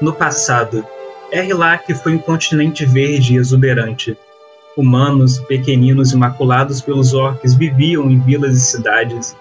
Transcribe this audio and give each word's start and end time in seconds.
No 0.00 0.12
passado, 0.12 0.86
Erlac 1.32 1.92
foi 1.94 2.14
um 2.14 2.18
continente 2.18 2.86
verde 2.86 3.34
e 3.34 3.36
exuberante. 3.36 4.16
Humanos, 4.76 5.40
pequeninos 5.40 6.12
imaculados 6.12 6.80
pelos 6.80 7.14
orques 7.14 7.54
viviam 7.54 8.08
em 8.08 8.20
vilas 8.20 8.56
e 8.56 8.60
cidades. 8.60 9.36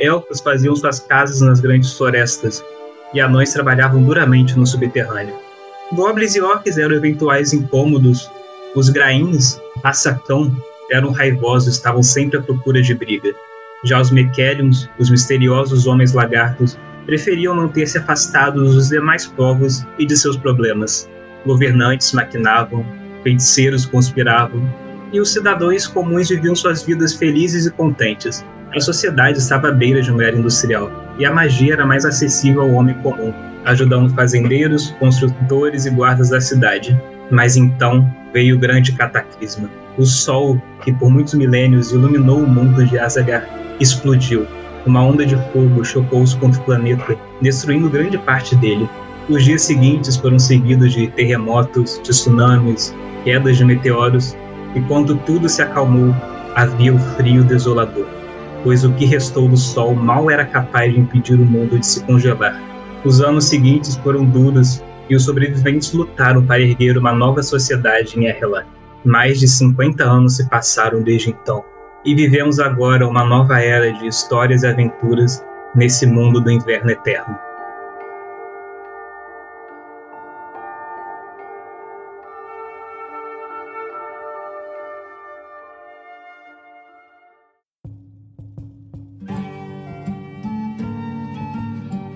Elfos 0.00 0.40
faziam 0.40 0.74
suas 0.74 0.98
casas 0.98 1.42
nas 1.42 1.60
grandes 1.60 1.92
florestas, 1.92 2.64
e 3.12 3.20
anões 3.20 3.52
trabalhavam 3.52 4.02
duramente 4.02 4.58
no 4.58 4.66
subterrâneo. 4.66 5.34
Goblins 5.92 6.34
e 6.36 6.40
orcs 6.40 6.78
eram 6.78 6.96
eventuais 6.96 7.52
incômodos. 7.52 8.30
Os 8.74 8.88
grains, 8.88 9.60
Assacão, 9.84 10.50
eram 10.90 11.12
raivosos, 11.12 11.74
estavam 11.74 12.02
sempre 12.02 12.38
à 12.38 12.42
procura 12.42 12.80
de 12.80 12.94
briga. 12.94 13.34
Já 13.84 14.00
os 14.00 14.10
Mecheliums, 14.10 14.88
os 14.98 15.10
misteriosos 15.10 15.86
homens 15.86 16.14
lagartos, 16.14 16.78
preferiam 17.08 17.56
manter-se 17.56 17.96
afastados 17.96 18.74
dos 18.74 18.90
demais 18.90 19.24
povos 19.24 19.82
e 19.98 20.04
de 20.04 20.14
seus 20.14 20.36
problemas. 20.36 21.08
Governantes 21.46 22.12
maquinavam, 22.12 22.84
feiticeiros 23.22 23.86
conspiravam, 23.86 24.62
e 25.10 25.18
os 25.18 25.32
cidadãos 25.32 25.86
comuns 25.86 26.28
viviam 26.28 26.54
suas 26.54 26.82
vidas 26.82 27.14
felizes 27.14 27.64
e 27.64 27.70
contentes. 27.70 28.44
A 28.76 28.80
sociedade 28.80 29.38
estava 29.38 29.68
à 29.68 29.72
beira 29.72 30.02
de 30.02 30.12
uma 30.12 30.22
era 30.22 30.36
industrial, 30.36 30.92
e 31.18 31.24
a 31.24 31.32
magia 31.32 31.72
era 31.72 31.86
mais 31.86 32.04
acessível 32.04 32.60
ao 32.60 32.72
homem 32.72 32.94
comum, 32.96 33.32
ajudando 33.64 34.14
fazendeiros, 34.14 34.90
construtores 34.98 35.86
e 35.86 35.90
guardas 35.90 36.28
da 36.28 36.42
cidade. 36.42 36.94
Mas 37.30 37.56
então 37.56 38.06
veio 38.34 38.56
o 38.56 38.58
grande 38.58 38.92
cataclisma. 38.92 39.70
O 39.96 40.04
sol, 40.04 40.60
que 40.84 40.92
por 40.92 41.08
muitos 41.10 41.32
milênios 41.32 41.90
iluminou 41.90 42.40
o 42.40 42.46
mundo 42.46 42.84
de 42.84 42.98
Azagar, 42.98 43.48
explodiu. 43.80 44.46
Uma 44.86 45.02
onda 45.02 45.26
de 45.26 45.36
fogo 45.52 45.84
chocou-se 45.84 46.36
contra 46.36 46.60
o 46.60 46.64
planeta, 46.64 47.16
destruindo 47.40 47.90
grande 47.90 48.16
parte 48.18 48.54
dele. 48.56 48.88
Os 49.28 49.44
dias 49.44 49.62
seguintes 49.62 50.16
foram 50.16 50.38
seguidos 50.38 50.92
de 50.92 51.08
terremotos, 51.08 52.00
de 52.02 52.10
tsunamis, 52.10 52.94
quedas 53.24 53.56
de 53.56 53.64
meteoros, 53.64 54.36
e 54.74 54.80
quando 54.82 55.16
tudo 55.16 55.48
se 55.48 55.60
acalmou, 55.60 56.14
havia 56.54 56.94
o 56.94 56.98
frio 56.98 57.44
desolador, 57.44 58.06
pois 58.64 58.84
o 58.84 58.92
que 58.92 59.04
restou 59.04 59.48
do 59.48 59.56
sol 59.56 59.94
mal 59.94 60.30
era 60.30 60.44
capaz 60.44 60.92
de 60.92 61.00
impedir 61.00 61.34
o 61.34 61.44
mundo 61.44 61.78
de 61.78 61.86
se 61.86 62.02
congelar. 62.04 62.60
Os 63.04 63.20
anos 63.20 63.44
seguintes 63.44 63.96
foram 63.96 64.24
duros 64.24 64.82
e 65.08 65.14
os 65.14 65.24
sobreviventes 65.24 65.92
lutaram 65.92 66.44
para 66.44 66.60
erguer 66.60 66.98
uma 66.98 67.12
nova 67.12 67.42
sociedade 67.42 68.18
em 68.18 68.26
Erla. 68.26 68.66
Mais 69.04 69.38
de 69.38 69.48
50 69.48 70.04
anos 70.04 70.36
se 70.36 70.48
passaram 70.48 71.02
desde 71.02 71.30
então, 71.30 71.64
e 72.04 72.14
vivemos 72.14 72.58
agora 72.60 73.06
uma 73.06 73.24
nova 73.24 73.60
era 73.60 73.92
de 73.92 74.06
histórias 74.06 74.62
e 74.62 74.68
aventuras 74.68 75.44
nesse 75.74 76.06
mundo 76.06 76.40
do 76.40 76.50
inverno 76.50 76.90
eterno. 76.90 77.38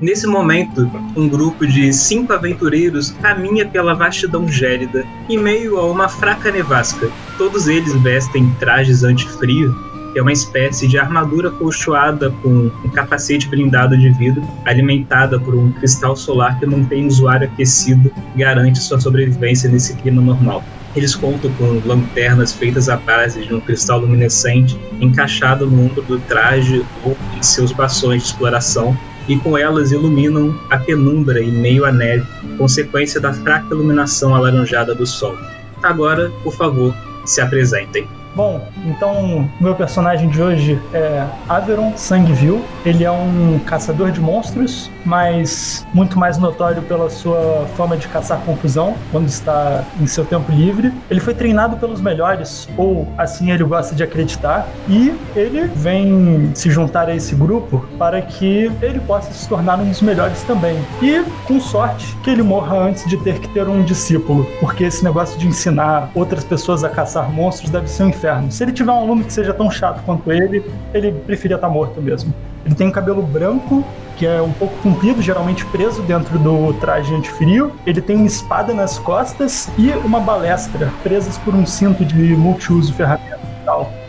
Nesse 0.03 0.27
momento, 0.27 0.91
um 1.15 1.29
grupo 1.29 1.65
de 1.65 1.93
cinco 1.93 2.33
aventureiros 2.33 3.13
caminha 3.23 3.65
pela 3.69 3.95
vastidão 3.95 4.49
gélida, 4.49 5.07
em 5.29 5.39
meio 5.39 5.79
a 5.79 5.89
uma 5.89 6.09
fraca 6.09 6.51
nevasca. 6.51 7.09
Todos 7.39 7.69
eles 7.69 7.95
vestem 8.03 8.53
trajes 8.59 9.05
anti-frio, 9.05 9.73
que 10.13 10.19
é 10.19 10.23
uma 10.23 10.33
espécie 10.33 10.89
de 10.89 10.99
armadura 10.99 11.53
colchoada 11.53 12.31
com 12.43 12.69
um 12.85 12.89
capacete 12.89 13.49
blindado 13.49 13.97
de 13.97 14.11
vidro, 14.11 14.43
alimentada 14.65 15.39
por 15.39 15.55
um 15.55 15.71
cristal 15.71 16.17
solar 16.17 16.59
que 16.59 16.67
mantém 16.67 17.05
o 17.05 17.07
usuário 17.07 17.47
aquecido 17.47 18.13
e 18.35 18.41
garante 18.41 18.81
sua 18.81 18.99
sobrevivência 18.99 19.71
nesse 19.71 19.95
clima 19.95 20.21
normal. 20.21 20.65
Eles 20.97 21.15
contam 21.15 21.49
com 21.53 21.81
lanternas 21.87 22.53
feitas 22.53 22.89
à 22.89 22.97
base 22.97 23.47
de 23.47 23.55
um 23.55 23.61
cristal 23.61 24.01
luminescente 24.01 24.77
encaixado 25.01 25.65
no 25.65 25.85
ombro 25.85 26.03
do 26.03 26.19
traje 26.19 26.85
ou 27.05 27.17
em 27.39 27.43
seus 27.43 27.71
bastões 27.71 28.23
de 28.23 28.29
exploração, 28.31 28.99
e 29.29 29.37
com 29.39 29.57
elas 29.57 29.93
iluminam 29.93 30.55
a 30.71 30.79
penumbra 30.79 31.41
em 31.41 31.53
meio 31.53 31.85
à 31.85 31.93
neve, 31.93 32.27
consequência 32.59 33.21
da 33.21 33.33
fraca 33.33 33.75
iluminação 33.75 34.35
alaranjada 34.35 34.95
do 34.95 35.07
sol. 35.07 35.37
Agora, 35.83 36.31
por 36.43 36.55
favor, 36.55 36.95
se 37.25 37.41
apresentem. 37.41 38.07
Bom, 38.35 38.63
então 38.87 39.47
meu 39.61 39.75
personagem 39.75 40.27
de 40.29 40.41
hoje 40.41 40.81
é 40.95 41.27
Averon 41.47 41.93
Sangueville. 41.97 42.65
Ele 42.85 43.05
é 43.05 43.11
um 43.11 43.61
caçador 43.67 44.11
de 44.11 44.21
monstros, 44.21 44.91
mas 45.05 45.87
muito 45.93 46.19
mais 46.19 46.39
notório 46.39 46.81
pela 46.83 47.11
sua 47.11 47.67
fama 47.77 47.95
de 47.95 48.09
caçar 48.09 48.41
confusão 48.41 48.95
quando 49.11 49.29
está 49.29 49.85
em 50.01 50.07
seu 50.07 50.25
tempo 50.25 50.51
livre. 50.51 50.93
Ele 51.11 51.21
foi 51.21 51.35
treinado 51.35 51.77
pelos 51.77 52.01
melhores, 52.01 52.69
ou 52.77 53.07
assim 53.19 53.51
ele 53.51 53.65
gosta 53.65 53.95
de 53.95 54.03
acreditar, 54.03 54.67
e 54.89 55.15
ele 55.37 55.65
vem 55.67 56.51
se 56.55 56.71
juntar 56.71 57.09
a 57.11 57.15
esse 57.15 57.35
grupo 57.35 57.85
para 57.99 58.23
que 58.23 58.73
ele 58.81 59.01
possa 59.01 59.31
se 59.33 59.47
tornar 59.47 59.79
um 59.79 59.89
dos 59.89 60.01
melhores 60.01 60.43
também. 60.45 60.79
E, 61.03 61.23
com 61.47 61.61
sorte, 61.61 62.17
que 62.25 62.31
ele 62.31 62.43
morra 62.43 62.79
antes 62.79 63.05
de 63.07 63.19
ter 63.19 63.39
que 63.41 63.49
ter 63.49 63.69
um 63.69 63.83
discípulo, 63.83 64.47
porque 64.59 64.85
esse 64.85 65.05
negócio 65.05 65.39
de 65.39 65.47
ensinar 65.47 66.11
outras 66.15 66.43
pessoas 66.45 66.83
a 66.83 66.89
caçar 66.89 67.31
monstros 67.31 67.69
deve 67.69 67.89
ser 67.89 68.05
um 68.05 68.13
inferno. 68.23 68.53
Se 68.53 68.63
ele 68.63 68.73
tiver 68.73 68.93
um 68.93 69.01
aluno 69.01 69.25
que 69.25 69.33
seja 69.33 69.53
tão 69.53 69.71
chato 69.71 70.03
quanto 70.05 70.31
ele, 70.31 70.65
ele 70.95 71.13
preferia 71.13 71.57
estar 71.57 71.69
morto 71.69 72.01
mesmo. 72.01 72.33
Ele 72.65 72.75
tem 72.75 72.87
um 72.87 72.93
cabelo 72.93 73.23
branco, 73.23 73.85
que 74.17 74.25
é 74.25 74.41
um 74.41 74.53
pouco 74.53 74.75
comprido, 74.83 75.21
geralmente 75.21 75.67
preso 75.67 76.01
dentro 76.03 76.39
do 76.39 76.73
traje 76.75 77.13
antifrio. 77.13 77.73
Ele 77.85 78.01
tem 78.01 78.17
uma 78.17 78.27
espada 78.27 78.73
nas 78.73 78.99
costas 78.99 79.69
e 79.77 79.91
uma 80.05 80.21
balestra, 80.21 80.93
presas 81.03 81.37
por 81.39 81.55
um 81.55 81.67
cinto 81.67 82.05
de 82.05 82.37
multiuso 82.37 82.93
ferramenta. 82.95 83.52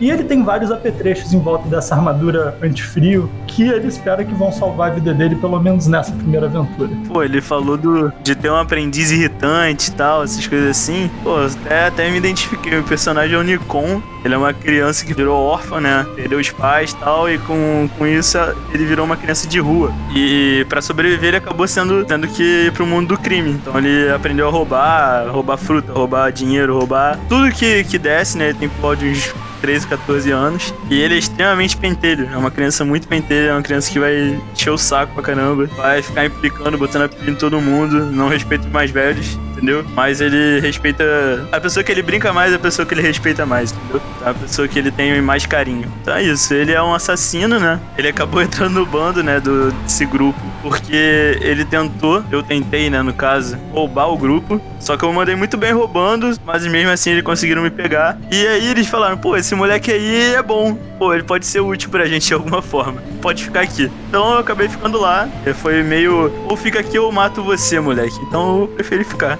E 0.00 0.10
ele 0.10 0.24
tem 0.24 0.42
vários 0.42 0.70
apetrechos 0.70 1.32
em 1.32 1.40
volta 1.40 1.68
dessa 1.68 1.94
armadura 1.94 2.56
antifrio 2.62 3.30
que 3.46 3.62
ele 3.62 3.88
espera 3.88 4.24
que 4.24 4.34
vão 4.34 4.50
salvar 4.50 4.90
a 4.90 4.94
vida 4.94 5.14
dele, 5.14 5.36
pelo 5.36 5.58
menos 5.60 5.86
nessa 5.86 6.12
primeira 6.12 6.46
aventura. 6.46 6.90
Pô, 7.06 7.22
ele 7.22 7.40
falou 7.40 7.76
do, 7.76 8.12
de 8.22 8.34
ter 8.34 8.50
um 8.50 8.56
aprendiz 8.56 9.10
irritante 9.10 9.90
e 9.90 9.94
tal, 9.94 10.24
essas 10.24 10.46
coisas 10.46 10.70
assim. 10.70 11.10
Pô, 11.22 11.36
até, 11.36 11.86
até 11.86 12.10
me 12.10 12.18
identifiquei. 12.18 12.78
O 12.78 12.84
personagem 12.84 13.36
é 13.36 13.38
o 13.38 13.42
Nikon. 13.42 14.02
Ele 14.24 14.34
é 14.34 14.38
uma 14.38 14.54
criança 14.54 15.04
que 15.04 15.12
virou 15.12 15.38
órfã, 15.38 15.80
né? 15.80 16.06
Perdeu 16.16 16.38
os 16.38 16.50
pais 16.50 16.92
e 16.92 16.96
tal, 16.96 17.28
e 17.28 17.36
com, 17.38 17.88
com 17.98 18.06
isso 18.06 18.38
ele 18.72 18.86
virou 18.86 19.04
uma 19.04 19.18
criança 19.18 19.46
de 19.46 19.60
rua. 19.60 19.92
E 20.14 20.64
para 20.68 20.80
sobreviver 20.80 21.28
ele 21.28 21.36
acabou 21.36 21.68
sendo 21.68 22.04
tendo 22.06 22.26
que 22.26 22.42
ir 22.42 22.72
pro 22.72 22.86
mundo 22.86 23.08
do 23.08 23.18
crime. 23.18 23.50
Então 23.50 23.76
ele 23.76 24.10
aprendeu 24.10 24.48
a 24.48 24.50
roubar, 24.50 25.28
roubar 25.28 25.58
fruta, 25.58 25.92
roubar 25.92 26.32
dinheiro, 26.32 26.78
roubar 26.78 27.18
tudo 27.28 27.52
que, 27.52 27.84
que 27.84 27.98
desce, 27.98 28.38
né? 28.38 28.48
Ele 28.48 28.58
tem 28.58 28.68
por 28.68 28.96
de 28.96 29.08
uns 29.08 29.34
13, 29.64 29.86
14 29.86 30.30
anos. 30.30 30.74
E 30.90 31.00
ele 31.00 31.14
é 31.14 31.18
extremamente 31.18 31.74
pentelho. 31.74 32.28
É 32.30 32.36
uma 32.36 32.50
criança 32.50 32.84
muito 32.84 33.08
pentelha, 33.08 33.48
é 33.48 33.52
uma 33.52 33.62
criança 33.62 33.90
que 33.90 33.98
vai 33.98 34.38
encher 34.52 34.68
o 34.68 34.76
saco 34.76 35.14
pra 35.14 35.22
caramba. 35.22 35.64
Vai 35.74 36.02
ficar 36.02 36.26
implicando, 36.26 36.76
botando 36.76 37.04
apelido 37.04 37.30
em 37.30 37.34
todo 37.34 37.58
mundo, 37.62 38.04
não 38.04 38.28
respeita 38.28 38.66
os 38.66 38.70
mais 38.70 38.90
velhos 38.90 39.38
entendeu? 39.54 39.84
Mas 39.94 40.20
ele 40.20 40.60
respeita. 40.60 41.04
A 41.50 41.60
pessoa 41.60 41.82
que 41.82 41.90
ele 41.90 42.02
brinca 42.02 42.32
mais 42.32 42.52
é 42.52 42.56
a 42.56 42.58
pessoa 42.58 42.84
que 42.84 42.94
ele 42.94 43.02
respeita 43.02 43.46
mais, 43.46 43.72
entendeu? 43.72 44.02
É 44.24 44.30
a 44.30 44.34
pessoa 44.34 44.68
que 44.68 44.78
ele 44.78 44.90
tem 44.90 45.20
mais 45.22 45.46
carinho. 45.46 45.90
Então 46.02 46.14
é 46.14 46.22
isso, 46.22 46.52
ele 46.52 46.72
é 46.72 46.82
um 46.82 46.94
assassino, 46.94 47.58
né? 47.58 47.80
Ele 47.96 48.08
acabou 48.08 48.42
entrando 48.42 48.74
no 48.74 48.86
bando, 48.86 49.22
né, 49.22 49.40
do, 49.40 49.70
desse 49.82 50.04
grupo, 50.04 50.40
porque 50.62 51.38
ele 51.40 51.64
tentou, 51.64 52.22
eu 52.30 52.42
tentei, 52.42 52.90
né, 52.90 53.02
no 53.02 53.12
caso, 53.12 53.56
roubar 53.72 54.08
o 54.08 54.16
grupo. 54.16 54.60
Só 54.80 54.98
que 54.98 55.04
eu 55.04 55.12
mandei 55.12 55.34
muito 55.34 55.56
bem 55.56 55.72
roubando, 55.72 56.36
mas 56.44 56.66
mesmo 56.66 56.90
assim 56.90 57.10
eles 57.10 57.22
conseguiram 57.22 57.62
me 57.62 57.70
pegar. 57.70 58.18
E 58.30 58.46
aí 58.46 58.70
eles 58.70 58.86
falaram, 58.86 59.16
pô, 59.16 59.34
esse 59.34 59.54
moleque 59.54 59.90
aí 59.90 60.34
é 60.34 60.42
bom. 60.42 60.76
Pô, 60.98 61.14
ele 61.14 61.22
pode 61.22 61.46
ser 61.46 61.60
útil 61.60 61.88
pra 61.88 62.04
gente 62.04 62.26
de 62.26 62.34
alguma 62.34 62.60
forma. 62.60 63.02
Pode 63.22 63.42
ficar 63.42 63.62
aqui. 63.62 63.90
Então 64.08 64.32
eu 64.34 64.38
acabei 64.38 64.68
ficando 64.68 65.00
lá. 65.00 65.26
Foi 65.62 65.82
meio, 65.82 66.30
ou 66.44 66.56
fica 66.56 66.80
aqui 66.80 66.98
ou 66.98 67.10
mato 67.10 67.42
você, 67.42 67.80
moleque. 67.80 68.18
Então 68.28 68.60
eu 68.60 68.68
preferi 68.68 69.04
ficar. 69.04 69.38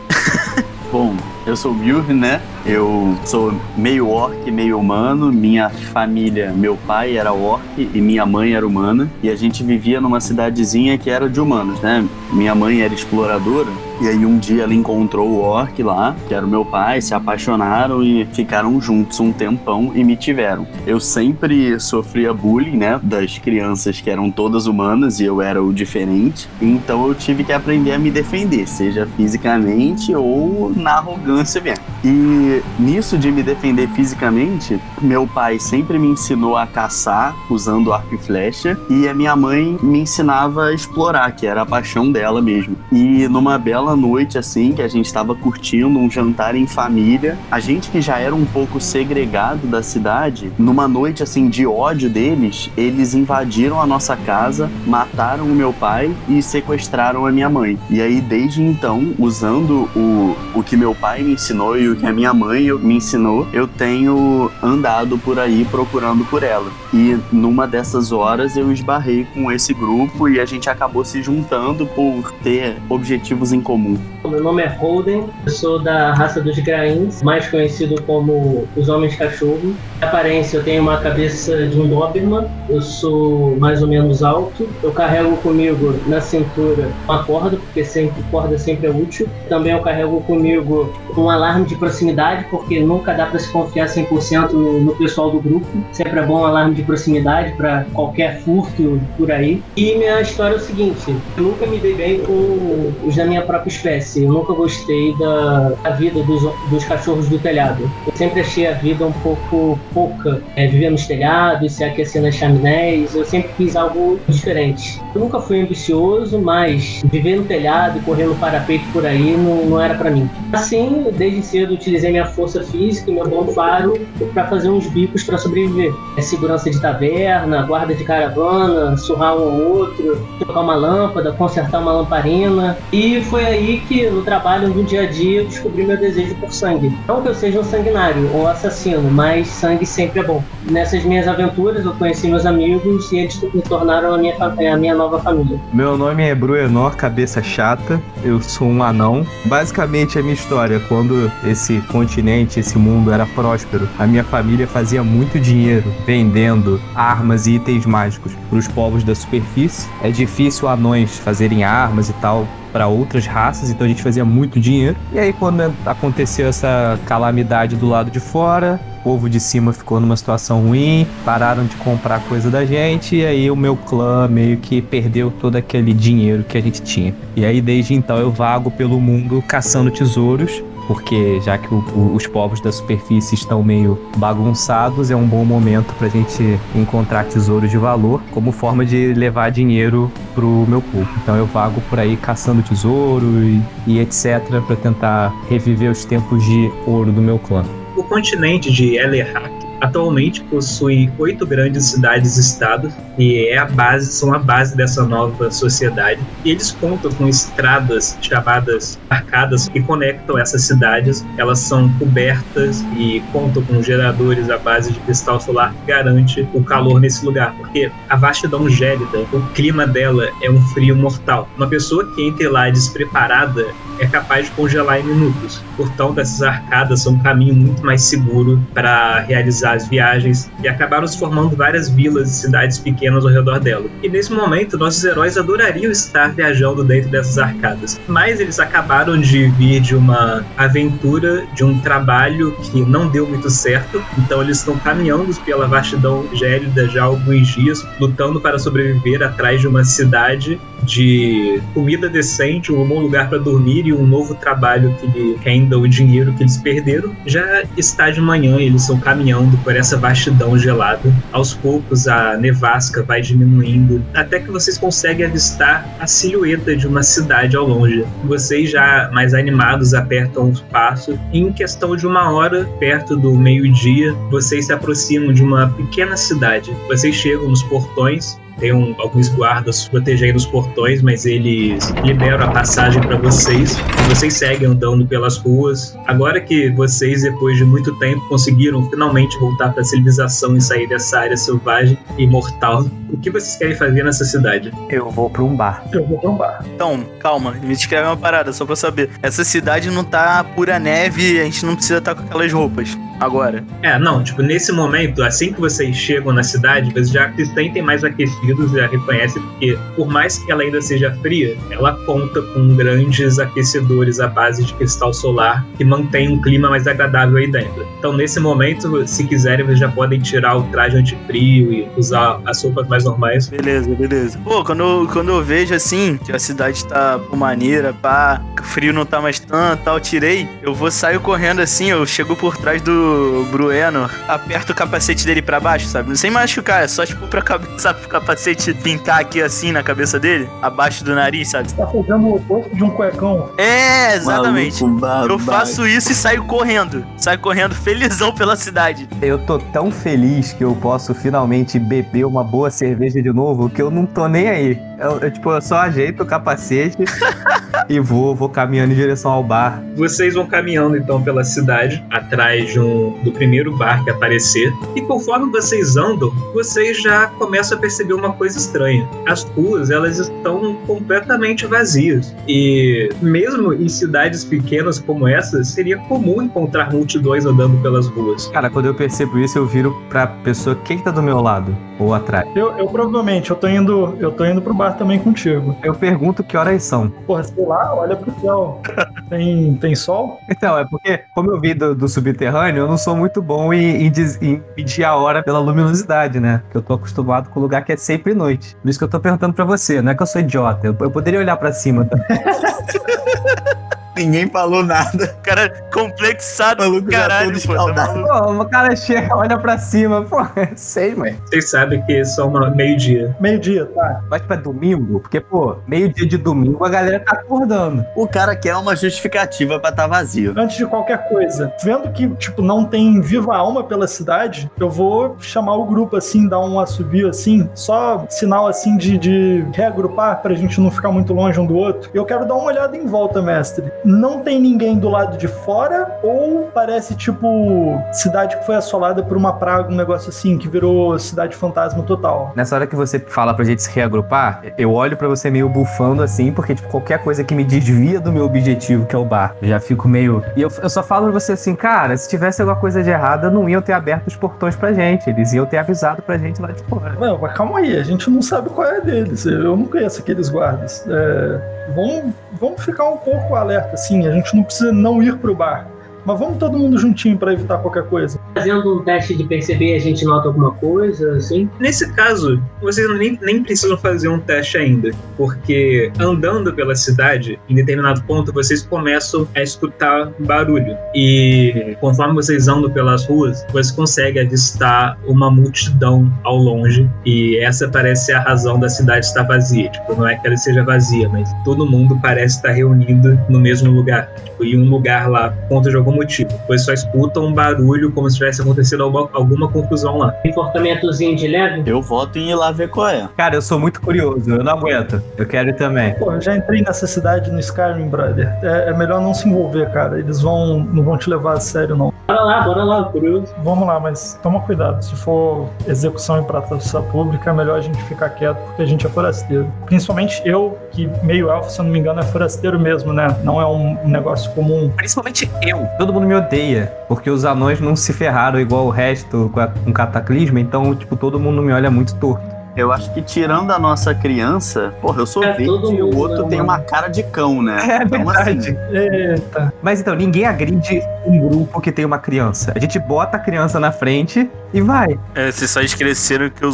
Bom, 0.92 1.16
eu 1.46 1.56
sou 1.56 1.72
o 1.72 2.14
né? 2.14 2.40
Eu 2.64 3.14
sou 3.24 3.52
meio 3.76 4.08
orc, 4.08 4.50
meio 4.50 4.78
humano. 4.78 5.30
Minha 5.30 5.68
família, 5.68 6.52
meu 6.52 6.76
pai 6.86 7.16
era 7.16 7.32
orc 7.32 7.62
e 7.76 8.00
minha 8.00 8.24
mãe 8.24 8.54
era 8.54 8.66
humana. 8.66 9.10
E 9.22 9.28
a 9.28 9.36
gente 9.36 9.62
vivia 9.62 10.00
numa 10.00 10.20
cidadezinha 10.20 10.96
que 10.96 11.10
era 11.10 11.28
de 11.28 11.40
humanos, 11.40 11.80
né? 11.80 12.06
Minha 12.32 12.54
mãe 12.54 12.80
era 12.80 12.94
exploradora. 12.94 13.68
E 14.00 14.08
aí 14.08 14.26
um 14.26 14.38
dia 14.38 14.64
ela 14.64 14.74
encontrou 14.74 15.28
o 15.28 15.40
orc 15.40 15.80
lá, 15.80 16.16
que 16.26 16.34
era 16.34 16.44
o 16.44 16.48
meu 16.48 16.64
pai, 16.64 17.00
se 17.00 17.14
apaixonaram 17.14 18.02
e 18.02 18.26
ficaram 18.32 18.80
juntos 18.80 19.20
um 19.20 19.30
tempão 19.30 19.92
e 19.94 20.02
me 20.02 20.16
tiveram. 20.16 20.66
Eu 20.84 20.98
sempre 20.98 21.78
sofria 21.78 22.34
bullying, 22.34 22.76
né? 22.76 22.98
Das 23.02 23.38
crianças 23.38 24.00
que 24.00 24.10
eram 24.10 24.30
todas 24.30 24.66
humanas 24.66 25.20
e 25.20 25.24
eu 25.24 25.40
era 25.40 25.62
o 25.62 25.72
diferente. 25.72 26.48
Então 26.60 27.06
eu 27.06 27.14
tive 27.14 27.44
que 27.44 27.52
aprender 27.52 27.92
a 27.92 27.98
me 27.98 28.10
defender, 28.10 28.66
seja 28.66 29.06
fisicamente 29.16 30.14
ou 30.14 30.72
na 30.74 30.94
arrogância 30.94 31.33
mesmo. 31.34 31.84
E 32.04 32.62
nisso 32.78 33.16
de 33.16 33.32
me 33.32 33.42
defender 33.42 33.88
fisicamente, 33.88 34.78
meu 35.00 35.26
pai 35.26 35.58
sempre 35.58 35.98
me 35.98 36.08
ensinou 36.08 36.54
a 36.56 36.66
caçar 36.66 37.34
usando 37.50 37.92
arco 37.92 38.14
e 38.14 38.18
flecha 38.18 38.78
e 38.90 39.08
a 39.08 39.14
minha 39.14 39.34
mãe 39.34 39.78
me 39.82 40.00
ensinava 40.00 40.66
a 40.66 40.74
explorar, 40.74 41.32
que 41.32 41.46
era 41.46 41.62
a 41.62 41.66
paixão 41.66 42.12
dela 42.12 42.42
mesmo. 42.42 42.76
E 42.92 43.26
numa 43.28 43.58
bela 43.58 43.96
noite 43.96 44.36
assim, 44.36 44.72
que 44.72 44.82
a 44.82 44.88
gente 44.88 45.06
estava 45.06 45.34
curtindo 45.34 45.98
um 45.98 46.10
jantar 46.10 46.54
em 46.54 46.66
família, 46.66 47.38
a 47.50 47.58
gente 47.58 47.90
que 47.90 48.02
já 48.02 48.18
era 48.18 48.34
um 48.34 48.44
pouco 48.44 48.80
segregado 48.80 49.66
da 49.66 49.82
cidade, 49.82 50.52
numa 50.58 50.86
noite 50.86 51.22
assim 51.22 51.48
de 51.48 51.66
ódio 51.66 52.10
deles, 52.10 52.70
eles 52.76 53.14
invadiram 53.14 53.80
a 53.80 53.86
nossa 53.86 54.14
casa, 54.14 54.70
mataram 54.86 55.44
o 55.44 55.54
meu 55.54 55.72
pai 55.72 56.14
e 56.28 56.42
sequestraram 56.42 57.24
a 57.24 57.32
minha 57.32 57.48
mãe. 57.48 57.78
E 57.88 58.02
aí 58.02 58.20
desde 58.20 58.62
então, 58.62 59.14
usando 59.18 59.88
o, 59.96 60.36
o 60.54 60.62
que 60.62 60.76
meu 60.76 60.94
pai 60.94 61.22
me 61.24 61.32
ensinou 61.32 61.76
e 61.76 61.88
o 61.88 61.96
que 61.96 62.06
a 62.06 62.12
minha 62.12 62.32
mãe 62.34 62.70
me 62.78 62.96
ensinou, 62.96 63.48
eu 63.52 63.66
tenho 63.66 64.50
andado 64.62 65.18
por 65.18 65.38
aí 65.38 65.64
procurando 65.64 66.24
por 66.26 66.42
ela. 66.42 66.70
E 66.92 67.18
numa 67.32 67.66
dessas 67.66 68.12
horas 68.12 68.56
eu 68.56 68.70
esbarrei 68.70 69.26
com 69.34 69.50
esse 69.50 69.72
grupo 69.72 70.28
e 70.28 70.38
a 70.38 70.44
gente 70.44 70.68
acabou 70.68 71.04
se 71.04 71.22
juntando 71.22 71.86
por 71.86 72.30
ter 72.42 72.76
objetivos 72.88 73.52
em 73.52 73.60
comum. 73.60 73.98
Meu 74.24 74.42
nome 74.42 74.62
é 74.62 74.68
Holden, 74.68 75.28
eu 75.44 75.52
sou 75.52 75.78
da 75.78 76.14
raça 76.14 76.40
dos 76.40 76.58
Grains, 76.58 77.22
mais 77.22 77.46
conhecido 77.48 78.00
como 78.02 78.66
os 78.76 78.88
Homens 78.88 79.16
Cachorro. 79.16 79.74
De 79.98 80.04
aparência, 80.04 80.58
eu 80.58 80.64
tenho 80.64 80.82
uma 80.82 80.98
cabeça 80.98 81.66
de 81.66 81.78
um 81.78 81.88
Doberman, 81.88 82.46
eu 82.68 82.80
sou 82.80 83.56
mais 83.56 83.82
ou 83.82 83.88
menos 83.88 84.22
alto, 84.22 84.68
eu 84.82 84.92
carrego 84.92 85.36
comigo 85.38 85.94
na 86.06 86.20
cintura 86.20 86.90
uma 87.04 87.22
corda, 87.24 87.56
porque 87.56 87.84
sempre 87.84 88.22
corda 88.30 88.58
sempre 88.58 88.86
é 88.86 88.90
útil. 88.90 89.28
Também 89.48 89.72
eu 89.72 89.80
carrego 89.80 90.20
comigo 90.22 90.92
um 91.20 91.30
alarme 91.30 91.66
de 91.66 91.74
proximidade, 91.76 92.46
porque 92.50 92.80
nunca 92.80 93.12
dá 93.12 93.26
para 93.26 93.38
se 93.38 93.50
confiar 93.50 93.86
100% 93.86 94.52
no, 94.52 94.80
no 94.80 94.94
pessoal 94.96 95.30
do 95.30 95.40
grupo. 95.40 95.66
Sempre 95.92 96.20
é 96.20 96.22
bom 96.22 96.40
um 96.40 96.46
alarme 96.46 96.74
de 96.74 96.82
proximidade 96.82 97.52
para 97.52 97.86
qualquer 97.92 98.40
furto 98.40 99.00
por 99.16 99.30
aí. 99.30 99.62
E 99.76 99.96
minha 99.96 100.20
história 100.20 100.54
é 100.54 100.58
o 100.58 100.60
seguinte: 100.60 101.14
eu 101.36 101.42
nunca 101.42 101.66
me 101.66 101.78
dei 101.78 101.94
bem 101.94 102.20
com 102.20 102.92
os 103.06 103.16
da 103.16 103.24
minha 103.24 103.42
própria 103.42 103.70
espécie. 103.70 104.24
Eu 104.24 104.32
nunca 104.32 104.52
gostei 104.52 105.16
da, 105.18 105.70
da 105.82 105.90
vida 105.90 106.22
dos, 106.22 106.42
dos 106.70 106.84
cachorros 106.84 107.28
do 107.28 107.38
telhado. 107.38 107.90
Eu 108.06 108.12
sempre 108.14 108.40
achei 108.40 108.66
a 108.66 108.72
vida 108.72 109.04
um 109.06 109.12
pouco 109.12 109.78
pouca. 109.92 110.42
É, 110.56 110.66
viver 110.66 110.90
nos 110.90 111.06
telhados, 111.06 111.72
se 111.72 111.84
aquecer 111.84 112.22
nas 112.22 112.34
chaminés. 112.34 113.14
Eu 113.14 113.24
sempre 113.24 113.50
quis 113.56 113.76
algo 113.76 114.18
diferente. 114.28 115.00
Eu 115.14 115.20
nunca 115.20 115.40
fui 115.40 115.60
ambicioso, 115.60 116.38
mas 116.40 117.02
viver 117.04 117.36
no 117.36 117.44
telhado 117.44 118.00
correr 118.04 118.26
no 118.26 118.34
parapeito 118.36 118.84
por 118.92 119.04
aí 119.04 119.36
não, 119.36 119.64
não 119.66 119.80
era 119.80 119.94
para 119.94 120.10
mim. 120.10 120.28
Assim, 120.52 121.03
desde 121.12 121.42
cedo 121.42 121.74
utilizei 121.74 122.10
minha 122.10 122.26
força 122.26 122.62
física 122.62 123.10
e 123.10 123.14
meu 123.14 123.28
bom 123.28 123.46
faro 123.48 123.98
para 124.32 124.46
fazer 124.46 124.68
uns 124.68 124.86
bicos 124.88 125.22
para 125.22 125.38
sobreviver. 125.38 125.92
É 126.16 126.22
segurança 126.22 126.70
de 126.70 126.80
taverna, 126.80 127.62
guarda 127.62 127.94
de 127.94 128.04
caravana, 128.04 128.96
surrar 128.96 129.36
um 129.36 129.42
ou 129.42 129.78
outro, 129.78 130.26
trocar 130.38 130.60
uma 130.60 130.74
lâmpada, 130.74 131.32
consertar 131.32 131.80
uma 131.80 131.92
lamparina. 131.92 132.76
E 132.92 133.20
foi 133.22 133.44
aí 133.44 133.80
que, 133.88 134.08
no 134.08 134.22
trabalho, 134.22 134.68
no 134.68 134.84
dia 134.84 135.02
a 135.02 135.06
dia, 135.06 135.40
eu 135.40 135.46
descobri 135.46 135.84
meu 135.84 135.96
desejo 135.96 136.34
por 136.36 136.52
sangue. 136.52 136.92
Não 137.06 137.22
que 137.22 137.28
eu 137.28 137.34
seja 137.34 137.60
um 137.60 137.64
sanguinário 137.64 138.30
ou 138.34 138.46
assassino, 138.46 139.10
mas 139.10 139.48
sangue 139.48 139.86
sempre 139.86 140.20
é 140.20 140.24
bom. 140.24 140.42
Nessas 140.70 141.04
minhas 141.04 141.28
aventuras, 141.28 141.84
eu 141.84 141.92
conheci 141.92 142.28
meus 142.28 142.46
amigos 142.46 143.10
e 143.12 143.18
eles 143.18 143.40
me 143.52 143.62
tornaram 143.62 144.14
a 144.14 144.18
minha, 144.18 144.34
a 144.38 144.76
minha 144.76 144.94
nova 144.94 145.18
família. 145.20 145.58
Meu 145.72 145.96
nome 145.96 146.22
é 146.22 146.34
Bruenor 146.34 146.96
Cabeça 146.96 147.42
Chata, 147.42 148.00
eu 148.22 148.40
sou 148.40 148.68
um 148.68 148.82
anão. 148.82 149.26
Basicamente, 149.44 150.18
a 150.18 150.22
minha 150.22 150.34
história, 150.34 150.80
quando 150.94 151.28
esse 151.44 151.80
continente, 151.88 152.60
esse 152.60 152.78
mundo 152.78 153.10
era 153.10 153.26
próspero, 153.26 153.88
a 153.98 154.06
minha 154.06 154.22
família 154.22 154.64
fazia 154.64 155.02
muito 155.02 155.40
dinheiro 155.40 155.92
vendendo 156.06 156.80
armas 156.94 157.48
e 157.48 157.56
itens 157.56 157.84
mágicos 157.84 158.30
para 158.48 158.56
os 158.56 158.68
povos 158.68 159.02
da 159.02 159.12
superfície. 159.12 159.88
É 160.04 160.12
difícil 160.12 160.68
anões 160.68 161.18
fazerem 161.18 161.64
armas 161.64 162.10
e 162.10 162.12
tal 162.12 162.46
para 162.72 162.86
outras 162.86 163.26
raças, 163.26 163.70
então 163.70 163.84
a 163.84 163.88
gente 163.88 164.04
fazia 164.04 164.24
muito 164.24 164.60
dinheiro. 164.60 164.96
E 165.12 165.18
aí 165.18 165.32
quando 165.32 165.74
aconteceu 165.84 166.46
essa 166.46 166.98
calamidade 167.06 167.74
do 167.74 167.88
lado 167.88 168.08
de 168.08 168.20
fora, 168.20 168.80
o 169.00 169.02
povo 169.02 169.28
de 169.28 169.40
cima 169.40 169.72
ficou 169.72 169.98
numa 169.98 170.16
situação 170.16 170.62
ruim, 170.62 171.08
pararam 171.24 171.66
de 171.66 171.74
comprar 171.76 172.20
coisa 172.20 172.50
da 172.50 172.64
gente 172.64 173.16
e 173.16 173.26
aí 173.26 173.50
o 173.50 173.56
meu 173.56 173.76
clã 173.76 174.28
meio 174.28 174.58
que 174.58 174.80
perdeu 174.80 175.32
todo 175.40 175.56
aquele 175.56 175.92
dinheiro 175.92 176.44
que 176.44 176.56
a 176.56 176.62
gente 176.62 176.80
tinha. 176.82 177.12
E 177.34 177.44
aí 177.44 177.60
desde 177.60 177.94
então 177.94 178.16
eu 178.16 178.30
vago 178.30 178.70
pelo 178.70 179.00
mundo 179.00 179.42
caçando 179.46 179.90
tesouros 179.90 180.62
porque 180.86 181.40
já 181.40 181.56
que 181.58 181.72
o, 181.72 181.78
o, 181.94 182.14
os 182.14 182.26
povos 182.26 182.60
da 182.60 182.70
superfície 182.72 183.34
estão 183.34 183.62
meio 183.62 183.98
bagunçados, 184.16 185.10
é 185.10 185.16
um 185.16 185.26
bom 185.26 185.44
momento 185.44 185.94
para 185.94 186.06
a 186.06 186.10
gente 186.10 186.58
encontrar 186.74 187.24
tesouros 187.24 187.70
de 187.70 187.78
valor 187.78 188.22
como 188.30 188.52
forma 188.52 188.84
de 188.84 189.14
levar 189.14 189.50
dinheiro 189.50 190.10
pro 190.34 190.66
meu 190.68 190.80
povo. 190.80 191.08
Então 191.22 191.36
eu 191.36 191.46
vago 191.46 191.80
por 191.88 191.98
aí 191.98 192.16
caçando 192.16 192.62
tesouro 192.62 193.26
e, 193.42 193.62
e 193.86 193.98
etc 193.98 194.42
para 194.66 194.76
tentar 194.76 195.34
reviver 195.48 195.90
os 195.90 196.04
tempos 196.04 196.44
de 196.44 196.70
ouro 196.86 197.12
do 197.12 197.20
meu 197.20 197.38
clã. 197.38 197.64
O 197.96 198.02
continente 198.02 198.72
de 198.72 198.96
Elerhak 198.96 199.53
atualmente 199.80 200.42
possui 200.44 201.10
oito 201.18 201.46
grandes 201.46 201.86
cidades-estado 201.86 202.92
e 203.18 203.48
é 203.48 203.58
a 203.58 203.66
base, 203.66 204.12
são 204.12 204.34
a 204.34 204.38
base 204.38 204.76
dessa 204.76 205.04
nova 205.04 205.50
sociedade. 205.50 206.20
E 206.44 206.50
eles 206.50 206.72
contam 206.72 207.12
com 207.12 207.28
estradas 207.28 208.16
chamadas 208.20 208.98
arcadas 209.10 209.68
que 209.68 209.80
conectam 209.82 210.38
essas 210.38 210.62
cidades. 210.62 211.24
Elas 211.36 211.58
são 211.58 211.88
cobertas 211.98 212.84
e 212.96 213.22
contam 213.32 213.62
com 213.62 213.82
geradores 213.82 214.50
à 214.50 214.58
base 214.58 214.92
de 214.92 215.00
cristal 215.00 215.40
solar 215.40 215.72
que 215.74 215.86
garante 215.86 216.46
o 216.52 216.62
calor 216.62 217.00
nesse 217.00 217.24
lugar, 217.24 217.54
porque 217.56 217.90
a 218.08 218.16
vastidão 218.16 218.68
gélida, 218.68 219.20
o 219.32 219.40
clima 219.54 219.86
dela 219.86 220.28
é 220.42 220.50
um 220.50 220.60
frio 220.68 220.96
mortal. 220.96 221.48
Uma 221.56 221.68
pessoa 221.68 222.06
que 222.14 222.26
entre 222.26 222.48
lá 222.48 222.68
despreparada 222.70 223.66
é 223.98 224.06
capaz 224.06 224.46
de 224.46 224.52
congelar 224.52 225.00
em 225.00 225.04
minutos. 225.04 225.62
Portanto, 225.76 226.20
essas 226.20 226.42
arcadas 226.42 227.02
são 227.02 227.14
um 227.14 227.18
caminho 227.20 227.54
muito 227.54 227.84
mais 227.84 228.02
seguro 228.02 228.60
para 228.72 229.20
realizar 229.20 229.74
as 229.74 229.88
viagens 229.88 230.50
e 230.62 230.68
acabaram 230.68 231.06
se 231.06 231.18
formando 231.18 231.56
várias 231.56 231.88
vilas 231.88 232.30
e 232.30 232.34
cidades 232.34 232.78
pequenas 232.78 233.24
ao 233.24 233.30
redor 233.30 233.60
dela. 233.60 233.86
E 234.02 234.08
nesse 234.08 234.32
momento, 234.32 234.76
nossos 234.78 235.04
heróis 235.04 235.36
adorariam 235.36 235.90
estar 235.90 236.32
viajando 236.32 236.84
dentro 236.84 237.10
dessas 237.10 237.38
arcadas, 237.38 238.00
mas 238.06 238.40
eles 238.40 238.58
acabaram 238.58 239.20
de 239.20 239.48
vir 239.50 239.80
de 239.80 239.94
uma 239.94 240.44
aventura, 240.56 241.46
de 241.54 241.64
um 241.64 241.78
trabalho 241.80 242.56
que 242.62 242.82
não 242.82 243.08
deu 243.08 243.26
muito 243.26 243.50
certo, 243.50 244.02
então 244.18 244.42
eles 244.42 244.58
estão 244.58 244.78
caminhando 244.78 245.34
pela 245.44 245.66
vastidão 245.66 246.26
gélida 246.32 246.88
já 246.88 247.02
há 247.02 247.06
alguns 247.06 247.48
dias, 247.48 247.86
lutando 248.00 248.40
para 248.40 248.58
sobreviver 248.58 249.22
atrás 249.22 249.60
de 249.60 249.68
uma 249.68 249.84
cidade 249.84 250.60
de 250.82 251.60
comida 251.72 252.08
decente, 252.08 252.72
um 252.72 252.86
bom 252.86 253.00
lugar 253.00 253.28
para 253.28 253.38
dormir 253.38 253.83
um 253.92 254.06
novo 254.06 254.34
trabalho 254.34 254.94
que 255.00 255.06
lhe 255.06 255.36
renda 255.36 255.78
o 255.78 255.88
dinheiro 255.88 256.32
que 256.34 256.42
eles 256.42 256.56
perderam. 256.56 257.14
Já 257.26 257.62
está 257.76 258.10
de 258.10 258.20
manhã 258.20 258.56
e 258.58 258.66
eles 258.66 258.82
estão 258.82 258.98
caminhando 258.98 259.56
por 259.58 259.74
essa 259.76 259.96
vastidão 259.96 260.56
gelada. 260.58 261.12
Aos 261.32 261.54
poucos 261.54 262.08
a 262.08 262.36
nevasca 262.36 263.02
vai 263.02 263.20
diminuindo 263.20 264.04
até 264.14 264.40
que 264.40 264.50
vocês 264.50 264.78
conseguem 264.78 265.26
avistar 265.26 265.86
a 265.98 266.06
silhueta 266.06 266.76
de 266.76 266.86
uma 266.86 267.02
cidade 267.02 267.56
ao 267.56 267.66
longe. 267.66 268.04
Vocês 268.24 268.70
já 268.70 269.10
mais 269.12 269.34
animados 269.34 269.94
apertam 269.94 270.50
os 270.50 270.60
passos 270.60 271.16
e 271.32 271.40
em 271.40 271.52
questão 271.52 271.96
de 271.96 272.06
uma 272.06 272.32
hora, 272.32 272.64
perto 272.78 273.16
do 273.16 273.34
meio-dia, 273.34 274.14
vocês 274.30 274.66
se 274.66 274.72
aproximam 274.72 275.32
de 275.32 275.42
uma 275.42 275.68
pequena 275.70 276.16
cidade. 276.16 276.74
Vocês 276.88 277.14
chegam 277.14 277.48
nos 277.48 277.62
portões 277.64 278.38
tem 278.58 278.72
um, 278.72 278.94
alguns 278.98 279.28
guardas 279.28 279.88
protegendo 279.88 280.36
os 280.36 280.46
portões, 280.46 281.02
mas 281.02 281.26
eles 281.26 281.90
liberam 282.04 282.46
a 282.46 282.50
passagem 282.50 283.02
para 283.02 283.16
vocês. 283.16 283.76
Vocês 284.08 284.34
seguem 284.34 284.68
andando 284.68 285.06
pelas 285.06 285.36
ruas. 285.38 285.96
Agora 286.06 286.40
que 286.40 286.70
vocês, 286.70 287.22
depois 287.22 287.56
de 287.56 287.64
muito 287.64 287.96
tempo, 287.98 288.20
conseguiram 288.28 288.88
finalmente 288.90 289.38
voltar 289.38 289.70
para 289.72 289.80
a 289.80 289.84
civilização 289.84 290.56
e 290.56 290.60
sair 290.60 290.88
dessa 290.88 291.20
área 291.20 291.36
selvagem 291.36 291.98
e 292.18 292.26
mortal, 292.26 292.84
o 293.14 293.18
que 293.18 293.30
vocês 293.30 293.56
querem 293.56 293.74
fazer 293.74 294.02
nessa 294.02 294.24
cidade? 294.24 294.72
Eu 294.90 295.10
vou 295.10 295.30
para 295.30 295.42
um 295.42 295.56
bar. 295.56 295.84
Eu 295.92 296.04
vou 296.06 296.18
para 296.18 296.30
um 296.30 296.36
bar. 296.36 296.64
Então, 296.74 297.04
calma, 297.20 297.52
me 297.52 297.74
descreve 297.74 298.06
uma 298.06 298.16
parada, 298.16 298.52
só 298.52 298.66
pra 298.66 298.76
saber. 298.76 299.10
Essa 299.22 299.44
cidade 299.44 299.90
não 299.90 300.04
tá 300.04 300.44
pura 300.44 300.78
neve, 300.78 301.40
a 301.40 301.44
gente 301.44 301.64
não 301.64 301.74
precisa 301.74 301.98
estar 301.98 302.14
tá 302.14 302.20
com 302.20 302.26
aquelas 302.26 302.52
roupas 302.52 302.96
agora. 303.20 303.64
É, 303.82 303.98
não, 303.98 304.22
tipo, 304.22 304.42
nesse 304.42 304.72
momento, 304.72 305.22
assim 305.22 305.52
que 305.52 305.60
vocês 305.60 305.96
chegam 305.96 306.32
na 306.32 306.42
cidade, 306.42 306.92
vocês 306.92 307.10
já 307.10 307.32
se 307.34 307.46
sentem 307.46 307.82
mais 307.82 308.04
aquecidos, 308.04 308.72
já 308.72 308.86
reconhecem, 308.86 309.42
porque 309.42 309.78
por 309.96 310.06
mais 310.06 310.38
que 310.38 310.50
ela 310.50 310.62
ainda 310.62 310.80
seja 310.80 311.16
fria, 311.22 311.56
ela 311.70 311.92
conta 312.04 312.42
com 312.42 312.76
grandes 312.76 313.38
aquecedores 313.38 314.20
à 314.20 314.28
base 314.28 314.64
de 314.64 314.74
cristal 314.74 315.12
solar 315.12 315.64
que 315.76 315.84
mantém 315.84 316.28
um 316.28 316.40
clima 316.40 316.70
mais 316.70 316.86
agradável 316.86 317.36
aí 317.36 317.50
dentro. 317.50 317.86
Então, 317.98 318.12
nesse 318.12 318.40
momento, 318.40 319.06
se 319.06 319.24
quiserem, 319.24 319.64
vocês 319.64 319.78
já 319.78 319.88
podem 319.88 320.20
tirar 320.20 320.56
o 320.56 320.62
traje 320.64 320.96
antifrio 320.96 321.72
e 321.72 321.88
usar 321.96 322.40
as 322.44 322.62
roupas 322.62 322.86
mais 322.88 323.03
normais. 323.04 323.48
Beleza, 323.48 323.94
beleza. 323.94 324.38
Pô, 324.42 324.64
quando, 324.64 325.08
quando 325.12 325.30
eu 325.30 325.42
vejo 325.42 325.74
assim, 325.74 326.18
que 326.24 326.32
a 326.32 326.38
cidade 326.38 326.84
tá 326.86 327.18
por 327.18 327.36
maneira, 327.36 327.92
pá, 327.92 328.40
frio 328.62 328.92
não 328.92 329.04
tá 329.04 329.20
mais 329.20 329.38
tanto, 329.38 329.82
tal, 329.84 330.00
tirei. 330.00 330.48
Eu 330.62 330.74
vou 330.74 330.90
sair 330.90 331.18
correndo 331.20 331.60
assim, 331.60 331.90
eu 331.90 332.04
chego 332.06 332.34
por 332.34 332.56
trás 332.56 332.80
do 332.82 333.46
Brueno, 333.50 334.08
aperto 334.26 334.72
o 334.72 334.74
capacete 334.74 335.24
dele 335.24 335.42
pra 335.42 335.60
baixo, 335.60 335.86
sabe? 335.86 336.16
Sem 336.16 336.30
machucar, 336.30 336.82
é 336.82 336.88
só 336.88 337.04
tipo 337.04 337.26
pra 337.28 337.42
cabeça, 337.42 337.90
o 338.04 338.08
capacete 338.08 338.72
pintar 338.74 339.20
aqui 339.20 339.40
assim 339.42 339.72
na 339.72 339.82
cabeça 339.82 340.18
dele, 340.18 340.48
abaixo 340.62 341.04
do 341.04 341.14
nariz, 341.14 341.50
sabe? 341.50 341.70
Você 341.70 341.76
tá 341.76 341.86
fazendo 341.86 342.26
o 342.26 342.36
oposto 342.36 342.74
de 342.74 342.82
um 342.82 342.90
cuecão. 342.90 343.50
É, 343.58 344.16
exatamente. 344.16 344.82
Maluco. 344.82 345.34
Eu 345.34 345.38
faço 345.38 345.86
isso 345.86 346.12
e 346.12 346.14
saio 346.14 346.44
correndo. 346.44 347.04
Saio 347.16 347.38
correndo 347.38 347.74
felizão 347.76 348.32
pela 348.32 348.56
cidade. 348.56 349.08
Eu 349.20 349.38
tô 349.38 349.58
tão 349.58 349.90
feliz 349.90 350.52
que 350.52 350.64
eu 350.64 350.74
posso 350.74 351.14
finalmente 351.14 351.78
beber 351.78 352.24
uma 352.24 352.42
boa 352.42 352.70
cerveja 352.70 352.83
de 353.22 353.32
novo 353.32 353.70
que 353.70 353.80
eu 353.80 353.90
não 353.90 354.04
tô 354.04 354.26
nem 354.28 354.48
aí. 354.48 354.78
Eu, 354.98 355.18
eu, 355.20 355.30
tipo, 355.30 355.50
eu 355.50 355.60
só 355.60 355.76
ajeito 355.80 356.22
o 356.22 356.26
capacete 356.26 356.96
e 357.88 357.98
vou, 358.00 358.34
vou 358.34 358.48
caminhando 358.48 358.92
em 358.92 358.96
direção 358.96 359.30
ao 359.30 359.42
bar. 359.42 359.82
Vocês 359.96 360.34
vão 360.34 360.46
caminhando 360.46 360.96
então 360.96 361.22
pela 361.22 361.44
cidade, 361.44 362.02
atrás 362.10 362.72
de 362.72 362.80
um- 362.80 363.18
do 363.22 363.32
primeiro 363.32 363.76
bar 363.76 364.02
que 364.04 364.10
aparecer, 364.10 364.72
e 364.94 365.00
conforme 365.02 365.50
vocês 365.50 365.96
andam, 365.96 366.30
vocês 366.52 367.00
já 367.02 367.26
começam 367.26 367.76
a 367.76 367.80
perceber 367.80 368.14
uma 368.14 368.32
coisa 368.32 368.56
estranha. 368.58 369.08
As 369.26 369.42
ruas, 369.42 369.90
elas 369.90 370.18
estão 370.18 370.74
completamente 370.86 371.66
vazias. 371.66 372.34
E 372.48 373.08
mesmo 373.20 373.72
em 373.72 373.88
cidades 373.88 374.44
pequenas 374.44 374.98
como 374.98 375.26
essa, 375.28 375.62
seria 375.64 375.98
comum 375.98 376.42
encontrar 376.42 376.92
multidões 376.92 377.44
andando 377.46 377.80
pelas 377.82 378.06
ruas. 378.08 378.46
Cara, 378.48 378.70
quando 378.70 378.86
eu 378.86 378.94
percebo 378.94 379.38
isso, 379.38 379.58
eu 379.58 379.66
viro 379.66 379.94
pra 380.08 380.26
pessoa 380.26 380.76
quem 380.84 380.98
que 380.98 381.04
tá 381.04 381.10
do 381.10 381.22
meu 381.22 381.40
lado 381.40 381.76
ou 381.98 382.12
atrás. 382.14 382.46
Eu, 382.56 382.72
eu 382.78 382.86
provavelmente, 382.88 383.50
eu 383.50 383.56
tô 383.56 383.68
indo, 383.68 384.16
eu 384.18 384.32
tô 384.32 384.44
indo 384.44 384.60
pro 384.60 384.74
bar 384.74 384.83
também 384.92 385.18
contigo. 385.18 385.76
Eu 385.82 385.94
pergunto 385.94 386.42
que 386.44 386.56
horas 386.56 386.82
são. 386.82 387.08
Porra, 387.26 387.42
sei 387.42 387.64
lá, 387.64 387.94
olha 387.94 388.16
pro 388.16 388.32
céu. 388.40 388.80
Tem, 389.30 389.74
tem 389.76 389.94
sol? 389.94 390.38
Então, 390.50 390.78
é 390.78 390.84
porque, 390.84 391.20
como 391.34 391.50
eu 391.50 391.58
vi 391.58 391.72
do, 391.72 391.94
do 391.94 392.06
subterrâneo, 392.08 392.82
eu 392.82 392.86
não 392.88 392.98
sou 392.98 393.16
muito 393.16 393.40
bom 393.40 393.72
em, 393.72 394.04
em, 394.06 394.10
diz- 394.10 394.40
em 394.40 394.62
medir 394.76 395.02
a 395.02 395.16
hora 395.16 395.42
pela 395.42 395.58
luminosidade, 395.58 396.38
né? 396.38 396.58
Porque 396.64 396.76
eu 396.76 396.82
tô 396.82 396.92
acostumado 396.94 397.48
com 397.48 397.58
o 397.58 397.62
lugar 397.62 397.82
que 397.84 397.92
é 397.92 397.96
sempre 397.96 398.34
noite. 398.34 398.76
Por 398.82 398.88
isso 398.88 398.98
que 398.98 399.04
eu 399.04 399.08
tô 399.08 399.18
perguntando 399.18 399.54
pra 399.54 399.64
você, 399.64 400.02
não 400.02 400.12
é 400.12 400.14
que 400.14 400.22
eu 400.22 400.26
sou 400.26 400.40
idiota. 400.42 400.86
Eu, 400.86 400.96
eu 401.00 401.10
poderia 401.10 401.40
olhar 401.40 401.56
pra 401.56 401.72
cima. 401.72 402.04
tá? 402.04 402.16
Ninguém 404.16 404.48
falou 404.48 404.82
nada. 404.84 405.28
Cara, 405.42 405.68
complexado 405.92 406.82
O 406.82 406.86
do 406.86 406.90
maluco 406.92 407.10
já 407.12 407.20
caralho, 407.20 407.60
todo 407.60 407.76
pô. 407.76 407.92
Tá? 407.94 408.06
Pô, 408.08 408.62
o 408.62 408.64
cara 408.68 408.94
chega, 408.96 409.36
olha 409.36 409.58
pra 409.58 409.76
cima. 409.78 410.22
Pô, 410.22 410.36
sei, 410.76 411.14
mãe. 411.14 411.36
Vocês 411.46 411.70
sabem 411.70 412.00
que 412.06 412.24
são 412.24 412.48
uma- 412.48 412.70
meio-dia. 412.70 413.34
Meio-dia, 413.40 413.86
tá. 413.86 414.20
Mas 414.30 414.42
pra 414.42 414.56
domingo, 414.56 415.20
porque, 415.20 415.40
pô, 415.40 415.76
meio-dia 415.86 416.26
de 416.26 416.36
domingo 416.38 416.84
a 416.84 416.88
galera 416.88 417.20
tá 417.20 417.32
acordando. 417.32 418.04
O 418.16 418.26
cara 418.28 418.54
quer 418.56 418.76
uma 418.76 418.94
justificativa 418.96 419.78
pra 419.80 419.90
tá 419.92 420.06
vazio. 420.06 420.54
Antes 420.56 420.76
de 420.76 420.86
qualquer 420.86 421.28
coisa, 421.28 421.72
vendo 421.82 422.10
que, 422.12 422.28
tipo, 422.36 422.62
não 422.62 422.84
tem 422.84 423.20
viva 423.20 423.54
alma 423.56 423.82
pela 423.84 424.06
cidade, 424.06 424.70
eu 424.78 424.88
vou 424.88 425.36
chamar 425.40 425.74
o 425.76 425.84
grupo, 425.86 426.16
assim, 426.16 426.48
dar 426.48 426.60
um 426.60 426.78
assobio, 426.78 427.28
assim, 427.28 427.68
só 427.74 428.24
sinal, 428.28 428.66
assim, 428.66 428.96
de, 428.96 429.18
de 429.18 429.64
reagrupar 429.72 430.40
pra 430.42 430.54
gente 430.54 430.80
não 430.80 430.90
ficar 430.90 431.10
muito 431.10 431.32
longe 431.34 431.58
um 431.58 431.66
do 431.66 431.74
outro. 431.76 432.10
Eu 432.14 432.24
quero 432.24 432.44
dar 432.46 432.54
uma 432.54 432.64
olhada 432.64 432.96
em 432.96 433.06
volta, 433.06 433.42
mestre. 433.42 433.84
Não 434.04 434.40
tem 434.40 434.60
ninguém 434.60 434.98
do 434.98 435.08
lado 435.08 435.36
de 435.36 435.48
fora 435.48 436.18
ou 436.22 436.70
parece, 436.74 437.14
tipo, 437.14 438.00
cidade 438.12 438.56
que 438.58 438.66
foi 438.66 438.76
assolada 438.76 439.22
por 439.22 439.36
uma 439.36 439.54
praga, 439.54 439.90
um 439.92 439.96
negócio 439.96 440.28
assim, 440.28 440.58
que 440.58 440.68
virou 440.68 441.18
cidade 441.18 441.56
fantasma 441.56 442.02
total. 442.02 442.52
Nessa 442.54 442.74
hora 442.74 442.86
que 442.86 442.96
você 442.96 443.18
fala 443.18 443.54
pra 443.54 443.64
gente 443.64 443.82
se 443.82 443.90
reagrupar, 443.90 444.62
eu 444.76 444.92
olho 444.92 445.16
pra 445.16 445.28
você 445.28 445.50
meio 445.50 445.68
bufando 445.68 446.22
assim, 446.22 446.52
porque, 446.52 446.74
tipo, 446.74 446.88
qualquer 446.88 447.22
coisa 447.22 447.42
que 447.42 447.54
me 447.54 447.64
desvia 447.64 448.20
do 448.20 448.32
meu 448.32 448.44
objetivo, 448.44 449.06
que 449.06 449.14
é 449.14 449.18
o 449.18 449.24
bar, 449.24 449.56
já 449.62 449.80
fico 449.80 450.08
meio. 450.08 450.42
E 450.56 450.62
eu, 450.62 450.70
eu 450.82 450.90
só 450.90 451.02
falo 451.02 451.30
pra 451.30 451.40
você 451.40 451.52
assim, 451.52 451.74
cara, 451.74 452.16
se 452.16 452.28
tivesse 452.28 452.60
alguma 452.60 452.78
coisa 452.78 453.02
de 453.02 453.10
errada, 453.10 453.50
não 453.50 453.68
iam 453.68 453.80
ter 453.80 453.92
aberto 453.92 454.26
os 454.26 454.36
portões 454.36 454.76
pra 454.76 454.92
gente. 454.92 455.28
Eles 455.28 455.52
iam 455.52 455.66
ter 455.66 455.78
avisado 455.78 456.22
pra 456.22 456.36
gente 456.36 456.60
lá 456.60 456.68
de 456.72 456.82
fora. 456.84 457.14
Não, 457.18 457.38
mas 457.38 457.54
calma 457.54 457.78
aí, 457.78 457.96
a 457.96 458.02
gente 458.02 458.28
não 458.30 458.42
sabe 458.42 458.70
qual 458.70 458.86
é 458.86 459.00
deles. 459.00 459.46
Eu 459.46 459.76
não 459.76 459.86
conheço 459.86 460.20
aqueles 460.20 460.48
guardas. 460.48 461.04
É, 461.08 461.90
vamos, 461.94 462.34
vamos 462.60 462.84
ficar 462.84 463.08
um 463.08 463.16
pouco 463.16 463.54
alerta, 463.54 463.93
assim. 463.94 464.26
A 464.26 464.32
gente 464.32 464.54
não 464.54 464.62
precisa 464.62 464.92
não 464.92 465.22
ir 465.22 465.38
pro 465.38 465.54
bar. 465.54 465.93
Mas 466.24 466.38
vamos 466.38 466.58
todo 466.58 466.78
mundo 466.78 466.98
juntinho 466.98 467.36
pra 467.36 467.52
evitar 467.52 467.78
qualquer 467.78 468.04
coisa. 468.04 468.40
Fazendo 468.54 469.00
um 469.00 469.04
teste 469.04 469.34
de 469.34 469.44
perceber, 469.44 469.94
a 469.94 469.98
gente 469.98 470.24
nota 470.24 470.48
alguma 470.48 470.72
coisa, 470.72 471.36
assim. 471.36 471.68
Nesse 471.78 472.10
caso, 472.12 472.62
vocês 472.80 473.08
nem, 473.18 473.38
nem 473.42 473.62
precisam 473.62 473.96
fazer 473.96 474.28
um 474.28 474.38
teste 474.38 474.78
ainda, 474.78 475.10
porque 475.36 476.10
andando 476.18 476.72
pela 476.72 476.94
cidade, 476.94 477.58
em 477.68 477.74
determinado 477.74 478.22
ponto, 478.22 478.52
vocês 478.52 478.82
começam 478.82 479.46
a 479.54 479.62
escutar 479.62 480.32
barulho. 480.40 480.96
E 481.14 481.96
conforme 482.00 482.34
vocês 482.34 482.68
andam 482.68 482.90
pelas 482.90 483.26
ruas, 483.26 483.64
você 483.72 483.94
consegue 483.94 484.40
avistar 484.40 485.18
uma 485.26 485.50
multidão 485.50 486.32
ao 486.42 486.56
longe. 486.56 487.08
E 487.24 487.58
essa 487.58 487.88
parece 487.88 488.26
ser 488.26 488.34
a 488.34 488.40
razão 488.40 488.78
da 488.78 488.88
cidade 488.88 489.26
estar 489.26 489.42
vazia. 489.42 489.90
Tipo, 489.90 490.14
não 490.16 490.26
é 490.26 490.36
que 490.36 490.46
ela 490.46 490.56
seja 490.56 490.82
vazia, 490.82 491.28
mas 491.28 491.50
todo 491.64 491.86
mundo 491.86 492.18
parece 492.22 492.56
estar 492.56 492.70
reunido 492.70 493.38
no 493.48 493.60
mesmo 493.60 493.90
lugar. 493.90 494.32
Tipo, 494.44 494.64
em 494.64 494.78
um 494.78 494.88
lugar 494.88 495.28
lá, 495.28 495.50
conta 495.68 495.90
de 495.90 495.96
algum 495.96 496.13
motivo. 496.14 496.50
Pois 496.66 496.84
só 496.84 496.92
escutam 496.92 497.46
um 497.46 497.52
barulho 497.52 498.12
como 498.12 498.28
se 498.30 498.36
tivesse 498.36 498.62
acontecido 498.62 499.02
alguma, 499.02 499.28
alguma 499.32 499.68
confusão 499.68 500.18
lá. 500.18 500.34
Enforcamentozinho 500.44 501.36
de 501.36 501.48
leve. 501.48 501.82
Eu 501.90 502.00
voto 502.02 502.38
em 502.38 502.50
ir 502.50 502.54
lá 502.54 502.70
ver 502.70 502.88
qual 502.88 503.08
é. 503.08 503.28
Cara, 503.36 503.54
eu 503.54 503.62
sou 503.62 503.78
muito 503.78 504.00
curioso, 504.00 504.50
eu 504.50 504.62
não 504.62 504.72
aguento. 504.72 505.22
Eu 505.36 505.46
quero 505.46 505.70
ir 505.70 505.76
também. 505.76 506.14
Pô, 506.14 506.32
eu 506.32 506.40
já 506.40 506.56
entrei 506.56 506.82
nessa 506.82 507.06
cidade 507.06 507.50
no 507.50 507.58
Skyrim, 507.58 508.08
brother. 508.08 508.46
É, 508.62 508.90
é 508.90 508.96
melhor 508.96 509.20
não 509.20 509.34
se 509.34 509.48
envolver, 509.48 509.90
cara. 509.90 510.18
Eles 510.18 510.40
vão 510.40 510.78
não 510.80 511.02
vão 511.02 511.16
te 511.16 511.28
levar 511.28 511.54
a 511.54 511.60
sério, 511.60 511.96
não. 511.96 512.12
Bora 512.26 512.42
lá, 512.42 512.62
bora 512.62 512.84
lá, 512.84 513.04
curioso. 513.04 513.54
Vamos 513.62 513.86
lá, 513.86 514.00
mas 514.00 514.38
toma 514.42 514.60
cuidado. 514.60 515.04
Se 515.04 515.14
for 515.16 515.68
execução 515.86 516.40
em 516.40 516.44
praça 516.44 517.02
pública, 517.02 517.50
é 517.50 517.52
melhor 517.52 517.78
a 517.78 517.80
gente 517.80 518.02
ficar 518.04 518.30
quieto, 518.30 518.56
porque 518.66 518.82
a 518.82 518.86
gente 518.86 519.06
é 519.06 519.10
forasteiro. 519.10 519.70
Principalmente 519.86 520.40
eu, 520.44 520.78
que 520.94 521.10
meio 521.22 521.50
elfo, 521.50 521.70
se 521.70 521.78
eu 521.80 521.84
não 521.84 521.92
me 521.92 521.98
engano, 521.98 522.20
é 522.20 522.22
forasteiro 522.22 522.78
mesmo, 522.78 523.12
né? 523.12 523.26
Não 523.42 523.60
é 523.60 523.66
um 523.66 523.98
negócio 524.08 524.50
comum. 524.52 524.90
Principalmente 524.96 525.50
eu. 525.62 525.86
Todo 525.98 526.12
mundo 526.12 526.26
me 526.26 526.34
odeia, 526.34 526.92
porque 527.08 527.28
os 527.30 527.44
anões 527.44 527.80
não 527.80 527.96
se 527.96 528.12
ferraram 528.12 528.60
igual 528.60 528.86
o 528.86 528.90
resto 528.90 529.50
com, 529.52 529.60
a, 529.60 529.66
com 529.68 529.92
cataclisma, 529.92 530.60
então, 530.60 530.94
tipo, 530.94 531.16
todo 531.16 531.38
mundo 531.40 531.60
me 531.62 531.72
olha 531.72 531.90
muito 531.90 532.14
torto. 532.16 532.54
Eu 532.76 532.90
acho 532.92 533.12
que 533.14 533.22
tirando 533.22 533.70
a 533.70 533.78
nossa 533.78 534.12
criança, 534.12 534.92
porra, 535.00 535.20
eu 535.20 535.26
sou 535.26 535.44
É, 535.44 535.52
verde 535.52 535.66
todo 535.66 535.92
e 535.94 536.02
o 536.02 536.06
mundo 536.06 536.18
outro 536.18 536.44
é 536.44 536.48
tem 536.48 536.60
uma- 536.60 536.74
uma 536.74 536.80
cara 536.80 537.06
de 537.06 537.22
cão, 537.22 537.62
né? 537.62 537.78
É 537.88 538.02
Então, 538.02 538.24
verdade. 538.24 538.76
Eita. 538.90 539.72
Mas 539.80 540.00
então, 540.00 540.12
ninguém 540.16 540.44
agride 540.44 541.00
um 541.24 541.38
grupo 541.48 541.80
que 541.80 541.92
tem 541.92 542.04
uma 542.04 542.18
criança. 542.18 542.72
A 542.74 542.78
gente 542.80 542.98
bota 542.98 543.36
a 543.36 543.40
criança 543.40 543.78
na 543.78 543.92
frente 543.92 544.50
e 544.72 544.80
vai. 544.80 545.16
É, 545.36 545.52
vocês 545.52 545.70
só 545.70 545.80
esqueceram 545.82 546.50
que 546.50 546.64
eu 546.64 546.72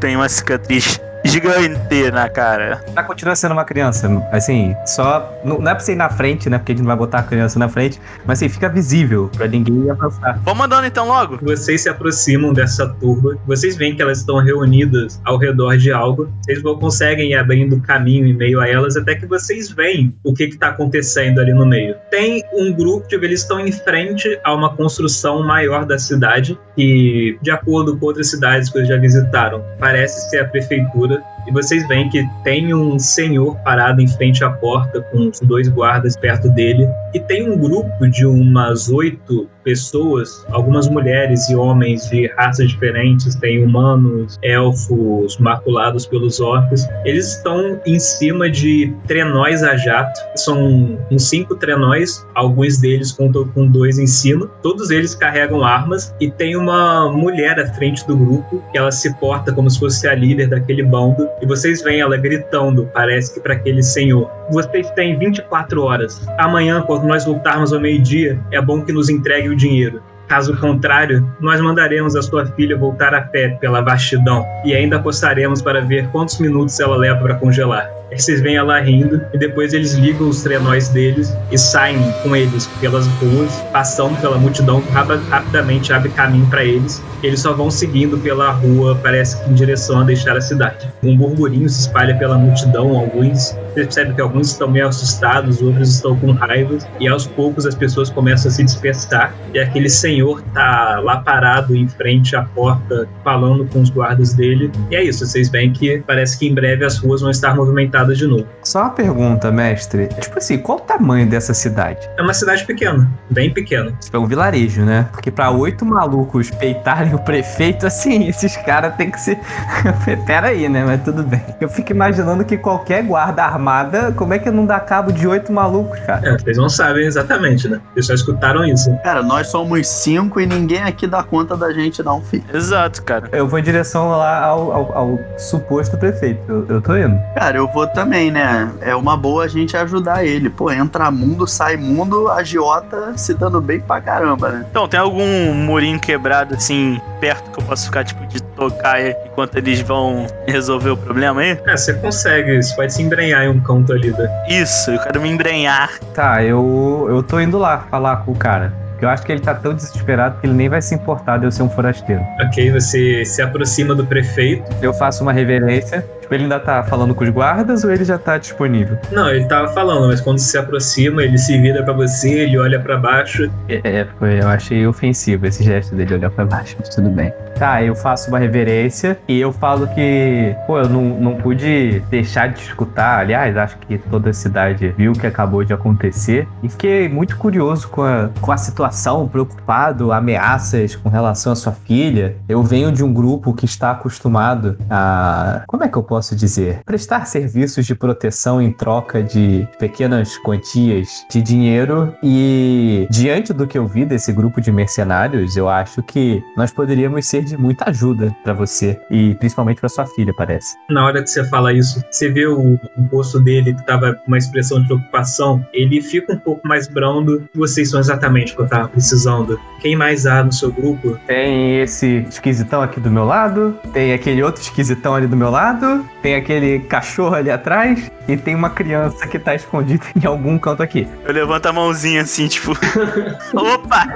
tenho 0.00 0.20
uma 0.20 0.28
cicatriz 0.30 0.98
gigante 1.24 2.10
na 2.10 2.28
cara. 2.28 2.84
Ela 2.88 3.02
continua 3.02 3.34
sendo 3.34 3.52
uma 3.52 3.64
criança. 3.64 4.08
Assim, 4.30 4.74
só. 4.86 5.32
Não, 5.44 5.58
não 5.58 5.70
é 5.70 5.74
pra 5.74 5.82
você 5.84 5.92
ir 5.92 5.96
na 5.96 6.08
frente, 6.08 6.48
né? 6.50 6.58
Porque 6.58 6.72
a 6.72 6.74
gente 6.74 6.82
não 6.82 6.88
vai 6.88 6.96
botar 6.96 7.18
a 7.18 7.22
criança 7.22 7.58
na 7.58 7.68
frente. 7.68 8.00
Mas 8.26 8.38
assim, 8.38 8.48
fica 8.48 8.68
visível 8.68 9.30
pra 9.36 9.46
ninguém 9.46 9.88
avançar. 9.90 10.38
Vamos 10.44 10.64
andando 10.66 10.86
então 10.86 11.06
logo. 11.08 11.38
Vocês 11.42 11.82
se 11.82 11.88
aproximam 11.88 12.52
dessa 12.52 12.88
turba, 12.88 13.36
vocês 13.46 13.76
veem 13.76 13.94
que 13.94 14.02
elas 14.02 14.18
estão 14.18 14.38
reunidas 14.38 15.20
ao 15.24 15.36
redor 15.38 15.76
de 15.76 15.92
algo, 15.92 16.28
vocês 16.42 16.60
vão- 16.62 16.78
conseguem 16.78 17.30
ir 17.30 17.34
abrindo 17.36 17.80
caminho 17.80 18.26
em 18.26 18.34
meio 18.34 18.60
a 18.60 18.68
elas 18.68 18.96
até 18.96 19.14
que 19.14 19.26
vocês 19.26 19.70
veem 19.70 20.14
o 20.24 20.34
que 20.34 20.44
está 20.44 20.68
acontecendo 20.68 21.40
ali 21.40 21.52
no 21.52 21.64
meio. 21.66 21.94
Tem 22.10 22.42
um 22.52 22.72
grupo 22.72 23.06
de 23.08 23.22
eles 23.22 23.40
estão 23.42 23.60
em 23.60 23.70
frente 23.70 24.38
a 24.42 24.52
uma 24.52 24.74
construção 24.74 25.46
maior 25.46 25.84
da 25.86 25.96
cidade 25.98 26.58
que, 26.74 27.38
de 27.40 27.50
acordo 27.52 27.96
com 27.96 28.06
outras 28.06 28.28
cidades 28.30 28.68
que 28.68 28.78
eles 28.78 28.88
já 28.88 28.96
visitaram, 28.96 29.62
parece 29.78 30.28
ser 30.28 30.40
a 30.40 30.44
prefeitura. 30.44 31.11
E 31.46 31.52
vocês 31.52 31.86
veem 31.88 32.08
que 32.08 32.24
tem 32.44 32.72
um 32.72 32.98
senhor 32.98 33.56
parado 33.58 34.00
em 34.00 34.06
frente 34.06 34.44
à 34.44 34.50
porta 34.50 35.00
com 35.10 35.28
os 35.28 35.40
dois 35.40 35.68
guardas 35.68 36.16
perto 36.16 36.48
dele. 36.50 36.88
E 37.12 37.20
tem 37.20 37.50
um 37.50 37.58
grupo 37.58 38.08
de 38.08 38.24
umas 38.24 38.88
oito 38.88 39.48
pessoas, 39.64 40.44
algumas 40.50 40.88
mulheres 40.88 41.48
e 41.48 41.56
homens 41.56 42.08
de 42.10 42.26
raças 42.36 42.70
diferentes, 42.70 43.34
tem 43.36 43.64
humanos, 43.64 44.38
elfos, 44.42 45.38
maculados 45.38 46.06
pelos 46.06 46.40
orcs. 46.40 46.86
Eles 47.04 47.36
estão 47.36 47.80
em 47.86 47.98
cima 47.98 48.50
de 48.50 48.94
trenóis 49.06 49.62
a 49.62 49.76
jato. 49.76 50.20
São 50.36 50.98
uns 51.10 51.28
cinco 51.28 51.56
trenóis, 51.56 52.26
alguns 52.34 52.78
deles 52.78 53.12
contam 53.12 53.46
com 53.48 53.66
dois 53.66 53.98
em 53.98 54.06
cima. 54.06 54.46
Todos 54.62 54.90
eles 54.90 55.14
carregam 55.14 55.62
armas 55.62 56.14
e 56.20 56.30
tem 56.30 56.56
uma 56.56 57.10
mulher 57.10 57.58
à 57.58 57.66
frente 57.74 58.06
do 58.06 58.16
grupo 58.16 58.62
que 58.72 58.78
ela 58.78 58.90
se 58.90 59.12
porta 59.18 59.52
como 59.52 59.70
se 59.70 59.78
fosse 59.78 60.06
a 60.08 60.14
líder 60.14 60.48
daquele 60.48 60.82
bando. 60.82 61.28
E 61.40 61.46
vocês 61.46 61.82
veem 61.82 62.00
ela 62.00 62.16
gritando, 62.16 62.88
parece 62.92 63.34
que 63.34 63.40
para 63.40 63.54
aquele 63.54 63.82
senhor. 63.82 64.30
Vocês 64.50 64.90
têm 64.92 65.18
24 65.18 65.82
horas. 65.82 66.26
Amanhã, 66.38 66.82
quando 66.82 67.04
nós 67.04 67.24
voltarmos 67.24 67.72
ao 67.72 67.80
meio-dia, 67.80 68.38
é 68.50 68.60
bom 68.60 68.82
que 68.82 68.92
nos 68.92 69.08
entregue 69.08 69.48
o 69.52 69.56
dinheiro. 69.56 70.02
Caso 70.28 70.56
contrário, 70.58 71.30
nós 71.40 71.60
mandaremos 71.60 72.16
a 72.16 72.22
sua 72.22 72.46
filha 72.46 72.76
voltar 72.76 73.14
a 73.14 73.20
pé 73.20 73.50
pela 73.60 73.82
vastidão 73.82 74.46
e 74.64 74.74
ainda 74.74 74.96
apostaremos 74.96 75.60
para 75.60 75.80
ver 75.80 76.08
quantos 76.08 76.38
minutos 76.38 76.78
ela 76.80 76.96
leva 76.96 77.20
para 77.20 77.34
congelar. 77.34 78.01
Aí 78.12 78.20
vocês 78.20 78.42
veem 78.42 78.56
ela 78.56 78.78
rindo 78.78 79.22
e 79.32 79.38
depois 79.38 79.72
eles 79.72 79.94
ligam 79.94 80.28
os 80.28 80.42
trenóis 80.42 80.90
deles 80.90 81.34
e 81.50 81.56
saem 81.56 81.98
com 82.22 82.36
eles 82.36 82.66
pelas 82.78 83.06
ruas, 83.06 83.50
passando 83.72 84.20
pela 84.20 84.36
multidão 84.36 84.82
rapidamente 85.30 85.94
abre 85.94 86.10
caminho 86.10 86.46
para 86.48 86.62
eles. 86.62 87.02
Eles 87.22 87.40
só 87.40 87.54
vão 87.54 87.70
seguindo 87.70 88.18
pela 88.18 88.50
rua, 88.50 88.98
parece 89.02 89.42
que 89.42 89.50
em 89.50 89.54
direção 89.54 90.00
a 90.00 90.04
deixar 90.04 90.36
a 90.36 90.42
cidade. 90.42 90.86
Um 91.02 91.16
burburinho 91.16 91.68
se 91.70 91.80
espalha 91.80 92.14
pela 92.14 92.36
multidão, 92.36 92.94
alguns 92.98 93.56
você 93.72 93.84
percebe 93.84 94.14
que 94.14 94.20
alguns 94.20 94.50
estão 94.50 94.70
meio 94.70 94.86
assustados, 94.86 95.62
outros 95.62 95.94
estão 95.94 96.14
com 96.16 96.32
raiva, 96.32 96.76
e 97.00 97.08
aos 97.08 97.26
poucos 97.26 97.64
as 97.64 97.74
pessoas 97.74 98.10
começam 98.10 98.50
a 98.50 98.54
se 98.54 98.62
dispersar, 98.62 99.34
e 99.54 99.58
aquele 99.58 99.88
senhor 99.88 100.42
tá 100.52 101.00
lá 101.02 101.18
parado 101.18 101.74
em 101.74 101.88
frente 101.88 102.36
à 102.36 102.42
porta, 102.42 103.08
falando 103.24 103.64
com 103.64 103.80
os 103.80 103.88
guardas 103.88 104.34
dele. 104.34 104.70
E 104.90 104.96
é 104.96 105.02
isso, 105.02 105.24
vocês 105.24 105.48
veem 105.48 105.72
que 105.72 106.02
parece 106.06 106.38
que 106.38 106.46
em 106.46 106.54
breve 106.54 106.84
as 106.84 106.98
ruas 106.98 107.22
vão 107.22 107.30
estar 107.30 107.56
movimentadas 107.56 108.01
de 108.14 108.26
novo. 108.26 108.46
Só 108.62 108.80
uma 108.82 108.90
pergunta, 108.90 109.50
mestre. 109.50 110.08
Tipo 110.20 110.38
assim, 110.38 110.58
qual 110.58 110.78
o 110.78 110.80
tamanho 110.80 111.26
dessa 111.28 111.54
cidade? 111.54 112.00
É 112.16 112.22
uma 112.22 112.34
cidade 112.34 112.64
pequena, 112.64 113.08
bem 113.30 113.52
pequena. 113.52 113.92
Tipo, 114.00 114.16
é 114.16 114.20
um 114.20 114.26
vilarejo, 114.26 114.82
né? 114.82 115.06
Porque 115.12 115.30
pra 115.30 115.50
oito 115.50 115.84
malucos 115.84 116.50
peitarem 116.50 117.14
o 117.14 117.18
prefeito, 117.18 117.86
assim, 117.86 118.26
esses 118.28 118.56
caras 118.58 118.94
têm 118.96 119.10
que 119.10 119.20
se. 119.20 119.38
Pera 120.26 120.48
aí, 120.48 120.68
né? 120.68 120.84
Mas 120.84 121.02
tudo 121.02 121.22
bem. 121.22 121.42
Eu 121.60 121.68
fico 121.68 121.92
imaginando 121.92 122.44
que 122.44 122.56
qualquer 122.56 123.02
guarda 123.02 123.42
armada, 123.44 124.12
como 124.12 124.34
é 124.34 124.38
que 124.38 124.50
não 124.50 124.66
dá 124.66 124.78
cabo 124.80 125.12
de 125.12 125.26
oito 125.26 125.52
malucos, 125.52 125.98
cara? 126.00 126.28
É, 126.28 126.38
vocês 126.38 126.56
não 126.56 126.68
sabem 126.68 127.06
exatamente, 127.06 127.68
né? 127.68 127.80
Vocês 127.94 128.06
só 128.06 128.14
escutaram 128.14 128.64
isso. 128.64 128.90
Cara, 129.02 129.22
nós 129.22 129.48
somos 129.48 129.86
cinco 129.86 130.40
e 130.40 130.46
ninguém 130.46 130.82
aqui 130.82 131.06
dá 131.06 131.22
conta 131.22 131.56
da 131.56 131.72
gente, 131.72 132.02
não, 132.02 132.20
filho. 132.22 132.44
Exato, 132.52 133.02
cara. 133.02 133.28
Eu 133.32 133.46
vou 133.48 133.58
em 133.58 133.62
direção 133.62 134.08
lá 134.10 134.40
ao, 134.44 134.72
ao- 134.72 134.92
ao 134.98 135.18
suposto 135.38 135.96
prefeito. 135.96 136.40
Eu, 136.48 136.66
eu 136.68 136.80
tô 136.82 136.96
indo. 136.96 137.18
Cara, 137.34 137.56
eu 137.56 137.68
vou 137.72 137.86
também, 137.92 138.30
né? 138.30 138.70
É 138.80 138.94
uma 138.94 139.16
boa 139.16 139.44
a 139.44 139.48
gente 139.48 139.76
ajudar 139.76 140.24
ele. 140.24 140.50
Pô, 140.50 140.70
entra 140.70 141.10
mundo, 141.10 141.46
sai 141.46 141.76
mundo, 141.76 142.28
agiota 142.28 143.12
se 143.16 143.34
dando 143.34 143.60
bem 143.60 143.80
pra 143.80 144.00
caramba, 144.00 144.50
né? 144.50 144.66
Então, 144.70 144.88
tem 144.88 144.98
algum 144.98 145.54
murinho 145.54 146.00
quebrado 146.00 146.54
assim, 146.54 147.00
perto 147.20 147.50
que 147.50 147.60
eu 147.60 147.64
posso 147.64 147.86
ficar, 147.86 148.04
tipo, 148.04 148.26
de 148.26 148.42
tocar 148.42 149.00
enquanto 149.00 149.56
eles 149.56 149.80
vão 149.80 150.26
resolver 150.46 150.90
o 150.90 150.96
problema 150.96 151.40
aí? 151.40 151.58
É, 151.66 151.76
você 151.76 151.94
consegue, 151.94 152.62
você 152.62 152.74
pode 152.74 152.92
se 152.92 153.02
embrenhar 153.02 153.44
em 153.44 153.48
um 153.48 153.60
canto 153.60 153.92
ali. 153.92 154.10
Da... 154.10 154.46
Isso, 154.48 154.90
eu 154.90 154.98
quero 155.00 155.20
me 155.20 155.28
embrenhar. 155.28 155.98
Tá, 156.14 156.42
eu, 156.42 157.06
eu 157.08 157.22
tô 157.22 157.40
indo 157.40 157.58
lá 157.58 157.86
falar 157.90 158.16
com 158.18 158.32
o 158.32 158.36
cara. 158.36 158.72
Porque 159.02 159.04
eu 159.04 159.10
acho 159.10 159.24
que 159.24 159.32
ele 159.32 159.40
tá 159.40 159.52
tão 159.52 159.74
desesperado 159.74 160.38
que 160.40 160.46
ele 160.46 160.54
nem 160.54 160.68
vai 160.68 160.80
se 160.80 160.94
importar 160.94 161.38
de 161.38 161.44
eu 161.44 161.50
ser 161.50 161.64
um 161.64 161.68
forasteiro. 161.68 162.22
Ok, 162.40 162.70
você 162.70 163.24
se 163.24 163.42
aproxima 163.42 163.96
do 163.96 164.06
prefeito. 164.06 164.64
Eu 164.80 164.94
faço 164.94 165.24
uma 165.24 165.32
reverência. 165.32 166.06
Tipo, 166.32 166.34
ele 166.34 166.42
ainda 166.44 166.60
tá 166.60 166.82
falando 166.82 167.14
com 167.14 167.24
os 167.24 167.30
guardas 167.30 167.84
ou 167.84 167.90
ele 167.90 168.04
já 168.04 168.18
tá 168.18 168.38
disponível? 168.38 168.96
Não, 169.10 169.28
ele 169.28 169.44
tava 169.44 169.68
falando, 169.68 170.06
mas 170.06 170.20
quando 170.20 170.38
se 170.38 170.56
aproxima, 170.56 171.22
ele 171.22 171.36
se 171.36 171.58
vira 171.60 171.82
pra 171.82 171.92
você, 171.92 172.30
ele 172.30 172.58
olha 172.58 172.80
pra 172.80 172.96
baixo. 172.96 173.50
É, 173.68 173.80
é, 173.84 174.06
foi, 174.18 174.40
eu 174.40 174.48
achei 174.48 174.86
ofensivo 174.86 175.46
esse 175.46 175.62
gesto 175.62 175.94
dele 175.94 176.14
olhar 176.14 176.30
pra 176.30 176.44
baixo, 176.44 176.76
mas 176.78 176.88
tudo 176.88 177.10
bem. 177.10 177.32
Tá, 177.58 177.82
eu 177.82 177.94
faço 177.94 178.28
uma 178.28 178.38
reverência 178.38 179.18
e 179.28 179.38
eu 179.38 179.52
falo 179.52 179.86
que, 179.88 180.56
pô, 180.66 180.78
eu 180.78 180.88
não, 180.88 181.02
não 181.02 181.34
pude 181.36 182.00
deixar 182.10 182.48
de 182.48 182.60
escutar. 182.60 183.20
Aliás, 183.20 183.56
acho 183.56 183.76
que 183.78 183.98
toda 183.98 184.30
a 184.30 184.32
cidade 184.32 184.94
viu 184.96 185.12
o 185.12 185.14
que 185.14 185.26
acabou 185.26 185.62
de 185.62 185.72
acontecer 185.72 186.48
e 186.62 186.68
fiquei 186.68 187.08
muito 187.08 187.36
curioso 187.36 187.88
com 187.88 188.02
a, 188.02 188.30
com 188.40 188.50
a 188.50 188.56
situação, 188.56 189.28
preocupado, 189.28 190.12
ameaças 190.12 190.96
com 190.96 191.08
relação 191.08 191.52
à 191.52 191.56
sua 191.56 191.72
filha. 191.72 192.36
Eu 192.48 192.62
venho 192.62 192.90
de 192.90 193.04
um 193.04 193.12
grupo 193.12 193.52
que 193.52 193.64
está 193.64 193.90
acostumado 193.90 194.76
a, 194.90 195.62
como 195.66 195.84
é 195.84 195.88
que 195.88 195.96
eu 195.96 196.02
posso 196.02 196.21
dizer? 196.30 196.80
Prestar 196.84 197.26
serviços 197.26 197.86
de 197.86 197.94
proteção 197.94 198.60
em 198.60 198.72
troca 198.72 199.22
de 199.22 199.68
pequenas 199.78 200.36
quantias 200.38 201.26
de 201.30 201.42
dinheiro 201.42 202.14
e 202.22 203.06
diante 203.10 203.52
do 203.52 203.66
que 203.66 203.76
eu 203.76 203.86
vi 203.86 204.04
desse 204.04 204.32
grupo 204.32 204.60
de 204.60 204.70
mercenários, 204.70 205.56
eu 205.56 205.68
acho 205.68 206.02
que 206.02 206.42
nós 206.56 206.72
poderíamos 206.72 207.26
ser 207.26 207.44
de 207.44 207.56
muita 207.56 207.90
ajuda 207.90 208.34
pra 208.42 208.52
você 208.52 209.00
e 209.10 209.34
principalmente 209.34 209.80
pra 209.80 209.88
sua 209.88 210.06
filha, 210.06 210.32
parece. 210.36 210.76
Na 210.90 211.06
hora 211.06 211.22
que 211.22 211.30
você 211.30 211.44
fala 211.44 211.72
isso, 211.72 212.02
você 212.10 212.30
vê 212.30 212.46
o, 212.46 212.74
o 212.74 213.02
rosto 213.10 213.40
dele 213.40 213.74
que 213.74 213.84
tava 213.84 214.14
com 214.14 214.28
uma 214.28 214.38
expressão 214.38 214.80
de 214.80 214.86
preocupação, 214.86 215.64
ele 215.72 216.00
fica 216.00 216.32
um 216.32 216.38
pouco 216.38 216.66
mais 216.66 216.88
brando. 216.88 217.48
Vocês 217.54 217.90
são 217.90 218.00
exatamente 218.00 218.52
o 218.52 218.56
que 218.56 218.62
eu 218.62 218.68
tava 218.68 218.88
precisando. 218.88 219.58
Quem 219.80 219.96
mais 219.96 220.26
há 220.26 220.42
no 220.44 220.52
seu 220.52 220.70
grupo? 220.72 221.18
Tem 221.26 221.80
esse 221.80 222.24
esquisitão 222.28 222.82
aqui 222.82 223.00
do 223.00 223.10
meu 223.10 223.24
lado, 223.24 223.76
tem 223.92 224.12
aquele 224.12 224.42
outro 224.42 224.62
esquisitão 224.62 225.14
ali 225.14 225.26
do 225.26 225.36
meu 225.36 225.50
lado, 225.50 226.04
tem 226.20 226.34
aquele 226.34 226.80
cachorro 226.80 227.34
ali 227.34 227.50
atrás 227.50 228.10
e 228.28 228.36
tem 228.36 228.54
uma 228.54 228.70
criança 228.70 229.26
que 229.26 229.38
tá 229.38 229.54
escondida 229.54 230.04
em 230.20 230.26
algum 230.26 230.58
canto 230.58 230.82
aqui. 230.82 231.08
Eu 231.24 231.32
levanto 231.32 231.66
a 231.66 231.72
mãozinha 231.72 232.22
assim, 232.22 232.46
tipo. 232.46 232.72
Opa! 233.54 234.06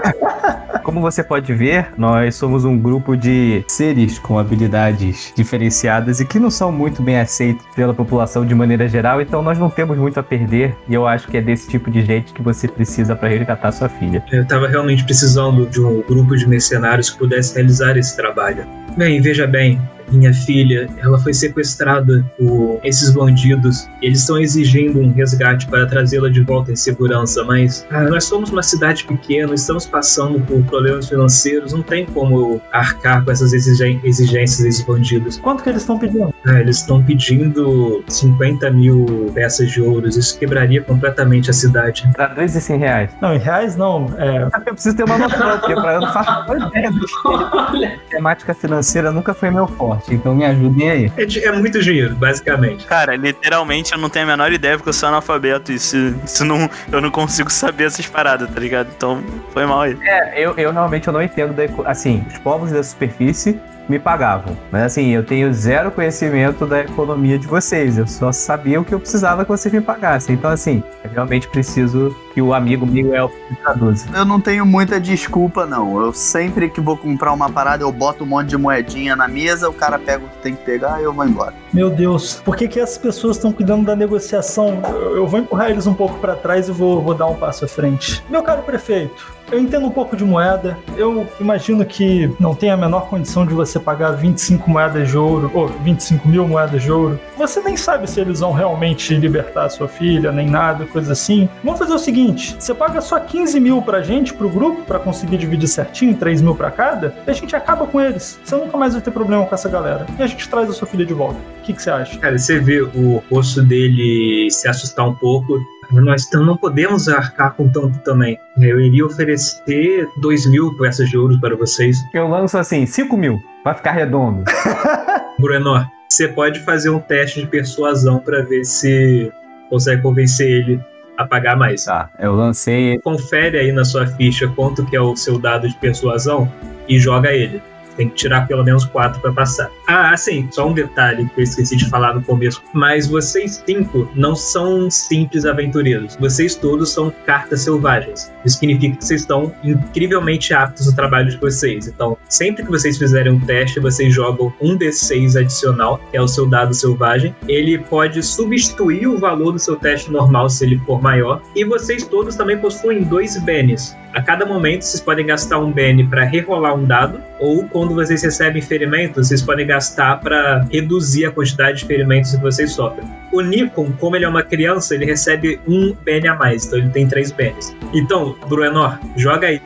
Como 0.83 1.01
você 1.01 1.25
pode 1.25 1.53
ver, 1.53 1.89
nós 1.99 2.37
somos 2.37 2.65
um 2.65 2.79
grupo 2.79 3.17
de 3.17 3.65
seres 3.67 4.21
com 4.21 4.39
habilidades 4.39 5.33
diferenciadas 5.35 6.21
e 6.21 6.25
que 6.25 6.39
não 6.39 6.51
são 6.51 6.71
muito 6.71 7.03
bem 7.03 7.19
aceitos 7.19 7.67
pela 7.75 7.93
população 7.93 8.47
de 8.47 8.55
maneira 8.55 8.87
geral, 8.87 9.21
então 9.21 9.43
nós 9.43 9.59
não 9.59 9.69
temos 9.69 9.99
muito 9.99 10.21
a 10.21 10.23
perder 10.23 10.77
e 10.89 10.95
eu 10.95 11.05
acho 11.05 11.27
que 11.27 11.37
é 11.37 11.41
desse 11.41 11.69
tipo 11.69 11.91
de 11.91 12.05
gente 12.05 12.33
que 12.33 12.41
você 12.41 12.69
precisa 12.69 13.17
para 13.17 13.29
resgatar 13.29 13.73
sua 13.73 13.89
filha. 13.89 14.25
Eu 14.31 14.47
tava 14.47 14.69
realmente 14.69 15.05
precisando 15.05 15.67
de 15.67 15.81
um 15.81 16.03
grupo 16.03 16.37
de 16.37 16.49
mercenários 16.49 17.11
que 17.11 17.19
pudesse 17.19 17.55
realizar 17.55 17.97
esse 17.97 18.17
trabalho. 18.17 18.65
Bem, 18.97 19.21
veja 19.21 19.47
bem, 19.47 19.81
minha 20.11 20.33
filha, 20.33 20.89
ela 20.99 21.19
foi 21.19 21.33
sequestrada 21.35 22.25
por 22.39 22.81
esses 22.85 23.11
bandidos. 23.11 23.89
Eles 24.03 24.21
estão 24.21 24.39
exigindo 24.39 25.01
um 25.01 25.13
resgate 25.13 25.67
para 25.67 25.87
trazê-la 25.87 26.29
de 26.29 26.43
volta 26.43 26.73
em 26.73 26.77
segurança, 26.77 27.45
mas 27.45 27.87
ah, 27.91 28.05
nós 28.05 28.25
somos 28.25 28.51
uma 28.51 28.63
cidade 28.63 29.05
pequena, 29.05 29.55
estamos 29.55 29.87
passando 29.87 30.41
por 30.41 30.63
problemas 30.65 31.09
financeiros, 31.09 31.73
não 31.73 31.83
tem 31.83 32.07
como 32.07 32.61
arcar 32.73 33.25
com 33.25 33.31
essas 33.31 33.53
exigências 33.53 34.61
desses 34.61 34.85
bandidos. 34.85 35.39
Quanto 35.39 35.63
que 35.63 35.69
eles 35.69 35.83
estão 35.83 35.99
pedindo? 35.99 36.33
Ah, 36.47 36.61
eles 36.61 36.77
estão 36.79 37.03
pedindo 37.03 38.05
50 38.09 38.71
mil 38.71 39.31
peças 39.35 39.71
de 39.71 39.81
ouro, 39.83 40.09
isso 40.09 40.39
quebraria 40.39 40.81
completamente 40.83 41.51
a 41.51 41.53
cidade. 41.53 42.09
Traduz 42.15 42.55
e 42.55 42.61
100 42.61 42.79
reais. 42.79 43.11
Não, 43.21 43.35
em 43.35 43.39
reais 43.39 43.77
não. 43.77 44.07
É, 44.19 44.45
Eu 44.67 44.75
preciso 44.75 44.97
ter 44.97 45.05
uma 45.05 45.19
noção, 45.19 45.59
porque 45.59 45.75
pra 45.75 45.95
eu 45.95 46.01
não 46.01 46.13
faço 46.13 46.55
ideia 46.69 46.91
do 46.91 47.01
que 47.01 47.13
Olha, 47.27 47.99
temática 48.11 48.55
financeira 48.55 49.11
nunca 49.11 49.35
foi 49.35 49.51
meu 49.51 49.67
forte, 49.67 50.15
então 50.15 50.35
me 50.35 50.45
ajudem 50.45 50.91
aí. 50.91 51.13
É, 51.17 51.25
de- 51.25 51.45
é 51.45 51.53
muito 51.53 51.81
dinheiro, 51.83 52.15
basicamente. 52.15 52.87
Cara, 52.87 53.17
literalmente 53.17 53.93
eu 53.93 53.99
não 53.99 54.09
tenho 54.09 54.25
a 54.27 54.29
menor 54.29 54.53
ideia 54.53 54.77
porque 54.77 54.91
eu 54.91 54.93
sou 54.95 55.09
analfabeto. 55.09 55.73
Isso, 55.73 55.97
isso 56.25 56.45
não. 56.45 56.69
Eu 56.93 57.01
não 57.01 57.11
consigo 57.11 57.51
saber 57.51 57.85
essas 57.85 58.07
paradas, 58.07 58.49
tá 58.51 58.61
ligado? 58.61 58.89
Então, 58.97 59.23
foi 59.53 59.67
mal 59.67 59.83
aí. 59.83 59.97
É, 60.03 60.41
eu, 60.41 60.55
eu 60.57 60.73
realmente 60.73 61.07
eu 61.09 61.13
não 61.13 61.23
entendo 61.23 61.53
da 61.55 61.65
assim, 61.91 62.25
os 62.31 62.39
povos 62.39 62.71
da 62.71 62.83
superfície 62.83 63.59
me 63.89 63.99
pagavam. 63.99 64.57
Mas 64.71 64.83
assim, 64.83 65.09
eu 65.11 65.25
tenho 65.25 65.53
zero 65.53 65.91
conhecimento 65.91 66.67
da 66.67 66.81
economia 66.81 67.39
de 67.39 67.47
vocês. 67.47 67.99
Eu 67.99 68.07
só 68.07 68.33
sabia 68.33 68.81
o 68.81 68.85
que 68.85 68.95
eu 68.95 69.01
precisava 69.01 69.45
que 69.45 69.51
vocês 69.51 69.73
me 69.73 69.81
pagassem. 69.81 70.35
Então, 70.35 70.51
assim, 70.51 70.83
eu 71.05 71.11
realmente 71.11 71.49
preciso 71.49 72.15
que 72.35 72.43
o 72.43 72.53
amigo 72.53 72.87
Miguel 72.87 73.31
me 73.51 73.57
traduza. 73.57 74.07
Eu 74.15 74.25
não 74.25 74.41
tenho 74.41 74.67
muita 74.67 75.01
desculpa, 75.01 75.65
não. 75.65 76.01
Eu 76.01 76.13
sempre 76.13 76.69
que 76.69 76.81
vou 76.81 76.97
comprar 76.97 77.33
uma 77.33 77.51
parada, 77.51 77.83
eu 77.83 77.93
boto 77.93 78.25
um 78.25 78.27
monte 78.27 78.49
de 78.49 78.57
moedinha 78.57 79.17
na 79.17 79.27
mesa, 79.27 79.69
o 79.71 79.73
cara 79.73 79.99
pega 79.99 80.25
o 80.25 80.29
que 80.29 80.37
tem 80.39 80.55
que 80.55 80.65
pegar 80.65 81.01
e 81.01 81.05
eu 81.05 81.13
vou 81.13 81.25
embora. 81.25 81.55
Meu 81.73 81.89
Deus, 81.89 82.41
por 82.45 82.57
que, 82.57 82.69
que 82.69 82.79
essas 82.79 82.99
pessoas 82.99 83.37
estão 83.37 83.53
cuidando 83.53 83.87
da 83.87 83.97
negociação? 83.97 84.83
Eu, 84.85 85.17
eu 85.17 85.27
vou 85.27 85.41
empurrar 85.41 85.71
eles 85.71 85.87
um 85.87 85.95
pouco 85.95 86.19
para 86.19 86.35
trás 86.35 86.69
e 86.69 86.73
vou, 86.73 87.01
vou 87.01 87.15
dar 87.15 87.27
um 87.27 87.37
passo 87.37 87.65
à 87.65 87.69
frente. 87.69 88.23
Meu 88.29 88.43
caro 88.43 88.63
prefeito, 88.63 89.36
eu 89.51 89.61
entendo 89.61 89.87
um 89.87 89.91
pouco 89.91 90.17
de 90.17 90.25
moeda. 90.25 90.79
Eu 90.97 91.27
imagino 91.41 91.85
que 91.85 92.31
não 92.39 92.55
tem 92.55 92.71
a 92.71 92.77
menor 92.77 93.09
condição 93.09 93.47
de 93.47 93.55
você 93.55 93.79
pagar 93.79 94.13
25 94.13 94.69
moedas 94.69 95.09
de 95.09 95.17
ouro, 95.17 95.51
ou 95.55 95.69
25 95.69 96.29
mil 96.29 96.47
moedas 96.47 96.83
de 96.83 96.91
ouro. 96.91 97.19
Você 97.37 97.61
nem 97.61 97.77
sabe 97.77 98.09
se 98.09 98.21
eles 98.21 98.41
vão 98.41 98.53
realmente 98.53 99.15
libertar 99.15 99.67
a 99.67 99.69
sua 99.69 99.89
filha, 99.89 100.33
nem 100.33 100.49
nada, 100.49 100.87
coisa 100.87 101.13
assim. 101.13 101.49
Vamos 101.63 101.79
fazer 101.79 101.93
o 101.93 101.99
seguinte: 101.99 102.57
você 102.59 102.75
paga 102.75 103.01
só 103.01 103.19
15 103.19 103.61
mil 103.61 103.83
pra 103.83 104.03
gente, 104.03 104.35
pro 104.35 104.49
grupo, 104.49 104.83
pra 104.83 104.99
conseguir 104.99 105.37
dividir 105.39 105.69
certinho, 105.69 106.17
3 106.17 106.43
mil 106.43 106.55
pra 106.55 106.71
cada, 106.71 107.15
e 107.27 107.31
a 107.31 107.35
gente 107.35 107.55
acaba 107.55 107.87
com 107.87 108.01
eles. 108.01 108.39
Você 108.45 108.57
nunca 108.57 108.77
mais 108.77 108.93
vai 108.93 109.03
ter 109.03 109.11
problema 109.11 109.45
com 109.47 109.55
essa 109.55 109.69
galera. 109.69 110.07
E 110.19 110.23
a 110.23 110.27
gente 110.27 110.49
traz 110.49 110.69
a 110.69 110.73
sua 110.73 110.87
filha 110.87 111.05
de 111.05 111.15
volta. 111.15 111.39
O 111.61 111.63
que, 111.63 111.73
que 111.73 111.83
você 111.83 111.91
acha? 111.91 112.19
Cara, 112.19 112.39
você 112.39 112.59
vê 112.59 112.81
o 112.81 113.23
rosto 113.31 113.63
dele 113.63 114.49
se 114.51 114.69
assustar 114.69 115.07
um 115.09 115.15
pouco. 115.15 115.61
Nós 115.93 116.27
tam- 116.27 116.45
não 116.45 116.57
podemos 116.57 117.09
arcar 117.09 117.55
com 117.55 117.69
tanto 117.69 117.99
também. 118.01 118.39
Eu 118.59 118.81
iria 118.81 119.05
oferecer 119.07 120.09
2 120.21 120.47
mil 120.51 120.77
peças 120.77 121.09
de 121.09 121.17
ouro 121.19 121.39
para 121.41 121.57
vocês. 121.57 121.97
Eu 122.13 122.29
lanço 122.29 122.59
assim, 122.59 122.87
5 122.87 123.17
mil, 123.17 123.41
vai 123.65 123.75
ficar 123.75 123.93
redondo. 123.93 124.45
Bruno, 125.39 125.85
você 126.09 126.29
pode 126.29 126.61
fazer 126.61 126.91
um 126.91 126.99
teste 126.99 127.41
de 127.41 127.47
persuasão 127.47 128.19
para 128.21 128.43
ver 128.43 128.65
se 128.65 129.31
consegue 129.69 130.03
convencer 130.03 130.49
ele 130.49 130.81
a 131.19 131.27
pagar 131.27 131.57
mais. 131.57 131.85
Tá, 131.85 132.11
eu 132.19 132.35
lancei. 132.35 132.99
Confere 133.03 133.59
aí 133.59 133.73
na 133.73 133.85
sua 133.85 134.07
ficha 134.07 134.49
quanto 134.49 134.85
que 134.87 134.97
é 134.97 135.01
o 135.01 135.17
seu 135.17 135.39
dado 135.39 135.69
de 135.69 135.75
persuasão 135.77 136.51
e 136.89 136.99
joga 136.99 137.33
ele. 137.33 137.63
Tem 137.97 138.09
que 138.09 138.15
tirar 138.15 138.47
pelo 138.47 138.65
menos 138.65 138.85
quatro 138.85 139.21
para 139.21 139.33
passar. 139.33 139.71
Ah, 139.87 140.11
assim, 140.11 140.49
só 140.51 140.69
um 140.69 140.73
detalhe 140.73 141.29
que 141.35 141.41
eu 141.41 141.45
esqueci 141.45 141.77
de 141.77 141.89
falar 141.89 142.15
no 142.15 142.23
começo. 142.23 142.63
Mas 142.73 143.07
vocês 143.07 143.63
cinco 143.67 144.11
não 144.15 144.35
são 144.35 144.91
simples 144.91 145.45
aventureiros. 145.45 146.17
Vocês 146.17 146.55
todos 146.55 146.91
são 146.91 147.13
cartas 147.25 147.63
selvagens. 147.63 148.31
Isso 148.45 148.59
significa 148.59 148.97
que 148.97 149.05
vocês 149.05 149.23
estão 149.23 149.53
incrivelmente 149.65 150.53
aptos 150.53 150.87
no 150.87 150.95
trabalho 150.95 151.31
de 151.31 151.37
vocês. 151.39 151.87
Então, 151.87 152.17
sempre 152.29 152.65
que 152.65 152.71
vocês 152.71 152.99
fizerem 152.99 153.33
um 153.33 153.41
teste, 153.41 153.81
vocês 153.81 154.15
jogam 154.15 154.53
um 154.61 154.77
D6 154.77 155.41
adicional, 155.41 156.01
que 156.11 156.17
é 156.17 156.21
o 156.21 156.29
seu 156.29 156.47
dado 156.47 156.75
selvagem. 156.75 157.35
Ele 157.49 157.79
pode 157.79 158.23
substituir 158.23 159.07
o 159.07 159.19
valor 159.19 159.53
do 159.53 159.59
seu 159.59 159.77
teste 159.77 160.11
normal 160.11 160.49
se 160.51 160.65
ele 160.65 160.79
for 160.87 161.01
maior. 161.01 161.41
E 161.55 161.65
vocês 161.65 162.05
todos 162.05 162.37
também 162.37 162.59
possuem 162.59 163.03
dois 163.05 163.37
Benes. 163.43 163.97
A 164.17 164.23
cada 164.23 164.47
momento, 164.47 164.81
vocês 164.81 165.03
podem 165.03 165.27
gastar 165.27 165.59
um 165.59 165.71
Bene 165.71 166.03
para 166.07 166.25
rerolar 166.25 166.75
um 166.75 166.87
dado, 166.87 167.23
ou 167.39 167.69
quando 167.69 167.95
vocês 167.95 168.23
recebem 168.23 168.63
ferimentos, 168.63 169.29
vocês 169.29 169.43
podem 169.43 169.67
gastar 169.67 170.21
para 170.21 170.67
reduzir 170.73 171.27
a 171.27 171.31
quantidade 171.31 171.81
de 171.81 171.85
ferimentos 171.85 172.35
que 172.35 172.41
vocês 172.41 172.73
sofrem. 172.73 173.07
O 173.31 173.43
Nikon, 173.43 173.93
como 174.01 174.17
ele 174.17 174.25
é 174.25 174.29
uma 174.29 174.43
criança, 174.43 174.95
ele 174.95 175.05
recebe 175.05 175.61
um 175.69 175.95
Bene 176.03 176.29
a 176.29 176.35
mais, 176.35 176.65
então 176.65 176.79
ele 176.79 176.89
tem 176.89 177.07
três 177.07 177.31
Benes. 177.31 177.77
Então, 177.93 178.35
Bruenor, 178.49 178.99
joga 179.19 179.49
aí. 179.49 179.61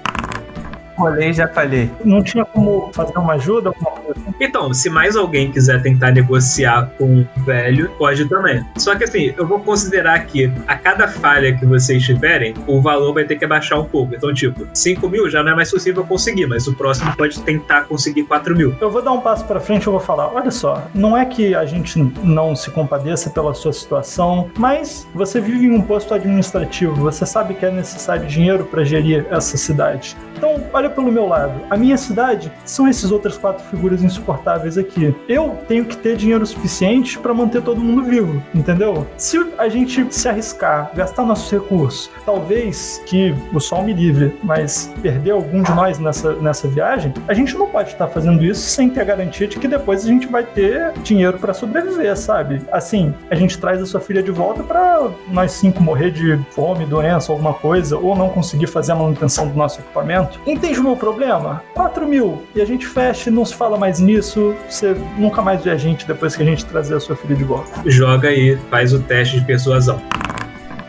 Rolei 1.00 1.32
já 1.32 1.48
falhei. 1.48 1.90
Não 2.04 2.22
tinha 2.22 2.44
como 2.44 2.90
fazer 2.92 3.16
uma 3.16 3.34
ajuda, 3.34 3.70
alguma 3.70 3.90
coisa 3.92 4.20
assim? 4.20 4.34
Então, 4.40 4.72
se 4.74 4.90
mais 4.90 5.16
alguém 5.16 5.50
quiser 5.50 5.82
tentar 5.82 6.10
negociar 6.10 6.90
com 6.98 7.20
o 7.20 7.44
velho, 7.44 7.90
pode 7.98 8.28
também. 8.28 8.64
Só 8.76 8.94
que 8.94 9.04
assim, 9.04 9.32
eu 9.36 9.46
vou 9.46 9.60
considerar 9.60 10.26
que 10.26 10.50
a 10.66 10.76
cada 10.76 11.08
falha 11.08 11.56
que 11.56 11.64
vocês 11.64 12.02
tiverem, 12.04 12.54
o 12.66 12.80
valor 12.80 13.14
vai 13.14 13.24
ter 13.24 13.36
que 13.36 13.44
abaixar 13.44 13.80
um 13.80 13.84
pouco. 13.84 14.14
Então, 14.14 14.32
tipo, 14.34 14.66
5 14.72 15.08
mil 15.08 15.30
já 15.30 15.42
não 15.42 15.52
é 15.52 15.54
mais 15.54 15.70
possível 15.70 16.04
conseguir, 16.04 16.46
mas 16.46 16.66
o 16.66 16.74
próximo 16.74 17.14
pode 17.16 17.40
tentar 17.40 17.82
conseguir 17.82 18.24
4 18.24 18.56
mil. 18.56 18.74
Eu 18.80 18.90
vou 18.90 19.02
dar 19.02 19.12
um 19.12 19.20
passo 19.20 19.44
pra 19.44 19.60
frente 19.60 19.84
e 19.84 19.86
eu 19.86 19.92
vou 19.92 20.00
falar: 20.00 20.32
olha 20.34 20.50
só, 20.50 20.86
não 20.94 21.16
é 21.16 21.24
que 21.24 21.54
a 21.54 21.64
gente 21.64 21.98
não 22.22 22.54
se 22.54 22.70
compadeça 22.70 23.30
pela 23.30 23.54
sua 23.54 23.72
situação, 23.72 24.50
mas 24.58 25.08
você 25.14 25.40
vive 25.40 25.66
em 25.66 25.70
um 25.70 25.82
posto 25.82 26.12
administrativo, 26.12 26.94
você 26.94 27.24
sabe 27.24 27.54
que 27.54 27.64
é 27.64 27.70
necessário 27.70 28.26
dinheiro 28.26 28.64
para 28.64 28.84
gerir 28.84 29.26
essa 29.30 29.56
cidade. 29.56 30.16
Então, 30.36 30.62
olha 30.72 30.89
pelo 30.90 31.10
meu 31.10 31.26
lado. 31.26 31.52
A 31.70 31.76
minha 31.76 31.96
cidade 31.96 32.52
são 32.64 32.86
essas 32.86 33.10
outras 33.10 33.36
quatro 33.38 33.64
figuras 33.64 34.02
insuportáveis 34.02 34.76
aqui. 34.76 35.14
Eu 35.28 35.58
tenho 35.68 35.84
que 35.84 35.96
ter 35.96 36.16
dinheiro 36.16 36.44
suficiente 36.46 37.18
para 37.18 37.32
manter 37.32 37.62
todo 37.62 37.80
mundo 37.80 38.02
vivo, 38.02 38.42
entendeu? 38.54 39.06
Se 39.16 39.38
a 39.58 39.68
gente 39.68 40.06
se 40.10 40.28
arriscar, 40.28 40.90
gastar 40.94 41.24
nossos 41.24 41.50
recursos, 41.50 42.10
talvez 42.24 43.02
que 43.06 43.34
o 43.52 43.60
sol 43.60 43.82
me 43.82 43.92
livre, 43.92 44.36
mas 44.42 44.92
perder 45.02 45.32
algum 45.32 45.62
de 45.62 45.72
nós 45.72 45.98
nessa, 45.98 46.32
nessa 46.34 46.68
viagem, 46.68 47.12
a 47.28 47.34
gente 47.34 47.56
não 47.56 47.66
pode 47.66 47.90
estar 47.90 48.08
fazendo 48.08 48.44
isso 48.44 48.60
sem 48.60 48.90
ter 48.90 49.00
a 49.00 49.04
garantia 49.04 49.46
de 49.46 49.58
que 49.58 49.68
depois 49.68 50.04
a 50.04 50.08
gente 50.08 50.26
vai 50.26 50.44
ter 50.44 50.92
dinheiro 51.02 51.38
para 51.38 51.54
sobreviver, 51.54 52.16
sabe? 52.16 52.62
Assim, 52.72 53.14
a 53.30 53.34
gente 53.34 53.58
traz 53.58 53.80
a 53.80 53.86
sua 53.86 54.00
filha 54.00 54.22
de 54.22 54.30
volta 54.30 54.62
para 54.62 55.08
nós 55.28 55.52
cinco 55.52 55.82
morrer 55.82 56.10
de 56.10 56.38
fome, 56.50 56.84
doença, 56.84 57.30
alguma 57.32 57.54
coisa, 57.54 57.96
ou 57.96 58.16
não 58.16 58.28
conseguir 58.28 58.66
fazer 58.66 58.92
a 58.92 58.96
manutenção 58.96 59.46
do 59.48 59.56
nosso 59.56 59.80
equipamento. 59.80 60.40
Entende 60.46 60.79
o 60.80 60.84
meu 60.84 60.96
problema? 60.96 61.62
4 61.74 62.06
mil. 62.06 62.42
E 62.54 62.60
a 62.60 62.64
gente 62.64 62.86
fecha 62.86 63.30
e 63.30 63.32
não 63.32 63.44
se 63.44 63.54
fala 63.54 63.78
mais 63.78 64.00
nisso. 64.00 64.54
Você 64.68 64.96
nunca 65.16 65.42
mais 65.42 65.62
vê 65.62 65.70
a 65.70 65.76
gente 65.76 66.06
depois 66.06 66.34
que 66.34 66.42
a 66.42 66.46
gente 66.46 66.64
trazer 66.66 66.96
a 66.96 67.00
sua 67.00 67.16
filha 67.16 67.36
de 67.36 67.44
volta. 67.44 67.70
Joga 67.86 68.28
aí, 68.28 68.58
faz 68.70 68.92
o 68.92 69.00
teste 69.00 69.40
de 69.40 69.46
persuasão. 69.46 70.00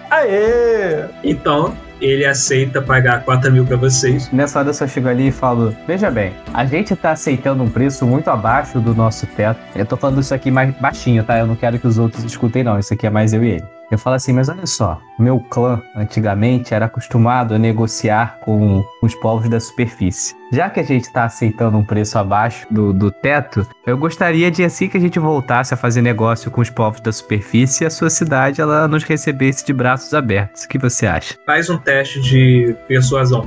Aê! 0.10 1.06
Então, 1.24 1.74
ele 2.02 2.26
aceita 2.26 2.82
pagar 2.82 3.24
4 3.24 3.52
mil 3.52 3.66
pra 3.66 3.78
vocês. 3.78 4.30
Nessa 4.32 4.60
hora 4.60 4.70
eu 4.70 4.74
só 4.74 4.88
chego 4.88 5.08
ali 5.08 5.28
e 5.28 5.32
falo: 5.32 5.76
Veja 5.88 6.10
bem, 6.10 6.34
a 6.54 6.66
gente 6.66 6.96
tá 6.96 7.12
aceitando 7.12 7.64
um 7.64 7.70
preço 7.70 8.06
muito 8.06 8.30
abaixo 8.30 8.80
do 8.80 8.94
nosso 8.94 9.26
teto. 9.28 9.60
Eu 9.76 9.86
tô 9.86 9.96
falando 9.96 10.20
isso 10.20 10.34
aqui 10.34 10.50
mais 10.50 10.74
baixinho, 10.76 11.24
tá? 11.24 11.38
Eu 11.38 11.48
não 11.48 11.56
quero 11.56 11.78
que 11.80 11.88
os 11.88 11.98
outros 11.98 12.24
escutem, 12.24 12.64
não. 12.64 12.80
Isso 12.80 12.94
aqui 12.94 13.06
é 13.06 13.10
mais 13.10 13.34
eu 13.34 13.44
e 13.44 13.52
ele. 13.52 13.81
Eu 13.92 13.98
falo 13.98 14.16
assim, 14.16 14.32
mas 14.32 14.48
olha 14.48 14.66
só, 14.66 15.02
meu 15.20 15.38
clã 15.38 15.82
antigamente 15.94 16.74
era 16.74 16.86
acostumado 16.86 17.54
a 17.54 17.60
negociar 17.60 18.40
com 18.40 18.82
os 19.04 19.14
povos 19.16 19.50
da 19.50 19.60
superfície. 19.60 20.34
Já 20.54 20.70
que 20.70 20.80
a 20.80 20.84
gente 20.84 21.04
está 21.04 21.26
aceitando 21.26 21.78
um 21.78 21.84
preço 21.84 22.18
abaixo 22.18 22.66
do, 22.72 22.94
do 22.94 23.12
teto, 23.12 23.68
eu 23.86 23.98
gostaria 23.98 24.50
de 24.50 24.64
assim 24.64 24.88
que 24.88 24.96
a 24.96 25.00
gente 25.00 25.20
voltasse 25.20 25.74
a 25.74 25.78
fazer 25.78 26.02
negócio 26.02 26.50
com 26.50 26.62
os 26.62 26.70
povos 26.70 27.02
da 27.02 27.12
superfície, 27.12 27.86
a 27.86 27.90
sua 27.90 28.10
cidade 28.10 28.62
ela 28.62 28.88
nos 28.88 29.04
recebesse 29.04 29.66
de 29.66 29.74
braços 29.74 30.14
abertos. 30.14 30.64
O 30.64 30.70
que 30.70 30.78
você 30.78 31.06
acha? 31.06 31.36
Faz 31.46 31.70
um 31.70 31.78
teste 31.78 32.22
de 32.22 32.74
persuasão. 32.88 33.46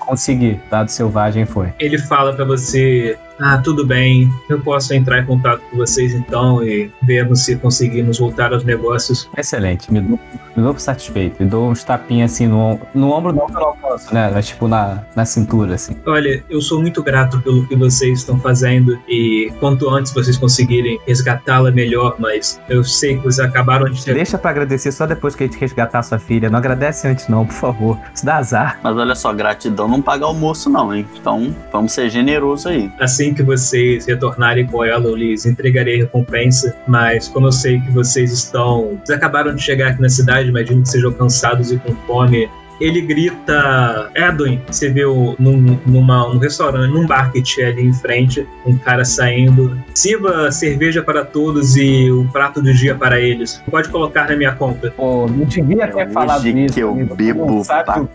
Consegui, 0.00 0.60
dado 0.70 0.90
selvagem 0.90 1.46
foi. 1.46 1.72
Ele 1.80 1.98
fala 1.98 2.34
pra 2.34 2.44
você: 2.44 3.18
Ah, 3.38 3.58
tudo 3.58 3.84
bem, 3.86 4.32
eu 4.48 4.60
posso 4.60 4.94
entrar 4.94 5.20
em 5.20 5.26
contato 5.26 5.60
com 5.70 5.76
vocês 5.76 6.14
então 6.14 6.62
e 6.62 6.90
vermos 7.02 7.44
se 7.44 7.56
conseguimos 7.56 8.18
voltar 8.18 8.52
aos 8.52 8.64
negócios. 8.64 9.28
Excelente, 9.36 9.92
me 9.92 10.00
dou, 10.00 10.18
me 10.56 10.62
dou 10.62 10.72
por 10.72 10.80
satisfeito. 10.80 11.42
Me 11.42 11.48
dou 11.48 11.70
uns 11.70 11.84
tapinhas 11.84 12.32
assim 12.32 12.46
no, 12.46 12.80
no 12.94 13.10
ombro, 13.12 13.32
não 13.32 13.46
que 13.46 13.52
eu 13.52 13.60
não 13.60 13.68
alcanço, 13.68 14.14
né? 14.14 14.30
Mas 14.32 14.46
tipo 14.46 14.66
na, 14.68 15.04
na 15.14 15.24
cintura, 15.24 15.74
assim. 15.74 15.96
Olha, 16.06 16.42
eu 16.48 16.60
sou 16.62 16.80
muito 16.80 17.02
grato 17.02 17.40
pelo 17.40 17.66
que 17.66 17.76
vocês 17.76 18.20
estão 18.20 18.38
fazendo 18.40 18.98
e 19.06 19.52
quanto 19.60 19.88
antes 19.90 20.12
vocês 20.12 20.36
conseguirem 20.36 20.98
resgatá-la 21.06 21.70
melhor, 21.70 22.16
mas 22.18 22.60
eu 22.68 22.82
sei 22.84 23.16
que 23.16 23.22
vocês 23.22 23.40
acabaram 23.40 23.90
de. 23.90 24.04
Deixa 24.06 24.38
pra 24.38 24.50
agradecer 24.50 24.92
só 24.92 25.06
depois 25.06 25.34
que 25.34 25.44
a 25.44 25.46
gente 25.46 25.58
resgatar 25.58 26.02
sua 26.02 26.18
filha. 26.18 26.48
Não 26.48 26.58
agradece 26.58 27.06
antes, 27.06 27.28
não, 27.28 27.44
por 27.44 27.54
favor. 27.54 27.98
Isso 28.14 28.24
dá 28.24 28.36
azar. 28.36 28.80
Mas 28.82 28.96
olha 28.96 29.14
só, 29.14 29.32
gratidão 29.32 29.86
não 29.86 30.00
paga 30.00 30.24
almoço, 30.24 30.70
não, 30.70 30.94
hein? 30.94 31.06
Então 31.20 31.54
vamos 31.70 31.92
ser 31.92 32.08
generosos 32.08 32.66
aí. 32.66 32.90
Assim 32.98 33.25
que 33.34 33.42
vocês 33.42 34.06
retornarem 34.06 34.66
com 34.66 34.84
ela, 34.84 35.04
eu 35.06 35.14
lhes 35.16 35.46
entregarei 35.46 35.96
a 35.96 36.04
recompensa. 36.04 36.74
Mas 36.86 37.28
como 37.28 37.46
eu 37.48 37.52
sei 37.52 37.80
que 37.80 37.90
vocês 37.92 38.32
estão. 38.32 38.98
Vocês 39.04 39.16
acabaram 39.18 39.54
de 39.54 39.62
chegar 39.62 39.88
aqui 39.90 40.02
na 40.02 40.08
cidade, 40.08 40.48
imagino 40.48 40.82
que 40.82 40.88
sejam 40.88 41.12
cansados 41.12 41.70
e 41.72 41.78
com 41.78 41.94
fome. 42.06 42.48
Ele 42.78 43.00
grita, 43.00 44.10
Edwin, 44.14 44.60
você 44.66 44.90
viu 44.90 45.34
num, 45.38 45.78
numa, 45.86 46.28
num 46.28 46.38
restaurante, 46.38 46.92
num 46.92 47.06
bar 47.06 47.32
que 47.32 47.40
tinha 47.40 47.68
ali 47.68 47.82
em 47.86 47.92
frente, 47.94 48.46
um 48.66 48.76
cara 48.76 49.02
saindo. 49.02 49.80
Sirva 49.94 50.52
cerveja 50.52 51.02
para 51.02 51.24
todos 51.24 51.74
e 51.76 52.10
o 52.10 52.28
prato 52.30 52.60
do 52.60 52.74
dia 52.74 52.94
para 52.94 53.18
eles. 53.18 53.62
Pode 53.70 53.88
colocar 53.88 54.28
na 54.28 54.36
minha 54.36 54.52
conta. 54.52 54.92
Pô, 54.94 55.26
não 55.26 55.46
devia 55.46 55.84
É 55.84 55.86
ter 55.86 56.04
hoje 56.04 56.12
falado 56.12 56.46
isso. 56.46 56.74
que 56.74 56.80
eu 56.80 56.90
amigo. 56.90 57.14
bebo 57.14 57.46
Não 57.46 57.64
sabe 57.64 58.08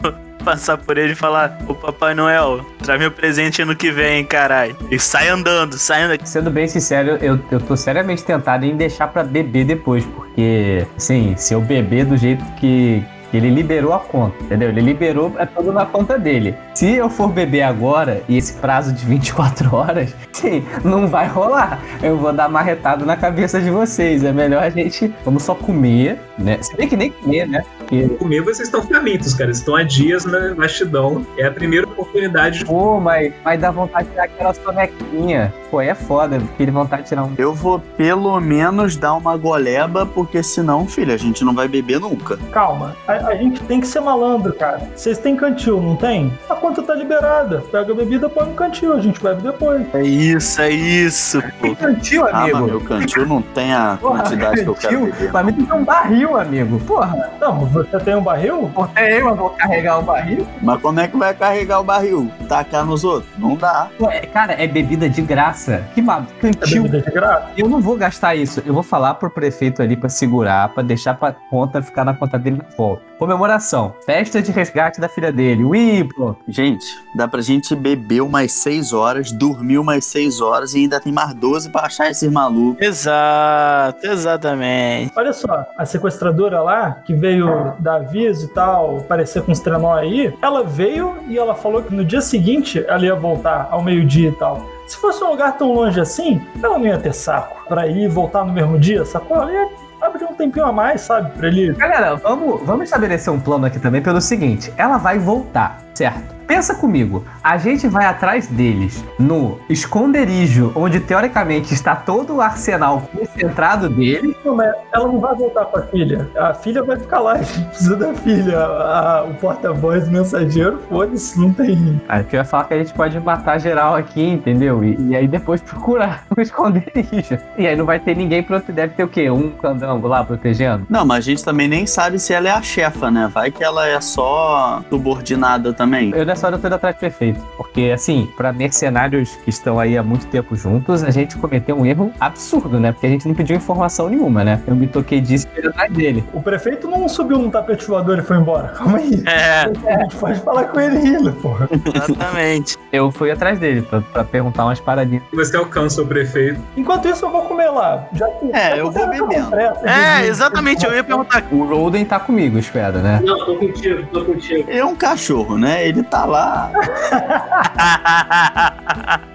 pra 0.00 0.27
Passar 0.44 0.78
por 0.78 0.96
ele 0.96 1.12
e 1.12 1.16
falar: 1.16 1.58
Ô 1.66 1.74
Papai 1.74 2.14
Noel, 2.14 2.64
traz 2.82 2.98
meu 2.98 3.10
presente 3.10 3.62
ano 3.62 3.76
que 3.76 3.90
vem, 3.90 4.24
caralho. 4.24 4.76
E 4.90 4.98
sai 4.98 5.28
andando, 5.28 5.76
sai 5.76 6.02
andando. 6.02 6.24
Sendo 6.26 6.50
bem 6.50 6.66
sincero, 6.66 7.18
eu, 7.20 7.38
eu 7.50 7.60
tô 7.60 7.76
seriamente 7.76 8.24
tentado 8.24 8.64
em 8.64 8.76
deixar 8.76 9.08
pra 9.08 9.22
beber 9.22 9.64
depois, 9.64 10.04
porque, 10.04 10.86
assim, 10.96 11.34
se 11.36 11.54
eu 11.54 11.60
beber 11.60 12.04
do 12.04 12.16
jeito 12.16 12.44
que, 12.56 13.04
ele 13.32 13.50
liberou 13.50 13.92
a 13.92 14.00
conta, 14.00 14.42
entendeu? 14.42 14.70
Ele 14.70 14.80
liberou, 14.80 15.34
é 15.38 15.44
tudo 15.44 15.72
na 15.72 15.84
conta 15.84 16.18
dele. 16.18 16.54
Se 16.78 16.94
eu 16.94 17.10
for 17.10 17.26
beber 17.26 17.62
agora, 17.62 18.22
e 18.28 18.36
esse 18.36 18.52
prazo 18.52 18.92
de 18.92 19.04
24 19.04 19.74
horas, 19.74 20.14
sim, 20.32 20.64
não 20.84 21.08
vai 21.08 21.26
rolar. 21.26 21.80
Eu 22.00 22.16
vou 22.16 22.32
dar 22.32 22.48
marretado 22.48 23.04
na 23.04 23.16
cabeça 23.16 23.60
de 23.60 23.68
vocês. 23.68 24.22
É 24.22 24.32
melhor 24.32 24.62
a 24.62 24.70
gente, 24.70 25.12
vamos 25.24 25.42
só 25.42 25.56
comer, 25.56 26.20
né? 26.38 26.56
Se 26.62 26.76
bem 26.76 26.88
que 26.88 26.96
nem 26.96 27.10
comer, 27.10 27.48
né? 27.48 27.64
Porque, 27.88 28.06
Comer, 28.10 28.42
vocês 28.42 28.68
estão 28.68 28.82
famintos, 28.82 29.32
cara. 29.32 29.50
Estão 29.50 29.74
há 29.74 29.82
dias 29.82 30.26
na 30.26 30.52
vastidão. 30.52 31.26
É 31.38 31.46
a 31.46 31.50
primeira 31.50 31.86
oportunidade 31.86 32.58
de 32.58 32.64
pô, 32.66 33.00
mas, 33.00 33.32
mas 33.42 33.58
dá 33.58 33.70
vontade 33.70 34.04
de 34.04 34.12
tirar 34.12 34.24
aquela 34.24 34.54
sonequinha. 34.54 35.52
Pô, 35.70 35.80
é 35.80 35.94
foda, 35.94 36.36
aquele 36.36 36.70
vontade 36.70 37.02
de 37.02 37.08
tirar 37.08 37.24
um 37.24 37.34
Eu 37.38 37.54
vou 37.54 37.80
pelo 37.96 38.38
menos 38.40 38.96
dar 38.96 39.14
uma 39.14 39.36
goleba, 39.36 40.04
porque 40.04 40.42
senão, 40.42 40.86
filho, 40.86 41.12
a 41.12 41.16
gente 41.16 41.42
não 41.44 41.54
vai 41.54 41.66
beber 41.66 41.98
nunca. 41.98 42.38
Calma, 42.52 42.94
a, 43.06 43.12
a 43.28 43.34
gente 43.34 43.62
tem 43.62 43.80
que 43.80 43.86
ser 43.86 44.00
malandro, 44.00 44.52
cara. 44.52 44.88
Vocês 44.94 45.18
têm 45.18 45.34
cantil, 45.34 45.80
não 45.80 45.96
tem? 45.96 46.32
A 46.48 46.54
conta 46.68 46.82
tá 46.82 46.94
liberada. 46.94 47.62
Pega 47.72 47.92
a 47.92 47.94
bebida, 47.94 48.28
põe 48.28 48.46
no 48.46 48.54
cantil, 48.54 48.92
a 48.94 49.00
gente 49.00 49.22
bebe 49.22 49.42
depois. 49.42 49.82
É 49.94 50.02
isso, 50.02 50.60
é 50.60 50.70
isso, 50.70 51.42
pô. 51.60 51.74
cantil, 51.74 52.26
Ah, 52.26 52.46
mas 52.52 52.60
meu 52.62 52.80
cantil 52.80 53.26
não 53.26 53.42
tem 53.42 53.72
a 53.72 53.96
Porra, 54.00 54.22
quantidade 54.22 54.62
que 54.62 54.68
eu 54.68 54.74
quero 54.74 54.98
cantil, 55.00 55.12
beber. 55.14 55.30
Pra 55.32 55.42
mim 55.42 55.52
tem 55.52 55.64
que 55.64 55.70
ter 55.70 55.76
um 55.78 55.84
barril, 55.84 56.36
amigo. 56.36 56.80
Porra, 56.80 57.30
Não, 57.40 57.60
você 57.66 57.98
tem 58.00 58.14
um 58.16 58.22
barril? 58.22 58.70
é 58.96 59.20
eu, 59.20 59.24
mas 59.26 59.36
vou 59.38 59.50
carregar 59.50 59.98
o 59.98 60.02
barril. 60.02 60.46
Mas 60.62 60.80
como 60.82 61.00
é 61.00 61.08
que 61.08 61.16
vai 61.16 61.34
carregar 61.34 61.80
o 61.80 61.84
barril? 61.84 62.30
Tacar 62.48 62.84
nos 62.84 63.04
outros? 63.04 63.30
Não 63.38 63.56
dá. 63.56 63.88
Pô, 63.98 64.10
é- 64.10 64.20
cara, 64.20 64.52
é 64.54 64.66
bebida 64.66 65.08
de 65.08 65.22
graça. 65.22 65.84
Que 65.94 66.02
mal, 66.02 66.22
É 66.38 66.40
cantil. 66.40 66.82
bebida 66.84 67.00
de 67.02 67.10
graça? 67.10 67.48
Eu 67.56 67.68
não 67.68 67.80
vou 67.80 67.96
gastar 67.96 68.34
isso. 68.34 68.62
Eu 68.66 68.74
vou 68.74 68.82
falar 68.82 69.14
pro 69.14 69.30
prefeito 69.30 69.82
ali 69.82 69.96
pra 69.96 70.08
segurar, 70.08 70.68
pra 70.70 70.82
deixar 70.82 71.14
pra 71.14 71.32
conta 71.32 71.80
ficar 71.82 72.04
na 72.04 72.14
conta 72.14 72.38
dele 72.38 72.58
na 72.58 72.76
volta. 72.76 73.02
Comemoração. 73.18 73.94
Festa 74.06 74.40
de 74.40 74.52
resgate 74.52 75.00
da 75.00 75.08
filha 75.08 75.32
dele. 75.32 75.64
Ui, 75.64 76.08
pô. 76.16 76.36
Gente, 76.58 76.98
dá 77.14 77.28
pra 77.28 77.40
gente 77.40 77.72
beber 77.76 78.20
umas 78.20 78.50
6 78.50 78.92
horas, 78.92 79.30
dormir 79.30 79.78
umas 79.78 80.04
6 80.06 80.40
horas 80.40 80.74
e 80.74 80.78
ainda 80.78 80.98
tem 80.98 81.12
mais 81.12 81.32
12 81.32 81.70
pra 81.70 81.82
achar 81.82 82.10
esses 82.10 82.28
malucos. 82.28 82.84
Exato, 82.84 84.04
exatamente. 84.04 85.12
Olha 85.14 85.32
só, 85.32 85.68
a 85.76 85.86
sequestradora 85.86 86.60
lá, 86.60 87.00
que 87.04 87.14
veio 87.14 87.74
dar 87.78 87.98
aviso 87.98 88.46
e 88.46 88.48
tal, 88.48 89.02
parecer 89.02 89.40
com 89.44 89.52
os 89.52 89.60
trenó 89.60 89.94
aí, 89.94 90.34
ela 90.42 90.64
veio 90.64 91.18
e 91.28 91.38
ela 91.38 91.54
falou 91.54 91.80
que 91.80 91.94
no 91.94 92.04
dia 92.04 92.20
seguinte 92.20 92.84
ela 92.88 93.04
ia 93.04 93.14
voltar 93.14 93.68
ao 93.70 93.80
meio-dia 93.80 94.30
e 94.30 94.32
tal. 94.32 94.68
Se 94.88 94.96
fosse 94.96 95.22
um 95.22 95.30
lugar 95.30 95.56
tão 95.56 95.72
longe 95.72 96.00
assim, 96.00 96.44
ela 96.60 96.76
não 96.76 96.86
ia 96.86 96.98
ter 96.98 97.14
saco 97.14 97.68
pra 97.68 97.86
ir 97.86 98.06
e 98.06 98.08
voltar 98.08 98.44
no 98.44 98.52
mesmo 98.52 98.76
dia, 98.80 99.04
sacou? 99.04 99.36
Ela 99.36 99.52
ia 99.52 99.68
abrir 100.00 100.24
um 100.24 100.34
tempinho 100.34 100.66
a 100.66 100.72
mais, 100.72 101.02
sabe, 101.02 101.30
pra 101.38 101.46
ele. 101.46 101.72
Galera, 101.74 102.16
vamos, 102.16 102.60
vamos 102.66 102.86
estabelecer 102.86 103.32
um 103.32 103.38
plano 103.38 103.64
aqui 103.64 103.78
também 103.78 104.02
pelo 104.02 104.20
seguinte: 104.20 104.72
ela 104.76 104.98
vai 104.98 105.20
voltar, 105.20 105.80
certo? 105.94 106.37
Pensa 106.48 106.74
comigo, 106.74 107.24
a 107.44 107.58
gente 107.58 107.86
vai 107.86 108.06
atrás 108.06 108.46
deles 108.46 109.04
no 109.18 109.58
esconderijo, 109.68 110.72
onde 110.74 110.98
teoricamente 110.98 111.74
está 111.74 111.94
todo 111.94 112.36
o 112.36 112.40
arsenal 112.40 113.02
concentrado 113.14 113.86
deles. 113.90 114.34
Não, 114.42 114.56
mas 114.56 114.74
ela 114.92 115.06
não 115.06 115.20
vai 115.20 115.34
voltar 115.34 115.66
com 115.66 115.78
a 115.78 115.82
filha. 115.82 116.26
A 116.34 116.54
filha 116.54 116.82
vai 116.82 116.96
ficar 116.98 117.20
lá, 117.20 117.32
a 117.34 117.42
gente 117.44 117.66
precisa 117.68 117.96
da 117.96 118.14
filha. 118.14 118.58
A- 118.58 119.26
o 119.28 119.34
porta-voz, 119.34 120.08
o 120.08 120.10
mensageiro, 120.10 120.80
foda-se, 120.88 121.38
não 121.38 121.52
tem. 121.52 122.00
Aí 122.08 122.24
que 122.24 122.34
eu 122.34 122.38
ia 122.38 122.44
falar 122.44 122.64
que 122.64 122.72
a 122.74 122.78
gente 122.78 122.94
pode 122.94 123.20
matar 123.20 123.58
geral 123.60 123.94
aqui, 123.94 124.22
entendeu? 124.26 124.82
E, 124.82 124.96
e 125.10 125.16
aí 125.16 125.28
depois 125.28 125.60
procurar 125.62 126.24
o 126.34 126.40
esconderijo. 126.40 127.38
E 127.58 127.66
aí 127.66 127.76
não 127.76 127.84
vai 127.84 127.98
ter 128.00 128.16
ninguém, 128.16 128.42
prote- 128.42 128.72
deve 128.72 128.94
ter 128.94 129.04
o 129.04 129.08
quê? 129.08 129.30
Um 129.30 129.50
candango 129.50 130.08
lá 130.08 130.24
protegendo? 130.24 130.86
Não, 130.88 131.04
mas 131.04 131.18
a 131.18 131.20
gente 131.30 131.44
também 131.44 131.68
nem 131.68 131.86
sabe 131.86 132.18
se 132.18 132.32
ela 132.32 132.48
é 132.48 132.52
a 132.52 132.62
chefa, 132.62 133.10
né? 133.10 133.30
Vai 133.32 133.50
que 133.50 133.62
ela 133.62 133.86
é 133.86 134.00
só 134.00 134.82
subordinada 134.88 135.74
também. 135.74 136.10
Eu 136.14 136.24
tô 136.58 136.66
indo 136.66 136.74
atrás 136.74 136.94
do 136.96 136.98
prefeito. 136.98 137.40
Porque, 137.56 137.90
assim, 137.94 138.28
pra 138.36 138.52
mercenários 138.52 139.36
que 139.36 139.50
estão 139.50 139.78
aí 139.78 139.96
há 139.98 140.02
muito 140.02 140.26
tempo 140.26 140.54
juntos, 140.56 141.02
a 141.02 141.10
gente 141.10 141.36
cometeu 141.36 141.76
um 141.78 141.84
erro 141.86 142.12
absurdo, 142.20 142.78
né? 142.80 142.92
Porque 142.92 143.06
a 143.06 143.10
gente 143.10 143.26
não 143.26 143.34
pediu 143.34 143.56
informação 143.56 144.08
nenhuma, 144.08 144.44
né? 144.44 144.60
Eu 144.66 144.74
me 144.74 144.86
toquei 144.86 145.20
disso 145.20 145.46
e 145.56 145.66
atrás 145.66 145.92
dele. 145.92 146.24
O 146.32 146.40
prefeito 146.42 146.88
não 146.88 147.08
subiu 147.08 147.38
num 147.38 147.50
tapete 147.50 147.86
voador 147.86 148.18
e 148.18 148.22
foi 148.22 148.36
embora. 148.36 148.68
Calma 148.68 148.98
aí. 148.98 149.22
É, 149.26 149.94
A 149.94 149.98
gente 150.02 150.16
pode 150.16 150.40
falar 150.40 150.64
com 150.64 150.80
ele 150.80 150.96
ainda, 150.98 151.32
porra. 151.32 151.68
exatamente. 151.72 152.76
Eu 152.92 153.10
fui 153.10 153.30
atrás 153.30 153.58
dele 153.58 153.82
pra, 153.82 154.00
pra 154.00 154.24
perguntar 154.24 154.64
umas 154.64 154.80
paradinhas. 154.80 155.22
Você 155.32 155.56
alcança 155.56 156.02
o 156.02 156.06
prefeito. 156.06 156.60
Enquanto 156.76 157.08
isso, 157.08 157.24
eu 157.24 157.30
vou 157.30 157.42
comer 157.42 157.68
lá. 157.70 158.06
Já 158.12 158.26
que, 158.28 158.50
É, 158.52 158.70
já 158.70 158.76
eu 158.78 158.90
vou 158.90 159.00
tá 159.00 159.06
bebendo. 159.06 159.54
É, 159.84 160.26
exatamente. 160.26 160.84
Eu 160.84 160.94
ia 160.94 161.04
perguntar. 161.04 161.44
O 161.50 161.64
Roden 161.64 162.04
tá 162.04 162.18
comigo, 162.18 162.58
espero, 162.58 162.98
né? 162.98 163.20
Não, 163.24 163.44
tô 163.44 163.54
contigo, 163.56 164.06
tô 164.12 164.24
contigo. 164.24 164.64
Ele 164.68 164.78
é 164.78 164.84
um 164.84 164.94
cachorro, 164.94 165.58
né? 165.58 165.86
Ele 165.86 166.02
tá 166.02 166.24
lá. 166.28 166.70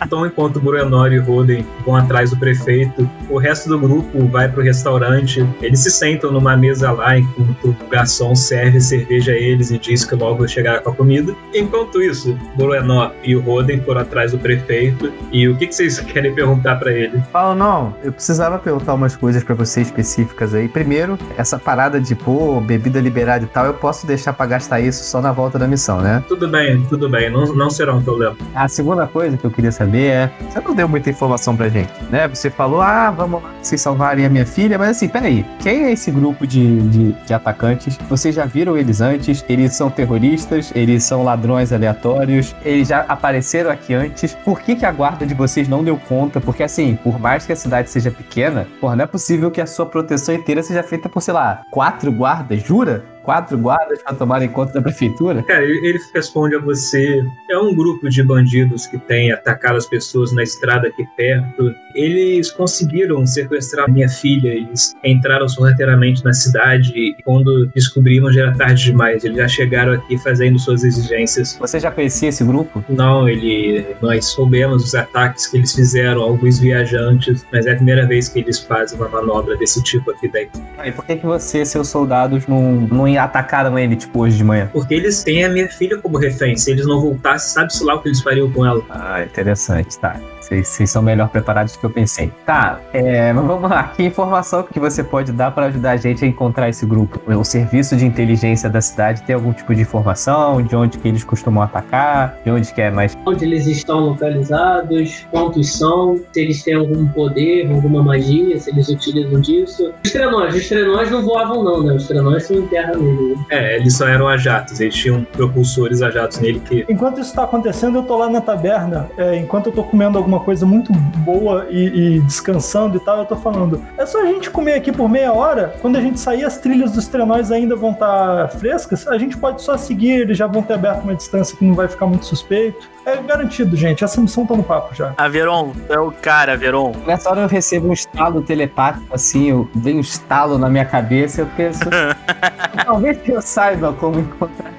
Então, 0.05 0.25
enquanto 0.25 0.59
Bruenor 0.59 1.11
e 1.11 1.17
Roden 1.17 1.65
vão 1.85 1.95
atrás 1.95 2.29
do 2.29 2.37
prefeito, 2.37 3.09
o 3.29 3.37
resto 3.37 3.69
do 3.69 3.79
grupo 3.79 4.27
vai 4.27 4.47
pro 4.47 4.61
restaurante. 4.61 5.47
Eles 5.61 5.79
se 5.79 5.89
sentam 5.89 6.31
numa 6.31 6.55
mesa 6.55 6.91
lá 6.91 7.17
enquanto 7.17 7.69
o 7.69 7.89
garçom 7.89 8.35
serve 8.35 8.79
cerveja 8.79 9.31
a 9.31 9.35
eles 9.35 9.71
e 9.71 9.79
diz 9.79 10.05
que 10.05 10.13
logo 10.15 10.47
chegará 10.47 10.79
com 10.79 10.91
a 10.91 10.95
comida. 10.95 11.33
Enquanto 11.53 12.01
isso, 12.01 12.37
Bruenor 12.55 13.11
e 13.23 13.35
o 13.35 13.41
Roden 13.41 13.81
foram 13.81 14.01
atrás 14.01 14.33
do 14.33 14.37
prefeito. 14.37 15.11
E 15.31 15.47
o 15.47 15.55
que, 15.55 15.67
que 15.67 15.73
vocês 15.73 15.99
querem 16.01 16.33
perguntar 16.33 16.75
pra 16.75 16.91
ele? 16.91 17.23
Paulo, 17.31 17.55
não, 17.55 17.95
eu 18.03 18.11
precisava 18.11 18.59
perguntar 18.59 18.93
umas 18.93 19.15
coisas 19.15 19.43
pra 19.43 19.55
você 19.55 19.81
específicas 19.81 20.53
aí. 20.53 20.67
Primeiro, 20.67 21.17
essa 21.37 21.57
parada 21.57 21.99
de, 21.99 22.13
pô, 22.13 22.59
bebida 22.59 22.99
liberada 22.99 23.45
e 23.45 23.47
tal, 23.47 23.65
eu 23.65 23.73
posso 23.73 24.05
deixar 24.05 24.33
pra 24.33 24.45
gastar 24.45 24.79
isso 24.79 25.03
só 25.03 25.21
na 25.21 25.31
volta 25.31 25.57
da 25.57 25.67
missão, 25.67 26.01
né? 26.01 26.23
Tudo 26.27 26.47
bem, 26.47 26.82
tudo 26.83 27.09
bem, 27.09 27.29
não, 27.29 27.45
não 27.53 27.69
será 27.69 27.93
um 27.93 28.01
problema. 28.01 28.35
A 28.53 28.67
segunda 28.67 29.07
coisa 29.07 29.37
que 29.37 29.45
eu 29.45 29.51
queria 29.51 29.71
saber 29.71 30.07
é, 30.07 30.31
você 30.49 30.59
não 30.59 30.75
deu 30.75 30.87
muita 30.87 31.09
informação 31.09 31.55
pra 31.55 31.69
gente, 31.69 31.91
né? 32.09 32.27
Você 32.27 32.49
falou, 32.49 32.81
ah, 32.81 33.11
vamos 33.11 33.43
lá, 33.43 33.51
vocês 33.61 33.81
salvarem 33.81 34.25
a 34.25 34.29
minha 34.29 34.45
filha, 34.45 34.77
mas 34.77 34.89
assim, 34.89 35.07
peraí, 35.07 35.45
quem 35.59 35.85
é 35.85 35.91
esse 35.91 36.11
grupo 36.11 36.45
de, 36.45 36.81
de, 36.89 37.11
de 37.11 37.33
atacantes? 37.33 37.97
Vocês 38.09 38.35
já 38.35 38.45
viram 38.45 38.77
eles 38.77 39.01
antes? 39.01 39.43
Eles 39.47 39.73
são 39.73 39.89
terroristas? 39.89 40.71
Eles 40.75 41.03
são 41.03 41.23
ladrões 41.23 41.71
aleatórios? 41.71 42.55
Eles 42.63 42.87
já 42.87 43.01
apareceram 43.01 43.69
aqui 43.69 43.93
antes? 43.93 44.33
Por 44.33 44.61
que, 44.61 44.75
que 44.75 44.85
a 44.85 44.91
guarda 44.91 45.25
de 45.25 45.33
vocês 45.33 45.67
não 45.67 45.83
deu 45.83 45.97
conta? 45.97 46.39
Porque 46.39 46.63
assim, 46.63 46.97
por 47.03 47.19
mais 47.19 47.45
que 47.45 47.53
a 47.53 47.55
cidade 47.55 47.89
seja 47.89 48.11
pequena, 48.11 48.67
porra, 48.79 48.95
não 48.95 49.03
é 49.03 49.07
possível 49.07 49.51
que 49.51 49.61
a 49.61 49.65
sua 49.65 49.85
proteção 49.85 50.35
inteira 50.35 50.63
seja 50.63 50.83
feita 50.83 51.09
por, 51.09 51.21
sei 51.21 51.33
lá, 51.33 51.61
quatro 51.71 52.11
guardas, 52.11 52.61
jura? 52.61 53.12
Quatro 53.23 53.57
guardas 53.57 54.03
pra 54.03 54.13
tomarem 54.13 54.49
conta 54.49 54.73
da 54.73 54.81
prefeitura? 54.81 55.41
Cara, 55.43 55.63
ele 55.63 55.99
responde 56.13 56.55
a 56.55 56.59
você: 56.59 57.23
é 57.49 57.57
um 57.57 57.73
grupo 57.73 58.09
de 58.09 58.21
bandidos 58.21 58.85
que 58.85 58.97
tem 58.97 59.31
atacado 59.31 59.77
as 59.77 59.85
pessoas 59.85 60.33
na 60.33 60.43
estrada 60.43 60.89
aqui 60.89 61.05
perto. 61.15 61.73
Eles 61.95 62.51
conseguiram 62.51 63.25
sequestrar 63.25 63.89
minha 63.89 64.09
filha. 64.09 64.49
Eles 64.49 64.93
entraram 65.03 65.47
sorrateiramente 65.47 66.23
na 66.23 66.33
cidade 66.33 66.91
e 66.95 67.15
quando 67.23 67.67
descobriram 67.67 68.31
já 68.31 68.41
era 68.41 68.53
tarde 68.53 68.83
demais. 68.83 69.23
Eles 69.23 69.37
já 69.37 69.47
chegaram 69.47 69.93
aqui 69.93 70.17
fazendo 70.17 70.59
suas 70.59 70.83
exigências. 70.83 71.57
Você 71.59 71.79
já 71.79 71.91
conhecia 71.91 72.29
esse 72.29 72.43
grupo? 72.43 72.83
Não, 72.89 73.29
ele, 73.29 73.85
nós 74.01 74.25
soubemos 74.25 74.83
os 74.83 74.95
ataques 74.95 75.47
que 75.47 75.57
eles 75.57 75.73
fizeram 75.73 76.21
alguns 76.21 76.59
viajantes, 76.59 77.45
mas 77.53 77.65
é 77.65 77.71
a 77.71 77.75
primeira 77.75 78.05
vez 78.05 78.27
que 78.27 78.39
eles 78.39 78.59
fazem 78.59 78.97
uma 78.99 79.07
manobra 79.07 79.55
desse 79.55 79.81
tipo 79.83 80.11
aqui 80.11 80.27
dentro. 80.27 80.61
E 80.83 80.91
por 80.91 81.05
que, 81.05 81.15
que 81.15 81.25
você 81.25 81.61
e 81.61 81.65
seus 81.65 81.87
soldados 81.87 82.47
não, 82.47 82.81
não 82.81 83.07
atacaram 83.17 83.77
ele, 83.77 83.95
tipo, 83.95 84.19
hoje 84.19 84.37
de 84.37 84.43
manhã? 84.43 84.69
Porque 84.71 84.93
eles 84.93 85.23
têm 85.23 85.43
a 85.43 85.49
minha 85.49 85.69
filha 85.69 85.97
como 85.97 86.17
refém. 86.17 86.55
Se 86.55 86.71
eles 86.71 86.85
não 86.85 86.99
voltassem, 86.99 87.49
sabe-se 87.53 87.83
lá 87.83 87.95
o 87.95 88.01
que 88.01 88.09
eles 88.09 88.21
fariam 88.21 88.51
com 88.51 88.65
ela. 88.65 88.83
Ah, 88.89 89.23
interessante, 89.23 89.97
tá. 89.99 90.19
Vocês 90.43 90.67
vocês 90.67 90.89
são 90.89 91.01
melhor 91.01 91.29
preparados 91.29 91.73
do 91.73 91.79
que 91.79 91.85
eu 91.85 91.89
pensei. 91.89 92.31
Tá, 92.45 92.79
é, 92.93 93.31
mas 93.31 93.45
vamos 93.45 93.69
lá. 93.69 93.83
Que 93.95 94.03
informação 94.03 94.63
que 94.63 94.79
você 94.79 95.03
pode 95.03 95.31
dar 95.31 95.51
para 95.51 95.67
ajudar 95.67 95.91
a 95.91 95.97
gente 95.97 96.25
a 96.25 96.27
encontrar 96.27 96.69
esse 96.69 96.85
grupo? 96.85 97.19
O 97.31 97.43
serviço 97.43 97.95
de 97.95 98.05
inteligência 98.05 98.69
da 98.69 98.81
cidade 98.81 99.23
tem 99.23 99.35
algum 99.35 99.53
tipo 99.53 99.73
de 99.73 99.81
informação? 99.81 100.61
De 100.61 100.75
onde 100.75 100.97
que 100.97 101.07
eles 101.07 101.23
costumam 101.23 101.63
atacar? 101.63 102.37
De 102.43 102.51
onde 102.51 102.73
que 102.73 102.81
é 102.81 102.91
mais... 102.91 103.17
Onde 103.25 103.45
eles 103.45 103.67
estão 103.67 103.99
localizados, 103.99 105.25
quantos 105.31 105.73
são, 105.77 106.19
se 106.31 106.39
eles 106.41 106.63
têm 106.63 106.75
algum 106.75 107.07
poder, 107.09 107.69
alguma 107.71 108.03
magia, 108.03 108.59
se 108.59 108.69
eles 108.69 108.89
utilizam 108.89 109.39
disso. 109.39 109.93
Os 110.03 110.11
trenós, 110.11 110.55
os 110.55 110.67
trenós 110.67 111.09
não 111.09 111.23
voavam 111.23 111.63
não, 111.63 111.83
né? 111.83 111.93
Os 111.93 112.07
trenós 112.07 112.43
são 112.43 112.57
em 112.57 112.67
terra 112.67 112.93
mesmo. 112.97 113.37
né? 113.37 113.45
É, 113.49 113.75
eles 113.77 113.95
só 113.95 114.07
eram 114.07 114.27
a 114.27 114.37
jatos, 114.37 114.79
eles 114.79 114.95
tinham 114.95 115.23
propulsores 115.23 116.01
a 116.01 116.09
jatos 116.09 116.39
nele 116.39 116.59
que. 116.59 116.85
Enquanto 116.89 117.19
isso 117.21 117.33
tá 117.33 117.43
acontecendo, 117.43 117.99
eu 117.99 118.03
tô 118.03 118.17
lá 118.17 118.29
na 118.29 118.41
taberna. 118.41 119.09
é, 119.17 119.37
enquanto 119.37 119.67
eu 119.67 119.71
tô 119.71 119.83
comendo 119.83 120.17
alguma 120.17 120.32
coisa 120.39 120.65
muito 120.65 120.91
boa 120.93 121.67
e, 121.69 122.17
e 122.17 122.19
descansando 122.21 122.97
e 122.97 122.99
tal, 122.99 123.19
eu 123.19 123.25
tô 123.25 123.35
falando. 123.35 123.83
É 123.97 124.05
só 124.05 124.21
a 124.21 124.25
gente 124.25 124.49
comer 124.49 124.73
aqui 124.73 124.91
por 124.91 125.09
meia 125.09 125.33
hora. 125.33 125.75
Quando 125.81 125.97
a 125.97 126.01
gente 126.01 126.19
sair, 126.19 126.43
as 126.45 126.57
trilhas 126.57 126.91
dos 126.91 127.07
trenóis 127.07 127.51
ainda 127.51 127.75
vão 127.75 127.91
estar 127.91 128.49
frescas. 128.49 129.07
A 129.07 129.17
gente 129.17 129.37
pode 129.37 129.61
só 129.61 129.77
seguir, 129.77 130.21
eles 130.21 130.37
já 130.37 130.47
vão 130.47 130.61
ter 130.61 130.73
aberto 130.73 131.03
uma 131.03 131.15
distância 131.15 131.55
que 131.57 131.63
não 131.63 131.73
vai 131.73 131.87
ficar 131.87 132.05
muito 132.05 132.25
suspeito. 132.25 132.89
É 133.05 133.17
garantido, 133.17 133.75
gente. 133.75 134.03
Essa 134.03 134.21
missão 134.21 134.45
tá 134.45 134.55
no 134.55 134.63
papo 134.63 134.95
já. 134.95 135.13
A 135.17 135.27
Veron, 135.27 135.73
é 135.89 135.99
o 135.99 136.11
cara, 136.11 136.55
Veron. 136.55 136.93
Nessa 137.05 137.29
hora 137.29 137.41
eu 137.41 137.47
recebo 137.47 137.89
um 137.89 137.93
estalo 137.93 138.41
telepático, 138.41 139.05
assim, 139.13 139.49
eu, 139.49 139.69
vem 139.75 139.97
um 139.97 140.01
estalo 140.01 140.57
na 140.57 140.69
minha 140.69 140.85
cabeça 140.85 141.41
eu 141.41 141.47
penso... 141.57 141.83
Talvez 142.85 143.17
eu 143.27 143.41
saiba 143.41 143.93
como 143.93 144.19
encontrar 144.19 144.72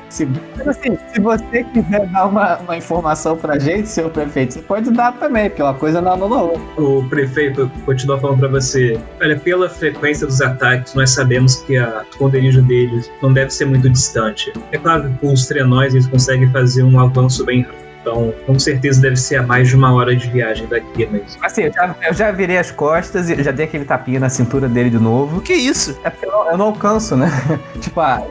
Mas 0.57 0.68
assim, 0.68 0.96
se 1.12 1.20
você 1.20 1.64
quiser 1.64 2.07
dar 2.09 2.27
uma, 2.27 2.59
uma 2.59 2.77
informação 2.77 3.37
pra 3.37 3.59
gente, 3.59 3.88
seu 3.88 4.09
prefeito, 4.09 4.55
você 4.55 4.62
pode 4.62 4.90
dar 4.90 5.12
também, 5.12 5.48
porque 5.48 5.62
uma 5.62 5.74
coisa 5.74 6.00
não 6.00 6.12
anula 6.12 6.42
outra. 6.42 6.83
O 6.83 7.09
prefeito 7.09 7.70
continua 7.85 8.18
falando 8.18 8.38
pra 8.40 8.48
você: 8.48 8.98
olha, 9.20 9.38
pela 9.38 9.68
frequência 9.68 10.27
dos 10.27 10.40
ataques, 10.40 10.94
nós 10.94 11.11
sabemos 11.11 11.57
que 11.62 11.77
a 11.77 12.05
esconderijo 12.11 12.62
deles 12.62 13.11
não 13.22 13.33
deve 13.33 13.50
ser 13.50 13.64
muito 13.64 13.88
distante. 13.90 14.53
É 14.72 14.79
claro 14.79 15.11
que 15.11 15.18
com 15.18 15.33
os 15.33 15.46
trenóis 15.46 15.94
eles 15.94 16.07
conseguem 16.07 16.50
fazer 16.50 16.83
um 16.83 16.98
avanço 17.00 17.44
bem 17.44 17.62
rápido. 17.62 17.85
Então, 18.05 18.35
com 18.44 18.59
certeza 18.59 19.00
deve 19.00 19.16
ser 19.16 19.37
a 19.37 19.42
mais 19.42 19.68
de 19.68 19.74
uma 19.74 19.94
hora 19.94 20.14
de 20.14 20.29
viagem 20.29 20.66
daqui, 20.66 21.09
mas. 21.11 21.38
Assim, 21.40 21.62
eu 21.62 21.72
já, 21.72 21.96
eu 22.07 22.12
já 22.12 22.31
virei 22.31 22.59
as 22.59 22.70
costas 22.70 23.31
e 23.31 23.42
já 23.42 23.50
dei 23.50 23.64
aquele 23.64 23.87
tapinha 23.87 24.20
na 24.20 24.29
cintura 24.29 24.68
dele 24.68 24.90
de 24.90 24.98
novo. 24.98 25.38
O 25.38 25.40
que 25.40 25.55
é 25.55 25.57
isso? 25.57 25.98
É 26.05 26.11
porque 26.11 26.27
eu 26.27 26.31
não, 26.31 26.50
eu 26.50 26.59
não 26.59 26.66
alcanço, 26.66 27.16
né? 27.16 27.31
tipo, 27.81 27.98
ah, 28.00 28.22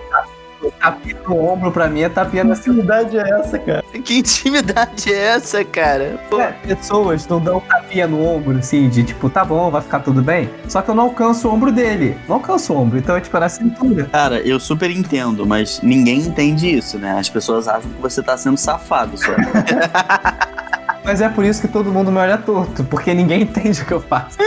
tapinha 0.71 1.17
no 1.27 1.37
ombro 1.39 1.71
pra 1.71 1.87
mim 1.87 2.01
é 2.01 2.09
tapinha 2.09 2.43
na 2.43 2.55
Que 2.55 2.69
intimidade 2.69 3.17
é 3.17 3.29
essa, 3.29 3.59
cara? 3.59 3.83
Que 4.03 4.17
intimidade 4.17 5.13
é 5.13 5.17
essa, 5.27 5.63
cara? 5.63 6.19
Pô, 6.29 6.39
É, 6.39 6.51
pessoas 6.51 7.27
não 7.27 7.39
dão 7.39 7.59
tapinha 7.59 8.07
no 8.07 8.23
ombro, 8.25 8.57
assim, 8.57 8.89
de 8.89 9.03
tipo, 9.03 9.29
tá 9.29 9.43
bom, 9.43 9.69
vai 9.69 9.81
ficar 9.81 9.99
tudo 9.99 10.21
bem. 10.21 10.49
Só 10.67 10.81
que 10.81 10.89
eu 10.89 10.95
não 10.95 11.03
alcanço 11.03 11.47
o 11.47 11.53
ombro 11.53 11.71
dele. 11.71 12.17
Não 12.27 12.35
alcanço 12.35 12.73
o 12.73 12.77
ombro, 12.77 12.97
então 12.97 13.15
é 13.15 13.21
tipo 13.21 13.39
na 13.39 13.49
cintura. 13.49 14.05
Cara, 14.05 14.39
eu 14.41 14.59
super 14.59 14.89
entendo, 14.89 15.45
mas 15.45 15.81
ninguém 15.81 16.19
entende 16.19 16.73
isso, 16.73 16.97
né? 16.97 17.17
As 17.17 17.29
pessoas 17.29 17.67
acham 17.67 17.89
que 17.91 18.01
você 18.01 18.21
tá 18.21 18.37
sendo 18.37 18.57
safado 18.57 19.17
só. 19.17 19.31
Mas 21.03 21.21
é 21.21 21.29
por 21.29 21.43
isso 21.43 21.61
que 21.61 21.67
todo 21.67 21.91
mundo 21.91 22.11
me 22.11 22.17
olha 22.17 22.37
torto, 22.37 22.83
porque 22.85 23.13
ninguém 23.13 23.41
entende 23.43 23.81
o 23.81 23.85
que 23.85 23.93
eu 23.93 23.99
faço. 23.99 24.37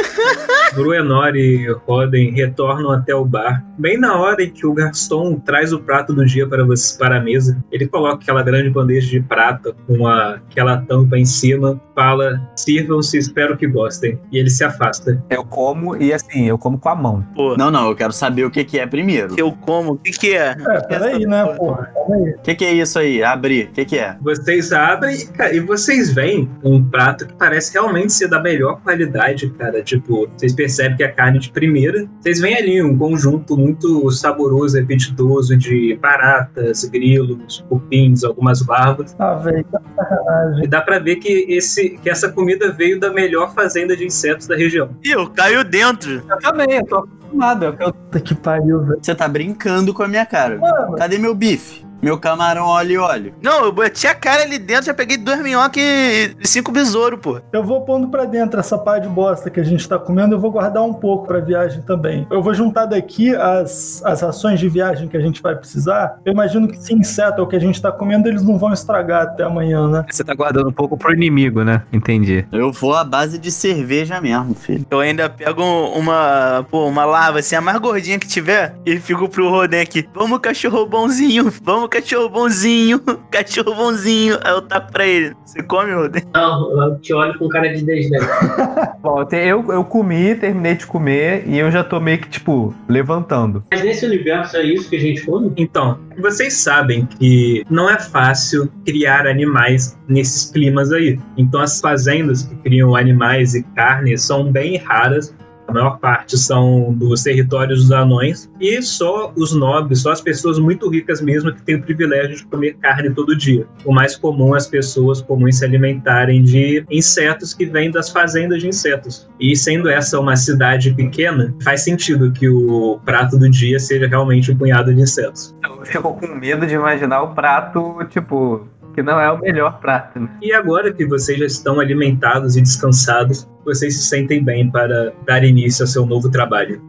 Bruenor 0.75 1.35
e 1.37 1.71
Roden 1.87 2.33
retornam 2.33 2.90
até 2.90 3.14
o 3.14 3.25
bar 3.25 3.64
bem 3.79 3.99
na 3.99 4.19
hora 4.19 4.42
em 4.42 4.51
que 4.51 4.66
o 4.66 4.73
garçom 4.73 5.38
traz 5.38 5.73
o 5.73 5.81
prato 5.81 6.12
do 6.12 6.25
dia 6.25 6.47
para 6.47 6.64
você 6.64 6.97
para 6.99 7.19
a 7.19 7.21
mesa, 7.21 7.62
ele 7.71 7.87
coloca 7.87 8.23
aquela 8.23 8.42
grande 8.42 8.71
bandeja 8.71 9.09
de 9.09 9.21
prata 9.21 9.75
com 9.87 10.07
a, 10.07 10.37
aquela 10.51 10.79
tampa 10.79 11.19
em 11.19 11.25
cima, 11.25 11.81
fala: 11.95 12.40
sirvam-se, 12.57 13.19
espero 13.19 13.57
que 13.57 13.66
gostem. 13.66 14.19
E 14.33 14.38
ele 14.38 14.51
se 14.51 14.64
afasta. 14.64 15.23
Eu 15.31 15.45
como 15.45 15.97
e 15.97 16.12
assim, 16.12 16.49
eu 16.49 16.59
como 16.59 16.79
com 16.79 16.88
a 16.88 16.95
mão. 16.95 17.25
Pô, 17.35 17.57
Não, 17.57 17.71
não, 17.71 17.88
eu 17.88 17.97
quero 17.97 18.12
saber 18.12 18.45
o 18.45 18.51
que, 18.51 18.64
que 18.64 18.79
é 18.79 18.87
primeiro. 18.87 19.35
eu 19.37 19.53
como. 19.53 19.92
O 19.92 19.99
que 19.99 20.12
que 20.12 20.35
é? 20.35 20.57
É, 20.59 20.81
peraí, 20.81 21.27
né, 21.27 21.45
porra? 21.57 21.90
O 22.09 22.42
que, 22.42 22.55
que 22.55 22.64
é 22.64 22.73
isso 22.73 22.99
aí? 22.99 23.23
Abrir. 23.23 23.66
O 23.66 23.73
que, 23.73 23.85
que 23.85 23.99
é? 23.99 24.16
Vocês 24.21 24.73
abrem 24.73 25.16
e, 25.16 25.27
cara, 25.27 25.55
e 25.55 25.61
vocês 25.61 26.12
veem 26.12 26.46
um 26.63 26.83
prato 26.83 27.27
que 27.27 27.35
parece 27.35 27.73
realmente 27.73 28.13
ser 28.13 28.29
da 28.29 28.41
melhor 28.41 28.81
qualidade, 28.83 29.49
cara. 29.51 29.83
Tipo, 29.83 30.29
vocês 30.37 30.53
percebem 30.55 30.97
que 30.97 31.05
é 31.05 31.09
carne 31.09 31.39
de 31.39 31.51
primeira. 31.51 32.07
Vocês 32.21 32.41
veem 32.41 32.57
ali 32.57 32.83
um 32.83 32.97
conjunto 32.97 33.57
muito 33.57 34.11
saboroso 34.11 34.79
e 34.79 34.83
apetitoso 34.83 35.57
de 35.57 35.97
baratas, 36.01 36.85
grilos, 36.85 37.65
cupins, 37.69 38.25
algumas 38.25 38.67
larvas. 38.67 39.15
Ah, 39.19 39.35
velho, 39.35 39.65
que 39.65 39.71
sacanagem. 39.71 40.65
E 40.65 40.67
dá 40.69 40.81
pra 40.81 40.99
ver 40.99 41.17
que, 41.17 41.47
esse, 41.49 41.91
que 41.91 42.11
essa 42.11 42.31
comida 42.31 42.73
veio 42.73 42.99
da 42.99 43.11
melhor 43.13 43.55
fazenda 43.55 43.97
de 43.97 44.05
insetos 44.05 44.47
da 44.47 44.57
região. 44.57 44.91
Ih, 45.05 45.11
eu 45.13 45.29
caio 45.31 45.63
dentro. 45.65 46.23
Eu 46.29 46.39
também, 46.39 46.67
eu 46.77 46.85
tô 46.87 46.97
acostumado. 46.99 47.65
é 47.65 47.69
eu- 47.69 47.93
Puta 47.93 48.21
que 48.21 48.35
pariu, 48.35 48.81
velho. 48.83 48.99
Você 49.01 49.15
tá 49.15 49.29
brincando 49.29 49.95
com 49.95 50.03
a 50.03 50.09
minha 50.09 50.27
cara. 50.27 50.59
Mano, 50.59 50.97
Cadê 50.97 51.19
meu 51.19 51.35
bife? 51.35 51.86
Meu 52.03 52.19
camarão 52.19 52.67
óleo 52.67 52.93
e 52.93 52.99
óleo. 52.99 53.35
Não, 53.43 53.65
eu 53.65 53.73
bati 53.73 54.07
a 54.07 54.15
cara 54.15 54.43
ali 54.43 54.59
dentro, 54.59 54.87
já 54.87 54.95
peguei 54.95 55.17
duas 55.17 55.41
minhocas 55.41 55.83
e 55.83 56.37
cinco 56.43 56.73
besouros, 56.73 57.21
pô. 57.21 57.41
eu 57.53 57.65
vou 57.65 57.83
pondo 57.83 58.09
pra 58.09 58.25
dentro 58.25 58.61
essa 58.61 58.79
pá 58.79 58.99
de 58.99 59.09
bosta 59.09 59.51
que 59.51 59.61
a 59.61 59.65
gente 59.65 59.89
tá 59.89 59.99
comendo, 59.99 60.35
eu 60.35 60.39
vou 60.39 60.51
guardar 60.51 60.83
um 60.83 60.95
pouco 60.95 61.27
pra 61.27 61.41
viagem 61.41 61.83
também. 61.83 62.27
Eu 62.31 62.43
vou 62.43 62.55
juntar 62.55 62.87
daqui 62.87 63.35
as, 63.35 64.03
as 64.05 64.21
rações 64.21 64.61
de 64.61 64.69
viagem 64.69 65.09
que 65.09 65.17
a 65.17 65.21
gente 65.21 65.43
vai 65.43 65.55
precisar. 65.55 66.19
Eu 66.25 66.33
imagino 66.33 66.69
que 66.69 66.77
se 66.77 66.95
inseto 66.95 67.41
é 67.41 67.45
o 67.45 67.47
que 67.47 67.57
a 67.57 67.61
gente 67.61 67.81
tá 67.81 67.91
comendo, 67.91 68.29
eles 68.29 68.43
não 68.43 68.59
vão 68.59 68.73
estragar 68.73 69.23
até 69.23 69.45
amanhã, 69.45 69.89
né? 69.89 70.05
Você 70.11 70.25
tá 70.25 70.35
guardando 70.35 70.69
um 70.69 70.73
pouco 70.73 70.97
pro 70.97 71.13
inimigo, 71.13 71.63
né? 71.65 71.83
Entendi. 71.93 72.47
Eu 72.53 72.73
vou 72.73 72.95
à 72.95 73.05
base 73.05 73.39
de 73.39 73.51
cerveja 73.51 74.21
mesmo, 74.21 74.55
filho. 74.55 74.87
Eu 74.91 75.01
ainda 75.01 75.29
pego 75.29 75.63
uma, 75.63 76.65
pô, 76.71 76.87
uma 76.87 77.05
larva 77.05 77.39
assim, 77.39 77.57
a 77.57 77.61
mais 77.61 77.79
gordinha 77.79 78.19
que 78.19 78.27
tiver, 78.27 78.75
e 78.85 78.99
fico 78.99 79.29
pro 79.29 79.49
Roden 79.49 79.81
aqui. 79.81 80.09
Vamos, 80.15 80.39
cachorro 80.39 80.87
bonzinho. 80.87 81.53
Vamos, 81.63 81.86
cachorro 81.88 82.29
bonzinho. 82.29 83.01
Cachorro 83.31 83.75
bonzinho. 83.75 84.38
Aí 84.42 84.53
eu 84.53 84.62
taco 84.62 84.92
pra 84.92 85.07
ele. 85.07 85.35
Você 85.44 85.62
come, 85.62 85.92
Roden? 85.92 86.22
Não, 86.35 86.83
eu 86.83 86.99
te 87.01 87.12
olho 87.12 87.38
com 87.38 87.49
cara 87.49 87.68
de 87.75 87.83
desdém. 87.85 88.20
Bom, 89.03 89.27
eu, 89.33 89.72
eu 89.72 89.85
comi, 89.85 90.35
terminei 90.35 90.75
de 90.75 90.87
comer 90.87 91.44
e 91.46 91.59
eu 91.59 91.70
já 91.70 91.85
tô 91.85 92.01
meio 92.01 92.18
que, 92.18 92.29
tipo, 92.29 92.75
levantando. 92.88 93.62
Mas 93.70 93.83
nesse 93.83 94.07
universo 94.07 94.57
é 94.57 94.62
isso 94.62 94.88
que 94.88 94.96
a 94.96 95.01
gente 95.01 95.25
come? 95.25 95.53
Então, 95.57 95.99
vocês 96.18 96.55
sabem 96.55 97.07
que 97.07 97.64
não 97.70 97.88
é 97.90 97.99
fácil 97.99 98.70
criar 98.85 99.27
animais 99.27 99.99
nesses 100.09 100.51
climas 100.51 100.92
aí. 100.92 101.18
Então, 101.37 101.61
as 101.61 101.81
fazendas 101.81 102.42
que 102.42 102.55
criam 102.57 102.96
animais 102.96 103.55
e 103.55 103.62
carne 103.75 104.16
são 104.16 104.51
bem 104.51 104.77
raras. 104.77 105.35
A 105.69 105.73
maior 105.73 105.99
parte 105.99 106.39
são 106.39 106.93
dos 106.95 107.23
territórios 107.23 107.83
dos 107.83 107.93
anões. 107.93 108.51
E 108.61 108.81
só 108.83 109.33
os 109.37 109.55
nobres, 109.55 110.03
só 110.03 110.13
as 110.13 110.21
pessoas 110.21 110.59
muito 110.59 110.89
ricas 110.89 111.21
mesmo, 111.21 111.53
que 111.53 111.63
têm 111.63 111.77
o 111.77 111.83
privilégio 111.83 112.37
de 112.37 112.47
comer 112.47 112.77
carne 112.77 113.11
todo 113.11 113.37
dia. 113.37 113.67
O 113.85 113.93
mais 113.93 114.17
comum 114.17 114.55
é 114.55 114.59
as 114.59 114.67
pessoas 114.67 115.21
comuns 115.23 115.59
se 115.59 115.65
alimentarem 115.65 116.43
de 116.43 116.85
insetos 116.91 117.53
que 117.53 117.67
vêm 117.67 117.91
das 117.91 118.11
fazendas 118.11 118.61
de 118.61 118.69
insetos. 118.69 119.29
E 119.41 119.57
sendo 119.57 119.89
essa 119.89 120.19
uma 120.21 120.37
cidade 120.37 120.93
pequena, 120.95 121.55
faz 121.63 121.83
sentido 121.83 122.33
que 122.33 122.49
o 122.49 123.01
prato 123.05 123.39
do 123.39 123.51
dia 123.51 123.79
seja 123.79 124.07
realmente 124.07 124.51
um 124.51 124.57
punhado 124.57 124.95
de 124.95 125.01
insetos. 125.01 125.55
Eu 125.63 125.85
fico 125.85 126.15
com 126.15 126.27
medo 126.35 126.67
de 126.67 126.75
imaginar 126.75 127.23
o 127.23 127.35
prato, 127.35 127.99
tipo, 128.09 128.67
que 128.97 129.03
não 129.03 129.21
é 129.21 129.31
o 129.31 129.39
melhor 129.39 129.79
prato. 129.79 130.19
né? 130.19 130.27
E 130.41 130.55
agora 130.55 130.91
que 130.91 131.05
vocês 131.05 131.39
já 131.39 131.45
estão 131.45 131.79
alimentados 131.79 132.57
e 132.57 132.63
descansados, 132.63 133.47
vocês 133.63 133.95
se 133.95 134.09
sentem 134.09 134.43
bem 134.43 134.71
para 134.71 135.13
dar 135.27 135.45
início 135.45 135.83
ao 135.83 135.87
seu 135.87 136.07
novo 136.07 136.31
trabalho. 136.31 136.81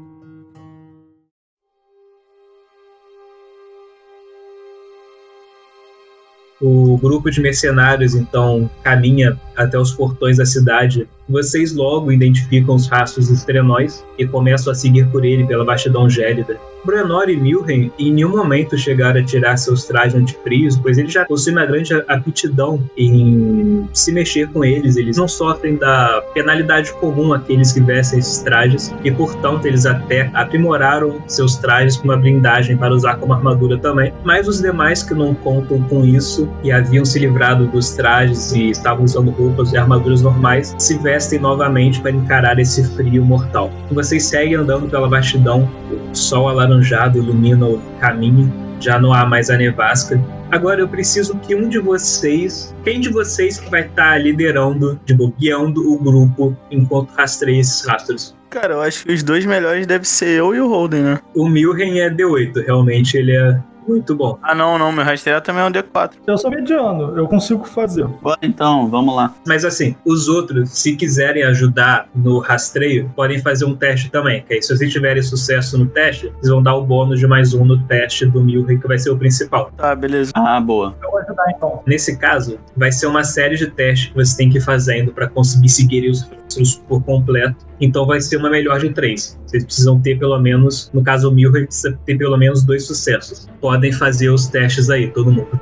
O 6.61 6.86
grupo 6.97 7.29
de 7.29 7.41
mercenários 7.41 8.15
então 8.15 8.69
caminha 8.83 9.37
até 9.55 9.77
os 9.77 9.91
portões 9.91 10.37
da 10.37 10.45
cidade. 10.45 11.07
Vocês 11.27 11.75
logo 11.75 12.11
identificam 12.11 12.75
os 12.75 12.87
rastros 12.87 13.27
dos 13.27 13.43
trenóis 13.43 14.05
e 14.17 14.25
começam 14.25 14.71
a 14.71 14.75
seguir 14.75 15.07
por 15.07 15.25
ele 15.25 15.45
pela 15.45 15.65
vastidão 15.65 16.09
gélida. 16.09 16.57
Brenor 16.85 17.29
e 17.29 17.35
Milren 17.35 17.91
em 17.99 18.13
nenhum 18.13 18.29
momento 18.29 18.77
chegaram 18.77 19.19
a 19.19 19.23
tirar 19.23 19.57
seus 19.57 19.83
trajes 19.83 20.15
antifrios, 20.15 20.77
pois 20.77 20.97
eles 20.97 21.11
já 21.11 21.25
possuem 21.25 21.57
uma 21.57 21.65
grande 21.65 21.93
aptidão 22.07 22.81
em 22.95 23.89
se 23.91 24.13
mexer 24.13 24.47
com 24.47 24.63
eles. 24.63 24.95
Eles 24.95 25.17
não 25.17 25.27
sofrem 25.27 25.75
da 25.75 26.21
penalidade 26.33 26.93
comum 26.93 27.33
aqueles 27.33 27.73
que 27.73 27.81
vestem 27.81 28.19
esses 28.19 28.37
trajes, 28.39 28.95
e 29.03 29.11
portanto 29.11 29.65
eles 29.65 29.85
até 29.85 30.31
aprimoraram 30.33 31.21
seus 31.27 31.57
trajes 31.57 31.97
com 31.97 32.05
uma 32.05 32.15
blindagem 32.15 32.77
para 32.77 32.93
usar 32.93 33.15
como 33.15 33.33
armadura 33.33 33.77
também. 33.77 34.13
Mas 34.23 34.47
os 34.47 34.61
demais 34.61 35.03
que 35.03 35.13
não 35.13 35.35
contam 35.35 35.81
com 35.89 36.05
isso 36.05 36.47
e 36.63 36.71
haviam 36.87 37.03
se 37.03 37.19
livrado 37.19 37.67
dos 37.67 37.91
trajes 37.91 38.53
e 38.53 38.69
estavam 38.69 39.03
usando 39.03 39.29
roupas 39.31 39.73
e 39.73 39.77
armaduras 39.77 40.21
normais, 40.21 40.73
se 40.79 40.97
vestem 40.97 41.37
novamente 41.37 41.99
para 41.99 42.11
encarar 42.11 42.57
esse 42.59 42.83
frio 42.95 43.23
mortal. 43.25 43.69
Vocês 43.91 44.23
seguem 44.23 44.55
andando 44.55 44.89
pela 44.89 45.09
vastidão, 45.09 45.69
o 45.91 46.15
sol 46.15 46.47
alaranjado 46.47 47.17
ilumina 47.17 47.65
o 47.65 47.81
caminho, 47.99 48.51
já 48.79 48.99
não 48.99 49.11
há 49.11 49.25
mais 49.25 49.49
a 49.49 49.57
nevasca. 49.57 50.23
Agora 50.49 50.79
eu 50.79 50.87
preciso 50.87 51.37
que 51.39 51.53
um 51.53 51.67
de 51.67 51.77
vocês, 51.77 52.73
quem 52.85 53.01
de 53.01 53.09
vocês 53.09 53.59
que 53.59 53.69
vai 53.69 53.81
estar 53.81 54.17
liderando, 54.17 54.97
tipo, 55.05 55.33
guiando 55.37 55.91
o 55.91 55.99
grupo 55.99 56.55
enquanto 56.71 57.11
rastreia 57.11 57.59
esses 57.59 57.85
rastros? 57.85 58.33
Cara, 58.49 58.75
eu 58.75 58.81
acho 58.81 59.03
que 59.03 59.11
os 59.11 59.23
dois 59.23 59.45
melhores 59.45 59.85
devem 59.85 60.05
ser 60.05 60.39
eu 60.39 60.55
e 60.55 60.61
o 60.61 60.69
Holden, 60.69 61.01
né? 61.01 61.19
O 61.35 61.49
Milren 61.49 61.99
é 61.99 62.09
D8, 62.09 62.65
realmente 62.65 63.17
ele 63.17 63.35
é 63.35 63.59
muito 63.87 64.15
bom. 64.15 64.37
Ah, 64.41 64.53
não, 64.53 64.77
não. 64.77 64.91
Meu 64.91 65.03
rastreio 65.03 65.41
também 65.41 65.63
é 65.63 65.65
um 65.65 65.71
D4. 65.71 66.11
Eu 66.25 66.37
sou 66.37 66.51
mediano, 66.51 67.17
eu 67.17 67.27
consigo 67.27 67.65
fazer. 67.65 68.05
Bora 68.05 68.37
então, 68.41 68.89
vamos 68.89 69.15
lá. 69.15 69.33
Mas 69.47 69.63
assim, 69.63 69.95
os 70.05 70.27
outros, 70.27 70.69
se 70.71 70.95
quiserem 70.95 71.43
ajudar 71.43 72.09
no 72.15 72.39
rastreio, 72.39 73.11
podem 73.15 73.39
fazer 73.39 73.65
um 73.65 73.75
teste 73.75 74.09
também. 74.09 74.43
Que 74.43 74.55
aí, 74.55 74.61
se 74.61 74.75
vocês 74.75 74.91
tiverem 74.91 75.21
sucesso 75.21 75.77
no 75.77 75.85
teste, 75.85 76.27
eles 76.37 76.49
vão 76.49 76.61
dar 76.61 76.75
o 76.75 76.83
bônus 76.83 77.19
de 77.19 77.27
mais 77.27 77.53
um 77.53 77.63
no 77.65 77.77
teste 77.83 78.25
do 78.25 78.41
Milren, 78.41 78.79
que 78.79 78.87
vai 78.87 78.97
ser 78.97 79.09
o 79.09 79.17
principal. 79.17 79.71
Tá, 79.77 79.95
beleza. 79.95 80.31
Ah, 80.35 80.59
boa. 80.59 80.95
Eu 81.01 81.11
vou 81.11 81.19
ajudar 81.19 81.45
então. 81.55 81.81
Nesse 81.85 82.17
caso, 82.17 82.59
vai 82.75 82.91
ser 82.91 83.07
uma 83.07 83.23
série 83.23 83.55
de 83.55 83.67
testes 83.67 84.09
que 84.09 84.15
você 84.15 84.37
tem 84.37 84.49
que 84.49 84.57
ir 84.57 84.61
fazendo 84.61 85.11
para 85.11 85.27
conseguir 85.27 85.69
seguir 85.69 86.09
os 86.09 86.23
rastros 86.23 86.75
por 86.87 87.03
completo. 87.03 87.66
Então 87.79 88.05
vai 88.05 88.19
ser 88.19 88.37
uma 88.37 88.49
melhor 88.49 88.79
de 88.79 88.89
três. 88.89 89.39
Vocês 89.45 89.63
precisam 89.63 89.99
ter 89.99 90.17
pelo 90.17 90.37
menos, 90.39 90.89
no 90.93 91.03
caso 91.03 91.29
o 91.29 91.31
Milren, 91.31 91.65
precisa 91.65 91.97
ter 92.05 92.17
pelo 92.17 92.37
menos 92.37 92.63
dois 92.63 92.85
sucessos. 92.85 93.47
Podem 93.61 93.91
fazer 93.91 94.29
os 94.29 94.47
testes 94.47 94.89
aí, 94.89 95.07
todo 95.09 95.31
mundo. 95.31 95.59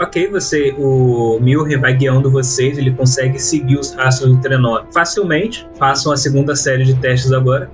Ok, 0.00 0.28
você, 0.28 0.74
o 0.78 1.38
Milren 1.40 1.78
vai 1.78 1.94
guiando 1.94 2.28
vocês, 2.28 2.76
ele 2.76 2.90
consegue 2.90 3.38
seguir 3.38 3.78
os 3.78 3.94
rastros 3.94 4.34
do 4.34 4.40
trenó 4.40 4.84
facilmente. 4.92 5.68
Façam 5.78 6.12
a 6.12 6.16
segunda 6.16 6.56
série 6.56 6.84
de 6.84 6.94
testes 6.94 7.32
agora. 7.32 7.70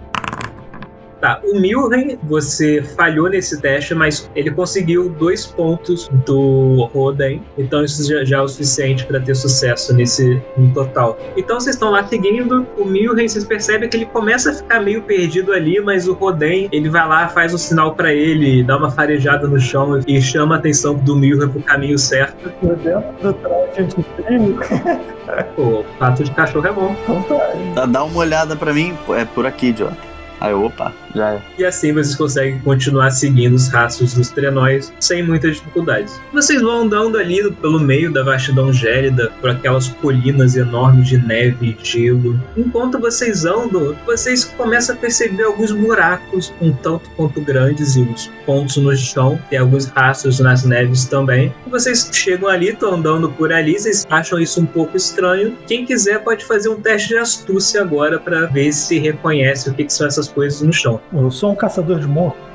Tá, 1.21 1.41
o 1.45 1.59
Milren, 1.59 2.17
você 2.25 2.81
falhou 2.97 3.29
nesse 3.29 3.61
teste, 3.61 3.93
mas 3.93 4.31
ele 4.37 4.53
conseguiu 4.53 5.09
dois 5.09 5.47
pontos 5.47 6.09
do 6.25 6.89
Roden, 6.95 7.43
então 7.57 7.83
isso 7.85 8.09
já, 8.09 8.25
já 8.25 8.39
é 8.39 8.41
o 8.41 8.49
suficiente 8.49 9.05
para 9.05 9.19
ter 9.19 9.35
sucesso 9.35 9.93
nesse 9.95 10.41
no 10.57 10.73
total. 10.73 11.19
Então 11.37 11.59
vocês 11.59 11.75
estão 11.75 11.91
lá 11.91 12.07
seguindo, 12.07 12.65
o 12.77 12.85
Milren, 12.85 13.27
vocês 13.27 13.45
percebem 13.45 13.89
que 13.89 13.97
ele 13.97 14.07
começa 14.07 14.51
a 14.51 14.55
ficar 14.55 14.81
meio 14.81 15.03
perdido 15.03 15.53
ali, 15.53 15.81
mas 15.81 16.07
o 16.07 16.13
Roden, 16.13 16.69
ele 16.71 16.89
vai 16.89 17.07
lá, 17.09 17.29
faz 17.29 17.53
um 17.53 17.59
sinal 17.59 17.95
para 17.95 18.15
ele, 18.15 18.63
dá 18.63 18.77
uma 18.77 18.91
farejada 18.91 19.49
no 19.49 19.59
chão 19.59 20.01
e 20.07 20.23
chama 20.23 20.55
a 20.55 20.59
atenção 20.59 20.95
do 20.95 21.17
Milren 21.17 21.49
pro 21.49 21.63
caminho 21.63 21.99
certo. 21.99 22.53
Do 22.63 23.33
traje 23.33 23.81
antifrio. 23.81 24.59
Pô, 25.57 25.85
pato 25.99 26.25
de 26.25 26.31
cachorro 26.31 26.67
é 26.67 26.73
bom. 26.73 26.97
Então 27.03 27.23
tá. 27.23 27.87
Dá, 27.87 28.05
uma 28.05 28.19
olhada 28.19 28.57
pra 28.57 28.73
mim. 28.73 28.97
É 29.11 29.25
por 29.25 29.47
aqui, 29.47 29.69
idiota. 29.69 30.18
Aí, 30.41 30.55
opa, 30.55 30.93
já 31.15 31.35
é. 31.35 31.43
E 31.59 31.65
assim 31.65 31.93
vocês 31.93 32.15
conseguem 32.15 32.61
continuar 32.61 33.11
seguindo 33.11 33.55
os 33.55 33.69
rastros 33.69 34.15
dos 34.15 34.31
trenóis 34.31 34.93
sem 35.01 35.23
muitas 35.23 35.57
dificuldades. 35.57 36.21
Vocês 36.33 36.63
vão 36.63 36.83
andando 36.83 37.19
ali 37.19 37.51
pelo 37.55 37.81
meio 37.81 38.13
da 38.13 38.23
vastidão 38.23 38.73
gélida, 38.73 39.33
por 39.41 39.51
aquelas 39.51 39.89
colinas 39.89 40.57
enormes 40.57 41.09
de 41.09 41.19
neve 41.19 41.77
e 41.81 41.85
gelo. 41.85 42.41
Enquanto 42.57 42.99
vocês 43.01 43.45
andam, 43.45 43.97
vocês 44.07 44.45
começam 44.45 44.95
a 44.95 44.99
perceber 44.99 45.45
alguns 45.45 45.73
buracos 45.73 46.53
um 46.61 46.73
tanto 46.73 47.11
quanto 47.11 47.41
grandes 47.41 47.97
e 47.97 48.01
uns 48.01 48.31
pontos 48.47 48.77
no 48.77 48.97
chão. 48.97 49.39
Tem 49.51 49.59
alguns 49.59 49.87
rastros 49.87 50.39
nas 50.41 50.65
neves 50.65 51.07
também. 51.07 51.53
E 51.67 51.71
vocês 51.71 52.09
chegam 52.13 52.49
ali, 52.49 52.69
estão 52.69 52.95
andando 52.95 53.31
por 53.31 53.53
ali, 53.53 53.79
vocês 53.79 54.07
acham 54.09 54.39
isso 54.39 54.61
um 54.61 54.67
pouco 54.67 54.97
estranho. 54.97 55.57
Quem 55.67 55.85
quiser 55.85 56.23
pode 56.23 56.45
fazer 56.45 56.69
um 56.69 56.81
teste 56.81 57.09
de 57.09 57.19
astúcia 57.19 57.83
agora 57.83 58.19
para 58.19 58.47
ver 58.47 58.73
se 58.73 58.99
reconhece 58.99 59.69
o 59.71 59.75
que, 59.75 59.85
que 59.85 59.93
são 59.93 60.07
essas 60.07 60.28
coisas 60.29 60.63
no 60.63 60.73
chão. 60.73 61.01
Eu 61.13 61.31
sou 61.31 61.53
um 61.53 61.55
caçador 61.55 61.99
de 62.01 62.07
monstros. 62.07 62.49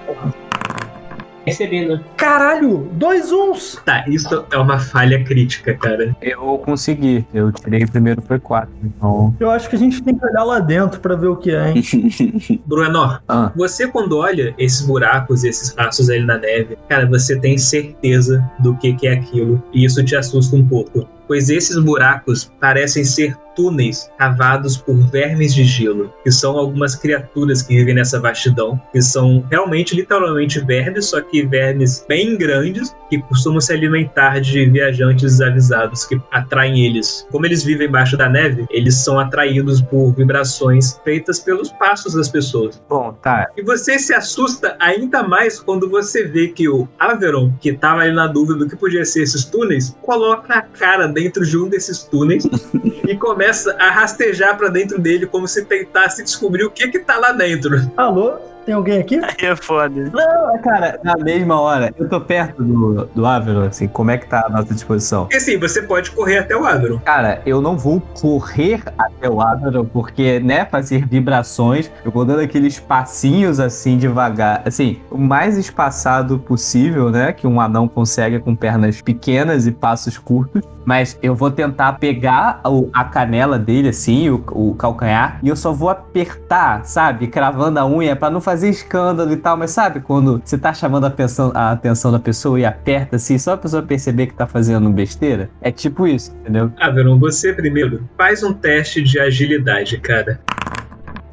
Recebendo. 1.45 1.99
Caralho, 2.15 2.89
dois 2.93 3.29
uns! 3.33 3.81
Tá, 3.85 4.05
isso 4.07 4.45
é 4.49 4.57
uma 4.57 4.79
falha 4.79 5.21
crítica, 5.25 5.73
cara. 5.73 6.15
Eu 6.21 6.57
consegui. 6.59 7.25
Eu 7.33 7.51
tirei 7.51 7.85
primeiro 7.85 8.21
foi 8.21 8.39
quatro. 8.39 8.73
Então. 8.81 9.35
Eu 9.41 9.49
acho 9.51 9.69
que 9.69 9.75
a 9.75 9.79
gente 9.79 10.01
tem 10.01 10.15
que 10.15 10.25
olhar 10.25 10.45
lá 10.45 10.59
dentro 10.59 11.01
pra 11.01 11.15
ver 11.15 11.27
o 11.27 11.35
que 11.35 11.51
é, 11.51 11.71
hein? 11.71 12.61
Bruno, 12.65 13.19
Ah. 13.27 13.51
você 13.57 13.85
quando 13.89 14.17
olha 14.17 14.55
esses 14.57 14.81
buracos, 14.87 15.43
esses 15.43 15.75
rastros 15.75 16.09
ali 16.09 16.23
na 16.23 16.37
neve, 16.37 16.77
cara, 16.87 17.05
você 17.07 17.37
tem 17.37 17.57
certeza 17.57 18.41
do 18.59 18.77
que, 18.77 18.93
que 18.93 19.07
é 19.07 19.13
aquilo. 19.15 19.61
E 19.73 19.83
isso 19.83 20.01
te 20.05 20.15
assusta 20.15 20.55
um 20.55 20.65
pouco. 20.65 21.05
Pois 21.27 21.49
esses 21.49 21.77
buracos 21.77 22.51
parecem 22.61 23.03
ser 23.03 23.35
túneis 23.55 24.09
cavados 24.17 24.77
por 24.77 24.95
vermes 25.09 25.53
de 25.53 25.63
gelo, 25.63 26.13
que 26.23 26.31
são 26.31 26.57
algumas 26.57 26.95
criaturas 26.95 27.61
que 27.61 27.75
vivem 27.75 27.95
nessa 27.95 28.19
vastidão, 28.19 28.79
que 28.91 29.01
são 29.01 29.45
realmente, 29.49 29.95
literalmente 29.95 30.59
vermes, 30.59 31.05
só 31.05 31.21
que 31.21 31.45
vermes 31.45 32.05
bem 32.07 32.37
grandes, 32.37 32.95
que 33.17 33.27
costumam 33.27 33.61
se 33.61 33.73
alimentar 33.73 34.39
de 34.39 34.65
viajantes 34.65 35.37
desavisados 35.37 36.05
que 36.05 36.19
atraem 36.31 36.85
eles. 36.85 37.27
Como 37.31 37.45
eles 37.45 37.63
vivem 37.63 37.87
embaixo 37.87 38.17
da 38.17 38.29
neve, 38.29 38.65
eles 38.69 38.95
são 38.95 39.19
atraídos 39.19 39.81
por 39.81 40.13
vibrações 40.13 40.99
feitas 41.03 41.39
pelos 41.39 41.71
passos 41.71 42.13
das 42.13 42.29
pessoas. 42.29 42.81
Bom, 42.89 43.13
tá. 43.21 43.47
E 43.55 43.61
você 43.61 43.99
se 43.99 44.13
assusta 44.13 44.75
ainda 44.79 45.23
mais 45.23 45.59
quando 45.59 45.89
você 45.89 46.23
vê 46.23 46.47
que 46.47 46.67
o 46.67 46.87
Averon, 46.99 47.53
que 47.59 47.73
tava 47.73 48.01
ali 48.01 48.13
na 48.13 48.27
dúvida 48.27 48.59
do 48.59 48.69
que 48.69 48.75
podia 48.75 49.05
ser 49.05 49.23
esses 49.23 49.45
túneis, 49.45 49.95
coloca 50.01 50.55
a 50.55 50.61
cara 50.61 51.07
dentro 51.07 51.45
de 51.45 51.57
um 51.57 51.69
desses 51.69 52.03
túneis 52.03 52.43
e 53.07 53.15
começa 53.15 53.75
a 53.79 53.91
rastejar 53.91 54.57
pra 54.57 54.69
dentro 54.69 54.99
dele 54.99 55.25
como 55.25 55.47
se 55.47 55.65
tentasse 55.65 56.23
descobrir 56.23 56.65
o 56.65 56.71
que 56.71 56.87
que 56.87 56.99
tá 56.99 57.17
lá 57.17 57.31
dentro. 57.31 57.91
Alô? 57.97 58.52
Tem 58.65 58.73
alguém 58.73 58.99
aqui? 58.99 59.17
Aí 59.23 59.35
é 59.47 59.55
foda. 59.55 60.09
Não, 60.13 60.57
cara, 60.61 60.99
na 61.03 61.15
mesma 61.17 61.59
hora, 61.59 61.93
eu 61.97 62.07
tô 62.07 62.19
perto 62.21 62.63
do, 62.63 63.05
do 63.13 63.25
Averon, 63.25 63.63
assim, 63.63 63.87
como 63.87 64.11
é 64.11 64.17
que 64.17 64.27
tá 64.27 64.43
a 64.45 64.49
nossa 64.49 64.73
disposição? 64.73 65.23
Porque 65.23 65.37
assim, 65.37 65.57
você 65.57 65.81
pode 65.81 66.11
correr 66.11 66.37
até 66.39 66.55
o 66.55 66.65
Averon. 66.65 66.99
Cara, 66.99 67.41
eu 67.45 67.61
não 67.61 67.77
vou 67.77 67.99
correr 68.21 68.81
até 68.97 69.29
o 69.29 69.41
Averon, 69.41 69.85
porque, 69.85 70.39
né, 70.39 70.65
fazer 70.65 71.05
vibrações, 71.05 71.91
eu 72.05 72.11
vou 72.11 72.23
dando 72.25 72.39
aqueles 72.41 72.79
passinhos 72.79 73.59
assim 73.59 73.97
devagar, 73.97 74.61
assim, 74.65 74.99
o 75.11 75.17
mais 75.17 75.57
espaçado 75.57 76.39
possível, 76.39 77.09
né, 77.09 77.33
que 77.33 77.45
um 77.45 77.59
anão 77.59 77.87
consegue 77.87 78.39
com 78.39 78.55
pernas 78.55 79.01
pequenas 79.01 79.67
e 79.67 79.71
passos 79.71 80.17
curtos. 80.17 80.63
Mas 80.85 81.17
eu 81.23 81.33
vou 81.33 81.49
tentar 81.49 81.93
pegar 81.93 82.59
o- 82.65 82.89
a 82.93 83.05
canela 83.05 83.57
dele, 83.57 83.87
assim, 83.89 84.29
o, 84.29 84.43
o 84.51 84.75
calcanhar, 84.75 85.39
e 85.41 85.47
eu 85.47 85.55
só 85.55 85.71
vou 85.71 85.89
apertar, 85.89 86.83
sabe? 86.85 87.27
Cravando 87.27 87.79
a 87.79 87.85
unha 87.85 88.17
pra 88.17 88.29
não 88.29 88.41
fazer 88.41 88.52
escândalo 88.61 89.31
e 89.31 89.37
tal. 89.37 89.57
Mas 89.57 89.71
sabe 89.71 90.01
quando 90.01 90.41
você 90.43 90.57
tá 90.57 90.73
chamando 90.73 91.05
a 91.05 91.07
atenção, 91.07 91.51
a 91.55 91.71
atenção 91.71 92.11
da 92.11 92.19
pessoa 92.19 92.59
e 92.59 92.65
aperta 92.65 93.15
assim, 93.15 93.37
só 93.37 93.53
a 93.53 93.57
pessoa 93.57 93.81
perceber 93.81 94.27
que 94.27 94.33
tá 94.33 94.45
fazendo 94.45 94.89
besteira? 94.89 95.49
É 95.61 95.71
tipo 95.71 96.05
isso, 96.05 96.35
entendeu? 96.41 96.71
Averon, 96.77 97.17
você 97.17 97.53
primeiro 97.53 98.07
faz 98.17 98.43
um 98.43 98.53
teste 98.53 99.01
de 99.01 99.19
agilidade, 99.19 99.97
cara. 99.99 100.39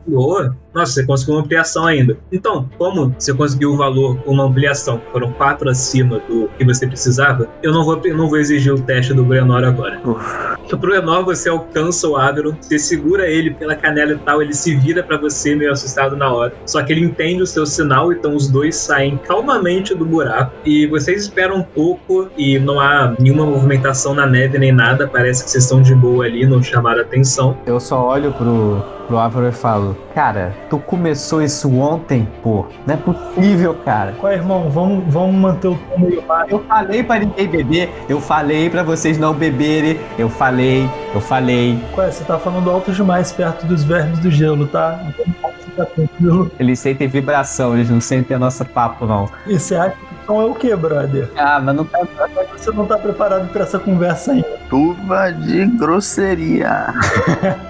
Boa. 0.07 0.57
Nossa, 0.75 0.93
você 0.93 1.05
conseguiu 1.05 1.35
uma 1.35 1.41
ampliação 1.41 1.87
ainda. 1.87 2.17
Então, 2.31 2.69
como 2.79 3.15
você 3.19 3.35
conseguiu 3.35 3.73
o 3.73 3.77
valor 3.77 4.17
com 4.19 4.33
uma 4.33 4.45
ampliação, 4.45 4.99
que 4.99 5.11
foram 5.11 5.33
quatro 5.33 5.69
acima 5.69 6.21
do 6.29 6.49
que 6.57 6.65
você 6.65 6.87
precisava, 6.87 7.49
eu 7.63 7.73
não 7.73 7.85
vou, 7.85 8.01
eu 8.05 8.17
não 8.17 8.29
vou 8.29 8.39
exigir 8.39 8.73
o 8.73 8.81
teste 8.81 9.13
do 9.13 9.25
Brenor 9.25 9.65
agora. 9.65 10.01
O 10.05 10.77
Brenor, 10.77 11.25
você 11.25 11.49
alcança 11.49 12.07
o 12.09 12.17
Averon, 12.17 12.55
você 12.61 12.79
segura 12.79 13.27
ele 13.27 13.51
pela 13.51 13.75
canela 13.75 14.13
e 14.13 14.19
tal, 14.19 14.41
ele 14.41 14.55
se 14.55 14.75
vira 14.77 15.03
pra 15.03 15.17
você 15.17 15.55
meio 15.57 15.73
assustado 15.73 16.17
na 16.17 16.33
hora. 16.33 16.53
Só 16.65 16.83
que 16.83 16.93
ele 16.93 17.05
entende 17.05 17.43
o 17.43 17.47
seu 17.47 17.67
sinal, 17.67 18.13
então 18.13 18.35
os 18.35 18.49
dois 18.49 18.77
saem 18.77 19.17
calmamente 19.27 19.95
do 19.95 20.05
buraco. 20.05 20.53
E 20.65 20.87
vocês 20.87 21.23
esperam 21.23 21.57
um 21.57 21.63
pouco 21.63 22.29
e 22.37 22.59
não 22.59 22.79
há 22.79 23.15
nenhuma 23.19 23.45
movimentação 23.45 24.15
na 24.15 24.27
neve 24.27 24.59
nem 24.59 24.73
nada. 24.73 25.09
Parece 25.09 25.45
que 25.45 25.51
vocês 25.51 25.65
estão 25.65 25.83
de 25.83 25.95
boa 25.95 26.25
ali, 26.25 26.47
não 26.47 26.63
chamaram 26.63 27.01
atenção. 27.01 27.57
Eu 27.67 27.81
só 27.81 28.09
olho 28.09 28.33
pro, 28.33 28.83
pro 29.07 29.19
Averon 29.19 29.49
e 29.49 29.53
falo: 29.53 29.97
Cara, 30.15 30.55
tu 30.71 30.79
começou 30.79 31.43
isso 31.43 31.69
ontem, 31.77 32.27
pô. 32.43 32.67
Não 32.87 32.95
é 32.95 32.97
possível, 32.97 33.75
cara. 33.85 34.13
Qual 34.13 34.33
irmão? 34.33 34.71
Vamos, 34.71 35.13
vamos 35.13 35.35
manter 35.35 35.69
o 35.69 35.75
tom 35.75 35.99
meio 35.99 36.23
baixo. 36.23 36.53
Eu 36.53 36.65
falei 36.65 37.03
pra 37.03 37.19
ninguém 37.19 37.49
beber, 37.49 37.91
eu 38.09 38.21
falei 38.21 38.71
pra 38.71 38.85
vocês 38.85 39.19
não 39.19 39.35
beberem, 39.35 39.99
eu 40.17 40.29
falei, 40.31 40.89
eu 41.13 41.21
falei. 41.21 41.79
Qual 41.93 42.07
é? 42.07 42.11
Você 42.11 42.23
tá 42.25 42.39
falando 42.39 42.71
alto 42.71 42.93
demais 42.93 43.33
perto 43.33 43.67
dos 43.67 43.83
vermes 43.83 44.21
do 44.21 44.31
gelo, 44.31 44.67
tá? 44.69 45.01
Então 45.09 45.27
pode 45.43 45.57
ficar 45.59 45.87
tranquilo. 45.87 46.51
Eles 46.59 46.79
sentem 46.79 47.09
vibração, 47.09 47.75
eles 47.75 47.91
não 47.91 48.01
sentem 48.01 48.39
nosso 48.39 48.65
papo, 48.65 49.07
não. 49.07 49.29
E 49.47 49.59
você 49.59 49.75
acha 49.75 49.97
que 49.97 50.05
o 50.05 50.27
som 50.27 50.43
é 50.43 50.45
o 50.45 50.55
quê, 50.55 50.77
brother? 50.77 51.29
Ah, 51.37 51.61
mas 51.61 51.75
não 51.75 51.85
tá. 51.85 51.99
Você 52.57 52.71
não 52.71 52.87
tá 52.87 52.97
preparado 52.97 53.49
pra 53.49 53.65
essa 53.65 53.79
conversa 53.79 54.33
ainda. 54.33 54.61
Turva 54.69 55.33
de 55.33 55.67
grosseria. 55.67 56.95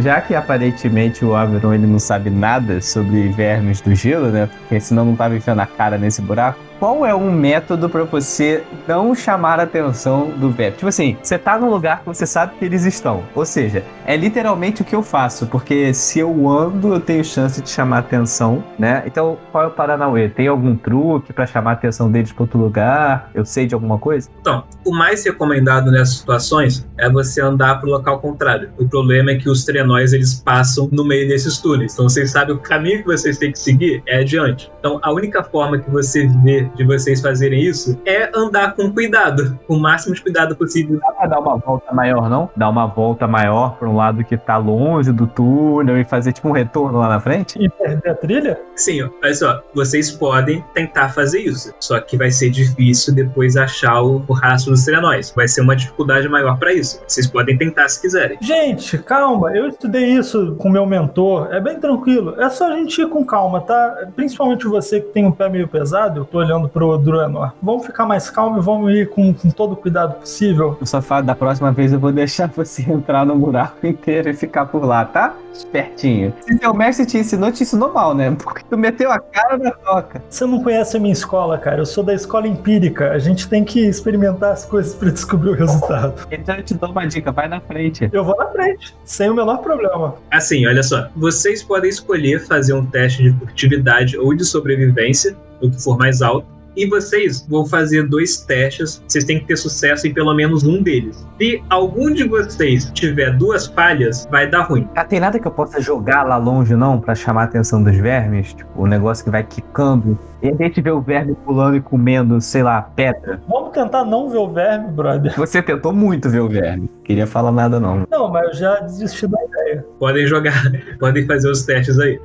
Já 0.00 0.20
que 0.20 0.34
aparentemente 0.34 1.24
o 1.24 1.34
Averon 1.34 1.74
ele 1.74 1.86
não 1.86 1.98
sabe 1.98 2.30
nada 2.30 2.80
sobre 2.80 3.28
vermes 3.28 3.80
do 3.80 3.94
gelo, 3.94 4.28
né? 4.28 4.48
Porque 4.60 4.80
senão 4.80 5.04
não 5.04 5.16
tava 5.16 5.36
enfiando 5.36 5.60
a 5.60 5.66
cara 5.66 5.98
nesse 5.98 6.22
buraco. 6.22 6.67
Qual 6.78 7.04
é 7.04 7.12
um 7.12 7.30
método 7.32 7.88
pra 7.88 8.04
você 8.04 8.62
não 8.86 9.12
chamar 9.12 9.58
a 9.58 9.64
atenção 9.64 10.30
do 10.30 10.48
verme? 10.48 10.76
Tipo 10.76 10.86
assim, 10.86 11.16
você 11.20 11.36
tá 11.36 11.58
num 11.58 11.68
lugar 11.68 12.00
que 12.00 12.06
você 12.06 12.24
sabe 12.24 12.54
que 12.56 12.64
eles 12.64 12.84
estão. 12.84 13.24
Ou 13.34 13.44
seja, 13.44 13.82
é 14.06 14.16
literalmente 14.16 14.82
o 14.82 14.84
que 14.84 14.94
eu 14.94 15.02
faço, 15.02 15.48
porque 15.48 15.92
se 15.92 16.20
eu 16.20 16.48
ando, 16.48 16.94
eu 16.94 17.00
tenho 17.00 17.24
chance 17.24 17.60
de 17.60 17.68
chamar 17.68 17.96
a 17.96 17.98
atenção, 17.98 18.62
né? 18.78 19.02
Então, 19.06 19.36
qual 19.50 19.64
é 19.64 19.66
o 19.66 19.70
Paranauê? 19.70 20.28
Tem 20.28 20.46
algum 20.46 20.76
truque 20.76 21.32
pra 21.32 21.46
chamar 21.46 21.70
a 21.70 21.74
atenção 21.74 22.12
deles 22.12 22.30
pra 22.30 22.44
outro 22.44 22.60
lugar? 22.60 23.28
Eu 23.34 23.44
sei 23.44 23.66
de 23.66 23.74
alguma 23.74 23.98
coisa? 23.98 24.30
Então, 24.40 24.62
o 24.84 24.92
mais 24.92 25.24
recomendado 25.24 25.90
nessas 25.90 26.18
situações 26.18 26.86
é 26.96 27.10
você 27.10 27.40
andar 27.40 27.80
pro 27.80 27.90
local 27.90 28.20
contrário. 28.20 28.70
O 28.78 28.88
problema 28.88 29.32
é 29.32 29.34
que 29.34 29.50
os 29.50 29.64
trenóis 29.64 30.12
eles 30.12 30.34
passam 30.34 30.88
no 30.92 31.04
meio 31.04 31.26
desses 31.26 31.58
túneis. 31.58 31.92
Então 31.92 32.08
vocês 32.08 32.30
sabem 32.30 32.54
o 32.54 32.58
caminho 32.58 32.98
que 33.00 33.06
vocês 33.06 33.36
têm 33.36 33.50
que 33.50 33.58
seguir 33.58 34.02
é 34.06 34.20
adiante. 34.20 34.70
Então 34.78 35.00
a 35.02 35.12
única 35.12 35.42
forma 35.42 35.78
que 35.78 35.90
você 35.90 36.26
vê 36.44 36.67
de 36.76 36.84
vocês 36.84 37.20
fazerem 37.20 37.62
isso 37.62 38.00
é 38.04 38.30
andar 38.34 38.74
com 38.74 38.92
cuidado, 38.92 39.58
com 39.66 39.74
o 39.74 39.80
máximo 39.80 40.14
de 40.14 40.22
cuidado 40.22 40.56
possível. 40.56 40.98
Dá 41.00 41.12
pra 41.12 41.26
dar 41.26 41.40
uma 41.40 41.56
volta 41.56 41.92
maior, 41.92 42.28
não? 42.28 42.50
Dar 42.56 42.68
uma 42.68 42.86
volta 42.86 43.26
maior 43.26 43.76
pra 43.76 43.88
um 43.88 43.96
lado 43.96 44.24
que 44.24 44.36
tá 44.36 44.56
longe 44.56 45.12
do 45.12 45.26
túnel 45.26 45.98
e 45.98 46.04
fazer 46.04 46.32
tipo 46.32 46.48
um 46.48 46.52
retorno 46.52 46.98
lá 46.98 47.08
na 47.08 47.20
frente? 47.20 47.58
E 47.60 47.68
perder 47.68 48.10
a 48.10 48.14
trilha? 48.14 48.60
Sim, 48.76 49.02
ó, 49.02 49.08
olha 49.22 49.34
só, 49.34 49.62
vocês 49.74 50.10
podem 50.10 50.64
tentar 50.74 51.10
fazer 51.10 51.40
isso, 51.40 51.72
só 51.80 52.00
que 52.00 52.16
vai 52.16 52.30
ser 52.30 52.50
difícil 52.50 53.14
depois 53.14 53.56
achar 53.56 54.02
o, 54.02 54.22
o 54.26 54.32
rastro 54.32 54.72
dos 54.72 54.84
trenóis. 54.84 55.32
Vai 55.34 55.48
ser 55.48 55.60
uma 55.60 55.76
dificuldade 55.76 56.28
maior 56.28 56.58
pra 56.58 56.72
isso. 56.72 57.00
Vocês 57.06 57.26
podem 57.26 57.56
tentar 57.56 57.88
se 57.88 58.00
quiserem. 58.00 58.38
Gente, 58.40 58.98
calma. 58.98 59.56
Eu 59.56 59.68
estudei 59.68 60.04
isso 60.04 60.56
com 60.58 60.68
meu 60.68 60.86
mentor. 60.86 61.48
É 61.52 61.60
bem 61.60 61.78
tranquilo. 61.78 62.40
É 62.40 62.48
só 62.50 62.72
a 62.72 62.76
gente 62.76 63.00
ir 63.00 63.08
com 63.08 63.24
calma, 63.24 63.60
tá? 63.60 64.08
Principalmente 64.16 64.66
você 64.66 65.00
que 65.00 65.08
tem 65.08 65.26
um 65.26 65.32
pé 65.32 65.48
meio 65.48 65.68
pesado. 65.68 66.20
Eu 66.20 66.24
tô 66.24 66.38
olhando 66.38 66.57
pro 66.66 66.96
Druenor. 66.96 67.52
Vamos 67.62 67.84
ficar 67.84 68.06
mais 68.06 68.30
calmo 68.30 68.58
e 68.58 68.62
vamos 68.62 68.94
ir 68.94 69.10
com, 69.10 69.34
com 69.34 69.50
todo 69.50 69.72
o 69.72 69.76
cuidado 69.76 70.14
possível. 70.14 70.78
O 70.80 70.86
safado, 70.86 71.26
da 71.26 71.34
próxima 71.34 71.70
vez 71.70 71.92
eu 71.92 72.00
vou 72.00 72.10
deixar 72.10 72.48
você 72.56 72.82
entrar 72.90 73.26
no 73.26 73.36
buraco 73.36 73.86
inteiro 73.86 74.30
e 74.30 74.34
ficar 74.34 74.64
por 74.66 74.84
lá, 74.84 75.04
tá? 75.04 75.34
Espertinho. 75.52 76.32
Se 76.40 76.56
seu 76.56 76.72
mestre 76.72 77.04
te 77.04 77.18
ensinou, 77.18 77.50
te 77.50 77.64
ensinou 77.64 77.92
mal, 77.92 78.14
né? 78.14 78.34
Porque 78.42 78.64
tu 78.68 78.78
meteu 78.78 79.10
a 79.10 79.18
cara 79.18 79.58
na 79.58 79.72
toca. 79.72 80.22
Você 80.28 80.46
não 80.46 80.62
conhece 80.62 80.96
a 80.96 81.00
minha 81.00 81.12
escola, 81.12 81.58
cara. 81.58 81.80
Eu 81.80 81.86
sou 81.86 82.04
da 82.04 82.14
escola 82.14 82.46
empírica. 82.46 83.10
A 83.10 83.18
gente 83.18 83.48
tem 83.48 83.64
que 83.64 83.80
experimentar 83.80 84.52
as 84.52 84.64
coisas 84.64 84.94
pra 84.94 85.10
descobrir 85.10 85.50
o 85.50 85.54
resultado. 85.54 86.26
Então 86.38 86.54
eu 86.54 86.62
te 86.62 86.74
dou 86.74 86.90
uma 86.90 87.04
dica, 87.06 87.32
vai 87.32 87.48
na 87.48 87.60
frente. 87.60 88.08
Eu 88.12 88.24
vou 88.24 88.36
na 88.36 88.46
frente, 88.46 88.94
sem 89.04 89.28
o 89.28 89.34
menor 89.34 89.58
problema. 89.58 90.14
Assim, 90.30 90.66
olha 90.66 90.82
só, 90.82 91.08
vocês 91.16 91.62
podem 91.62 91.90
escolher 91.90 92.40
fazer 92.46 92.74
um 92.74 92.86
teste 92.86 93.24
de 93.24 93.32
furtividade 93.38 94.16
ou 94.16 94.34
de 94.34 94.44
sobrevivência, 94.44 95.36
o 95.60 95.70
que 95.70 95.82
for 95.82 95.96
mais 95.98 96.22
alto. 96.22 96.58
E 96.78 96.86
vocês 96.86 97.44
vão 97.48 97.66
fazer 97.66 98.06
dois 98.06 98.40
testes. 98.42 99.02
Vocês 99.04 99.24
têm 99.24 99.40
que 99.40 99.46
ter 99.46 99.56
sucesso 99.56 100.06
em 100.06 100.14
pelo 100.14 100.32
menos 100.32 100.62
um 100.62 100.80
deles. 100.80 101.26
Se 101.36 101.60
algum 101.68 102.12
de 102.12 102.22
vocês 102.22 102.88
tiver 102.92 103.36
duas 103.36 103.66
falhas, 103.66 104.28
vai 104.30 104.48
dar 104.48 104.62
ruim. 104.62 104.88
Ah, 104.94 105.04
tem 105.04 105.18
nada 105.18 105.40
que 105.40 105.48
eu 105.48 105.50
possa 105.50 105.80
jogar 105.80 106.22
lá 106.22 106.36
longe, 106.36 106.76
não, 106.76 107.00
pra 107.00 107.16
chamar 107.16 107.40
a 107.40 107.44
atenção 107.46 107.82
dos 107.82 107.96
vermes? 107.96 108.54
Tipo, 108.54 108.82
o 108.82 108.86
negócio 108.86 109.24
que 109.24 109.30
vai 109.30 109.42
quicando. 109.42 110.16
E 110.40 110.50
a 110.50 110.54
gente 110.54 110.80
vê 110.80 110.92
o 110.92 111.00
verme 111.00 111.34
pulando 111.44 111.76
e 111.76 111.80
comendo, 111.80 112.40
sei 112.40 112.62
lá, 112.62 112.80
pedra. 112.80 113.42
Vamos 113.48 113.72
tentar 113.72 114.04
não 114.04 114.30
ver 114.30 114.38
o 114.38 114.48
verme, 114.48 114.92
brother. 114.92 115.34
Você 115.36 115.60
tentou 115.60 115.92
muito 115.92 116.30
ver 116.30 116.42
o 116.42 116.48
verme. 116.48 116.88
Queria 117.02 117.26
falar 117.26 117.50
nada, 117.50 117.80
não. 117.80 118.06
Não, 118.08 118.30
mas 118.30 118.46
eu 118.50 118.54
já 118.54 118.80
desisti 118.80 119.26
da 119.26 119.38
ideia. 119.42 119.84
Podem 119.98 120.28
jogar, 120.28 120.62
podem 121.00 121.26
fazer 121.26 121.50
os 121.50 121.64
testes 121.64 121.98
aí. 121.98 122.20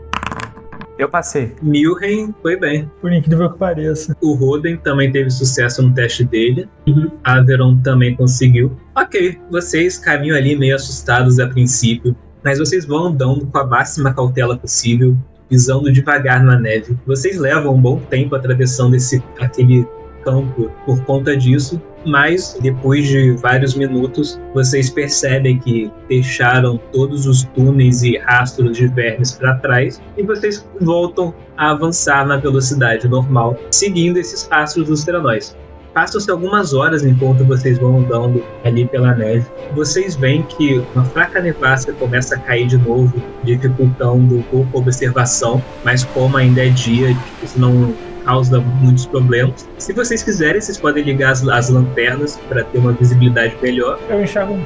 Eu 0.98 1.10
passei. 1.10 1.56
Milren 1.62 2.34
foi 2.42 2.56
bem. 2.56 2.90
Por 3.02 3.12
incrível 3.12 3.50
que 3.52 3.58
pareça. 3.58 4.16
O 4.22 4.34
Roden 4.34 4.78
também 4.78 5.12
teve 5.12 5.30
sucesso 5.30 5.82
no 5.82 5.94
teste 5.94 6.24
dele. 6.24 6.70
Averon 7.24 7.78
também 7.78 8.16
conseguiu. 8.16 8.78
Ok, 8.96 9.40
vocês 9.50 9.98
caminham 9.98 10.38
ali 10.38 10.56
meio 10.56 10.76
assustados 10.76 11.40
a 11.40 11.48
princípio, 11.48 12.16
mas 12.44 12.60
vocês 12.60 12.86
vão 12.86 13.08
andando 13.08 13.46
com 13.48 13.58
a 13.58 13.66
máxima 13.66 14.14
cautela 14.14 14.58
possível. 14.58 15.18
pisando 15.50 15.92
devagar 15.92 16.44
na 16.44 16.58
neve. 16.58 16.98
Vocês 17.06 17.38
levam 17.38 17.76
um 17.76 17.82
bom 17.82 18.00
tempo 18.10 18.36
atravessando 18.36 18.96
esse 18.96 19.22
aquele 19.40 19.86
campo 20.24 20.72
por 20.86 21.04
conta 21.06 21.38
disso, 21.38 21.80
mas 22.06 22.58
depois 22.62 23.08
de 23.08 23.32
vários 23.34 23.76
minutos 23.76 24.40
vocês 24.54 24.90
percebem 24.90 25.60
que 25.60 25.92
deixaram 26.08 26.80
todos 26.92 27.26
os 27.26 27.44
túneis 27.56 28.04
e 28.04 28.18
rastros 28.18 28.78
de 28.78 28.88
vermes 28.88 29.32
para 29.32 29.56
trás 29.56 30.02
e 30.18 30.24
vocês 30.24 30.68
voltam 30.82 31.34
a 31.58 31.72
avançar 31.72 32.26
na 32.26 32.38
velocidade 32.38 33.08
normal, 33.08 33.58
seguindo 33.72 34.18
esses 34.18 34.48
rastros 34.48 34.88
dos 34.88 35.04
teranóis. 35.04 35.56
Passam-se 35.94 36.32
algumas 36.32 36.74
horas 36.74 37.06
enquanto 37.06 37.46
vocês 37.46 37.78
vão 37.78 38.00
andando 38.00 38.44
ali 38.64 38.84
pela 38.88 39.14
neve. 39.14 39.46
Vocês 39.76 40.16
veem 40.16 40.42
que 40.42 40.84
uma 40.96 41.06
fraca 41.06 41.40
nevasca 41.40 41.94
começa 41.94 42.36
a 42.36 42.40
cair 42.40 42.66
de 42.66 42.80
novo, 42.80 43.14
dificultando 43.44 44.38
um 44.38 44.42
pouco 44.42 44.78
a 44.78 44.82
observação, 44.82 45.64
mas 45.86 46.04
como 46.04 46.36
ainda 46.36 46.66
é 46.66 46.70
dia, 46.70 47.16
isso 47.44 47.60
não 47.60 47.94
causa 48.24 48.60
muitos 48.60 49.06
problemas. 49.06 49.68
Se 49.78 49.94
vocês 49.94 50.24
quiserem, 50.24 50.60
vocês 50.60 50.78
podem 50.78 51.04
ligar 51.04 51.32
as, 51.32 51.48
as 51.48 51.70
lanternas 51.70 52.40
para 52.48 52.64
ter 52.64 52.78
uma 52.78 52.92
visibilidade 52.94 53.56
melhor. 53.62 54.00
Eu 54.10 54.24
enxergo 54.24 54.54
um. 54.54 54.66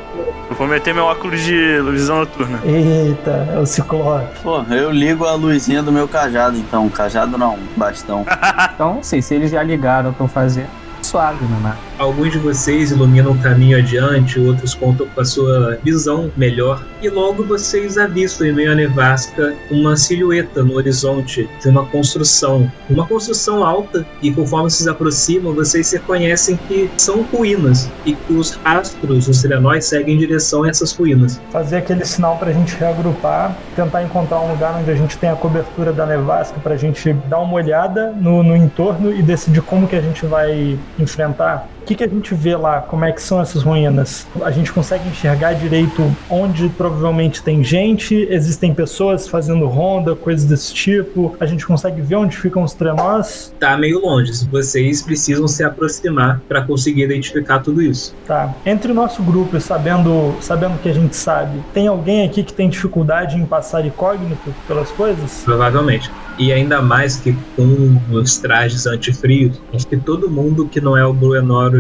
Eu 0.50 0.56
vou 0.56 0.68
meter 0.68 0.94
meu 0.94 1.06
óculos 1.06 1.42
de 1.42 1.82
visão 1.92 2.18
noturna. 2.18 2.60
Eita, 2.66 3.48
é 3.54 3.60
o 3.60 3.66
ciclope. 3.66 4.40
Pô, 4.42 4.62
eu 4.74 4.92
ligo 4.92 5.26
a 5.26 5.34
luzinha 5.34 5.84
do 5.84 5.92
meu 5.92 6.08
cajado, 6.08 6.58
então. 6.58 6.88
Cajado 6.90 7.38
não, 7.38 7.58
bastão. 7.76 8.26
Então, 8.78 9.00
assim, 9.00 9.22
se 9.22 9.34
eles 9.34 9.50
já 9.50 9.64
ligaram 9.64 10.14
eu 10.20 10.28
fazer, 10.28 10.68
suave, 11.02 11.44
né? 11.46 11.76
Alguns 12.00 12.32
de 12.32 12.38
vocês 12.38 12.92
iluminam 12.92 13.32
o 13.32 13.38
caminho 13.40 13.76
adiante, 13.76 14.40
outros 14.40 14.76
contam 14.76 15.08
com 15.08 15.20
a 15.20 15.26
sua 15.26 15.80
visão 15.84 16.32
melhor, 16.38 16.86
e 17.02 17.10
logo 17.10 17.44
vocês 17.44 17.98
avistam 17.98 18.46
em 18.46 18.52
meio 18.52 18.72
à 18.72 18.76
nevasca 18.76 19.56
uma 19.72 19.98
silhueta 19.98 20.62
no 20.64 20.76
horizonte 20.76 21.50
de 21.60 21.68
uma 21.68 21.88
construção. 21.88 22.72
Uma 22.88 23.08
construção 23.08 23.66
alta, 23.66 24.06
e 24.22 24.32
conforme 24.32 24.70
vocês 24.70 24.88
aproximam, 24.88 25.56
vocês 25.56 25.92
reconhecem 25.92 26.60
que 26.68 26.88
são 26.98 27.24
ruínas, 27.24 27.90
e 28.06 28.14
que 28.14 28.34
os 28.34 28.52
rastros 28.64 29.26
dos 29.26 29.38
serenóis 29.38 29.86
seguem 29.86 30.14
em 30.16 30.20
direção 30.20 30.66
a 30.66 30.70
essas 30.70 30.96
ruínas. 30.96 31.42
Fazer 31.50 31.78
aquele 31.78 32.06
sinal 32.06 32.38
pra 32.38 32.52
gente 32.52 32.76
reagrupar, 32.76 33.58
tentar 33.76 34.04
encontrar 34.04 34.40
um 34.42 34.52
lugar 34.52 34.80
onde 34.80 34.92
a 34.92 34.96
gente 34.96 35.18
tem 35.18 35.32
a 35.32 35.36
cobertura 35.36 35.92
da 35.92 36.06
nevasca 36.06 36.60
pra 36.60 36.78
gente 36.78 37.12
dar 37.28 37.40
uma 37.40 37.56
olhada 37.56 38.12
no, 38.12 38.44
no 38.44 38.56
entorno 38.56 39.12
e 39.12 39.24
decidir 39.24 39.62
como 39.62 39.88
que 39.88 39.96
a 39.96 40.02
gente 40.02 40.28
vai 40.28 40.78
enfrentar. 41.00 41.68
O 41.88 41.90
que, 41.90 41.96
que 41.96 42.04
a 42.04 42.08
gente 42.10 42.36
vê 42.36 42.54
lá? 42.54 42.82
Como 42.82 43.06
é 43.06 43.14
que 43.14 43.22
são 43.22 43.40
essas 43.40 43.64
ruínas? 43.64 44.28
A 44.44 44.52
gente 44.52 44.74
consegue 44.74 45.08
enxergar 45.08 45.54
direito 45.54 46.14
onde 46.30 46.68
provavelmente 46.68 47.42
tem 47.42 47.64
gente, 47.64 48.28
existem 48.30 48.74
pessoas 48.74 49.26
fazendo 49.26 49.66
ronda, 49.68 50.14
coisas 50.14 50.44
desse 50.44 50.74
tipo. 50.74 51.38
A 51.40 51.46
gente 51.46 51.66
consegue 51.66 52.02
ver 52.02 52.18
onde 52.18 52.36
ficam 52.36 52.62
os 52.62 52.74
trenós. 52.74 53.54
Tá 53.58 53.78
meio 53.78 54.02
longe, 54.02 54.34
vocês 54.52 55.02
precisam 55.02 55.48
se 55.48 55.64
aproximar 55.64 56.42
para 56.46 56.62
conseguir 56.62 57.04
identificar 57.04 57.60
tudo 57.60 57.82
isso. 57.82 58.14
Tá. 58.26 58.54
Entre 58.66 58.92
o 58.92 58.94
nosso 58.94 59.24
grupo 59.24 59.58
sabendo, 59.62 60.36
sabendo 60.42 60.78
que 60.82 60.90
a 60.90 60.94
gente 60.94 61.16
sabe, 61.16 61.58
tem 61.74 61.88
alguém 61.88 62.26
aqui 62.26 62.44
que 62.44 62.52
tem 62.52 62.68
dificuldade 62.68 63.38
em 63.38 63.46
passar 63.46 63.86
incógnito 63.86 64.54
pelas 64.68 64.92
coisas? 64.92 65.42
Provavelmente. 65.46 66.12
E 66.38 66.54
ainda 66.54 66.82
mais 66.84 67.16
que 67.16 67.36
com 67.56 68.00
os 68.12 68.38
trajes 68.38 68.86
antifrios, 68.86 69.60
acho 69.74 69.88
que 69.88 69.98
todo 69.98 70.30
mundo 70.30 70.68
que 70.68 70.80
não 70.80 70.96
é 70.96 71.04
o 71.04 71.12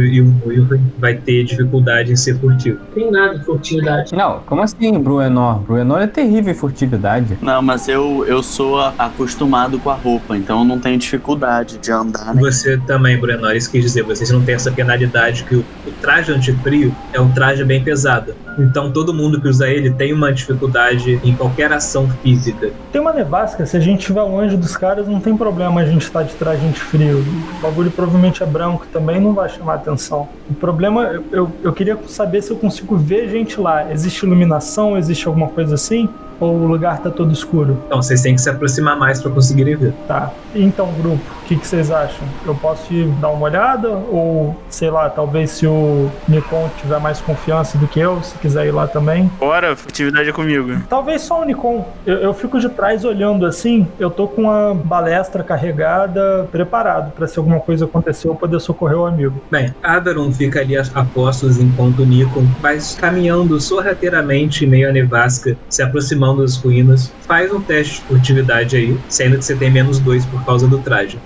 E 0.01 0.21
o 0.21 0.33
Wilhelm 0.45 0.81
vai 0.97 1.15
ter 1.15 1.43
dificuldade 1.43 2.11
em 2.11 2.15
ser 2.15 2.39
furtivo. 2.39 2.79
Tem 2.93 3.11
nada 3.11 3.37
de 3.37 3.45
furtividade. 3.45 4.15
Não, 4.15 4.39
como 4.45 4.61
assim, 4.61 4.97
Bruenor? 4.99 5.59
Bruenor 5.59 6.01
é 6.01 6.07
terrível 6.07 6.51
em 6.51 6.55
furtividade. 6.55 7.37
Não, 7.41 7.61
mas 7.61 7.87
eu, 7.87 8.25
eu 8.25 8.41
sou 8.41 8.79
acostumado 8.79 9.79
com 9.79 9.89
a 9.89 9.95
roupa, 9.95 10.37
então 10.37 10.59
eu 10.59 10.65
não 10.65 10.79
tenho 10.79 10.97
dificuldade 10.97 11.77
de 11.77 11.91
andar. 11.91 12.33
Né? 12.33 12.41
Você 12.41 12.77
também, 12.85 13.17
Bruenor, 13.17 13.55
isso 13.55 13.71
quis 13.71 13.83
dizer, 13.83 14.03
vocês 14.03 14.29
não 14.31 14.41
têm 14.41 14.55
essa 14.55 14.71
penalidade 14.71 15.43
que 15.43 15.55
o, 15.55 15.65
o 15.85 15.91
traje 16.01 16.31
antifrio 16.31 16.93
é 17.13 17.19
um 17.19 17.31
traje 17.31 17.63
bem 17.63 17.83
pesado. 17.83 18.35
Então 18.57 18.91
todo 18.91 19.13
mundo 19.13 19.39
que 19.39 19.47
usa 19.47 19.67
ele 19.69 19.91
tem 19.91 20.13
uma 20.13 20.31
dificuldade 20.31 21.19
em 21.23 21.35
qualquer 21.35 21.71
ação 21.71 22.09
física. 22.23 22.71
Tem 22.91 22.99
uma 22.99 23.13
nevasca, 23.13 23.65
se 23.65 23.77
a 23.77 23.79
gente 23.79 24.05
tiver 24.05 24.21
longe 24.23 24.57
dos 24.57 24.75
caras, 24.75 25.07
não 25.07 25.19
tem 25.19 25.35
problema 25.37 25.81
a 25.81 25.85
gente 25.85 26.03
estar 26.03 26.23
de 26.23 26.33
traje 26.35 26.67
de 26.67 26.79
frio. 26.79 27.23
O 27.57 27.61
bagulho 27.61 27.91
provavelmente 27.91 28.41
é 28.41 28.45
branco 28.45 28.85
também, 28.91 29.19
não 29.19 29.33
vai 29.33 29.49
chamar 29.49 29.75
atenção. 29.75 30.27
O 30.49 30.53
problema, 30.53 31.21
eu, 31.31 31.51
eu 31.63 31.73
queria 31.73 31.97
saber 32.07 32.41
se 32.41 32.51
eu 32.51 32.57
consigo 32.57 32.95
ver 32.95 33.29
gente 33.29 33.59
lá. 33.59 33.91
Existe 33.91 34.25
iluminação, 34.25 34.97
existe 34.97 35.27
alguma 35.27 35.47
coisa 35.47 35.75
assim? 35.75 36.09
Ou 36.39 36.55
o 36.55 36.67
lugar 36.67 36.99
tá 36.99 37.09
todo 37.09 37.31
escuro? 37.31 37.77
Então 37.85 38.01
vocês 38.01 38.21
têm 38.21 38.35
que 38.35 38.41
se 38.41 38.49
aproximar 38.49 38.97
mais 38.97 39.21
para 39.21 39.31
conseguirem 39.31 39.75
ver. 39.75 39.93
Tá. 40.07 40.31
Então, 40.55 40.91
grupo, 40.93 41.21
o 41.43 41.45
que, 41.47 41.55
que 41.55 41.67
vocês 41.67 41.91
acham? 41.91 42.27
Eu 42.45 42.55
posso 42.55 42.93
ir 42.93 43.07
dar 43.19 43.29
uma 43.29 43.43
olhada? 43.43 43.89
Ou, 43.89 44.55
sei 44.69 44.89
lá, 44.89 45.09
talvez 45.09 45.51
se 45.51 45.67
o 45.67 46.09
Nikon 46.27 46.69
tiver 46.79 46.99
mais 46.99 47.19
confiança 47.21 47.77
do 47.77 47.87
que 47.87 47.99
eu, 47.99 48.21
se 48.23 48.37
quiser 48.37 48.67
ir 48.67 48.71
lá 48.71 48.87
também? 48.87 49.29
Bora, 49.39 49.75
furtividade 49.75 50.29
é 50.29 50.33
comigo. 50.33 50.81
Talvez 50.89 51.21
só 51.21 51.41
o 51.41 51.45
Nikon. 51.45 51.85
Eu, 52.05 52.17
eu 52.17 52.33
fico 52.33 52.59
de 52.59 52.69
trás 52.69 53.03
olhando 53.03 53.45
assim, 53.45 53.87
eu 53.99 54.09
tô 54.09 54.27
com 54.27 54.49
a 54.49 54.73
balestra 54.73 55.43
carregada, 55.43 56.47
preparado 56.51 57.11
pra 57.11 57.27
se 57.27 57.37
alguma 57.37 57.59
coisa 57.59 57.85
acontecer 57.85 58.27
eu 58.27 58.35
poder 58.35 58.59
socorrer 58.59 58.97
o 58.97 59.05
amigo. 59.05 59.41
Bem, 59.51 59.73
Adaron 59.83 60.31
fica 60.31 60.59
ali 60.59 60.77
a 60.77 60.83
postos 61.13 61.59
enquanto 61.59 62.05
Nikon 62.05 62.45
vai 62.61 62.77
caminhando 62.99 63.59
sorrateiramente 63.59 64.65
em 64.65 64.67
meio 64.67 64.89
à 64.89 64.91
nevasca, 64.91 65.57
se 65.69 65.81
aproximando 65.81 66.26
das 66.35 66.57
ruínas. 66.57 67.11
Faz 67.21 67.51
um 67.51 67.61
teste 67.61 67.95
de 67.95 68.01
furtividade 68.01 68.75
aí, 68.75 68.97
sendo 69.07 69.37
que 69.37 69.45
você 69.45 69.55
tem 69.55 69.71
menos 69.71 69.99
dois 69.99 70.25
por 70.25 70.43
causa 70.45 70.67
do 70.67 70.79
traje. 70.79 71.19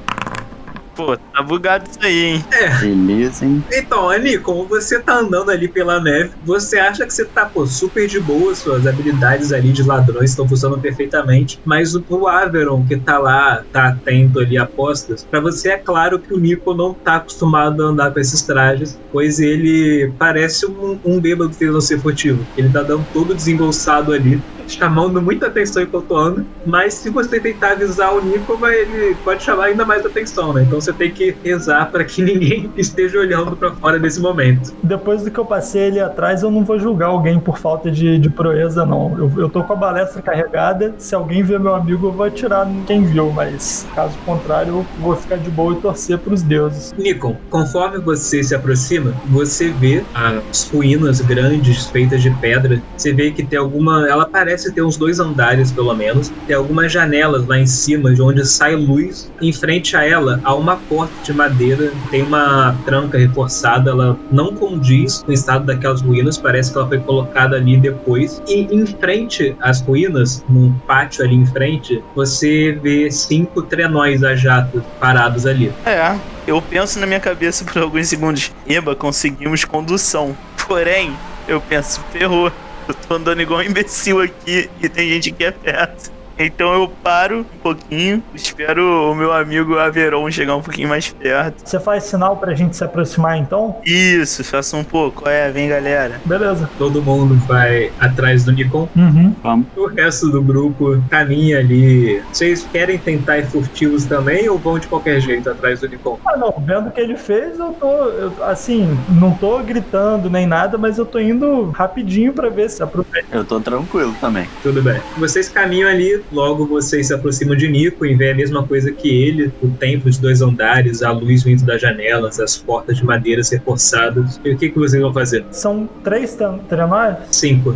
Pô, 0.96 1.18
tá 1.18 1.42
bugado 1.42 1.90
isso 1.90 2.00
aí, 2.02 2.26
hein? 2.26 2.46
Beleza, 2.80 3.46
hein? 3.46 3.64
Então, 3.72 4.12
Nikon, 4.20 4.66
você 4.66 5.00
tá 5.00 5.20
andando 5.20 5.50
ali 5.50 5.68
pela 5.68 6.02
neve, 6.02 6.32
você 6.44 6.78
acha 6.78 7.06
que 7.06 7.14
você 7.14 7.24
tá, 7.26 7.46
pô, 7.46 7.66
super 7.66 8.08
de 8.08 8.20
boa, 8.20 8.54
suas 8.54 8.86
habilidades 8.86 9.54
ali 9.54 9.72
de 9.72 9.84
ladrões 9.84 10.32
estão 10.32 10.48
funcionando 10.48 10.82
perfeitamente, 10.82 11.60
mas 11.66 11.96
o, 11.96 12.04
o 12.10 12.28
Averon, 12.28 12.86
que 12.86 12.98
tá 12.98 13.18
lá, 13.18 13.64
tá 13.72 13.88
atento 13.88 14.40
ali 14.40 14.58
a 14.58 14.66
postas, 14.66 15.26
pra 15.30 15.40
você 15.40 15.70
é 15.70 15.78
claro 15.78 16.20
que 16.20 16.34
o 16.34 16.40
Nico 16.40 16.74
não 16.74 16.94
tá 16.94 17.16
acostumado 17.16 17.84
a 17.84 17.88
andar 17.88 18.12
com 18.12 18.20
esses 18.20 18.42
trajes, 18.42 19.00
pois 19.12 19.40
ele 19.40 20.12
parece 20.20 20.66
um, 20.66 21.00
um 21.06 21.20
bêbado 21.20 21.50
tentando 21.50 21.82
ser 21.82 22.00
furtivo. 22.00 22.46
Ele 22.58 22.70
tá 22.70 22.84
dando 22.84 23.06
todo 23.14 23.34
desembolsado 23.34 24.12
ali, 24.12 24.42
chamando 24.72 25.22
muita 25.22 25.48
atenção 25.48 25.84
enquanto 25.84 26.16
anda, 26.16 26.46
mas 26.66 26.94
se 26.96 27.10
você 27.10 27.40
tentar 27.40 27.72
avisar 27.72 28.14
o 28.14 28.22
Nico, 28.22 28.58
vai, 28.58 28.76
ele 28.76 29.16
pode 29.24 29.44
chamar 29.44 29.66
ainda 29.66 29.86
mais 29.86 30.06
atenção, 30.06 30.54
né? 30.54 30.64
Então 30.64 30.80
você 30.80 30.94
tem 30.94 31.12
que 31.12 31.36
rezar 31.44 31.92
para 31.92 32.04
que 32.04 32.22
ninguém 32.24 32.72
esteja 32.78 33.20
olhando 33.20 33.56
para 33.56 33.72
fora 33.72 34.00
nesse 34.00 34.20
momento. 34.20 34.74
Depois 34.84 35.24
do 35.24 35.32
que 35.32 35.40
eu 35.40 35.46
passei 35.46 35.88
ali 35.88 36.00
atrás, 36.00 36.44
eu 36.44 36.52
não 36.52 36.64
vou 36.64 36.80
julgar 36.80 37.08
alguém 37.08 37.40
por 37.40 37.58
falta 37.58 37.92
de, 37.92 38.18
de 38.18 38.30
proeza, 38.30 38.86
não. 38.86 39.18
Eu, 39.18 39.32
eu 39.38 39.50
tô 39.50 39.64
com 39.64 39.74
a 39.74 39.76
balestra 39.76 40.22
carregada, 40.22 40.94
se 40.98 41.14
alguém 41.16 41.44
ver 41.44 41.60
meu 41.60 41.76
amigo, 41.76 42.08
eu 42.08 42.12
vou 42.12 42.26
atirar 42.26 42.70
em 42.70 42.84
quem 42.84 43.04
viu, 43.04 43.32
mas 43.32 43.88
caso 43.96 44.18
contrário, 44.26 44.74
eu 44.74 44.86
vou 45.00 45.16
ficar 45.16 45.38
de 45.38 45.50
boa 45.50 45.74
e 45.74 45.78
torcer 45.78 46.18
pros 46.18 46.42
deuses. 46.42 46.94
Nikon, 46.98 47.36
conforme 47.50 48.00
você 48.00 48.44
se 48.44 48.56
aproxima, 48.56 49.14
você 49.30 49.70
vê 49.72 50.04
as 50.14 50.70
ruínas 50.70 51.22
grandes 51.22 51.88
feitas 51.88 52.22
de 52.22 52.30
pedra. 52.32 52.82
Você 52.96 53.14
vê 53.14 53.32
que 53.32 53.44
tem 53.44 53.58
alguma. 53.58 54.08
Ela 54.08 54.26
parece 54.26 54.61
ter 54.70 54.82
uns 54.82 54.98
dois 54.98 55.20
andares, 55.20 55.72
pelo 55.72 55.94
menos. 55.94 56.32
Tem 56.46 56.56
algumas 56.56 56.92
janelas 56.92 57.48
lá 57.48 57.58
em 57.58 57.66
cima, 57.66 58.14
de 58.14 58.22
onde 58.22 58.46
sai 58.46 58.76
luz. 58.76 59.32
Em 59.42 59.54
frente 59.54 59.96
a 59.96 60.04
ela, 60.04 60.42
há 60.44 60.54
uma 60.54 60.76
porta 60.76 61.14
de 61.24 61.34
madeira. 61.34 61.92
Tem 62.10 62.22
uma 62.22 62.76
tranca 62.86 63.18
reforçada. 63.18 63.92
Ela 63.92 64.18
não 64.30 64.54
condiz 64.54 65.24
com 65.24 65.32
o 65.32 65.34
estado 65.34 65.66
daquelas 65.66 66.02
ruínas. 66.02 66.38
Parece 66.38 66.72
que 66.72 66.78
ela 66.78 66.88
foi 66.88 67.00
colocada 67.00 67.56
ali 67.56 67.78
depois. 67.78 68.42
E 68.48 68.68
em 68.72 68.86
frente 68.86 69.56
às 69.62 69.82
ruínas, 69.82 70.44
num 70.50 70.74
pátio 70.86 71.24
ali 71.24 71.36
em 71.36 71.46
frente, 71.46 72.04
você 72.14 72.78
vê 72.84 73.10
cinco 73.10 73.62
trenóis 73.62 74.24
a 74.24 74.36
jato 74.36 74.84
parados 75.00 75.46
ali. 75.46 75.72
É, 75.86 76.18
eu 76.46 76.62
penso 76.62 77.00
na 77.00 77.06
minha 77.06 77.20
cabeça 77.20 77.64
por 77.64 77.82
alguns 77.82 78.08
segundos. 78.08 78.52
Eba, 78.68 78.96
conseguimos 78.96 79.64
condução. 79.64 80.36
Porém, 80.68 81.16
eu 81.48 81.62
penso, 81.62 82.02
ferrou. 82.12 82.52
Eu 82.92 82.96
tô 83.08 83.14
andando 83.16 83.42
igual 83.42 83.62
um 83.62 83.64
imbecil 83.64 84.20
aqui 84.20 84.70
e 84.82 84.90
tem 84.90 85.08
gente 85.08 85.30
aqui 85.30 85.46
é 85.46 85.52
perto. 85.52 86.12
Então 86.46 86.74
eu 86.74 86.88
paro 87.04 87.40
um 87.40 87.44
pouquinho, 87.62 88.24
espero 88.34 89.12
o 89.12 89.16
meu 89.16 89.32
amigo 89.32 89.78
Averon 89.78 90.30
chegar 90.32 90.56
um 90.56 90.62
pouquinho 90.62 90.90
mais 90.90 91.10
perto. 91.10 91.62
Você 91.68 91.80
faz 91.80 92.04
sinal 92.04 92.38
pra 92.38 92.54
gente 92.54 92.76
se 92.76 92.84
aproximar 92.84 93.38
então? 93.38 93.78
Isso, 93.86 94.44
faça 94.44 94.76
um 94.78 94.84
pouco. 94.84 95.28
É, 95.28 95.50
vem 95.52 95.70
galera. 95.70 96.20
Beleza. 96.26 96.70
Todo 96.78 97.02
mundo 97.02 97.36
vai 97.48 97.92
atrás 98.00 98.44
do 98.46 98.52
Nikon. 98.52 98.88
Uhum. 98.96 99.36
Vamos. 99.44 99.66
O 99.76 99.88
resto 99.88 100.30
do 100.30 100.42
grupo 100.42 101.02
caminha 101.10 101.60
ali. 101.60 102.22
Vocês 102.32 102.68
querem 102.72 102.98
tentar 102.98 103.40
ir 103.40 103.46
furtivos 103.48 104.06
também 104.06 104.50
ou 104.50 104.58
vão 104.58 104.80
de 104.80 104.88
qualquer 104.88 105.20
jeito 105.20 105.50
atrás 105.50 105.82
do 105.82 105.88
Nikon? 105.90 106.20
Ah, 106.26 106.38
não, 106.38 106.54
vendo 106.66 106.88
o 106.88 106.92
que 106.92 107.00
ele 107.02 107.16
fez, 107.18 107.58
eu 107.60 107.74
tô, 107.80 107.88
eu- 107.88 108.34
assim, 108.46 108.98
não 109.10 109.32
tô 109.34 109.60
gritando 109.60 110.30
nem 110.30 110.46
nada, 110.48 110.78
mas 110.78 110.98
eu 110.98 111.06
tô 111.06 111.20
indo 111.20 111.70
rapidinho 111.72 112.34
pra 112.34 112.50
ver 112.50 112.70
se 112.70 112.82
aproveita. 112.82 113.28
Eu 113.32 113.44
tô 113.44 113.60
tranquilo 113.60 114.14
também. 114.20 114.48
Tudo 114.64 114.82
bem. 114.82 115.00
Vocês 115.18 115.50
caminham 115.50 115.90
ali 115.90 116.24
Logo 116.32 116.66
vocês 116.66 117.08
se 117.08 117.14
aproximam 117.14 117.56
de 117.56 117.68
Nico 117.68 118.06
e 118.06 118.16
veem 118.16 118.32
a 118.32 118.36
mesma 118.36 118.66
coisa 118.66 118.92
que 118.92 119.10
ele: 119.10 119.52
o 119.62 119.68
templo 119.70 120.10
de 120.10 120.20
dois 120.20 120.42
andares, 120.42 121.04
a 121.04 121.12
luz 121.12 121.44
vindo 121.44 121.64
das 121.66 121.82
janelas, 121.82 122.40
as 122.40 122.58
portas 122.58 122.98
de 122.98 123.06
madeiras 123.06 123.50
reforçadas. 123.50 124.40
E 124.46 124.52
o 124.52 124.58
que, 124.58 124.70
que 124.70 124.80
vocês 124.80 125.02
vão 125.02 125.14
fazer? 125.14 125.46
São 125.52 125.90
três 126.04 126.36
tren- 126.36 126.60
trenós? 126.70 127.18
Cinco. 127.32 127.76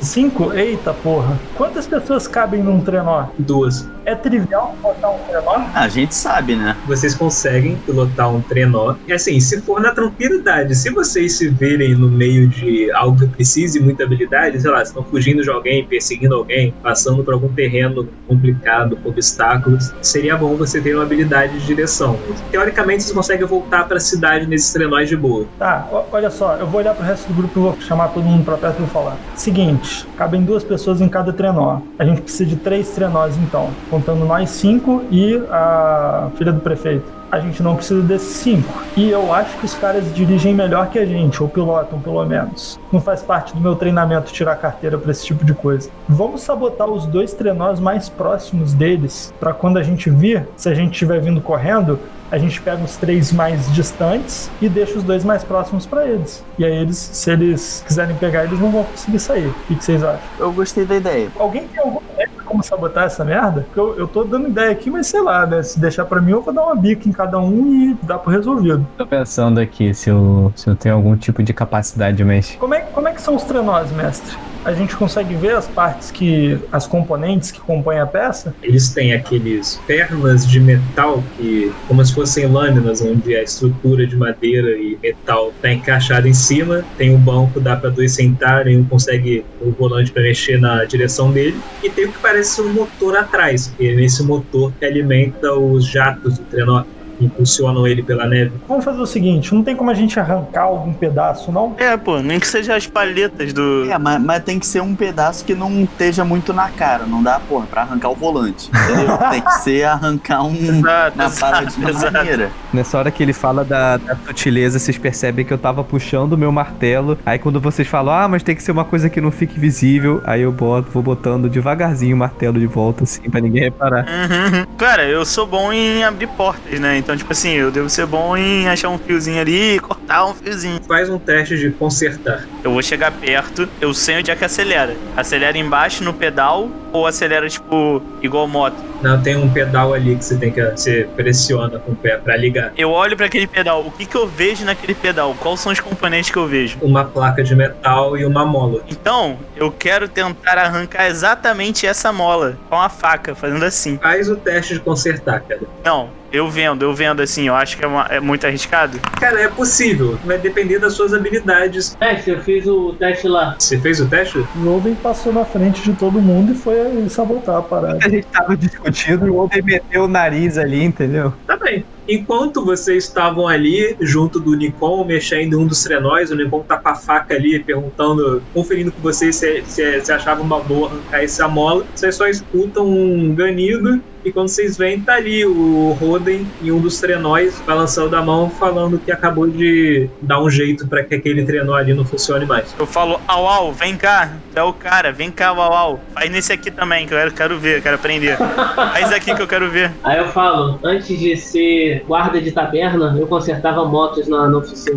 Cinco? 0.00 0.52
Eita 0.52 0.92
porra. 0.92 1.38
Quantas 1.56 1.86
pessoas 1.86 2.26
cabem 2.28 2.62
num 2.62 2.80
trenó? 2.80 3.26
Duas. 3.38 3.88
É 4.08 4.14
trivial 4.14 4.74
botar 4.80 5.10
um 5.10 5.18
trenó? 5.18 5.66
A 5.74 5.86
gente 5.86 6.14
sabe, 6.14 6.56
né? 6.56 6.74
Vocês 6.86 7.14
conseguem 7.14 7.76
pilotar 7.84 8.34
um 8.34 8.40
trenó. 8.40 8.94
E 9.06 9.12
assim, 9.12 9.38
se 9.38 9.60
for 9.60 9.82
na 9.82 9.92
tranquilidade, 9.92 10.74
se 10.74 10.88
vocês 10.88 11.34
se 11.34 11.50
verem 11.50 11.94
no 11.94 12.08
meio 12.08 12.48
de 12.48 12.90
algo 12.92 13.18
que 13.18 13.26
precise 13.26 13.78
muita 13.78 14.04
habilidade, 14.04 14.62
sei 14.62 14.70
lá, 14.70 14.82
estão 14.82 15.04
fugindo 15.04 15.42
de 15.42 15.50
alguém, 15.50 15.84
perseguindo 15.84 16.34
alguém, 16.34 16.72
passando 16.82 17.22
por 17.22 17.34
algum 17.34 17.48
terreno 17.48 18.08
complicado, 18.26 18.96
com 18.96 19.10
obstáculos, 19.10 19.92
seria 20.00 20.38
bom 20.38 20.56
você 20.56 20.80
ter 20.80 20.94
uma 20.94 21.02
habilidade 21.02 21.58
de 21.58 21.66
direção. 21.66 22.18
Teoricamente, 22.50 23.02
vocês 23.02 23.14
conseguem 23.14 23.46
voltar 23.46 23.86
para 23.86 23.98
a 23.98 24.00
cidade 24.00 24.46
nesses 24.46 24.72
trenós 24.72 25.06
de 25.06 25.18
boa. 25.18 25.44
Tá, 25.58 25.86
olha 26.10 26.30
só, 26.30 26.56
eu 26.56 26.66
vou 26.66 26.80
olhar 26.80 26.94
pro 26.94 27.04
resto 27.04 27.28
do 27.28 27.34
grupo 27.34 27.60
e 27.60 27.62
vou 27.62 27.80
chamar 27.82 28.08
todo 28.08 28.24
mundo 28.24 28.42
pra 28.42 28.56
perto 28.56 28.76
e 28.76 28.78
vou 28.78 28.88
falar. 28.88 29.18
Seguinte, 29.34 30.08
cabem 30.16 30.42
duas 30.42 30.64
pessoas 30.64 31.02
em 31.02 31.10
cada 31.10 31.30
trenó. 31.30 31.82
A 31.98 32.06
gente 32.06 32.22
precisa 32.22 32.46
de 32.46 32.56
três 32.56 32.88
trenós 32.88 33.36
então, 33.36 33.68
contando 33.98 34.24
nós 34.24 34.50
cinco 34.50 35.02
e 35.10 35.42
a 35.50 36.30
filha 36.36 36.52
do 36.52 36.60
prefeito. 36.60 37.18
A 37.30 37.40
gente 37.40 37.62
não 37.62 37.74
precisa 37.74 38.00
desses 38.00 38.36
cinco. 38.36 38.72
E 38.96 39.10
eu 39.10 39.34
acho 39.34 39.58
que 39.58 39.66
os 39.66 39.74
caras 39.74 40.14
dirigem 40.14 40.54
melhor 40.54 40.88
que 40.88 40.98
a 40.98 41.04
gente, 41.04 41.42
ou 41.42 41.48
pilotam 41.48 42.00
pelo 42.00 42.24
menos. 42.24 42.78
Não 42.90 43.00
faz 43.00 43.22
parte 43.22 43.52
do 43.52 43.60
meu 43.60 43.74
treinamento 43.76 44.32
tirar 44.32 44.56
carteira 44.56 44.96
pra 44.96 45.10
esse 45.10 45.26
tipo 45.26 45.44
de 45.44 45.52
coisa. 45.52 45.90
Vamos 46.08 46.40
sabotar 46.40 46.88
os 46.88 47.04
dois 47.04 47.34
trenós 47.34 47.80
mais 47.80 48.08
próximos 48.08 48.72
deles, 48.72 49.34
pra 49.38 49.52
quando 49.52 49.76
a 49.76 49.82
gente 49.82 50.08
vir, 50.08 50.48
se 50.56 50.70
a 50.70 50.74
gente 50.74 50.92
estiver 50.92 51.20
vindo 51.20 51.40
correndo, 51.40 51.98
a 52.30 52.38
gente 52.38 52.60
pega 52.60 52.82
os 52.82 52.96
três 52.96 53.32
mais 53.32 53.72
distantes 53.72 54.50
e 54.60 54.68
deixa 54.68 54.98
os 54.98 55.02
dois 55.02 55.24
mais 55.24 55.42
próximos 55.42 55.86
pra 55.86 56.06
eles. 56.06 56.44
E 56.58 56.64
aí 56.64 56.76
eles, 56.76 56.96
se 56.96 57.30
eles 57.30 57.84
quiserem 57.86 58.16
pegar, 58.16 58.44
eles 58.44 58.58
não 58.58 58.70
vão 58.70 58.84
conseguir 58.84 59.18
sair. 59.18 59.48
O 59.48 59.54
que, 59.66 59.82
vocês 59.82 60.02
acham? 60.02 60.20
Eu 60.38 60.52
gostei 60.52 60.84
da 60.84 60.96
ideia. 60.96 61.28
Alguém 61.38 61.66
tem 61.68 61.82
alguma 61.82 62.02
ideia 62.12 62.28
de 62.28 62.44
como 62.44 62.62
sabotar 62.62 63.04
essa 63.04 63.24
merda? 63.24 63.62
Porque 63.62 63.80
eu, 63.80 63.98
eu 63.98 64.08
tô 64.08 64.24
dando 64.24 64.48
ideia 64.48 64.70
aqui, 64.70 64.90
mas 64.90 65.06
sei 65.06 65.22
lá, 65.22 65.46
né? 65.46 65.62
Se 65.62 65.78
deixar 65.78 66.04
pra 66.04 66.20
mim, 66.20 66.32
eu 66.32 66.42
vou 66.42 66.52
dar 66.52 66.64
uma 66.64 66.76
bica 66.76 67.08
em 67.08 67.12
cada 67.12 67.38
um 67.38 67.66
e 67.66 67.96
dá 68.02 68.18
pro 68.18 68.30
resolvido. 68.30 68.86
Tô 68.96 69.06
pensando 69.06 69.60
aqui 69.60 69.94
se 69.94 70.10
eu, 70.10 70.52
se 70.56 70.68
eu 70.68 70.76
tenho 70.76 70.94
algum 70.94 71.16
tipo 71.16 71.42
de 71.42 71.52
capacidade, 71.52 72.24
mas. 72.24 72.56
Como 72.58 72.74
é, 72.74 72.80
como 72.80 73.08
é 73.08 73.12
que 73.12 73.22
são 73.22 73.34
os 73.34 73.42
trenós, 73.42 73.90
mestre? 73.92 74.36
A 74.64 74.72
gente 74.72 74.96
consegue 74.96 75.34
ver 75.34 75.54
as 75.54 75.66
partes 75.66 76.10
que. 76.10 76.58
as 76.70 76.86
componentes 76.86 77.50
que 77.50 77.60
compõem 77.60 78.00
a 78.00 78.06
peça? 78.06 78.54
Eles 78.62 78.90
têm 78.90 79.12
aqueles 79.12 79.80
pernas 79.86 80.46
de 80.46 80.60
metal 80.60 81.22
que, 81.36 81.72
como 81.86 82.04
se 82.04 82.14
fossem 82.14 82.46
lâminas, 82.46 83.00
onde 83.00 83.36
a 83.36 83.42
estrutura 83.42 84.06
de 84.06 84.16
madeira 84.16 84.70
e 84.70 84.98
metal 85.02 85.52
está 85.56 85.72
encaixada 85.72 86.28
em 86.28 86.34
cima. 86.34 86.84
Tem 86.96 87.14
um 87.14 87.18
banco, 87.18 87.60
dá 87.60 87.76
para 87.76 87.90
dois 87.90 88.12
sentarem, 88.12 88.78
um 88.78 88.84
consegue 88.84 89.44
o 89.60 89.70
volante 89.70 90.10
para 90.10 90.22
mexer 90.22 90.60
na 90.60 90.84
direção 90.84 91.30
dele. 91.30 91.58
E 91.82 91.90
tem 91.90 92.06
o 92.06 92.12
que 92.12 92.18
parece 92.18 92.60
um 92.60 92.72
motor 92.72 93.16
atrás, 93.16 93.72
é 93.80 93.94
nesse 93.94 94.22
motor 94.22 94.72
que 94.78 94.84
alimenta 94.84 95.52
os 95.54 95.86
jatos 95.86 96.38
do 96.38 96.44
trenó, 96.44 96.84
impulsionam 97.20 97.86
ele 97.86 98.02
pela 98.02 98.26
neve. 98.26 98.52
Vamos 98.66 98.84
fazer 98.84 99.00
o 99.00 99.06
seguinte: 99.06 99.54
não 99.54 99.62
tem 99.62 99.76
como 99.76 99.90
a 99.90 99.94
gente 99.94 100.18
arrancar 100.18 100.62
algum 100.62 100.92
pedaço, 100.92 101.50
não? 101.52 101.74
É, 101.78 101.96
pô, 101.96 102.20
nem 102.20 102.38
que 102.38 102.46
seja 102.46 102.76
as 102.76 102.86
palhetas 102.86 103.52
do. 103.52 103.86
É, 103.90 103.98
mas, 103.98 104.20
mas 104.22 104.42
tem 104.44 104.58
que 104.58 104.66
ser 104.66 104.82
um 104.82 104.94
pedaço 104.94 105.44
que 105.44 105.54
não 105.54 105.82
esteja 105.82 106.24
muito 106.24 106.52
na 106.52 106.68
cara. 106.68 107.06
Não 107.06 107.22
dá, 107.22 107.40
porra, 107.40 107.66
pra 107.66 107.82
arrancar 107.82 108.10
o 108.10 108.14
volante. 108.14 108.70
Entendeu? 108.70 109.18
tem 109.30 109.40
que 109.40 109.52
ser 109.60 109.84
arrancar 109.84 110.44
um. 110.44 110.54
Exato, 110.54 111.18
Uma 111.18 111.30
parada 111.30 111.66
de 111.66 111.88
exato. 111.88 112.12
maneira. 112.12 112.50
Nessa 112.72 112.98
hora 112.98 113.10
que 113.10 113.22
ele 113.22 113.32
fala 113.32 113.64
da, 113.64 113.96
da 113.96 114.16
sutileza, 114.16 114.78
vocês 114.78 114.98
percebem 114.98 115.44
que 115.44 115.52
eu 115.52 115.58
tava 115.58 115.82
puxando 115.82 116.34
o 116.34 116.38
meu 116.38 116.52
martelo. 116.52 117.18
Aí 117.24 117.38
quando 117.38 117.60
vocês 117.60 117.86
falam, 117.88 118.12
ah, 118.14 118.28
mas 118.28 118.42
tem 118.42 118.54
que 118.54 118.62
ser 118.62 118.72
uma 118.72 118.84
coisa 118.84 119.08
que 119.08 119.20
não 119.20 119.30
fique 119.30 119.58
visível, 119.58 120.20
aí 120.24 120.42
eu 120.42 120.52
boto, 120.52 120.90
vou 120.90 121.02
botando 121.02 121.48
devagarzinho 121.48 122.14
o 122.14 122.18
martelo 122.18 122.58
de 122.58 122.66
volta, 122.66 123.04
assim, 123.04 123.28
pra 123.30 123.40
ninguém 123.40 123.64
reparar. 123.64 124.06
Uhum. 124.06 124.66
Cara, 124.76 125.04
eu 125.06 125.24
sou 125.24 125.46
bom 125.46 125.72
em 125.72 126.04
abrir 126.04 126.26
portas, 126.28 126.78
né? 126.78 126.98
Então, 126.98 127.07
tipo 127.16 127.32
assim, 127.32 127.52
eu 127.52 127.70
devo 127.70 127.88
ser 127.88 128.06
bom 128.06 128.36
em 128.36 128.68
achar 128.68 128.88
um 128.88 128.98
fiozinho 128.98 129.40
ali 129.40 129.76
e 129.76 129.80
cortar 129.80 130.26
um 130.26 130.34
fiozinho. 130.34 130.80
Faz 130.86 131.08
um 131.08 131.18
teste 131.18 131.56
de 131.58 131.70
consertar. 131.70 132.46
Eu 132.62 132.72
vou 132.72 132.82
chegar 132.82 133.10
perto, 133.12 133.68
eu 133.80 133.92
sei 133.94 134.18
onde 134.18 134.30
é 134.30 134.36
que 134.36 134.44
acelera. 134.44 134.96
Acelera 135.16 135.56
embaixo 135.56 136.02
no 136.04 136.12
pedal 136.12 136.70
ou 136.92 137.06
acelera, 137.06 137.48
tipo, 137.48 138.02
igual 138.22 138.46
moto? 138.48 138.76
Não, 139.02 139.20
tem 139.22 139.36
um 139.36 139.48
pedal 139.48 139.94
ali 139.94 140.16
que 140.16 140.24
você 140.24 140.36
tem 140.36 140.50
que 140.50 140.60
você 140.70 141.08
pressiona 141.14 141.78
com 141.78 141.92
o 141.92 141.96
pé 141.96 142.16
para 142.16 142.36
ligar. 142.36 142.72
Eu 142.76 142.90
olho 142.90 143.16
pra 143.16 143.26
aquele 143.26 143.46
pedal, 143.46 143.82
o 143.86 143.90
que 143.90 144.04
que 144.06 144.16
eu 144.16 144.26
vejo 144.26 144.64
naquele 144.64 144.94
pedal? 144.94 145.34
Quais 145.38 145.60
são 145.60 145.70
os 145.70 145.78
componentes 145.80 146.30
que 146.30 146.36
eu 146.36 146.46
vejo? 146.46 146.78
Uma 146.82 147.04
placa 147.04 147.42
de 147.42 147.54
metal 147.54 148.16
e 148.16 148.24
uma 148.24 148.44
mola. 148.44 148.80
Então, 148.88 149.38
eu 149.56 149.70
quero 149.70 150.08
tentar 150.08 150.58
arrancar 150.58 151.06
exatamente 151.06 151.86
essa 151.86 152.12
mola 152.12 152.56
com 152.68 152.76
a 152.80 152.88
faca, 152.88 153.34
fazendo 153.34 153.64
assim. 153.64 153.98
Faz 153.98 154.28
o 154.28 154.36
teste 154.36 154.74
de 154.74 154.80
consertar, 154.80 155.40
cara. 155.42 155.60
Não, 155.84 156.10
eu 156.32 156.48
vendo, 156.50 156.82
eu 156.84 156.92
vendo 156.94 157.22
assim, 157.22 157.46
eu 157.48 157.54
acho 157.54 157.76
que 157.76 157.84
é, 157.84 157.86
uma- 157.86 158.06
é 158.10 158.18
muito 158.20 158.46
arriscado. 158.46 158.98
Cara, 159.20 159.40
é 159.40 159.48
possível. 159.48 160.18
Vai 160.24 160.38
depender 160.38 160.78
das 160.78 160.94
suas 160.94 161.14
habilidades. 161.14 161.96
Mestre, 162.00 162.32
eu 162.32 162.40
fiz 162.42 162.66
o 162.66 162.94
teste 162.98 163.28
lá. 163.28 163.54
Você 163.58 163.78
fez 163.78 164.00
o 164.00 164.06
teste? 164.08 164.38
O 164.56 164.76
Oden 164.76 164.94
passou 164.96 165.32
na 165.32 165.44
frente 165.44 165.82
de 165.82 165.92
todo 165.92 166.20
mundo 166.20 166.52
e 166.52 166.54
foi 166.54 166.77
sabotar 167.08 167.56
a 167.56 167.62
parada. 167.62 167.98
A 168.04 168.08
gente 168.08 168.26
tava 168.26 168.56
discutindo 168.56 169.26
e 169.26 169.30
o 169.30 169.38
Oden 169.38 169.62
meteu 169.62 170.04
o 170.04 170.08
nariz 170.08 170.58
ali, 170.58 170.82
entendeu? 170.82 171.32
Tá 171.46 171.56
bem. 171.56 171.84
Enquanto 172.08 172.64
vocês 172.64 173.04
estavam 173.04 173.46
ali, 173.46 173.94
junto 174.00 174.40
do 174.40 174.56
Nikon, 174.56 175.04
mexendo 175.04 175.52
em 175.52 175.56
um 175.56 175.66
dos 175.66 175.82
trenóis, 175.82 176.30
o 176.30 176.36
Nikon 176.36 176.62
tá 176.62 176.78
com 176.78 176.88
a 176.88 176.94
faca 176.94 177.34
ali, 177.34 177.58
perguntando, 177.58 178.42
conferindo 178.54 178.90
com 178.90 179.00
vocês 179.02 179.36
se, 179.36 179.62
se, 179.66 180.00
se 180.00 180.10
achava 180.10 180.40
uma 180.40 180.58
boa 180.60 180.88
arrancar 180.88 181.22
essa 181.22 181.46
mola. 181.46 181.84
Vocês 181.94 182.14
só 182.14 182.26
escutam 182.26 182.88
um 182.88 183.34
ganido, 183.34 184.02
e 184.24 184.32
quando 184.32 184.48
vocês 184.48 184.76
veem, 184.76 185.00
tá 185.00 185.14
ali 185.14 185.44
o 185.46 185.96
Roden 186.00 186.46
em 186.62 186.70
um 186.70 186.80
dos 186.80 187.00
trenóis, 187.00 187.62
balançando 187.66 188.16
a 188.16 188.22
mão, 188.22 188.50
falando 188.50 188.98
que 188.98 189.12
acabou 189.12 189.46
de 189.46 190.08
dar 190.20 190.42
um 190.42 190.50
jeito 190.50 190.86
para 190.88 191.04
que 191.04 191.14
aquele 191.14 191.44
trenó 191.44 191.74
ali 191.74 191.94
não 191.94 192.04
funcione 192.04 192.44
mais. 192.44 192.74
Eu 192.78 192.86
falo, 192.86 193.20
au 193.28 193.46
au, 193.46 193.72
vem 193.72 193.96
cá, 193.96 194.32
é 194.54 194.62
o 194.62 194.72
cara, 194.72 195.12
vem 195.12 195.30
cá, 195.30 195.48
au 195.48 195.60
au. 195.60 196.00
Faz 196.12 196.30
nesse 196.30 196.52
aqui 196.52 196.70
também, 196.70 197.06
que 197.06 197.14
eu 197.14 197.18
quero, 197.18 197.32
quero 197.32 197.58
ver, 197.58 197.82
quero 197.82 197.94
aprender. 197.94 198.36
Faz 198.36 199.12
aqui 199.12 199.34
que 199.34 199.42
eu 199.42 199.46
quero 199.46 199.70
ver. 199.70 199.92
Aí 200.02 200.18
eu 200.18 200.28
falo, 200.28 200.78
antes 200.82 201.18
de 201.18 201.36
ser 201.36 201.97
guarda 202.06 202.40
de 202.40 202.50
taberna, 202.52 203.16
eu 203.18 203.26
consertava 203.26 203.84
motos 203.84 204.28
na, 204.28 204.48
na 204.48 204.58
oficina. 204.58 204.96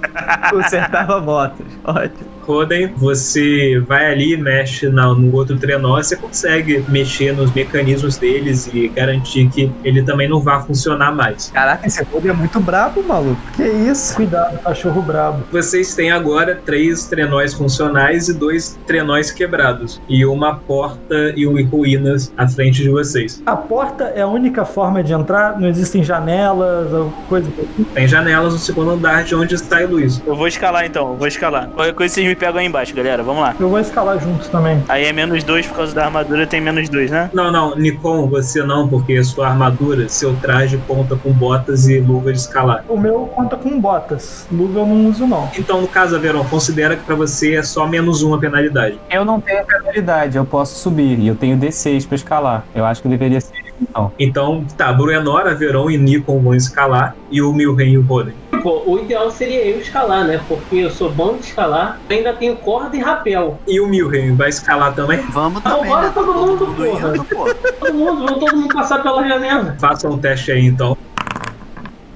Consertava 0.50 1.20
motos. 1.20 1.66
Ótimo. 1.84 2.38
Roden, 2.48 2.86
você 2.96 3.78
vai 3.86 4.10
ali, 4.10 4.34
mexe 4.34 4.88
na- 4.88 5.12
no 5.12 5.34
outro 5.34 5.58
trenó, 5.58 5.96
você 5.98 6.16
consegue 6.16 6.82
mexer 6.88 7.32
nos 7.36 7.52
mecanismos 7.52 8.16
deles 8.16 8.70
e 8.72 8.88
garantir 8.88 9.50
que 9.50 9.70
ele 9.84 10.02
também 10.02 10.26
não 10.30 10.40
vá 10.40 10.58
funcionar 10.60 11.14
mais. 11.14 11.50
Caraca, 11.50 11.86
esse 11.86 12.00
Oden 12.10 12.30
é 12.30 12.32
muito 12.34 12.58
brabo, 12.58 13.02
maluco. 13.02 13.38
Que 13.54 13.64
isso? 13.68 14.14
Cuidado, 14.16 14.58
cachorro 14.62 15.02
brabo. 15.02 15.42
Vocês 15.52 15.94
têm 15.94 16.10
agora 16.10 16.58
três 16.64 17.04
trenóis 17.06 17.52
funcionais 17.52 18.28
e 18.30 18.32
dois 18.32 18.78
trenóis 18.86 19.30
quebrados, 19.30 20.00
e 20.08 20.24
uma 20.24 20.54
porta 20.56 21.34
e 21.36 21.46
um- 21.46 21.58
ruínas 21.68 22.32
à 22.38 22.48
frente 22.48 22.82
de 22.82 22.88
vocês. 22.88 23.42
A 23.44 23.56
porta 23.56 24.04
é 24.16 24.22
a 24.22 24.26
única 24.26 24.64
forma 24.64 25.02
de 25.04 25.12
entrar? 25.12 25.60
Não 25.60 25.68
existem 25.68 26.02
janelas 26.02 26.37
ou 26.46 27.12
coisa? 27.28 27.50
Tem 27.94 28.06
janelas 28.06 28.52
no 28.52 28.58
segundo 28.58 28.90
andar 28.90 29.24
de 29.24 29.34
onde 29.34 29.54
está 29.54 29.78
a 29.78 29.86
luz. 29.86 30.22
Eu 30.26 30.36
vou 30.36 30.46
escalar 30.46 30.84
então, 30.84 31.10
eu 31.10 31.16
vou 31.16 31.26
escalar. 31.26 31.68
Qualquer 31.68 31.94
coisa 31.94 32.14
vocês 32.14 32.26
me 32.26 32.34
pegam 32.34 32.60
aí 32.60 32.66
embaixo, 32.66 32.94
galera, 32.94 33.22
vamos 33.22 33.42
lá. 33.42 33.54
Eu 33.58 33.68
vou 33.68 33.78
escalar 33.78 34.20
junto 34.20 34.48
também. 34.48 34.82
Aí 34.88 35.04
é 35.04 35.12
menos 35.12 35.42
dois 35.42 35.66
por 35.66 35.76
causa 35.76 35.94
da 35.94 36.04
armadura, 36.06 36.46
tem 36.46 36.60
menos 36.60 36.88
dois, 36.88 37.10
né? 37.10 37.30
Não, 37.32 37.50
não, 37.50 37.76
Nikon, 37.76 38.28
você 38.28 38.62
não, 38.62 38.88
porque 38.88 39.14
a 39.14 39.24
sua 39.24 39.48
armadura, 39.48 40.08
seu 40.08 40.34
traje 40.36 40.78
conta 40.86 41.16
com 41.16 41.32
botas 41.32 41.88
e 41.88 41.98
luva 42.00 42.32
de 42.32 42.38
escalar. 42.38 42.84
O 42.88 42.96
meu 42.96 43.30
conta 43.34 43.56
com 43.56 43.80
botas. 43.80 44.46
Luva 44.50 44.80
eu 44.80 44.86
não 44.86 45.06
uso, 45.08 45.26
não. 45.26 45.50
Então, 45.58 45.80
no 45.80 45.88
caso, 45.88 46.16
Averon, 46.16 46.44
considera 46.44 46.96
que 46.96 47.04
pra 47.04 47.14
você 47.14 47.56
é 47.56 47.62
só 47.62 47.86
menos 47.86 48.22
uma 48.22 48.38
penalidade. 48.38 48.98
Eu 49.10 49.24
não 49.24 49.40
tenho 49.40 49.64
penalidade, 49.64 50.36
eu 50.36 50.44
posso 50.44 50.78
subir. 50.78 51.18
E 51.18 51.28
eu 51.28 51.34
tenho 51.34 51.56
D6 51.56 52.06
pra 52.06 52.14
escalar. 52.14 52.64
Eu 52.74 52.84
acho 52.84 53.02
que 53.02 53.08
deveria 53.08 53.40
ser 53.40 53.67
então. 53.80 54.12
Então, 54.18 54.64
tá, 54.76 54.92
Bruenor, 54.92 55.46
Averon 55.46 55.90
e 55.90 55.96
Nikon 55.96 56.40
vão 56.40 56.54
escalar 56.54 57.14
e 57.30 57.40
o 57.42 57.52
Milren 57.52 57.92
e 57.92 57.98
o 57.98 58.02
Roden. 58.02 58.34
Pô, 58.62 58.82
o 58.86 58.98
ideal 58.98 59.30
seria 59.30 59.64
eu 59.64 59.80
escalar, 59.80 60.24
né? 60.26 60.40
Porque 60.48 60.76
eu 60.76 60.90
sou 60.90 61.10
bom 61.10 61.36
de 61.36 61.46
escalar, 61.46 62.00
ainda 62.10 62.32
tenho 62.32 62.56
corda 62.56 62.96
e 62.96 63.00
rapel. 63.00 63.58
E 63.66 63.80
o 63.80 63.86
Milren 63.86 64.34
vai 64.34 64.48
escalar 64.48 64.94
também? 64.94 65.20
Vamos 65.30 65.62
Não, 65.62 65.76
também, 65.76 65.90
bora 65.90 66.06
né? 66.08 66.12
todo 66.12 66.34
mundo, 66.34 66.66
porra. 66.74 67.08
indo, 67.16 67.24
pô. 67.24 67.54
Todo 67.54 67.94
mundo, 67.94 68.26
vamos 68.26 68.38
todo 68.40 68.56
mundo 68.56 68.74
passar 68.74 69.02
pela 69.02 69.26
janela. 69.26 69.76
Façam 69.78 70.12
um 70.12 70.18
teste 70.18 70.50
aí, 70.50 70.66
então. 70.66 70.96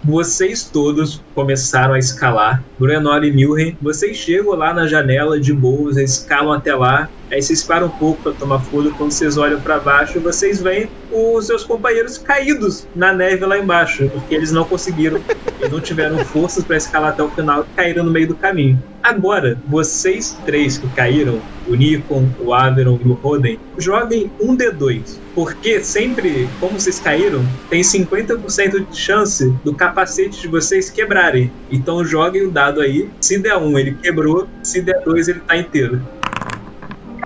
Vocês 0.05 0.65
todos 0.65 1.23
começaram 1.33 1.95
a 1.95 1.99
escalar. 1.99 2.61
Bruenor 2.77 3.23
e 3.23 3.31
Milren, 3.31 3.77
vocês 3.81 4.17
chegam 4.17 4.57
lá 4.57 4.75
na 4.75 4.85
janela 4.89 5.39
de 5.39 5.53
boas, 5.53 5.97
escalam 5.97 6.53
até 6.53 6.75
lá. 6.75 7.09
Aí 7.33 7.41
vocês 7.41 7.65
param 7.65 7.87
um 7.87 7.91
pouco 7.91 8.23
para 8.23 8.33
tomar 8.33 8.61
fôlego. 8.61 8.95
Quando 8.97 9.11
vocês 9.11 9.39
olham 9.39 9.59
para 9.59 9.79
baixo, 9.79 10.21
vocês 10.21 10.61
veem 10.61 10.91
os 11.11 11.47
seus 11.47 11.65
companheiros 11.65 12.19
caídos 12.19 12.87
na 12.95 13.11
neve 13.15 13.47
lá 13.47 13.59
embaixo, 13.59 14.11
porque 14.13 14.35
eles 14.35 14.53
não 14.53 14.67
conseguiram, 14.67 15.19
eles 15.59 15.73
não 15.73 15.81
tiveram 15.81 16.23
forças 16.27 16.63
para 16.63 16.77
escalar 16.77 17.11
até 17.11 17.23
o 17.23 17.31
final 17.31 17.63
e 17.63 17.75
caíram 17.75 18.05
no 18.05 18.11
meio 18.11 18.29
do 18.29 18.35
caminho. 18.35 18.83
Agora, 19.03 19.59
vocês 19.67 20.39
três 20.45 20.77
que 20.77 20.87
caíram, 20.91 21.41
o 21.67 21.75
Nikon, 21.75 22.29
o 22.39 22.53
Averon 22.53 23.01
e 23.03 23.09
o 23.09 23.15
Roden, 23.15 23.59
joguem 23.79 24.31
um 24.39 24.55
D2. 24.55 25.19
Porque 25.35 25.83
sempre, 25.83 26.49
como 26.61 26.79
vocês 26.79 27.01
caíram, 27.01 27.43
tem 27.71 27.81
50% 27.81 28.87
de 28.91 28.97
chance 28.97 29.51
do 29.65 29.75
capacete 29.75 30.43
de 30.43 30.49
vocês 30.49 30.91
quebrarem. 30.91 31.51
Então 31.71 32.05
joguem 32.05 32.47
o 32.47 32.51
dado 32.51 32.83
aí. 32.83 33.09
Se 33.23 33.39
der 33.39 33.57
um, 33.57 33.79
ele 33.79 33.95
quebrou. 33.95 34.47
Se 34.63 34.83
der 34.83 35.03
dois, 35.03 35.29
ele 35.29 35.41
tá 35.41 35.57
inteiro. 35.57 36.03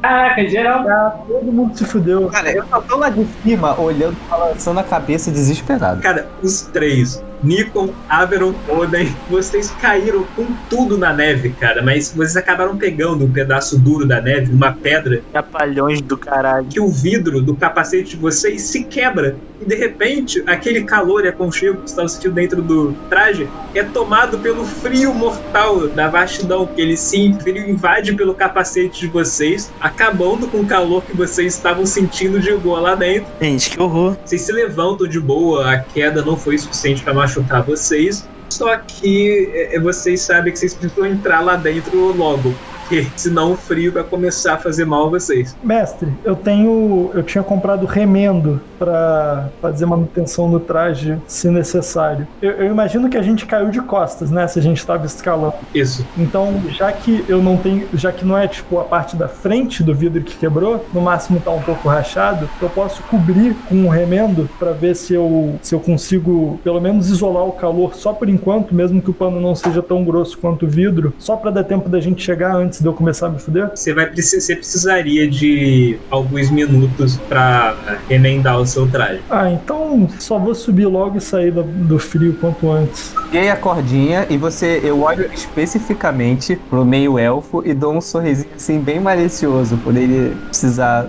Caraca, 0.01 0.49
geral. 0.49 0.89
Ah, 0.89 1.19
todo 1.27 1.45
mundo 1.53 1.77
se 1.77 1.85
fudeu. 1.85 2.29
Cara, 2.29 2.53
eu 2.53 2.65
só 2.67 2.81
tô 2.81 2.97
lá 2.97 3.09
de 3.09 3.27
cima, 3.43 3.79
olhando, 3.81 4.17
balançando 4.29 4.81
a 4.81 4.85
cabeça 4.85 5.31
desesperado. 5.31 6.01
Cara, 6.01 6.29
os 6.43 6.63
três, 6.63 7.23
Nikon, 7.43 7.91
Averon, 8.09 8.55
Oden, 8.69 9.15
vocês 9.31 9.71
caíram 9.81 10.25
com 10.35 10.47
tudo 10.69 10.97
na 10.99 11.13
neve, 11.13 11.51
cara, 11.51 11.83
mas 11.83 12.13
vocês 12.13 12.37
acabaram 12.37 12.77
pegando 12.77 13.25
um 13.25 13.31
pedaço 13.31 13.79
duro 13.79 14.07
da 14.07 14.21
neve, 14.21 14.53
uma 14.53 14.73
pedra, 14.73 15.23
Trapalhões 15.33 16.01
do 16.01 16.17
caralho. 16.17 16.67
que 16.67 16.81
o 16.81 16.89
vidro 16.89 17.41
do 17.41 17.55
capacete 17.55 18.11
de 18.11 18.17
vocês 18.17 18.63
se 18.63 18.85
quebra. 18.85 19.37
E 19.61 19.65
de 19.65 19.75
repente, 19.75 20.43
aquele 20.47 20.85
calor 20.85 21.25
e 21.25 21.29
aconchego 21.29 21.81
que 21.81 21.89
estava 21.89 22.07
sentindo 22.09 22.35
dentro 22.35 22.61
do 22.61 22.93
traje 23.09 23.49
é 23.75 23.83
tomado 23.83 24.39
pelo 24.39 24.65
frio 24.65 25.15
mortal 25.15 25.89
da 25.89 26.09
vastidão, 26.09 26.67
que 26.67 26.81
ele 26.81 26.97
se 26.97 27.33
frio 27.41 27.69
invade 27.71 28.15
pelo 28.15 28.35
capacete 28.35 29.01
de 29.01 29.07
vocês, 29.07 29.73
acabando 29.81 30.47
com 30.49 30.59
o 30.61 30.67
calor 30.67 31.03
que 31.03 31.17
vocês 31.17 31.55
estavam 31.55 31.87
sentindo 31.87 32.39
de 32.39 32.53
boa 32.57 32.81
lá 32.81 32.95
dentro. 32.95 33.27
Gente, 33.41 33.71
que 33.71 33.81
horror. 33.81 34.17
Vocês 34.25 34.43
se 34.43 34.53
levantam 34.53 35.07
de 35.07 35.19
boa, 35.19 35.73
a 35.73 35.79
queda 35.79 36.23
não 36.23 36.37
foi 36.37 36.59
suficiente 36.59 37.03
para 37.03 37.15
machucar 37.27 37.63
vocês. 37.65 38.29
Só 38.49 38.77
que 38.77 39.51
é, 39.53 39.81
vocês 39.81 40.23
sabem 40.23 40.53
que 40.53 40.59
vocês 40.59 40.75
precisam 40.75 41.05
entrar 41.05 41.41
lá 41.41 41.57
dentro 41.57 42.13
logo. 42.13 42.55
Porque 42.89 43.07
senão 43.17 43.53
o 43.53 43.57
frio 43.57 43.93
vai 43.93 44.05
começar 44.05 44.55
a 44.55 44.59
fazer 44.59 44.85
mal 44.85 45.07
a 45.07 45.11
vocês. 45.11 45.57
Mestre, 45.63 46.09
eu 46.25 46.37
tenho. 46.37 47.11
Eu 47.13 47.23
tinha 47.23 47.43
comprado 47.43 47.85
remendo 47.85 48.61
pra 48.79 49.49
fazer 49.61 49.87
manutenção 49.87 50.49
do 50.49 50.61
traje 50.61 51.19
se 51.27 51.49
necessário. 51.51 52.29
Eu, 52.41 52.53
eu 52.53 52.67
imagino 52.67 53.09
que 53.09 53.17
a 53.17 53.23
gente 53.23 53.45
caiu 53.45 53.71
de 53.71 53.81
costas, 53.81 54.31
né? 54.31 54.47
Se 54.47 54.59
a 54.59 54.63
gente 54.63 54.87
tava 54.87 55.05
escalando. 55.05 55.55
Isso. 55.75 56.07
Então, 56.17 56.63
já 56.71 56.93
que 56.93 57.25
eu 57.29 57.43
não 57.43 57.57
tenho. 57.57 57.89
Já 57.95 58.13
que 58.13 58.25
não 58.25 58.39
é 58.39 58.47
tipo 58.47 58.79
a 58.79 58.85
parte 58.85 59.17
da 59.17 59.27
frente 59.27 59.83
do 59.83 59.95
vidro 59.95 60.23
que 60.23 60.37
quebrou, 60.37 60.85
no 60.95 61.01
máximo 61.01 61.41
tá 61.41 61.51
um 61.51 61.63
pouco 61.63 61.89
rachado, 61.89 62.49
eu 62.63 62.71
posso 62.71 63.03
cobrir 63.05 63.55
com 63.69 63.75
um 63.75 63.89
remendo 63.89 64.49
pra 64.59 64.73
ver 64.73 64.95
se 64.95 65.13
eu, 65.13 65.57
se 65.61 65.75
eu 65.75 65.81
consigo 65.81 66.61
pelo 66.63 66.81
menos 66.81 67.11
isolar 67.11 67.45
o 67.45 67.53
calor 67.53 67.95
só 67.95 68.13
por 68.13 68.29
enquanto, 68.29 68.75
mesmo 68.75 69.03
que 69.03 69.11
o 69.11 69.15
pano 69.15 69.41
não 69.41 69.55
seja 69.55 69.83
tão 69.83 70.05
grosso 70.05 70.39
quanto 70.39 70.67
o 70.67 70.69
vidro, 70.69 71.13
só 71.19 71.37
pra 71.37 71.51
dar 71.51 71.65
tempo 71.65 71.89
da 71.89 72.01
gente 72.01 72.23
chegar 72.23 72.55
antes 72.55 72.76
de 72.83 72.89
eu 72.89 72.93
começar 72.93 73.27
a 73.27 73.31
me 73.31 73.39
fuder. 73.39 73.71
Você 73.75 73.93
vai 73.93 74.11
você 74.15 74.57
precisaria 74.57 75.29
de 75.29 75.99
alguns 76.11 76.51
minutos 76.51 77.17
pra 77.29 77.77
remendar 78.09 78.59
o 78.59 78.67
seu 78.67 78.89
traje. 78.89 79.21
Ah, 79.31 79.51
então 79.51 80.09
só 80.19 80.39
vou 80.39 80.55
subir 80.55 80.87
logo 80.87 81.19
e 81.19 81.21
sair 81.21 81.51
do, 81.51 81.63
do 81.63 81.99
frio 81.99 82.37
quanto 82.41 82.71
antes. 82.71 83.15
Peguei 83.31 83.51
a 83.51 83.57
cordinha 83.57 84.27
e 84.31 84.37
você, 84.37 84.81
eu 84.83 85.03
olho 85.03 85.31
especificamente 85.33 86.57
pro 86.71 86.85
meio 86.85 87.19
elfo 87.19 87.63
e 87.65 87.75
dou 87.75 87.95
um 87.95 88.01
sorrisinho 88.01 88.49
assim 88.57 88.79
bem 88.79 89.01
malicioso 89.01 89.77
por 89.79 89.97
ele 89.97 90.35
precisar. 90.47 91.09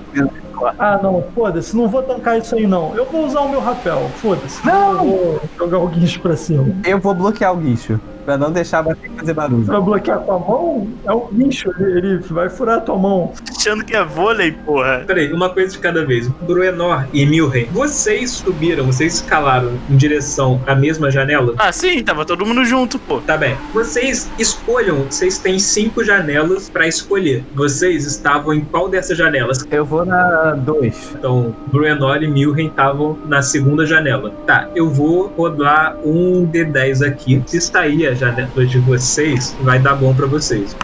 Ah, 0.80 1.00
não, 1.02 1.24
foda-se, 1.36 1.76
não 1.76 1.88
vou 1.88 2.02
tancar 2.02 2.40
isso 2.40 2.56
aí 2.56 2.66
não. 2.66 2.96
Eu 2.96 3.06
vou 3.06 3.26
usar 3.26 3.42
o 3.42 3.50
meu 3.50 3.60
rapel, 3.60 4.10
foda-se. 4.16 4.66
Não! 4.66 4.92
Eu 4.92 4.98
vou 4.98 5.42
jogar 5.58 5.78
o 5.78 5.88
guincho 5.88 6.20
pra 6.20 6.36
cima. 6.36 6.66
Eu 6.84 7.00
vou 7.00 7.14
bloquear 7.14 7.54
o 7.54 7.58
guicho 7.58 8.00
pra 8.28 8.38
não 8.38 8.52
deixar 8.52 8.84
bater 8.84 9.10
e 9.10 9.20
fazer 9.20 9.34
barulho. 9.34 9.66
Pra 9.66 9.80
bloquear 9.80 10.20
com 10.20 10.34
a 10.34 10.40
mão, 10.40 10.88
é 11.06 11.12
o 11.14 11.30
guincho, 11.32 11.72
ele, 11.80 11.98
ele 11.98 12.18
vai 12.18 12.50
furar 12.50 12.80
a 12.80 12.82
tua 12.82 12.98
mão. 12.98 13.32
Achando 13.58 13.86
que 13.86 13.96
é 13.96 14.04
vôlei, 14.04 14.52
porra. 14.52 15.06
Peraí, 15.08 15.32
uma 15.32 15.50
coisa 15.50 15.72
de 15.72 15.80
cada 15.80 16.06
vez. 16.06 16.28
Bruenor 16.42 17.08
e 17.14 17.26
Milren, 17.26 17.68
vocês 17.72 18.32
subiram, 18.32 18.86
vocês 18.86 19.14
escalaram 19.16 19.72
em 19.90 19.96
direção 19.96 20.62
à 20.68 20.76
mesma 20.76 21.10
janela? 21.10 21.54
Ah, 21.58 21.72
sim, 21.72 22.04
tava 22.04 22.26
todo 22.26 22.46
mundo 22.46 22.66
junto, 22.66 23.00
pô. 23.00 23.22
Tá 23.22 23.38
bem. 23.38 23.56
Vocês 23.74 24.30
escolham, 24.38 25.04
vocês 25.04 25.38
têm 25.38 25.58
cinco 25.58 26.04
janelas 26.04 26.70
pra 26.70 26.86
escolher. 26.86 27.46
Vocês 27.56 28.06
estavam 28.06 28.54
em 28.54 28.60
qual 28.60 28.90
dessas 28.90 29.18
janelas? 29.18 29.66
Eu 29.72 29.86
vou 29.86 30.06
na 30.06 30.52
2. 30.52 31.16
Então, 31.18 31.56
Bruenor 31.68 32.22
e 32.22 32.28
Milren 32.28 32.68
estavam 32.68 33.18
na 33.26 33.42
segunda 33.42 33.86
janela. 33.86 34.32
Tá, 34.46 34.70
eu 34.76 34.90
vou 34.90 35.28
rodar 35.28 35.96
um 36.04 36.46
D10 36.46 37.08
aqui. 37.08 37.42
Se 37.46 37.62
sair 37.62 38.08
a 38.08 38.17
janela 38.18 38.66
de 38.66 38.80
vocês, 38.80 39.56
vai 39.62 39.80
dar 39.80 39.96
bom 39.96 40.14
pra 40.14 40.26
vocês. 40.26 40.76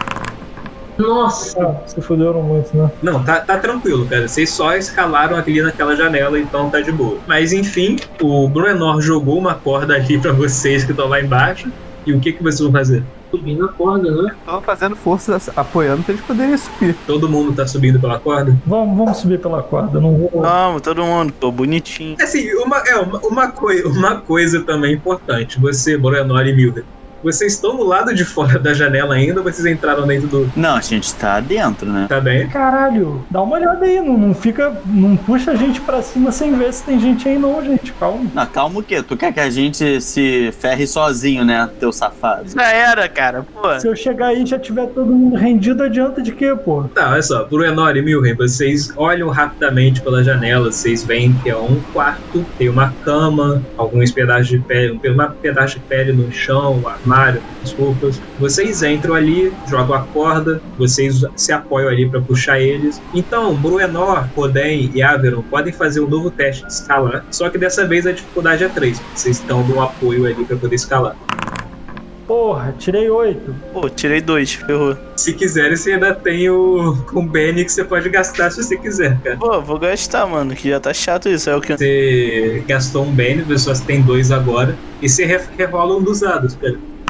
Nossa, 0.96 1.60
Ah, 1.60 1.88
se 1.88 2.00
fuderam 2.00 2.40
muito, 2.42 2.76
né? 2.76 2.90
Não, 3.02 3.22
tá, 3.22 3.40
tá 3.40 3.58
tranquilo, 3.58 4.06
cara. 4.06 4.28
Vocês 4.28 4.48
só 4.50 4.76
escalaram 4.76 5.36
ali 5.36 5.60
naquela 5.60 5.96
janela, 5.96 6.38
então 6.38 6.70
tá 6.70 6.80
de 6.80 6.92
boa. 6.92 7.18
Mas 7.26 7.52
enfim, 7.52 7.96
o 8.20 8.48
Bruenor 8.48 9.00
jogou 9.00 9.38
uma 9.38 9.54
corda 9.54 9.94
ali 9.94 10.18
pra 10.18 10.32
vocês 10.32 10.84
que 10.84 10.92
estão 10.92 11.08
lá 11.08 11.20
embaixo. 11.20 11.68
E 12.06 12.12
o 12.12 12.20
que, 12.20 12.32
que 12.32 12.42
vocês 12.42 12.60
vão 12.60 12.70
fazer? 12.70 13.02
subir 13.34 13.56
na 13.56 13.66
corda, 13.68 14.10
né? 14.10 14.34
Tô 14.46 14.60
fazendo 14.60 14.94
força, 14.94 15.40
apoiando 15.56 16.04
pra 16.04 16.14
eles 16.14 16.24
poderem 16.24 16.56
subir. 16.56 16.94
Todo 17.06 17.28
mundo 17.28 17.52
tá 17.52 17.66
subindo 17.66 17.98
pela 17.98 18.18
corda? 18.18 18.56
Vamos, 18.64 18.96
vamos 18.96 19.16
subir 19.16 19.40
pela 19.40 19.62
corda, 19.62 20.00
não 20.00 20.16
vou. 20.16 20.30
Vamos, 20.42 20.82
todo 20.82 21.02
mundo, 21.02 21.32
tô 21.40 21.50
bonitinho. 21.50 22.16
Assim, 22.20 22.52
uma, 22.54 22.78
é, 22.86 22.96
uma, 22.96 23.18
uma, 23.20 23.48
coi 23.50 23.82
uma 23.82 24.20
coisa 24.20 24.62
também 24.62 24.94
importante. 24.94 25.58
Você, 25.58 25.96
Bruenor 25.96 26.46
e 26.46 26.52
Milder. 26.54 26.84
Vocês 27.24 27.54
estão 27.54 27.74
no 27.74 27.84
lado 27.84 28.14
de 28.14 28.22
fora 28.22 28.58
da 28.58 28.74
janela 28.74 29.14
ainda 29.14 29.40
ou 29.40 29.44
vocês 29.44 29.64
entraram 29.64 30.06
dentro 30.06 30.28
do. 30.28 30.52
Não, 30.54 30.76
a 30.76 30.80
gente 30.82 31.14
tá 31.14 31.40
dentro, 31.40 31.90
né? 31.90 32.04
Tá 32.06 32.20
bem? 32.20 32.46
Caralho, 32.48 33.24
dá 33.30 33.40
uma 33.40 33.56
olhada 33.56 33.86
aí, 33.86 33.98
não, 33.98 34.18
não 34.18 34.34
fica. 34.34 34.76
Não 34.84 35.16
puxa 35.16 35.52
a 35.52 35.56
gente 35.56 35.80
pra 35.80 36.02
cima 36.02 36.30
sem 36.30 36.54
ver 36.54 36.70
se 36.74 36.84
tem 36.84 37.00
gente 37.00 37.26
aí, 37.26 37.38
não, 37.38 37.64
gente. 37.64 37.92
Calma. 37.94 38.30
Não, 38.34 38.46
calma 38.46 38.80
o 38.80 38.82
quê? 38.82 39.02
Tu 39.02 39.16
quer 39.16 39.32
que 39.32 39.40
a 39.40 39.48
gente 39.48 40.02
se 40.02 40.52
ferre 40.60 40.86
sozinho, 40.86 41.46
né, 41.46 41.68
teu 41.80 41.90
safado? 41.92 42.50
Já 42.50 42.70
era, 42.70 43.08
cara, 43.08 43.42
pô. 43.42 43.80
Se 43.80 43.88
eu 43.88 43.96
chegar 43.96 44.28
aí 44.28 44.42
e 44.42 44.46
já 44.46 44.58
tiver 44.58 44.86
todo 44.88 45.06
mundo 45.06 45.36
rendido, 45.36 45.82
adianta 45.82 46.20
de 46.20 46.32
quê, 46.32 46.54
pô? 46.54 46.84
Tá, 46.94 47.12
olha 47.12 47.22
só, 47.22 47.44
Bruenor 47.44 47.96
e 47.96 48.02
Milren, 48.02 48.34
vocês 48.34 48.92
olham 48.96 49.30
rapidamente 49.30 50.02
pela 50.02 50.22
janela, 50.22 50.70
vocês 50.70 51.02
veem 51.02 51.32
que 51.42 51.48
é 51.48 51.56
um 51.56 51.80
quarto, 51.94 52.44
tem 52.58 52.68
uma 52.68 52.92
cama, 53.02 53.62
alguns 53.78 54.10
pedaços 54.10 54.48
de 54.48 54.58
pele, 54.58 54.92
um 54.92 55.30
pedaço 55.40 55.78
de 55.78 55.80
pele 55.86 56.12
no 56.12 56.30
chão, 56.30 56.82
um 56.84 56.88
armário, 57.14 57.40
as 57.62 57.72
roupas. 57.72 58.20
Vocês 58.38 58.82
entram 58.82 59.14
ali, 59.14 59.52
jogam 59.68 59.94
a 59.94 60.02
corda, 60.02 60.60
vocês 60.76 61.24
se 61.36 61.52
apoiam 61.52 61.88
ali 61.88 62.08
para 62.08 62.20
puxar 62.20 62.60
eles. 62.60 63.00
Então, 63.14 63.54
Bruenor, 63.54 64.26
Roden 64.34 64.90
e 64.92 65.02
Averon 65.02 65.42
podem 65.42 65.72
fazer 65.72 66.00
um 66.00 66.08
novo 66.08 66.30
teste 66.30 66.66
de 66.66 66.72
escalar, 66.72 67.24
só 67.30 67.48
que 67.48 67.56
dessa 67.56 67.86
vez 67.86 68.06
a 68.06 68.12
dificuldade 68.12 68.64
é 68.64 68.68
3. 68.68 69.00
Vocês 69.14 69.38
estão 69.38 69.62
no 69.66 69.80
apoio 69.80 70.26
ali 70.26 70.44
para 70.44 70.56
poder 70.56 70.74
escalar. 70.74 71.16
Porra, 72.26 72.74
tirei 72.78 73.10
oito. 73.10 73.54
Pô, 73.70 73.86
tirei 73.90 74.18
dois, 74.18 74.54
ferrou. 74.54 74.96
Se 75.14 75.34
quiser, 75.34 75.76
você 75.76 75.92
ainda 75.92 76.14
tem 76.14 76.48
o 76.48 76.96
com 77.12 77.26
Benny 77.26 77.66
que 77.66 77.70
você 77.70 77.84
pode 77.84 78.08
gastar 78.08 78.50
se 78.50 78.62
você 78.62 78.78
quiser, 78.78 79.20
cara. 79.20 79.36
Pô, 79.36 79.60
vou 79.60 79.78
gastar, 79.78 80.26
mano, 80.26 80.54
que 80.54 80.70
já 80.70 80.80
tá 80.80 80.94
chato 80.94 81.28
isso. 81.28 81.50
É 81.50 81.54
o 81.54 81.60
que. 81.60 81.76
Você 81.76 82.64
gastou 82.66 83.04
um 83.04 83.12
Benny, 83.12 83.42
você 83.42 83.74
só 83.74 83.84
tem 83.84 84.00
dois 84.00 84.32
agora. 84.32 84.74
E 85.02 85.08
você 85.08 85.26
re 85.26 85.38
rerola 85.58 85.96
um 85.96 86.02
dos 86.02 86.20
dados, 86.20 86.54
cara. 86.54 86.78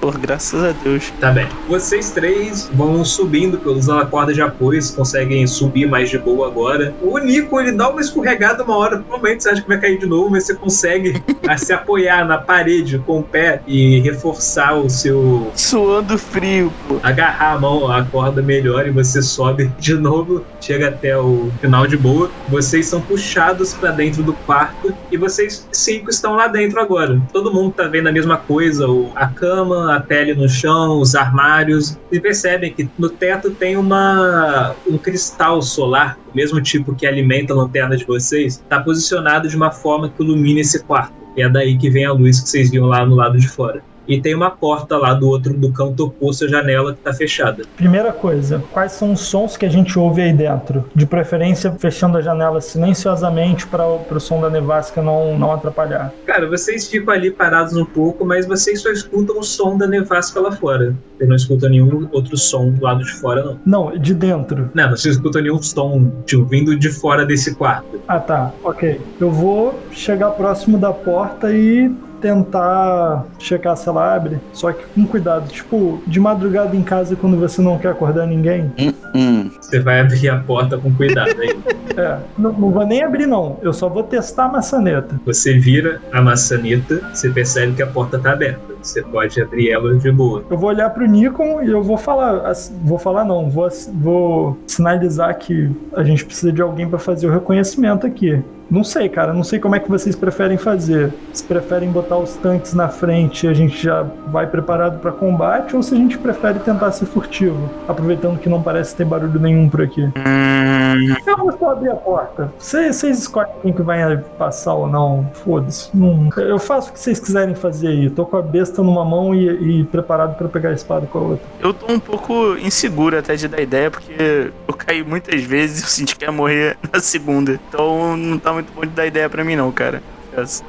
Pô, 0.00 0.12
graças 0.12 0.62
a 0.62 0.72
Deus. 0.84 1.12
Tá 1.20 1.30
bem. 1.30 1.48
Vocês 1.68 2.10
três 2.10 2.70
vão 2.72 3.04
subindo 3.04 3.60
usando 3.70 4.00
a 4.00 4.06
corda 4.06 4.32
de 4.32 4.40
apoio, 4.40 4.80
vocês 4.80 4.94
conseguem 4.94 5.46
subir 5.46 5.86
mais 5.86 6.08
de 6.10 6.18
boa 6.18 6.46
agora. 6.46 6.94
O 7.02 7.18
Nico, 7.18 7.60
ele 7.60 7.72
dá 7.72 7.88
uma 7.90 8.00
escorregada 8.00 8.62
uma 8.62 8.76
hora, 8.76 8.98
provavelmente 8.98 9.42
você 9.42 9.50
acha 9.50 9.62
que 9.62 9.68
vai 9.68 9.80
cair 9.80 9.98
de 9.98 10.06
novo, 10.06 10.30
mas 10.30 10.44
você 10.44 10.54
consegue 10.54 11.22
se 11.56 11.72
apoiar 11.72 12.24
na 12.26 12.38
parede 12.38 12.98
com 12.98 13.20
o 13.20 13.22
pé 13.22 13.60
e 13.66 14.00
reforçar 14.00 14.74
o 14.74 14.88
seu. 14.88 15.50
Suando 15.54 16.16
frio, 16.16 16.72
pô. 16.86 16.98
agarrar 17.02 17.54
a 17.54 17.58
mão, 17.58 17.90
a 17.90 18.04
corda 18.04 18.40
melhor 18.40 18.86
e 18.86 18.90
você 18.90 19.20
sobe 19.20 19.70
de 19.78 19.94
novo, 19.94 20.44
chega 20.60 20.88
até 20.88 21.16
o 21.16 21.50
final 21.60 21.86
de 21.86 21.96
boa. 21.96 22.30
Vocês 22.48 22.86
são 22.86 23.00
puxados 23.00 23.74
pra 23.74 23.90
dentro 23.90 24.22
do 24.22 24.32
quarto 24.32 24.94
e 25.10 25.16
vocês 25.16 25.66
cinco 25.72 26.10
estão 26.10 26.34
lá 26.34 26.46
dentro 26.46 26.80
agora. 26.80 27.20
Todo 27.32 27.52
mundo 27.52 27.72
tá 27.72 27.88
vendo 27.88 28.08
a 28.08 28.12
mesma 28.12 28.36
coisa, 28.36 28.86
a 29.14 29.26
cama, 29.26 29.87
a 29.96 30.00
pele 30.00 30.34
no 30.34 30.48
chão, 30.48 31.00
os 31.00 31.14
armários. 31.14 31.98
E 32.10 32.20
percebem 32.20 32.72
que 32.72 32.88
no 32.98 33.08
teto 33.08 33.50
tem 33.50 33.76
uma 33.76 34.74
um 34.86 34.98
cristal 34.98 35.60
solar, 35.62 36.18
o 36.32 36.36
mesmo 36.36 36.60
tipo 36.60 36.94
que 36.94 37.06
alimenta 37.06 37.52
a 37.52 37.56
lanterna 37.56 37.96
de 37.96 38.04
vocês, 38.04 38.62
tá 38.68 38.80
posicionado 38.80 39.48
de 39.48 39.56
uma 39.56 39.70
forma 39.70 40.08
que 40.08 40.22
ilumina 40.22 40.60
esse 40.60 40.82
quarto. 40.84 41.14
E 41.36 41.42
é 41.42 41.48
daí 41.48 41.76
que 41.78 41.90
vem 41.90 42.04
a 42.04 42.12
luz 42.12 42.40
que 42.40 42.48
vocês 42.48 42.70
viam 42.70 42.86
lá 42.86 43.06
no 43.06 43.14
lado 43.14 43.38
de 43.38 43.48
fora. 43.48 43.82
E 44.08 44.20
tem 44.20 44.34
uma 44.34 44.50
porta 44.50 44.96
lá 44.96 45.12
do 45.12 45.28
outro 45.28 45.52
do 45.52 45.70
canto 45.70 46.06
oposto 46.06 46.46
à 46.46 46.48
janela 46.48 46.94
que 46.94 47.00
tá 47.00 47.12
fechada. 47.12 47.64
Primeira 47.76 48.10
coisa, 48.12 48.62
quais 48.72 48.92
são 48.92 49.12
os 49.12 49.20
sons 49.20 49.56
que 49.56 49.66
a 49.66 49.68
gente 49.68 49.98
ouve 49.98 50.22
aí 50.22 50.32
dentro? 50.32 50.84
De 50.94 51.06
preferência, 51.06 51.70
fechando 51.72 52.16
a 52.16 52.22
janela 52.22 52.60
silenciosamente 52.60 53.66
para 53.66 53.86
o 53.86 54.20
som 54.20 54.40
da 54.40 54.48
nevasca 54.48 55.02
não, 55.02 55.38
não 55.38 55.52
atrapalhar. 55.52 56.12
Cara, 56.24 56.48
vocês 56.48 56.88
ficam 56.88 57.12
ali 57.12 57.30
parados 57.30 57.76
um 57.76 57.84
pouco, 57.84 58.24
mas 58.24 58.46
vocês 58.46 58.80
só 58.80 58.90
escutam 58.90 59.38
o 59.38 59.42
som 59.42 59.76
da 59.76 59.86
nevasca 59.86 60.40
lá 60.40 60.52
fora. 60.52 60.94
Você 61.16 61.26
não 61.26 61.36
escuta 61.36 61.68
nenhum 61.68 62.08
outro 62.12 62.36
som 62.36 62.70
do 62.70 62.82
lado 62.82 63.04
de 63.04 63.12
fora, 63.14 63.42
não. 63.42 63.58
Não, 63.66 63.98
de 63.98 64.14
dentro. 64.14 64.70
Não, 64.72 64.90
você 64.90 65.10
escuta 65.10 65.42
nenhum 65.42 65.60
som, 65.60 66.10
tipo, 66.24 66.44
vindo 66.44 66.78
de 66.78 66.90
fora 66.90 67.26
desse 67.26 67.54
quarto. 67.54 68.00
Ah, 68.06 68.20
tá. 68.20 68.52
Ok. 68.62 69.00
Eu 69.20 69.30
vou 69.30 69.78
chegar 69.90 70.30
próximo 70.30 70.78
da 70.78 70.92
porta 70.92 71.52
e 71.52 71.90
tentar 72.20 73.26
checar 73.38 73.76
se 73.76 73.88
ela 73.88 74.14
abre, 74.14 74.38
só 74.52 74.72
que 74.72 74.84
com 74.94 75.06
cuidado. 75.06 75.48
Tipo, 75.48 76.02
de 76.06 76.20
madrugada 76.20 76.76
em 76.76 76.82
casa 76.82 77.16
quando 77.16 77.36
você 77.38 77.60
não 77.62 77.78
quer 77.78 77.88
acordar 77.88 78.26
ninguém. 78.26 78.72
Hum, 78.78 78.92
hum. 79.14 79.50
Você 79.60 79.80
vai 79.80 80.00
abrir 80.00 80.28
a 80.28 80.38
porta 80.38 80.78
com 80.78 80.92
cuidado 80.94 81.40
aí. 81.40 81.58
É, 81.96 82.18
não, 82.38 82.52
não 82.52 82.70
vou 82.70 82.86
nem 82.86 83.02
abrir 83.02 83.26
não, 83.26 83.58
eu 83.60 83.72
só 83.72 83.88
vou 83.88 84.02
testar 84.02 84.44
a 84.44 84.48
maçaneta. 84.48 85.20
Você 85.26 85.58
vira 85.58 86.00
a 86.12 86.22
maçaneta, 86.22 87.00
você 87.12 87.28
percebe 87.28 87.72
que 87.74 87.82
a 87.82 87.86
porta 87.86 88.18
tá 88.18 88.32
aberta. 88.32 88.68
Você 88.80 89.02
pode 89.02 89.40
abrir 89.40 89.70
ela 89.70 89.96
de 89.96 90.10
boa. 90.12 90.44
Eu 90.48 90.56
vou 90.56 90.70
olhar 90.70 90.88
pro 90.90 91.06
Nikon 91.06 91.62
e 91.62 91.70
eu 91.70 91.82
vou 91.82 91.96
falar, 91.96 92.52
vou 92.84 92.98
falar 92.98 93.24
não, 93.24 93.50
vou, 93.50 93.68
vou 93.94 94.58
sinalizar 94.66 95.36
que 95.38 95.70
a 95.92 96.04
gente 96.04 96.24
precisa 96.24 96.52
de 96.52 96.62
alguém 96.62 96.88
para 96.88 96.98
fazer 96.98 97.26
o 97.26 97.30
reconhecimento 97.32 98.06
aqui. 98.06 98.42
Não 98.70 98.84
sei, 98.84 99.08
cara, 99.08 99.32
não 99.32 99.42
sei 99.42 99.58
como 99.58 99.74
é 99.76 99.80
que 99.80 99.88
vocês 99.88 100.14
preferem 100.14 100.58
fazer. 100.58 101.12
Se 101.32 101.42
preferem 101.42 101.90
botar 101.90 102.18
os 102.18 102.34
tanques 102.36 102.74
na 102.74 102.88
frente 102.88 103.46
e 103.46 103.48
a 103.48 103.54
gente 103.54 103.82
já 103.82 104.02
vai 104.26 104.46
preparado 104.46 104.98
para 105.00 105.10
combate 105.10 105.74
ou 105.74 105.82
se 105.82 105.94
a 105.94 105.96
gente 105.96 106.18
prefere 106.18 106.58
tentar 106.58 106.92
ser 106.92 107.06
furtivo, 107.06 107.70
aproveitando 107.88 108.38
que 108.38 108.48
não 108.48 108.62
parece 108.62 108.94
ter 108.94 109.04
barulho 109.06 109.40
nenhum 109.40 109.68
por 109.70 109.80
aqui. 109.82 110.02
Hum, 110.02 111.16
Eu 111.26 111.36
vou 111.38 111.52
só 111.58 111.70
abrir 111.70 111.90
a 111.90 111.94
porta. 111.96 112.52
Vocês 112.58 113.02
escolhem 113.02 113.52
quem 113.62 113.72
que 113.72 113.82
vai 113.82 114.18
passar 114.38 114.74
ou 114.74 114.86
não. 114.86 115.30
Foda-se. 115.32 115.90
Eu 116.36 116.58
faço 116.58 116.90
o 116.90 116.92
que 116.92 117.00
vocês 117.00 117.18
quiserem 117.18 117.54
fazer 117.54 117.88
aí. 117.88 118.10
Tô 118.10 118.26
com 118.26 118.36
a 118.36 118.42
besta 118.42 118.82
numa 118.82 119.04
mão 119.04 119.34
e, 119.34 119.80
e 119.80 119.84
preparado 119.84 120.36
para 120.36 120.48
pegar 120.48 120.70
a 120.70 120.74
espada 120.74 121.06
com 121.06 121.18
a 121.18 121.22
outra. 121.22 121.46
eu 121.60 121.72
tô 121.72 121.90
um 121.92 121.98
pouco 121.98 122.54
inseguro 122.58 123.18
até 123.18 123.34
de 123.34 123.48
dar 123.48 123.60
ideia, 123.60 123.90
porque 123.90 124.50
eu 124.66 124.74
caí 124.74 125.02
muitas 125.02 125.42
vezes 125.42 125.80
e 125.80 125.84
eu 125.84 125.88
senti 125.88 126.16
que 126.16 126.24
ia 126.24 126.32
morrer 126.32 126.76
na 126.92 127.00
segunda. 127.00 127.58
Então 127.68 128.16
não 128.16 128.38
tá 128.38 128.57
muito 128.58 128.72
bom 128.72 128.82
de 128.82 128.88
dar 128.88 129.06
ideia 129.06 129.28
pra 129.28 129.44
mim, 129.44 129.56
não, 129.56 129.70
cara. 129.72 130.02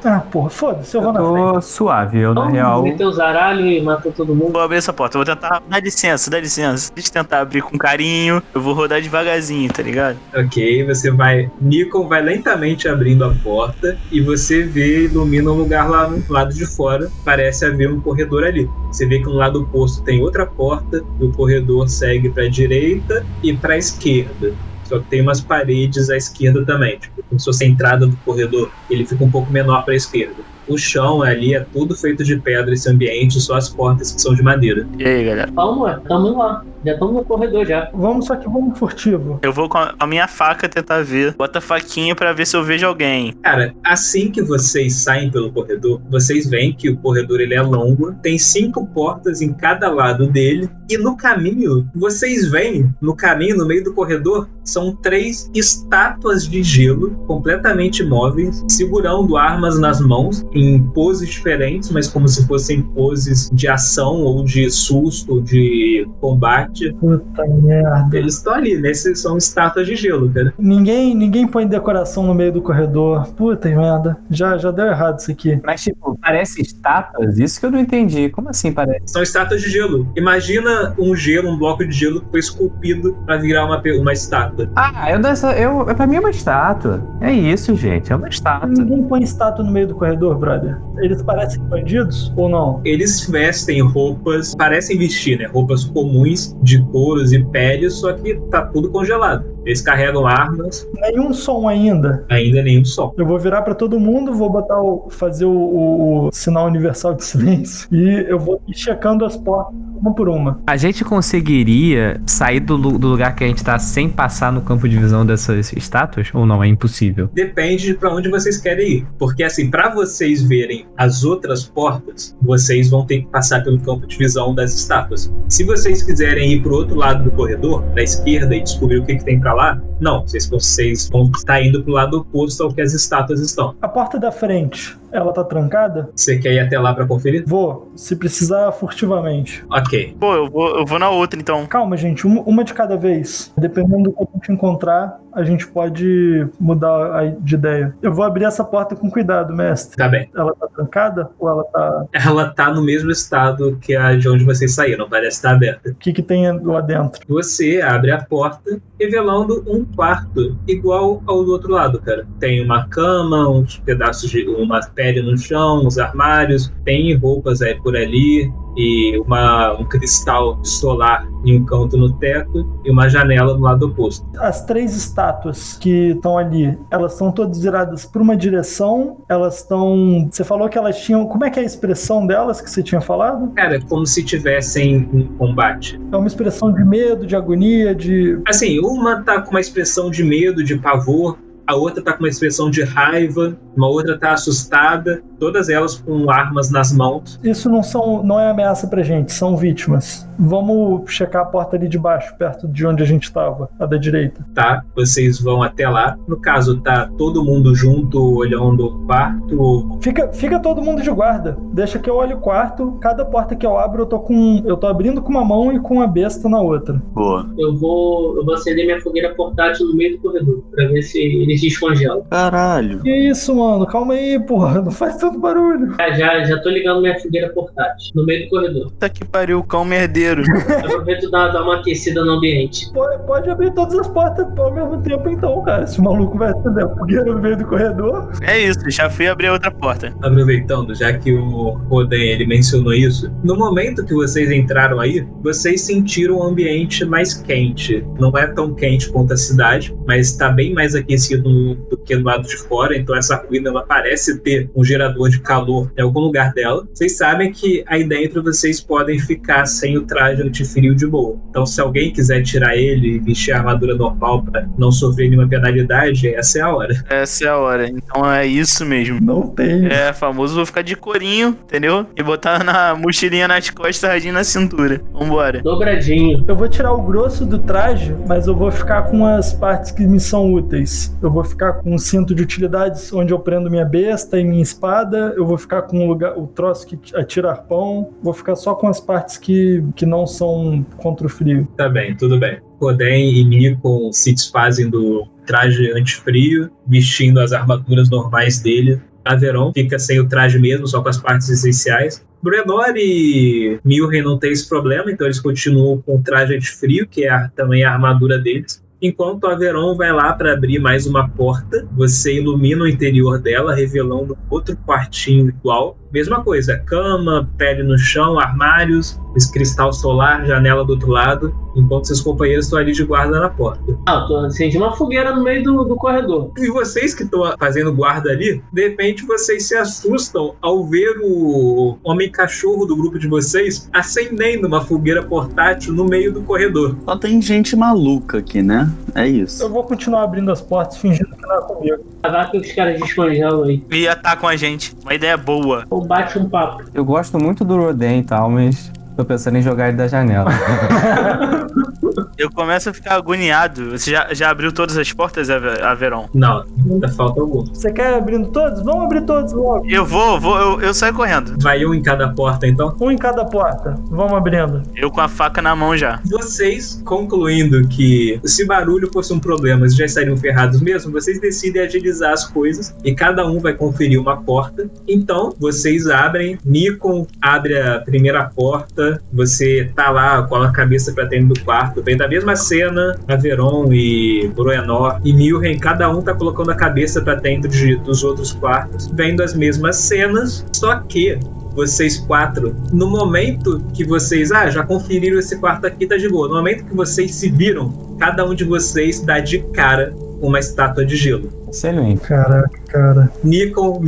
Ah, 0.04 0.20
porra, 0.32 0.50
foda-se, 0.50 0.98
eu 0.98 1.02
vou 1.02 1.14
Eu 1.14 1.14
na 1.14 1.32
frente. 1.32 1.54
tô 1.54 1.62
suave, 1.62 2.18
eu 2.20 2.34
na 2.34 2.42
Vamos 2.42 2.56
real. 2.56 2.82
meter 2.82 3.06
o 3.06 3.12
zaralho 3.12 3.68
e 3.68 3.80
matou 3.80 4.12
todo 4.12 4.34
mundo. 4.34 4.52
Vou 4.54 4.62
abrir 4.62 4.78
essa 4.78 4.92
porta, 4.92 5.16
eu 5.16 5.24
vou 5.24 5.36
tentar. 5.36 5.62
Dá 5.70 5.80
licença, 5.80 6.32
dá 6.32 6.40
licença. 6.40 6.92
Deixa 6.96 7.10
eu 7.10 7.14
tentar 7.14 7.42
abrir 7.42 7.62
com 7.62 7.78
carinho. 7.78 8.42
Eu 8.56 8.62
vou 8.62 8.74
rodar 8.74 9.00
devagarzinho, 9.00 9.72
tá 9.72 9.84
ligado? 9.84 10.18
Ok, 10.34 10.84
você 10.86 11.12
vai. 11.12 11.52
Nikon 11.62 12.08
vai 12.08 12.20
lentamente 12.24 12.88
abrindo 12.88 13.24
a 13.26 13.32
porta 13.44 13.96
e 14.12 14.20
você 14.22 14.64
vê, 14.64 15.04
ilumina 15.06 15.52
um 15.52 15.56
lugar 15.58 15.88
lá 15.88 16.08
no 16.08 16.24
lado 16.30 16.52
de 16.52 16.66
fora. 16.66 17.08
Parece 17.24 17.64
haver 17.66 17.92
um 17.92 18.00
corredor 18.02 18.46
ali. 18.46 18.68
Você 18.88 19.06
vê 19.06 19.20
que 19.20 19.26
no 19.26 19.34
lado 19.34 19.62
oposto 19.62 20.02
tem 20.02 20.20
outra 20.20 20.48
porta 20.48 21.04
e 21.20 21.26
o 21.26 21.32
corredor 21.32 21.88
segue 21.90 22.30
para 22.30 22.46
a 22.46 22.50
direita 22.50 23.24
e 23.44 23.54
para 23.56 23.76
a 23.76 23.78
esquerda. 23.78 24.52
Só 24.86 24.98
que 24.98 25.06
tem 25.06 25.22
umas 25.22 25.40
paredes 25.40 26.10
à 26.10 26.18
esquerda 26.18 26.66
também. 26.66 26.98
Tipo, 26.98 27.19
como 27.30 27.40
se 27.40 27.46
fosse 27.46 27.64
a 27.64 27.68
entrada 27.68 28.08
do 28.08 28.18
corredor, 28.18 28.72
ele 28.90 29.06
fica 29.06 29.24
um 29.24 29.30
pouco 29.30 29.52
menor 29.52 29.84
para 29.84 29.94
a 29.94 29.98
esquerda. 29.98 30.36
O 30.68 30.78
chão 30.78 31.22
ali 31.24 31.56
é 31.56 31.62
tudo 31.62 31.96
feito 31.96 32.24
de 32.24 32.38
pedra 32.38 32.74
esse 32.74 32.90
ambiente, 32.90 33.40
só 33.40 33.56
as 33.56 33.70
portas 33.70 34.12
que 34.12 34.22
são 34.22 34.36
de 34.36 34.44
madeira. 34.44 34.88
E 34.98 35.04
aí, 35.04 35.26
galera? 35.26 35.52
Vamos 35.54 35.84
lá, 35.84 36.00
tamo 36.08 36.38
lá. 36.38 36.64
Já 36.86 36.94
estamos 36.94 37.16
no 37.16 37.26
corredor 37.26 37.66
já. 37.66 37.90
Vamos, 37.94 38.26
só 38.26 38.36
que 38.36 38.48
vamos 38.48 38.78
furtivo. 38.78 39.40
Eu 39.42 39.54
vou 39.54 39.68
com 39.68 39.78
a 39.78 39.90
a 40.00 40.08
minha 40.08 40.28
faca 40.28 40.70
tentar 40.70 41.04
ver. 41.04 41.36
Bota 41.36 41.60
a 41.60 41.62
faquinha 41.62 42.16
pra 42.16 42.32
ver 42.32 42.48
se 42.48 42.56
eu 42.56 42.64
vejo 42.64 42.88
alguém. 42.88 43.34
Cara, 43.44 43.76
assim 43.84 44.32
que 44.32 44.42
vocês 44.42 44.96
saem 44.96 45.30
pelo 45.30 45.52
corredor, 45.52 46.02
vocês 46.10 46.50
veem 46.50 46.74
que 46.74 46.90
o 46.90 46.98
corredor 46.98 47.42
ele 47.42 47.54
é 47.54 47.62
longo, 47.62 48.14
tem 48.24 48.38
cinco 48.38 48.88
portas 48.88 49.42
em 49.42 49.54
cada 49.54 49.92
lado 49.92 50.28
dele, 50.28 50.70
e 50.90 50.98
no 50.98 51.18
caminho, 51.18 51.88
vocês 51.94 52.50
veem, 52.50 52.94
no 53.02 53.16
caminho, 53.16 53.58
no 53.58 53.66
meio 53.66 53.84
do 53.84 53.94
corredor, 53.94 54.50
são 54.64 54.96
três 54.96 55.50
estátuas 55.54 56.48
de 56.48 56.64
gelo, 56.64 57.12
completamente 57.28 58.02
imóveis, 58.02 58.64
segurando 58.70 59.36
armas 59.36 59.78
nas 59.80 60.00
mãos, 60.00 60.46
em 60.54 60.82
poses 60.94 61.30
diferentes, 61.30 61.92
mas 61.92 62.08
como 62.08 62.28
se 62.28 62.48
fossem 62.48 62.82
poses 62.82 63.50
de 63.52 63.68
ação, 63.68 64.24
ou 64.24 64.44
de 64.44 64.70
susto, 64.70 65.34
ou 65.34 65.42
de 65.42 66.08
combate. 66.22 66.69
Puta 67.00 67.46
merda. 67.48 68.18
Eles 68.18 68.36
estão 68.36 68.54
ali, 68.54 68.80
nesses 68.80 69.22
são 69.22 69.38
estátuas 69.38 69.88
de 69.88 69.96
gelo, 69.96 70.30
cara. 70.32 70.54
Ninguém, 70.58 71.16
ninguém 71.16 71.48
põe 71.48 71.68
decoração 71.68 72.26
no 72.26 72.34
meio 72.34 72.52
do 72.52 72.62
corredor. 72.62 73.28
Puta 73.34 73.70
merda. 73.70 74.18
Já, 74.30 74.58
já 74.58 74.72
deu 74.72 74.86
errado 74.88 75.20
isso 75.20 75.32
aqui. 75.32 75.60
Mas, 75.64 75.84
tipo, 75.84 76.18
parece 76.22 76.62
estátuas? 76.62 77.38
Isso 77.38 77.60
que 77.60 77.66
eu 77.66 77.72
não 77.72 77.80
entendi. 77.80 78.30
Como 78.30 78.50
assim 78.50 78.72
parece? 78.72 79.08
São 79.08 79.22
estátuas 79.22 79.62
de 79.62 79.70
gelo. 79.70 80.08
Imagina 80.16 80.94
um 80.98 81.16
gelo, 81.16 81.50
um 81.50 81.58
bloco 81.58 81.86
de 81.86 81.92
gelo 81.92 82.22
que 82.22 82.32
foi 82.32 82.40
esculpido 82.40 83.16
para 83.26 83.38
virar 83.38 83.66
uma, 83.66 83.82
uma 84.00 84.14
estátua. 84.14 84.70
Ah, 84.76 85.12
eu 85.12 85.20
dessa. 85.20 85.54
Eu, 85.54 85.86
pra 85.86 86.08
mim 86.08 86.18
é 86.18 86.20
uma 86.20 86.30
estátua. 86.30 87.04
É 87.22 87.32
isso, 87.32 87.76
gente. 87.76 88.12
É 88.12 88.16
uma 88.16 88.30
estátua. 88.30 88.70
Ninguém 88.70 89.04
põe 89.04 89.24
estátua 89.24 89.64
no 89.64 89.72
meio 89.72 89.88
do 89.88 89.96
corredor, 89.96 90.38
brother. 90.38 90.78
Eles 90.98 91.22
parecem 91.22 91.62
bandidos 91.64 92.32
ou 92.36 92.50
não? 92.50 92.82
Eles 92.84 93.28
vestem 93.30 93.82
roupas, 93.82 94.56
parecem 94.56 94.98
vestir, 94.98 95.38
né? 95.38 95.46
Roupas 95.46 95.86
comuns 95.86 96.56
de 96.62 96.82
couros 96.86 97.32
e 97.34 97.44
peles, 97.46 97.94
só 97.94 98.14
que 98.14 98.36
tá 98.52 98.62
tudo 98.64 98.90
congelado. 98.90 99.46
Eles 99.66 99.82
carregam 99.82 100.26
armas, 100.26 100.88
Nenhum 100.96 101.34
som 101.34 101.68
ainda. 101.68 102.26
ainda 102.30 102.62
nenhum 102.64 102.84
som. 102.86 103.14
Eu 103.18 103.26
vou 103.26 103.38
virar 103.38 103.62
pra 103.62 103.76
todo 103.76 104.00
mundo, 104.00 104.34
vou 104.34 104.50
botar 104.50 104.82
o, 104.82 105.08
fazer 105.10 105.46
o, 105.46 105.52
o- 105.52 106.28
o 106.28 106.32
sinal 106.32 106.66
universal 106.68 107.14
de 107.14 107.24
silêncio 107.26 107.88
e 107.92 108.26
eu 108.28 108.40
vou 108.40 108.62
ir 108.68 108.76
checando 108.76 109.26
as 109.26 109.36
portas 109.38 109.76
uma 110.02 110.14
por 110.14 110.30
uma. 110.30 110.60
A 110.66 110.78
gente 110.78 111.04
conseguiria 111.50 112.22
sair 112.26 112.60
do, 112.62 112.78
do 112.78 113.08
lugar 113.08 113.36
que 113.36 113.44
a 113.44 113.48
gente 113.48 113.64
tá 113.64 113.78
sem 113.80 114.10
passar 114.10 114.52
no 114.52 114.62
campo 114.62 114.88
de 114.88 114.98
visão 114.98 115.26
dessas 115.26 115.74
estátuas? 115.74 116.30
Ou 116.34 116.46
não? 116.46 116.64
É 116.64 116.68
impossível. 116.68 117.30
Depende 117.34 117.88
de 117.88 117.94
pra 117.96 118.14
onde 118.14 118.30
vocês 118.30 118.58
querem 118.58 118.88
ir. 119.00 119.08
Porque, 119.18 119.44
assim, 119.44 119.70
para 119.70 119.90
vocês 119.94 120.42
verem 120.42 120.86
as 120.98 121.24
outras 121.24 121.64
portas, 121.66 122.36
vocês 122.42 122.90
vão 122.90 123.06
ter 123.06 123.22
que 123.22 123.28
passar 123.28 123.64
pelo 123.64 123.80
campo 123.80 124.08
de 124.08 124.18
visão 124.18 124.54
das 124.56 124.74
estátuas. 124.74 125.32
Se 125.48 125.64
vocês 125.64 126.02
quiserem 126.04 126.49
ir 126.54 126.62
pro 126.62 126.74
outro 126.76 126.96
lado 126.96 127.24
do 127.24 127.32
corredor, 127.32 127.82
da 127.94 128.02
esquerda, 128.04 128.56
e 128.56 128.62
descobrir 128.62 128.98
o 129.00 129.06
que, 129.06 129.16
que 129.16 129.24
tem 129.26 129.40
pra 129.40 129.54
lá, 129.54 129.82
não. 130.00 130.22
Vocês, 130.22 130.48
vocês 130.50 131.10
vão 131.10 131.30
estar 131.36 131.62
indo 131.62 131.84
pro 131.84 131.94
lado 131.94 132.20
oposto 132.20 132.64
ao 132.64 132.74
que 132.74 132.82
as 132.82 132.94
estátuas 132.94 133.40
estão. 133.42 133.76
A 133.82 133.88
porta 133.88 134.18
da 134.20 134.32
frente, 134.32 134.98
ela 135.12 135.32
tá 135.34 135.44
trancada? 135.44 136.10
Você 136.16 136.38
quer 136.38 136.54
ir 136.54 136.60
até 136.60 136.80
lá 136.80 136.94
pra 136.94 137.06
conferir? 137.06 137.44
Vou, 137.46 137.92
se 137.96 138.16
precisar, 138.16 138.72
furtivamente. 138.72 139.64
Ok. 139.72 140.16
Pô, 140.20 140.34
eu 140.36 140.50
vou, 140.50 140.78
eu 140.80 140.86
vou 140.86 141.00
na 141.00 141.10
outra 141.10 141.40
então. 141.40 141.66
Calma, 141.66 141.96
gente, 141.98 142.26
uma, 142.26 142.42
uma 142.42 142.64
de 142.64 142.74
cada 142.74 142.96
vez. 142.98 143.52
Dependendo 143.58 144.04
do 144.04 144.14
que 144.14 144.24
a 144.24 144.28
gente 144.38 144.52
encontrar, 144.52 145.20
a 145.34 145.44
gente 145.44 145.68
pode 145.68 146.48
mudar 146.60 147.16
a- 147.20 147.26
de 147.40 147.56
ideia. 147.56 147.96
Eu 148.02 148.14
vou 148.14 148.24
abrir 148.26 148.46
essa 148.46 148.64
porta 148.64 148.96
com 148.96 149.10
cuidado, 149.10 149.54
mestre. 149.56 149.98
Tá 149.98 150.08
bem. 150.08 150.30
Ela 150.36 150.54
tá 150.56 150.68
trancada 150.76 151.30
ou 151.40 151.50
ela 151.50 151.64
tá. 151.66 152.06
Ela 152.14 152.50
tá 152.50 152.74
no 152.74 152.84
mesmo 152.84 153.12
estado 153.12 153.78
que 153.82 153.96
a 153.96 154.16
de 154.16 154.28
onde 154.30 154.44
vocês 154.44 154.74
saíram, 154.74 155.10
parece 155.10 155.38
estar 155.38 155.52
aberta. 155.52 155.90
O 155.92 155.96
que, 155.96 156.14
que 156.14 156.22
tem 156.22 156.39
lá 156.64 156.82
dentro? 156.82 157.22
Você 157.28 157.82
abre 157.82 158.12
a 158.12 158.24
porta, 158.24 158.82
revelando 159.00 159.64
um 159.68 159.86
quarto 159.86 160.58
igual 160.68 161.22
ao 161.26 161.44
do 161.44 161.52
outro 161.52 161.72
lado, 161.72 162.00
cara. 162.00 162.28
Tem 162.40 162.64
uma 162.64 162.88
cama, 162.88 163.50
uns 163.50 163.78
pedaços 163.80 164.30
de 164.30 164.48
uma 164.48 164.80
pele 164.80 165.22
no 165.22 165.38
chão, 165.38 165.86
uns 165.86 165.98
armários, 165.98 166.72
tem 166.84 167.16
roupas 167.16 167.62
aí 167.62 167.76
por 167.82 167.96
ali 167.96 168.52
e 168.76 169.20
uma, 169.20 169.74
um 169.74 169.86
cristal 169.86 170.60
solar 170.64 171.28
em 171.46 171.60
um 171.60 171.66
canto 171.66 171.98
no 171.98 172.12
teto 172.12 172.68
e 172.84 172.92
uma 172.92 173.08
janela 173.08 173.54
no 173.54 173.64
lado 173.64 173.88
oposto. 173.88 174.26
As 174.40 174.66
três 174.66 174.96
estátuas 174.96 175.78
que 175.78 176.12
estão 176.12 176.38
ali, 176.38 176.78
elas 176.90 177.14
estão 177.14 177.32
todas 177.32 177.62
viradas 177.62 178.06
para 178.06 178.22
uma 178.22 178.36
direção. 178.36 179.18
Elas 179.28 179.60
estão. 179.60 180.28
Você 180.30 180.44
falou 180.44 180.70
que 180.70 180.78
elas 180.78 181.00
tinham. 181.02 181.26
Como 181.26 181.46
é 181.46 181.50
que 181.50 181.60
é 181.60 181.64
a 181.64 181.66
expressão 181.66 182.26
delas 182.26 182.62
que 182.62 182.70
você 182.70 182.84
tinha 182.84 183.02
falado? 183.02 183.52
Cara, 183.52 183.76
é 183.76 183.82
como 183.82 184.06
se 184.06 184.24
tivessem 184.24 185.10
um 185.14 185.28
combate. 185.38 186.00
É 186.12 186.18
uma 186.18 186.28
expressão 186.28 186.72
de 186.74 186.84
medo, 186.84 187.26
de 187.26 187.36
agonia, 187.36 187.96
de. 187.96 188.40
Assim, 188.48 188.80
uma 188.80 189.22
tá 189.24 189.42
com 189.42 189.52
uma 189.52 189.62
expressão 189.62 190.10
de 190.10 190.24
medo, 190.24 190.64
de 190.64 190.78
pavor, 190.78 191.38
a 191.70 191.76
outra 191.76 192.04
tá 192.04 192.14
com 192.14 192.24
uma 192.24 192.28
expressão 192.30 192.72
de 192.72 192.82
raiva, 192.82 193.56
uma 193.78 193.88
outra 193.88 194.18
tá 194.18 194.34
assustada 194.34 195.22
todas 195.40 195.70
elas 195.70 195.96
com 195.96 196.30
armas 196.30 196.70
nas 196.70 196.92
mãos. 196.92 197.40
Isso 197.44 197.70
não 197.70 197.82
são, 197.82 198.22
não 198.22 198.40
é 198.40 198.50
ameaça 198.50 198.88
pra 198.88 199.02
gente, 199.02 199.32
são 199.32 199.56
vítimas. 199.56 200.28
Vamos 200.38 201.10
checar 201.12 201.44
a 201.44 201.46
porta 201.46 201.76
ali 201.76 201.88
de 201.88 201.98
baixo, 201.98 202.36
perto 202.38 202.68
de 202.68 202.86
onde 202.86 203.02
a 203.02 203.06
gente 203.06 203.24
estava, 203.24 203.70
a 203.80 203.86
da 203.86 203.98
direita. 203.98 204.46
Tá? 204.54 204.84
Vocês 204.96 205.40
vão 205.40 205.64
até 205.64 205.88
lá. 205.88 206.18
No 206.28 206.40
caso, 206.40 206.82
tá 206.82 207.10
todo 207.18 207.44
mundo 207.44 207.74
junto 207.74 208.36
olhando 208.36 208.86
o 208.86 209.06
quarto. 209.06 210.00
Fica, 210.02 210.32
fica 210.34 210.60
todo 210.60 210.82
mundo 210.82 211.02
de 211.02 211.10
guarda. 211.10 211.58
Deixa 211.74 212.00
que 212.00 212.10
eu 212.10 212.16
olhe 212.16 212.34
o 212.34 212.40
quarto. 212.40 212.98
Cada 213.02 213.26
porta 213.26 213.56
que 213.56 213.66
eu 213.66 213.78
abro, 213.78 214.04
eu 214.04 214.06
tô 214.06 214.20
com, 214.20 214.62
eu 214.66 214.76
tô 214.76 214.88
abrindo 214.88 215.22
com 215.22 215.30
uma 215.30 215.46
mão 215.46 215.74
e 215.74 215.80
com 215.80 216.02
a 216.02 216.08
besta 216.08 216.50
na 216.50 216.62
outra. 216.62 217.02
Boa. 217.14 217.50
Eu 217.58 217.76
vou, 217.78 218.38
eu 218.38 218.46
vou 218.46 218.54
acender 218.54 218.86
minha 218.86 219.02
fogueira 219.02 219.34
portátil 219.36 219.88
no 219.88 219.96
meio 219.96 220.18
do 220.18 220.22
corredor, 220.22 220.64
pra 220.72 220.88
ver 220.88 221.02
se 221.02 221.20
eles 221.20 221.59
descongelam. 221.62 222.24
Caralho. 222.30 223.02
Que 223.02 223.30
isso, 223.30 223.56
mano? 223.56 223.86
Calma 223.86 224.14
aí, 224.14 224.40
porra. 224.40 224.82
Não 224.82 224.92
faz 224.92 225.18
tanto 225.18 225.40
barulho. 225.40 225.96
Já, 225.98 226.12
já, 226.14 226.44
já 226.46 226.62
tô 226.62 226.70
ligando 226.70 227.02
minha 227.02 227.20
fogueira 227.20 227.50
portátil 227.50 228.12
no 228.16 228.26
meio 228.26 228.46
do 228.46 228.50
corredor. 228.50 228.86
Puta 228.86 229.10
que 229.10 229.26
pariu, 229.26 229.64
cão 229.64 229.86
merdeiro. 229.86 230.44
Aproveito 230.84 231.26
e 231.26 231.32
dar, 231.32 231.50
dar 231.50 231.64
uma 231.64 231.78
aquecida 231.78 232.24
no 232.24 232.32
ambiente. 232.34 232.92
Pode, 232.94 233.24
pode 233.26 233.50
abrir 233.50 233.74
todas 233.74 233.98
as 233.98 234.08
portas 234.08 234.46
ao 234.58 234.74
mesmo 234.74 235.02
tempo, 235.02 235.30
então, 235.30 235.62
cara. 235.64 235.86
Se 235.88 236.00
o 236.00 236.04
maluco 236.04 236.38
vai 236.38 236.50
acender 236.50 236.84
a 236.84 236.90
fogueira 236.90 237.26
no 237.26 237.40
meio 237.40 237.58
do 237.58 237.66
corredor. 237.66 238.32
É 238.42 238.60
isso, 238.60 238.90
já 238.90 239.10
fui 239.10 239.28
abrir 239.28 239.48
a 239.48 239.54
outra 239.54 239.72
porta. 239.72 240.14
Aproveitando, 240.22 240.96
já 240.96 241.14
que 241.14 241.34
o 241.34 241.72
Roden 241.90 242.22
ele 242.22 242.46
mencionou 242.46 242.94
isso, 242.94 243.32
no 243.44 243.56
momento 243.56 244.06
que 244.06 244.14
vocês 244.14 244.52
entraram 244.52 245.00
aí, 245.00 245.26
vocês 245.42 245.82
sentiram 245.82 246.38
o 246.38 246.44
ambiente 246.44 247.06
mais 247.06 247.34
quente. 247.34 248.06
Não 248.20 248.36
é 248.38 248.48
tão 248.48 248.74
quente 248.74 249.10
quanto 249.10 249.34
a 249.34 249.38
cidade, 249.38 249.96
mas 250.08 250.32
está 250.32 250.50
bem 250.50 250.74
mais 250.74 250.96
aquecido 250.96 251.39
do 251.40 251.98
que 251.98 252.16
do 252.16 252.24
lado 252.24 252.48
de 252.48 252.58
fora. 252.58 252.98
Então 252.98 253.16
essa 253.16 253.36
ruína 253.36 253.70
ela 253.70 253.84
parece 253.84 254.40
ter 254.40 254.70
um 254.76 254.84
gerador 254.84 255.30
de 255.30 255.40
calor 255.40 255.92
em 255.98 256.02
algum 256.02 256.20
lugar 256.20 256.54
dela. 256.54 256.88
Vocês 256.94 257.18
sabem 257.18 257.52
que 257.52 257.84
aí 257.88 258.04
dentro 258.04 258.44
vocês 258.44 258.82
podem 258.82 259.20
ficar 259.20 259.66
sem 259.66 259.98
o 259.98 260.06
traje 260.06 260.42
antifrio 260.42 260.96
de 260.96 261.08
boa. 261.08 261.38
Então 261.50 261.66
se 261.66 261.80
alguém 261.82 262.12
quiser 262.12 262.42
tirar 262.44 262.76
ele 262.76 263.16
e 263.16 263.20
vestir 263.20 263.54
a 263.54 263.58
armadura 263.58 263.96
normal 263.96 264.44
para 264.44 264.68
não 264.78 264.92
sofrer 264.92 265.30
nenhuma 265.30 265.48
penalidade, 265.48 266.28
essa 266.28 266.60
é 266.60 266.62
a 266.62 266.74
hora. 266.74 267.06
Essa 267.10 267.46
é 267.46 267.48
a 267.48 267.58
hora. 267.58 267.88
Então 267.88 268.32
é 268.32 268.46
isso 268.46 268.86
mesmo. 268.86 269.20
Não 269.22 269.48
tem. 269.48 269.88
É, 269.88 270.14
famoso 270.14 270.56
vou 270.56 270.66
ficar 270.66 270.82
de 270.82 270.96
corinho, 270.96 271.58
entendeu? 271.64 272.06
E 272.16 272.24
botar 272.24 272.64
na 272.64 272.96
mochilinha 272.96 273.48
nas 273.48 273.70
costas, 273.70 274.10
radinho 274.10 274.34
na 274.34 274.44
cintura. 274.44 275.02
Vambora. 275.14 275.62
Dobradinho. 275.62 276.44
Eu 276.48 276.56
vou 276.56 276.68
tirar 276.68 276.92
o 276.94 277.02
grosso 277.02 277.46
do 277.46 277.60
traje, 277.60 278.16
mas 278.28 278.48
eu 278.48 278.56
vou 278.56 278.72
ficar 278.72 279.04
com 279.04 279.26
as 279.26 279.54
partes 279.54 279.92
que 279.92 280.06
me 280.06 280.20
são 280.20 280.54
úteis. 280.54 281.16
Eu 281.22 281.29
vou 281.30 281.44
ficar 281.44 281.74
com 281.74 281.94
um 281.94 281.98
cinto 281.98 282.34
de 282.36 282.42
utilidades 282.44 283.12
onde 283.14 283.34
eu 283.34 283.40
prendo 283.40 283.70
minha 283.70 283.86
besta 283.86 284.40
e 284.40 284.44
minha 284.44 284.62
espada. 284.62 285.34
Eu 285.36 285.46
vou 285.46 285.58
ficar 285.58 285.84
com 285.84 286.06
o, 286.06 286.08
lugar, 286.08 286.38
o 286.38 286.48
troço 286.48 286.86
que 286.88 286.98
atira 287.16 287.52
arpão. 287.52 288.10
Vou 288.22 288.34
ficar 288.34 288.56
só 288.56 288.74
com 288.76 288.88
as 288.88 289.00
partes 289.00 289.38
que, 289.38 289.84
que 289.96 290.06
não 290.06 290.26
são 290.28 290.86
contra 290.98 291.26
o 291.26 291.30
frio. 291.30 291.68
Tá 291.78 291.90
bem, 291.90 292.16
tudo 292.16 292.40
bem. 292.40 292.60
Roden 292.80 293.34
e 293.34 293.44
Nikon 293.44 294.12
se 294.12 294.34
desfazem 294.34 294.90
do 294.90 295.28
traje 295.46 295.92
antifrio, 295.92 296.70
vestindo 296.88 297.40
as 297.40 297.52
armaduras 297.52 298.10
normais 298.10 298.60
dele. 298.60 299.02
Averon 299.26 299.72
fica 299.74 300.00
sem 300.00 300.20
o 300.20 300.28
traje 300.28 300.58
mesmo, 300.58 300.88
só 300.88 301.02
com 301.04 301.10
as 301.10 301.18
partes 301.18 301.50
essenciais. 301.50 302.26
Brenor 302.42 302.94
e 302.96 303.78
Milren 303.84 304.24
não 304.24 304.40
tem 304.40 304.52
esse 304.52 304.68
problema, 304.68 305.12
então 305.12 305.28
eles 305.28 305.40
continuam 305.42 306.02
com 306.02 306.16
o 306.16 306.22
traje 306.24 306.56
antifrio, 306.56 307.06
que 307.06 307.26
é 307.26 307.30
a- 307.30 307.50
também 307.54 307.84
a 307.84 307.92
armadura 307.92 308.40
deles. 308.40 308.82
Enquanto 309.02 309.48
a 309.48 309.56
Veron 309.56 309.96
vai 309.96 310.12
lá 310.12 310.34
para 310.34 310.54
abrir 310.54 310.78
mais 310.78 311.08
uma 311.08 311.30
porta, 311.30 311.88
você 311.94 312.36
ilumina 312.36 312.84
o 312.84 312.88
interior 312.88 313.40
dela, 313.40 313.74
revelando 313.74 314.38
outro 314.50 314.76
quartinho 314.86 315.48
igual. 315.48 315.98
Mesma 316.12 316.44
coisa, 316.44 316.78
cama, 316.80 317.50
pele 317.58 317.82
no 317.82 317.98
chão, 317.98 318.38
armários, 318.38 319.18
esse 319.36 319.52
cristal 319.52 319.94
solar, 319.94 320.46
janela 320.46 320.84
do 320.84 320.94
outro 320.94 321.10
lado, 321.10 321.54
enquanto 321.76 322.06
seus 322.06 322.22
companheiros 322.22 322.66
estão 322.66 322.80
ali 322.80 322.92
de 322.92 323.04
guarda 323.04 323.40
na 323.40 323.50
porta. 323.50 323.98
Ah, 324.06 324.22
eu 324.22 324.28
tô 324.28 324.38
acendendo 324.38 324.84
uma 324.84 324.96
fogueira 324.96 325.36
no 325.36 325.44
meio 325.44 325.64
do, 325.64 325.84
do 325.84 325.96
corredor. 325.96 326.52
E 326.58 326.68
vocês 326.68 327.14
que 327.14 327.24
estão 327.24 327.54
fazendo 327.58 327.94
guarda 327.94 328.32
ali, 328.32 328.62
de 328.72 328.90
repente 328.90 329.26
vocês 329.26 329.68
se 329.68 329.76
assustam 329.76 330.56
ao 330.62 330.84
ver 330.86 331.20
o 331.22 331.98
homem-cachorro 332.04 332.86
do 332.86 332.96
grupo 332.96 333.20
de 333.20 333.28
vocês 333.28 333.90
acendendo 333.94 334.68
uma 334.68 334.82
fogueira 334.82 335.24
portátil 335.24 335.94
no 335.94 336.06
meio 336.06 336.34
do 336.34 336.42
corredor. 336.42 336.98
Só 337.06 337.16
tem 337.16 337.42
gente 337.42 337.76
maluca 337.76 338.40
aqui, 338.40 338.62
né? 338.62 338.92
É 339.16 339.28
isso. 339.28 339.62
Eu 339.64 339.70
vou 339.70 339.84
continuar 339.84 340.24
abrindo 340.24 340.52
as 340.52 340.62
portas 340.62 340.98
fingindo 340.98 341.30
que 341.36 341.42
não 341.42 341.58
é 341.58 341.62
comigo. 341.62 341.98
Vai 342.22 342.52
que 342.52 342.58
os 342.58 342.72
caras 342.74 343.00
descongelam 343.00 343.64
aí. 343.64 343.84
E 343.90 344.08
atacam 344.08 344.50
a 344.50 344.56
gente. 344.56 344.96
Uma 345.04 345.14
ideia 345.14 345.38
boa. 345.38 345.86
Ou 345.90 346.06
bate 346.06 346.38
um 346.38 346.50
papo. 346.50 346.84
Eu 346.94 347.06
gosto 347.06 347.40
muito 347.40 347.64
do 347.64 347.78
Roden 347.78 348.20
e 348.20 348.24
tal, 348.24 348.50
mas 348.50 348.92
tô 349.20 349.26
pensando 349.26 349.58
em 349.58 349.62
jogar 349.62 349.90
ele 349.90 349.98
da 349.98 350.08
janela. 350.08 350.50
Eu 352.40 352.50
começo 352.50 352.90
a 352.90 352.94
ficar 352.94 353.16
agoniado. 353.16 353.92
Você 353.92 354.12
já, 354.12 354.34
já 354.34 354.50
abriu 354.50 354.72
todas 354.72 354.98
as 354.98 355.12
portas, 355.12 355.50
Ave- 355.50 355.82
Averon? 355.82 356.30
Não, 356.34 356.64
ainda 356.90 357.10
falta 357.10 357.42
algum. 357.42 357.66
Você 357.66 357.92
quer 357.92 358.14
abrindo 358.14 358.48
todos? 358.48 358.82
Vamos 358.82 359.04
abrir 359.04 359.22
todos 359.26 359.52
logo. 359.52 359.86
Eu 359.86 360.06
vou, 360.06 360.40
vou, 360.40 360.58
eu, 360.58 360.82
eu 360.82 360.94
saio 360.94 361.14
correndo. 361.14 361.56
Vai 361.62 361.86
um 361.86 361.94
em 361.94 362.02
cada 362.02 362.30
porta 362.30 362.66
então. 362.66 362.96
Um 363.02 363.12
em 363.12 363.18
cada 363.18 363.44
porta. 363.44 363.96
Vamos 364.10 364.32
abrindo. 364.34 364.82
Eu 364.96 365.12
com 365.12 365.20
a 365.20 365.28
faca 365.28 365.62
na 365.62 365.76
mão 365.76 365.98
já. 365.98 366.22
Vocês, 366.26 367.02
concluindo 367.06 367.86
que 367.90 368.40
se 368.46 368.66
barulho 368.66 369.10
fosse 369.12 369.34
um 369.34 369.40
problema, 369.40 369.90
já 369.90 370.06
estariam 370.06 370.38
ferrados 370.38 370.80
mesmo, 370.82 371.12
vocês 371.12 371.42
decidem 371.42 371.82
agilizar 371.82 372.32
as 372.32 372.46
coisas 372.46 372.96
e 373.04 373.14
cada 373.14 373.46
um 373.46 373.60
vai 373.60 373.74
conferir 373.74 374.18
uma 374.20 374.38
porta. 374.42 374.90
Então, 375.08 375.54
vocês 375.60 376.08
abrem, 376.08 376.58
Nikon 376.66 377.28
abre 377.42 377.78
a 377.78 378.00
primeira 378.00 378.46
porta, 378.46 379.22
você 379.34 379.92
tá 379.94 380.10
lá 380.10 380.42
com 380.44 380.56
a 380.56 380.72
cabeça 380.72 381.12
pra 381.12 381.26
dentro 381.26 381.50
do 381.54 381.60
quarto, 381.66 382.02
vem 382.02 382.16
da 382.16 382.29
mesma 382.30 382.56
cena, 382.56 383.18
Averon 383.28 383.92
e 383.92 384.50
Bruenor 384.56 385.20
e 385.26 385.34
Milren, 385.34 385.78
cada 385.78 386.10
um 386.10 386.22
tá 386.22 386.34
colocando 386.34 386.72
a 386.72 386.76
cabeça 386.76 387.22
pra 387.22 387.36
dentro 387.36 387.70
de, 387.70 387.96
dos 387.98 388.24
outros 388.24 388.54
quartos, 388.54 389.08
vendo 389.14 389.44
as 389.44 389.54
mesmas 389.54 389.98
cenas, 389.98 390.66
só 390.72 391.00
que 391.00 391.38
vocês 391.74 392.18
quatro, 392.18 392.76
no 392.92 393.10
momento 393.10 393.82
que 393.94 394.04
vocês, 394.04 394.52
ah, 394.52 394.70
já 394.70 394.84
conferiram 394.84 395.40
esse 395.40 395.58
quarto 395.58 395.86
aqui, 395.86 396.06
tá 396.06 396.18
de 396.18 396.28
boa. 396.28 396.48
No 396.48 396.56
momento 396.56 396.86
que 396.86 396.96
vocês 396.96 397.34
se 397.36 397.50
viram, 397.50 398.16
cada 398.20 398.46
um 398.46 398.54
de 398.54 398.64
vocês 398.64 399.22
dá 399.22 399.40
de 399.40 399.60
cara 399.74 400.14
uma 400.42 400.60
estátua 400.60 401.06
de 401.06 401.16
gelo. 401.16 401.50
Excelente. 401.70 402.22
Caraca, 402.22 402.80
cara. 402.90 403.32
Nikon, 403.44 404.02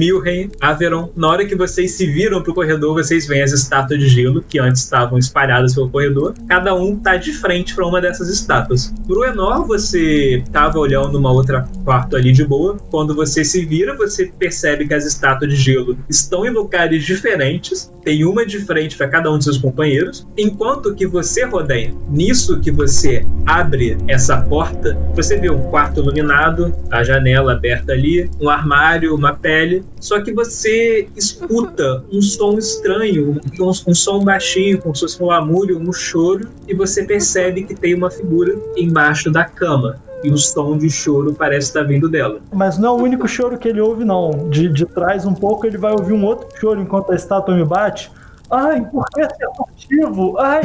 Averon, 0.59 1.09
na 1.15 1.29
hora 1.29 1.45
que 1.45 1.55
vocês 1.55 1.91
se 1.91 2.05
viram 2.07 2.41
pro 2.41 2.53
corredor, 2.53 2.93
vocês 2.93 3.27
veem 3.27 3.43
as 3.43 3.51
estátuas 3.51 3.99
de 3.99 4.07
gelo 4.07 4.41
que 4.41 4.59
antes 4.59 4.83
estavam 4.83 5.17
espalhadas 5.17 5.73
pelo 5.73 5.89
corredor. 5.89 6.33
Cada 6.47 6.73
um 6.75 6.95
tá 6.95 7.15
de 7.15 7.31
frente 7.31 7.75
para 7.75 7.87
uma 7.87 8.01
dessas 8.01 8.29
estátuas. 8.29 8.93
Bruenor, 9.05 9.65
você 9.65 10.43
tava 10.51 10.79
olhando 10.79 11.17
uma 11.17 11.31
outra 11.31 11.67
quarto 11.83 12.15
ali 12.15 12.31
de 12.31 12.45
boa. 12.45 12.77
Quando 12.89 13.13
você 13.15 13.43
se 13.43 13.65
vira, 13.65 13.95
você 13.95 14.31
percebe 14.37 14.87
que 14.87 14.93
as 14.93 15.05
estátuas 15.05 15.51
de 15.51 15.57
gelo 15.57 15.97
estão 16.09 16.45
em 16.45 16.49
lugares 16.49 17.03
diferentes. 17.03 17.91
Tem 18.03 18.25
uma 18.25 18.45
de 18.45 18.59
frente 18.59 18.97
para 18.97 19.07
cada 19.07 19.31
um 19.31 19.37
de 19.37 19.43
seus 19.43 19.57
companheiros. 19.57 20.27
Enquanto 20.37 20.95
que 20.95 21.05
você, 21.05 21.45
Roden, 21.45 21.97
nisso 22.09 22.59
que 22.59 22.71
você 22.71 23.25
abre 23.45 23.97
essa 24.07 24.41
porta, 24.41 24.97
você 25.15 25.37
vê 25.37 25.49
um 25.49 25.61
quarto 25.69 25.99
iluminado, 25.99 26.73
a 26.89 27.03
janela 27.03 27.53
aberta 27.53 27.93
ali, 27.93 28.29
um 28.39 28.49
armário, 28.49 28.70
uma 29.13 29.33
pele. 29.33 29.83
Só 29.99 30.21
que 30.21 30.33
você 30.33 31.07
escuta 31.15 32.03
um 32.11 32.21
som 32.21 32.57
estranho, 32.57 33.39
um, 33.59 33.69
um 33.87 33.93
som 33.93 34.23
baixinho, 34.23 34.81
como 34.81 34.95
se 34.95 35.01
fosse 35.01 35.21
um 35.21 35.27
lamúrio, 35.27 35.79
um 35.79 35.91
choro, 35.91 36.47
e 36.67 36.73
você 36.73 37.03
percebe 37.03 37.63
que 37.63 37.75
tem 37.75 37.93
uma 37.95 38.09
figura 38.09 38.55
embaixo 38.75 39.31
da 39.31 39.45
cama. 39.45 39.99
E 40.23 40.29
o 40.29 40.37
som 40.37 40.77
de 40.77 40.89
choro 40.89 41.33
parece 41.33 41.67
estar 41.67 41.83
vindo 41.83 42.07
dela. 42.07 42.39
Mas 42.53 42.77
não 42.77 42.89
é 42.89 42.91
o 42.99 43.03
único 43.03 43.27
choro 43.27 43.57
que 43.57 43.67
ele 43.67 43.81
ouve, 43.81 44.05
não. 44.05 44.49
De, 44.49 44.69
de 44.69 44.85
trás 44.85 45.25
um 45.25 45.33
pouco 45.33 45.65
ele 45.65 45.77
vai 45.77 45.91
ouvir 45.91 46.13
um 46.13 46.23
outro 46.23 46.47
choro 46.59 46.79
enquanto 46.79 47.11
a 47.11 47.15
estátua 47.15 47.55
me 47.55 47.65
bate. 47.65 48.11
Ai, 48.51 48.85
por 48.91 49.05
que 49.09 49.23
ser 49.23 49.47
furtivo? 49.55 50.37
Ai, 50.37 50.61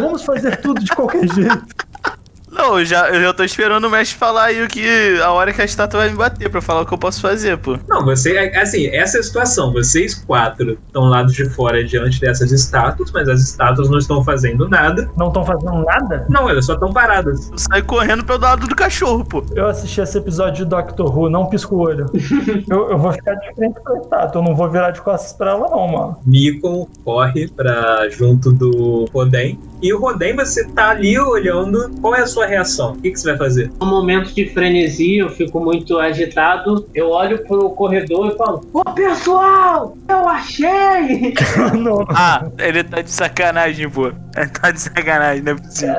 vamos 0.00 0.22
fazer 0.22 0.60
tudo 0.60 0.84
de 0.84 0.92
qualquer 0.94 1.26
jeito. 1.32 1.66
Não, 2.54 2.78
eu 2.78 2.84
já, 2.84 3.10
eu 3.10 3.20
já 3.20 3.32
tô 3.34 3.42
esperando 3.42 3.84
o 3.84 3.90
mestre 3.90 4.16
falar 4.16 4.44
aí 4.44 4.62
o 4.62 4.68
que. 4.68 5.20
A 5.20 5.32
hora 5.32 5.52
que 5.52 5.60
a 5.60 5.64
estátua 5.64 6.00
vai 6.00 6.10
me 6.10 6.16
bater 6.16 6.48
pra 6.48 6.62
falar 6.62 6.82
o 6.82 6.86
que 6.86 6.94
eu 6.94 6.98
posso 6.98 7.20
fazer, 7.20 7.58
pô. 7.58 7.76
Não, 7.88 8.04
você. 8.04 8.38
Assim, 8.54 8.86
essa 8.86 9.16
é 9.16 9.20
a 9.20 9.22
situação. 9.22 9.72
Vocês 9.72 10.14
quatro 10.14 10.78
estão 10.86 11.04
lá 11.04 11.24
de 11.24 11.44
fora 11.50 11.84
diante 11.84 12.20
dessas 12.20 12.52
estátuas, 12.52 13.10
mas 13.10 13.28
as 13.28 13.40
estátuas 13.40 13.90
não 13.90 13.98
estão 13.98 14.22
fazendo 14.22 14.68
nada. 14.68 15.10
Não 15.16 15.28
estão 15.28 15.44
fazendo 15.44 15.84
nada? 15.84 16.26
Não, 16.28 16.48
elas 16.48 16.64
só 16.64 16.74
estão 16.74 16.92
paradas. 16.92 17.50
Eu 17.50 17.58
saio 17.58 17.84
correndo 17.84 18.24
pelo 18.24 18.40
lado 18.40 18.66
do 18.68 18.76
cachorro, 18.76 19.24
pô. 19.24 19.44
Eu 19.54 19.66
assisti 19.66 20.00
esse 20.00 20.16
episódio 20.16 20.64
de 20.64 20.70
Doctor 20.70 21.16
Who, 21.16 21.28
não 21.28 21.46
pisco 21.46 21.74
o 21.74 21.80
olho. 21.80 22.06
eu, 22.70 22.90
eu 22.90 22.98
vou 22.98 23.12
ficar 23.12 23.34
de 23.34 23.52
frente 23.54 23.80
com 23.80 23.94
a 23.94 23.98
estátua, 23.98 24.40
eu 24.40 24.44
não 24.44 24.54
vou 24.54 24.70
virar 24.70 24.92
de 24.92 25.00
costas 25.02 25.32
pra 25.32 25.50
ela, 25.50 25.68
não, 25.68 25.88
mano. 25.88 26.18
Nikon 26.24 26.86
corre 27.04 27.48
pra 27.48 28.08
junto 28.10 28.52
do 28.52 29.06
Roden 29.12 29.58
E 29.84 29.92
o 29.92 29.98
Roden, 29.98 30.34
você 30.34 30.64
tá 30.68 30.88
ali 30.88 31.18
olhando, 31.18 31.90
qual 32.00 32.14
é 32.14 32.22
a 32.22 32.26
sua 32.26 32.46
reação? 32.46 32.92
O 32.92 33.02
que, 33.02 33.10
que 33.10 33.20
você 33.20 33.28
vai 33.28 33.36
fazer? 33.36 33.70
Num 33.78 33.86
momento 33.86 34.34
de 34.34 34.46
frenesi, 34.46 35.18
eu 35.18 35.28
fico 35.28 35.60
muito 35.60 35.98
agitado. 35.98 36.88
Eu 36.94 37.10
olho 37.10 37.44
pro 37.44 37.68
corredor 37.68 38.32
e 38.32 38.36
falo: 38.38 38.66
Ô 38.72 38.82
pessoal, 38.82 39.94
eu 40.08 40.26
achei! 40.26 41.34
Ah, 42.16 42.46
ele 42.58 42.84
tá 42.84 43.02
de 43.02 43.10
sacanagem, 43.10 43.88
pô. 43.90 44.06
Ele 44.06 44.48
tá 44.48 44.70
de 44.70 44.80
sacanagem, 44.80 45.42
não 45.42 45.52
é 45.52 45.54
possível. 45.56 45.94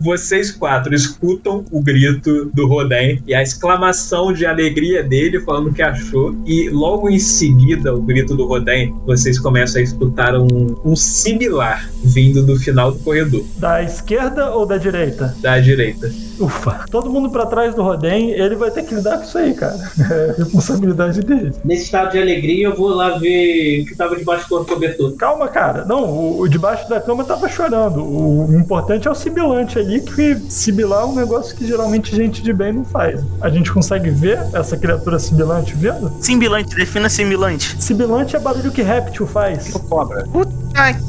Vocês 0.00 0.50
quatro 0.50 0.94
escutam 0.94 1.64
o 1.70 1.82
grito 1.82 2.46
do 2.52 2.66
Roden 2.66 3.22
e 3.26 3.34
a 3.34 3.42
exclamação 3.42 4.32
de 4.32 4.44
alegria 4.44 5.02
dele 5.02 5.40
falando 5.40 5.72
que 5.72 5.82
achou. 5.82 6.34
E 6.46 6.68
logo 6.70 7.08
em 7.08 7.18
seguida, 7.18 7.94
o 7.94 8.02
grito 8.02 8.34
do 8.34 8.46
Roden, 8.46 8.94
vocês 9.06 9.38
começam 9.38 9.80
a 9.80 9.84
escutar 9.84 10.34
um, 10.34 10.76
um 10.84 10.96
similar 10.96 11.88
vindo 12.04 12.44
do 12.44 12.55
final 12.58 12.92
do 12.92 12.98
corredor, 12.98 13.44
da 13.56 13.82
esquerda 13.82 14.50
ou 14.50 14.66
da 14.66 14.76
direita? 14.76 15.34
da 15.40 15.58
direita. 15.58 16.10
Ufa. 16.38 16.84
Todo 16.90 17.10
mundo 17.10 17.30
pra 17.30 17.46
trás 17.46 17.74
do 17.74 17.82
Roden, 17.82 18.30
ele 18.30 18.56
vai 18.56 18.70
ter 18.70 18.82
que 18.82 18.94
lidar 18.94 19.18
com 19.18 19.24
isso 19.24 19.38
aí, 19.38 19.54
cara. 19.54 19.78
É 20.10 20.34
responsabilidade 20.38 21.20
dele. 21.22 21.52
Nesse 21.64 21.84
estado 21.84 22.12
de 22.12 22.18
alegria, 22.18 22.66
eu 22.66 22.76
vou 22.76 22.90
lá 22.90 23.18
ver 23.18 23.82
o 23.82 23.86
que 23.86 23.94
tava 23.94 24.16
debaixo 24.16 24.48
do 24.48 24.64
cobertor. 24.64 25.14
Calma, 25.16 25.48
cara. 25.48 25.84
Não, 25.84 26.04
o, 26.04 26.40
o 26.40 26.48
debaixo 26.48 26.88
da 26.88 27.00
cama 27.00 27.24
tava 27.24 27.48
chorando. 27.48 28.04
O 28.04 28.54
importante 28.54 29.08
é 29.08 29.10
o 29.10 29.14
sibilante 29.14 29.78
ali, 29.78 30.00
que 30.00 30.36
sibilar 30.48 31.02
é 31.02 31.06
um 31.06 31.14
negócio 31.14 31.56
que 31.56 31.66
geralmente 31.66 32.14
gente 32.14 32.42
de 32.42 32.52
bem 32.52 32.72
não 32.72 32.84
faz. 32.84 33.22
A 33.40 33.48
gente 33.48 33.72
consegue 33.72 34.10
ver 34.10 34.38
essa 34.52 34.76
criatura 34.76 35.18
sibilante 35.18 35.74
vendo? 35.74 36.12
Simbilante, 36.20 36.74
defina 36.76 37.08
simbilante. 37.08 37.76
Sibilante 37.82 38.36
é 38.36 38.38
barulho 38.38 38.70
que 38.70 38.82
réptil 38.82 39.26
faz. 39.26 39.72
Cobra. 39.88 40.26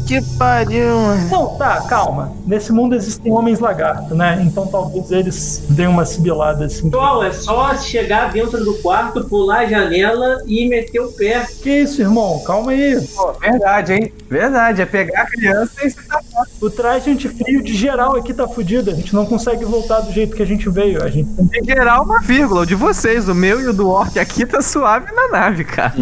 Que 0.08 0.22
pariu, 0.38 0.98
mano. 0.98 1.30
Não, 1.30 1.58
tá, 1.58 1.82
calma. 1.82 2.32
Nesse 2.46 2.72
mundo 2.72 2.96
existem 2.96 3.32
homens 3.32 3.60
lagarto, 3.60 4.16
né? 4.16 4.42
Então 4.42 4.66
talvez 4.68 5.12
eles 5.12 5.66
deem 5.70 5.90
uma 5.90 6.06
sibilada 6.06 6.66
assim. 6.66 6.90
Pessoal, 6.90 7.24
é 7.24 7.34
só 7.34 7.76
chegar 7.76 8.32
dentro 8.32 8.64
do 8.64 8.76
quarto, 8.76 9.26
pular 9.26 9.60
a 9.60 9.66
janela 9.66 10.42
e 10.46 10.70
meter 10.70 11.02
o 11.02 11.12
pé. 11.12 11.46
Que 11.62 11.82
isso, 11.82 12.02
irmão? 12.02 12.42
Calma 12.46 12.72
aí. 12.72 13.06
Pô, 13.14 13.34
verdade, 13.34 13.94
hein? 13.94 14.14
Verdade, 14.30 14.82
é 14.82 14.86
pegar 14.86 15.22
a 15.22 15.26
criança 15.26 15.86
e 15.86 15.90
se 15.90 16.04
tapar. 16.04 16.46
O 16.62 16.70
traje 16.70 17.10
antifrio 17.10 17.64
de 17.64 17.74
geral 17.74 18.16
aqui 18.16 18.34
tá 18.34 18.48
fudido. 18.48 18.92
A 18.92 18.94
gente 18.94 19.14
não 19.14 19.26
consegue 19.26 19.64
voltar 19.66 20.02
do 20.02 20.12
jeito 20.12 20.36
que 20.36 20.44
a 20.44 20.46
gente 20.46 20.70
veio. 20.70 21.04
A 21.04 21.10
gente 21.10 21.30
Em 21.40 21.66
geral, 21.66 22.04
uma 22.04 22.20
vírgula. 22.20 22.62
O 22.62 22.66
de 22.66 22.76
vocês, 22.76 23.30
o 23.30 23.36
meu 23.36 23.62
e 23.62 23.68
o 23.68 23.74
do 23.74 23.88
Orc 23.88 24.18
aqui 24.20 24.46
tá 24.46 24.62
suave 24.62 25.12
na 25.14 25.28
nave, 25.30 25.64
cara. 25.64 25.94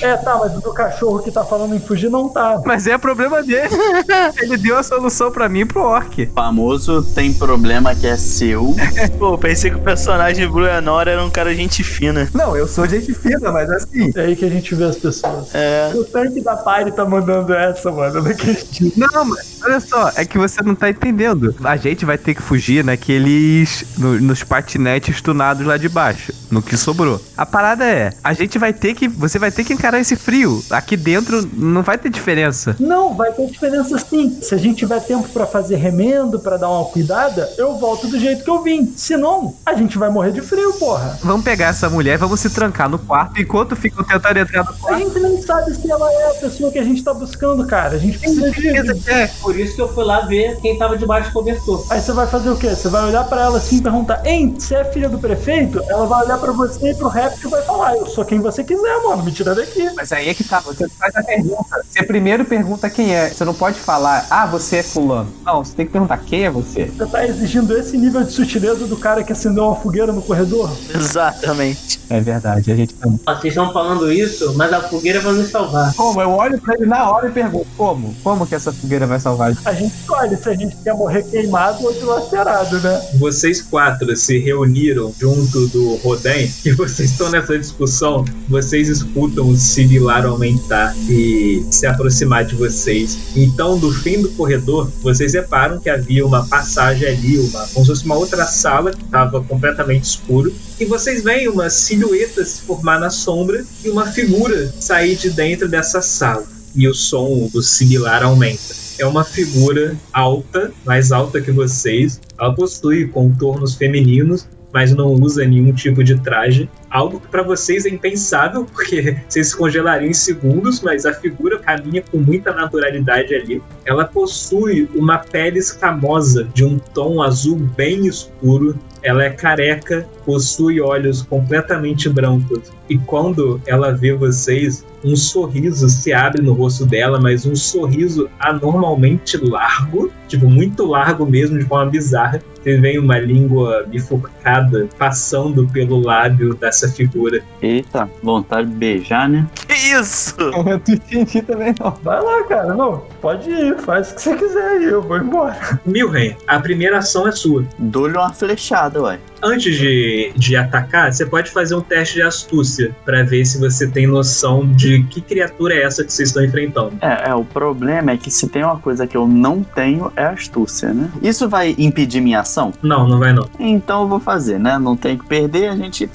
É, 0.00 0.16
tá, 0.16 0.36
mas 0.38 0.56
o 0.56 0.60
do 0.60 0.72
cachorro 0.72 1.22
que 1.22 1.30
tá 1.30 1.44
falando 1.44 1.74
em 1.74 1.80
fugir 1.80 2.10
não 2.10 2.28
tá. 2.28 2.60
Mas 2.64 2.86
é 2.86 2.96
problema 2.96 3.42
dele. 3.42 3.68
Ele 4.40 4.56
deu 4.56 4.78
a 4.78 4.82
solução 4.82 5.30
pra 5.30 5.48
mim 5.48 5.60
e 5.60 5.64
pro 5.64 5.82
Orc. 5.82 6.22
O 6.22 6.34
famoso 6.34 7.02
tem 7.14 7.32
problema 7.32 7.94
que 7.94 8.06
é 8.06 8.16
seu. 8.16 8.74
Pô, 9.18 9.36
pensei 9.36 9.70
que 9.70 9.76
o 9.76 9.82
personagem 9.82 10.48
Bruenor 10.48 11.08
era 11.08 11.22
um 11.24 11.30
cara 11.30 11.54
gente 11.54 11.82
fina. 11.84 12.28
Não, 12.34 12.56
eu 12.56 12.66
sou 12.66 12.86
gente 12.86 13.12
fina, 13.14 13.50
mas 13.52 13.70
assim. 13.70 14.10
É 14.14 14.20
aí 14.22 14.36
que 14.36 14.44
a 14.44 14.48
gente 14.48 14.74
vê 14.74 14.84
as 14.84 14.96
pessoas. 14.96 15.54
É. 15.54 15.92
O 15.94 16.04
tanque 16.04 16.40
da 16.40 16.56
Pari 16.56 16.92
tá 16.92 17.04
mandando 17.04 17.52
essa, 17.52 17.65
mano. 17.92 18.18
Eu 18.18 18.22
não 18.22 18.30
acredito. 18.30 18.92
Não, 18.98 19.24
mas 19.24 19.55
olha 19.62 19.80
só, 19.80 20.10
é 20.16 20.24
que 20.24 20.38
você 20.38 20.62
não 20.62 20.74
tá 20.74 20.88
entendendo. 20.90 21.54
A 21.64 21.76
gente 21.76 22.04
vai 22.04 22.16
ter 22.18 22.34
que 22.34 22.42
fugir 22.42 22.84
naqueles. 22.84 23.84
no- 23.98 24.20
nos 24.20 24.42
patinetes 24.42 25.20
tunados 25.20 25.66
lá 25.66 25.76
de 25.76 25.88
baixo. 25.88 26.32
No 26.50 26.62
que 26.62 26.76
sobrou. 26.76 27.20
A 27.36 27.44
parada 27.44 27.84
é, 27.84 28.12
a 28.22 28.32
gente 28.32 28.58
vai 28.58 28.72
ter 28.72 28.94
que. 28.94 29.08
Você 29.08 29.38
vai 29.38 29.50
ter 29.50 29.64
que 29.64 29.72
encarar 29.72 29.98
esse 30.00 30.14
frio. 30.16 30.62
Aqui 30.70 30.96
dentro 30.96 31.48
não 31.54 31.82
vai 31.82 31.98
ter 31.98 32.08
diferença. 32.08 32.76
Não, 32.78 33.14
vai 33.14 33.32
ter 33.32 33.46
diferença 33.46 33.98
sim. 33.98 34.38
Se 34.42 34.54
a 34.54 34.58
gente 34.58 34.78
tiver 34.78 35.00
tempo 35.00 35.28
pra 35.30 35.44
fazer 35.46 35.76
remendo, 35.76 36.38
pra 36.38 36.56
dar 36.56 36.68
uma 36.70 36.84
cuidada, 36.86 37.50
eu 37.58 37.76
volto 37.78 38.06
do 38.06 38.18
jeito 38.18 38.44
que 38.44 38.50
eu 38.50 38.62
vim. 38.62 38.92
Se 38.96 39.16
não, 39.16 39.56
a 39.64 39.74
gente 39.74 39.98
vai 39.98 40.08
morrer 40.08 40.30
de 40.32 40.40
frio, 40.40 40.72
porra. 40.74 41.18
Vamos 41.22 41.44
pegar 41.44 41.66
essa 41.66 41.90
mulher, 41.90 42.16
vamos 42.16 42.38
se 42.40 42.50
trancar 42.50 42.88
no 42.88 42.98
quarto 42.98 43.40
enquanto 43.40 43.74
ficam 43.74 44.04
tentando 44.04 44.38
entrar 44.38 44.62
no 44.64 44.70
A 44.70 44.74
quarto. 44.74 44.98
gente 44.98 45.18
nem 45.18 45.42
sabe 45.42 45.74
se 45.74 45.90
ela 45.90 46.10
é 46.12 46.30
a 46.30 46.34
pessoa 46.34 46.70
que 46.70 46.78
a 46.78 46.84
gente 46.84 47.02
tá 47.02 47.12
buscando, 47.12 47.66
cara. 47.66 47.96
A 47.96 47.98
gente 47.98 48.18
precisa 48.18 48.50
de. 48.52 48.68
É, 49.10 49.26
Por 49.46 49.56
isso 49.56 49.76
que 49.76 49.80
eu 49.80 49.86
fui 49.86 50.02
lá 50.02 50.22
ver 50.22 50.56
quem 50.60 50.76
tava 50.76 50.98
debaixo 50.98 51.30
do 51.30 51.34
cobertor. 51.34 51.86
Aí 51.88 52.00
você 52.00 52.12
vai 52.12 52.26
fazer 52.26 52.50
o 52.50 52.56
quê? 52.56 52.70
Você 52.70 52.88
vai 52.88 53.04
olhar 53.04 53.22
pra 53.22 53.42
ela 53.42 53.58
assim 53.58 53.76
e 53.76 53.80
perguntar: 53.80 54.20
Ei, 54.26 54.52
você 54.52 54.74
é 54.74 54.84
filha 54.86 55.08
do 55.08 55.20
prefeito? 55.20 55.80
Ela 55.86 56.04
vai 56.04 56.24
olhar 56.24 56.36
pra 56.36 56.50
você 56.50 56.90
e 56.90 56.94
pro 56.96 57.06
réptil 57.06 57.48
e 57.48 57.52
vai 57.52 57.62
falar: 57.62 57.96
Eu 57.96 58.08
sou 58.08 58.24
quem 58.24 58.40
você 58.40 58.64
quiser, 58.64 59.00
mano. 59.04 59.22
Me 59.22 59.30
tira 59.30 59.54
daqui. 59.54 59.88
Mas 59.94 60.10
aí 60.10 60.28
é 60.28 60.34
que 60.34 60.42
tá, 60.42 60.58
você 60.58 60.88
faz 60.88 61.14
a 61.14 61.22
pergunta. 61.22 61.80
Você 61.88 62.02
primeiro 62.02 62.44
pergunta 62.44 62.90
quem 62.90 63.14
é. 63.14 63.28
Você 63.28 63.44
não 63.44 63.54
pode 63.54 63.78
falar, 63.78 64.26
ah, 64.28 64.46
você 64.46 64.78
é 64.78 64.82
fulano. 64.82 65.32
Não, 65.44 65.64
você 65.64 65.76
tem 65.76 65.86
que 65.86 65.92
perguntar 65.92 66.18
quem 66.18 66.44
é 66.44 66.50
você. 66.50 66.86
Você 66.86 67.06
tá 67.06 67.24
exigindo 67.24 67.78
esse 67.78 67.96
nível 67.96 68.24
de 68.24 68.32
sutileza 68.32 68.84
do 68.88 68.96
cara 68.96 69.22
que 69.22 69.30
acendeu 69.30 69.66
uma 69.66 69.76
fogueira 69.76 70.12
no 70.12 70.22
corredor? 70.22 70.76
Exatamente. 70.92 72.00
É 72.10 72.20
verdade, 72.20 72.72
a 72.72 72.74
gente 72.74 72.94
tá. 72.94 73.08
Vocês 73.08 73.52
estão 73.52 73.72
falando 73.72 74.10
isso, 74.10 74.54
mas 74.56 74.72
a 74.72 74.80
fogueira 74.80 75.20
vai 75.20 75.34
nos 75.34 75.50
salvar. 75.50 75.94
Como? 75.94 76.20
Eu 76.20 76.30
olho 76.30 76.60
pra 76.60 76.74
ele 76.74 76.86
na 76.86 77.08
hora 77.08 77.28
e 77.28 77.30
pergunto, 77.30 77.68
como? 77.76 78.12
Como 78.24 78.44
que 78.44 78.56
essa 78.56 78.72
fogueira 78.72 79.06
vai 79.06 79.20
salvar 79.20 79.35
a 79.44 79.52
gente? 79.52 79.68
A 79.68 79.72
gente 79.72 79.94
escolhe 79.94 80.36
se 80.36 80.48
a 80.48 80.54
gente 80.54 80.76
quer 80.76 80.94
morrer 80.94 81.22
queimado 81.24 81.84
ou 81.84 81.92
dilacerado, 81.92 82.80
né? 82.80 83.00
Vocês 83.14 83.62
quatro 83.62 84.16
se 84.16 84.38
reuniram 84.38 85.14
junto 85.18 85.66
do 85.68 85.96
Roden 85.96 86.50
e 86.64 86.72
vocês 86.72 87.10
estão 87.10 87.30
nessa 87.30 87.58
discussão. 87.58 88.24
Vocês 88.48 88.88
escutam 88.88 89.48
o 89.48 89.56
similar 89.56 90.24
aumentar 90.24 90.94
e 91.08 91.64
se 91.70 91.86
aproximar 91.86 92.44
de 92.44 92.54
vocês. 92.54 93.18
Então, 93.34 93.78
do 93.78 93.92
fim 93.92 94.20
do 94.20 94.28
corredor, 94.30 94.90
vocês 95.02 95.34
reparam 95.34 95.78
que 95.78 95.90
havia 95.90 96.26
uma 96.26 96.46
passagem 96.46 97.08
ali, 97.08 97.38
uma, 97.38 97.66
como 97.68 97.84
se 97.84 97.92
fosse 97.92 98.04
uma 98.04 98.16
outra 98.16 98.46
sala 98.46 98.92
que 98.92 99.02
estava 99.02 99.42
completamente 99.42 100.04
escuro. 100.04 100.52
E 100.78 100.84
vocês 100.84 101.22
veem 101.22 101.48
uma 101.48 101.70
silhueta 101.70 102.44
se 102.44 102.60
formar 102.62 103.00
na 103.00 103.10
sombra 103.10 103.64
e 103.84 103.88
uma 103.88 104.06
figura 104.06 104.72
sair 104.78 105.16
de 105.16 105.30
dentro 105.30 105.68
dessa 105.68 106.00
sala. 106.00 106.44
E 106.74 106.86
o 106.86 106.94
som 106.94 107.48
do 107.52 107.62
similar 107.62 108.22
aumenta 108.22 108.85
é 108.98 109.06
uma 109.06 109.24
figura 109.24 109.96
alta, 110.12 110.72
mais 110.84 111.12
alta 111.12 111.40
que 111.40 111.52
vocês. 111.52 112.20
Ela 112.38 112.54
possui 112.54 113.08
contornos 113.08 113.74
femininos, 113.74 114.48
mas 114.76 114.94
não 114.94 115.10
usa 115.14 115.42
nenhum 115.46 115.72
tipo 115.72 116.04
de 116.04 116.20
traje. 116.20 116.68
Algo 116.90 117.18
que 117.18 117.28
para 117.28 117.42
vocês 117.42 117.86
é 117.86 117.88
impensável, 117.88 118.66
porque 118.70 119.16
vocês 119.26 119.48
se 119.48 119.56
congelariam 119.56 120.10
em 120.10 120.12
segundos, 120.12 120.82
mas 120.82 121.06
a 121.06 121.14
figura 121.14 121.58
caminha 121.58 122.02
com 122.02 122.18
muita 122.18 122.52
naturalidade 122.52 123.34
ali. 123.34 123.62
Ela 123.86 124.04
possui 124.04 124.86
uma 124.94 125.16
pele 125.16 125.60
escamosa 125.60 126.44
de 126.52 126.62
um 126.62 126.78
tom 126.78 127.22
azul 127.22 127.56
bem 127.56 128.06
escuro. 128.06 128.78
Ela 129.02 129.24
é 129.24 129.30
careca, 129.30 130.06
possui 130.26 130.78
olhos 130.78 131.22
completamente 131.22 132.10
brancos. 132.10 132.70
E 132.86 132.98
quando 132.98 133.58
ela 133.66 133.92
vê 133.92 134.12
vocês, 134.12 134.84
um 135.02 135.16
sorriso 135.16 135.88
se 135.88 136.12
abre 136.12 136.42
no 136.42 136.52
rosto 136.52 136.84
dela, 136.84 137.18
mas 137.18 137.46
um 137.46 137.56
sorriso 137.56 138.28
anormalmente 138.38 139.38
largo, 139.38 140.12
tipo, 140.28 140.50
muito 140.50 140.84
largo 140.84 141.24
mesmo, 141.24 141.58
de 141.58 141.64
forma 141.64 141.90
bizarra. 141.90 142.42
Você 142.66 142.78
vê 142.78 142.98
uma 142.98 143.16
língua 143.16 143.84
bifurcada 143.86 144.88
passando 144.98 145.68
pelo 145.68 146.00
lábio 146.00 146.52
dessa 146.52 146.88
figura. 146.88 147.40
Eita, 147.62 148.10
vontade 148.20 148.68
de 148.68 148.74
beijar, 148.74 149.28
né? 149.28 149.46
Que 149.54 149.72
isso? 149.72 150.34
Eu 150.40 150.64
não 150.64 150.72
entendi 150.74 151.42
também, 151.42 151.72
não. 151.78 151.92
Vai 152.02 152.20
lá, 152.20 152.42
cara. 152.42 152.74
Não, 152.74 153.04
pode 153.20 153.48
ir. 153.48 153.78
Faz 153.78 154.10
o 154.10 154.14
que 154.16 154.22
você 154.22 154.36
quiser 154.36 154.68
aí. 154.68 154.84
Eu 154.84 155.00
vou 155.00 155.16
embora. 155.16 155.80
Milren, 155.86 156.36
a 156.44 156.58
primeira 156.58 156.98
ação 156.98 157.28
é 157.28 157.30
sua. 157.30 157.64
Dou-lhe 157.78 158.18
uma 158.18 158.32
flechada, 158.32 159.00
ué. 159.00 159.20
Antes 159.42 159.76
de, 159.76 160.32
de 160.36 160.56
atacar, 160.56 161.12
você 161.12 161.26
pode 161.26 161.50
fazer 161.50 161.74
um 161.74 161.80
teste 161.80 162.14
de 162.14 162.22
astúcia 162.22 162.94
para 163.04 163.22
ver 163.22 163.44
se 163.44 163.58
você 163.58 163.86
tem 163.86 164.06
noção 164.06 164.66
de 164.66 165.02
que 165.04 165.20
criatura 165.20 165.74
é 165.74 165.82
essa 165.82 166.04
que 166.04 166.12
vocês 166.12 166.28
estão 166.28 166.44
enfrentando. 166.44 166.96
É, 167.00 167.30
é, 167.30 167.34
o 167.34 167.44
problema 167.44 168.12
é 168.12 168.16
que 168.16 168.30
se 168.30 168.48
tem 168.48 168.64
uma 168.64 168.78
coisa 168.78 169.06
que 169.06 169.16
eu 169.16 169.26
não 169.26 169.62
tenho, 169.62 170.12
é 170.16 170.24
astúcia, 170.24 170.92
né? 170.92 171.10
Isso 171.22 171.48
vai 171.48 171.74
impedir 171.78 172.20
minha 172.20 172.40
ação? 172.40 172.72
Não, 172.82 173.06
não 173.06 173.18
vai 173.18 173.32
não. 173.32 173.48
Então 173.58 174.02
eu 174.02 174.08
vou 174.08 174.20
fazer, 174.20 174.58
né? 174.58 174.78
Não 174.78 174.96
tem 174.96 175.16
que 175.16 175.26
perder, 175.26 175.68
a 175.68 175.76
gente. 175.76 176.08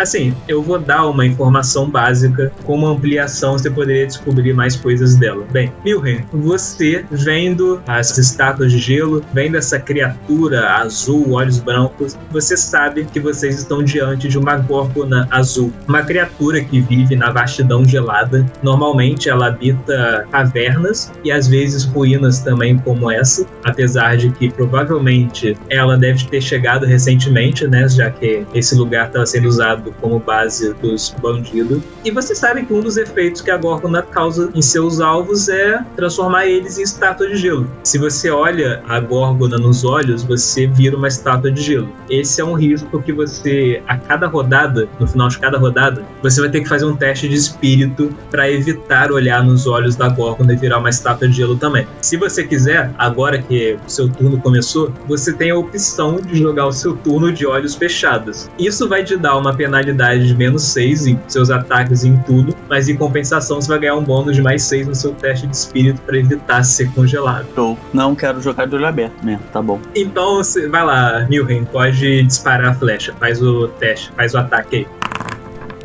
Assim, 0.00 0.34
eu 0.48 0.62
vou 0.62 0.78
dar 0.78 1.06
uma 1.06 1.26
informação 1.26 1.88
básica, 1.88 2.50
com 2.64 2.74
uma 2.76 2.88
ampliação 2.88 3.52
você 3.52 3.68
poderia 3.68 4.06
descobrir 4.06 4.54
mais 4.54 4.74
coisas 4.74 5.14
dela. 5.16 5.44
Bem, 5.52 5.70
Milren, 5.84 6.24
você 6.32 7.04
vendo 7.10 7.82
as 7.86 8.16
estátuas 8.16 8.72
de 8.72 8.78
gelo, 8.78 9.22
vendo 9.34 9.58
essa 9.58 9.78
criatura 9.78 10.70
azul, 10.76 11.32
olhos 11.32 11.58
brancos, 11.58 12.16
você 12.30 12.56
sabe 12.56 13.04
que 13.04 13.20
vocês 13.20 13.58
estão 13.58 13.84
diante 13.84 14.26
de 14.26 14.38
uma 14.38 14.56
górgona 14.56 15.28
azul, 15.30 15.70
uma 15.86 16.02
criatura 16.02 16.64
que 16.64 16.80
vive 16.80 17.14
na 17.14 17.30
vastidão 17.30 17.84
gelada. 17.84 18.46
Normalmente 18.62 19.28
ela 19.28 19.48
habita 19.48 20.26
cavernas 20.32 21.12
e 21.22 21.30
às 21.30 21.46
vezes 21.46 21.84
ruínas 21.84 22.38
também 22.38 22.78
como 22.78 23.10
essa, 23.10 23.46
apesar 23.64 24.16
de 24.16 24.30
que 24.30 24.48
provavelmente 24.48 25.58
ela 25.68 25.98
deve 25.98 26.24
ter 26.24 26.40
chegado 26.40 26.86
recentemente, 26.86 27.66
né, 27.66 27.86
já 27.86 28.10
que 28.10 28.46
esse 28.54 28.74
lugar 28.74 29.08
estava 29.08 29.26
sendo 29.26 29.46
usado 29.46 29.89
usado 29.90 29.94
como 30.00 30.18
base 30.18 30.72
dos 30.74 31.14
bandidos. 31.20 31.82
E 32.04 32.10
você 32.10 32.34
sabe 32.34 32.64
que 32.64 32.72
um 32.72 32.80
dos 32.80 32.96
efeitos 32.96 33.40
que 33.40 33.50
a 33.50 33.56
Górgona 33.56 34.02
causa 34.02 34.50
em 34.54 34.62
seus 34.62 35.00
alvos 35.00 35.48
é 35.48 35.84
transformar 35.96 36.46
eles 36.46 36.78
em 36.78 36.82
estátua 36.82 37.28
de 37.28 37.36
gelo. 37.36 37.68
Se 37.82 37.98
você 37.98 38.30
olha 38.30 38.82
a 38.88 39.00
Górgona 39.00 39.58
nos 39.58 39.84
olhos, 39.84 40.22
você 40.22 40.66
vira 40.66 40.96
uma 40.96 41.08
estátua 41.08 41.50
de 41.50 41.62
gelo. 41.62 41.88
Esse 42.08 42.40
é 42.40 42.44
um 42.44 42.54
risco 42.54 43.02
que 43.02 43.12
você, 43.12 43.82
a 43.86 43.96
cada 43.96 44.26
rodada, 44.26 44.88
no 44.98 45.06
final 45.06 45.28
de 45.28 45.38
cada 45.38 45.58
rodada, 45.58 46.04
você 46.22 46.40
vai 46.40 46.50
ter 46.50 46.60
que 46.60 46.68
fazer 46.68 46.86
um 46.86 46.96
teste 46.96 47.28
de 47.28 47.34
espírito 47.34 48.14
para 48.30 48.50
evitar 48.50 49.12
olhar 49.12 49.44
nos 49.44 49.66
olhos 49.66 49.96
da 49.96 50.08
Górgona 50.08 50.52
e 50.52 50.56
virar 50.56 50.78
uma 50.78 50.90
estátua 50.90 51.28
de 51.28 51.36
gelo 51.36 51.56
também. 51.56 51.86
Se 52.00 52.16
você 52.16 52.44
quiser, 52.44 52.90
agora 52.98 53.40
que 53.40 53.78
o 53.86 53.90
seu 53.90 54.08
turno 54.08 54.38
começou, 54.40 54.92
você 55.06 55.32
tem 55.32 55.50
a 55.50 55.56
opção 55.56 56.16
de 56.16 56.38
jogar 56.38 56.66
o 56.66 56.72
seu 56.72 56.96
turno 56.96 57.32
de 57.32 57.46
olhos 57.46 57.74
fechados. 57.74 58.50
Isso 58.58 58.88
vai 58.88 59.04
te 59.04 59.16
dar 59.16 59.36
uma 59.36 59.54
penalidade 59.54 59.79
de 59.82 60.34
menos 60.34 60.62
6 60.64 61.06
em 61.06 61.20
seus 61.28 61.50
ataques 61.50 62.04
e 62.04 62.08
em 62.08 62.16
tudo, 62.18 62.54
mas 62.68 62.88
em 62.88 62.96
compensação 62.96 63.60
você 63.60 63.68
vai 63.68 63.78
ganhar 63.78 63.96
um 63.96 64.02
bônus 64.02 64.36
de 64.36 64.42
mais 64.42 64.62
6 64.64 64.88
no 64.88 64.94
seu 64.94 65.12
teste 65.12 65.46
de 65.46 65.56
espírito 65.56 66.00
para 66.02 66.18
evitar 66.18 66.62
ser 66.62 66.90
congelado. 66.92 67.46
Show. 67.54 67.78
Não 67.92 68.14
quero 68.14 68.40
jogar 68.40 68.66
de 68.66 68.74
olho 68.74 68.86
aberto 68.86 69.24
mesmo, 69.24 69.42
tá 69.52 69.62
bom. 69.62 69.80
Então 69.94 70.36
você 70.36 70.68
vai 70.68 70.84
lá, 70.84 71.26
Milren, 71.28 71.64
pode 71.64 72.22
disparar 72.22 72.70
a 72.70 72.74
flecha, 72.74 73.14
faz 73.18 73.42
o 73.42 73.68
teste, 73.68 74.12
faz 74.16 74.34
o 74.34 74.38
ataque 74.38 74.76
aí. 74.76 74.86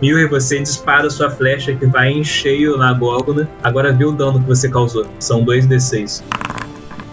Milren, 0.01 0.27
você 0.27 0.59
dispara 0.59 1.09
sua 1.09 1.29
flecha 1.29 1.73
que 1.73 1.85
vai 1.85 2.11
em 2.11 2.23
cheio 2.23 2.77
na 2.77 2.93
Górgona. 2.93 3.47
Agora 3.63 3.93
vê 3.93 4.05
o 4.05 4.11
dano 4.11 4.39
que 4.41 4.47
você 4.47 4.69
causou. 4.69 5.05
São 5.19 5.45
2d6. 5.45 6.21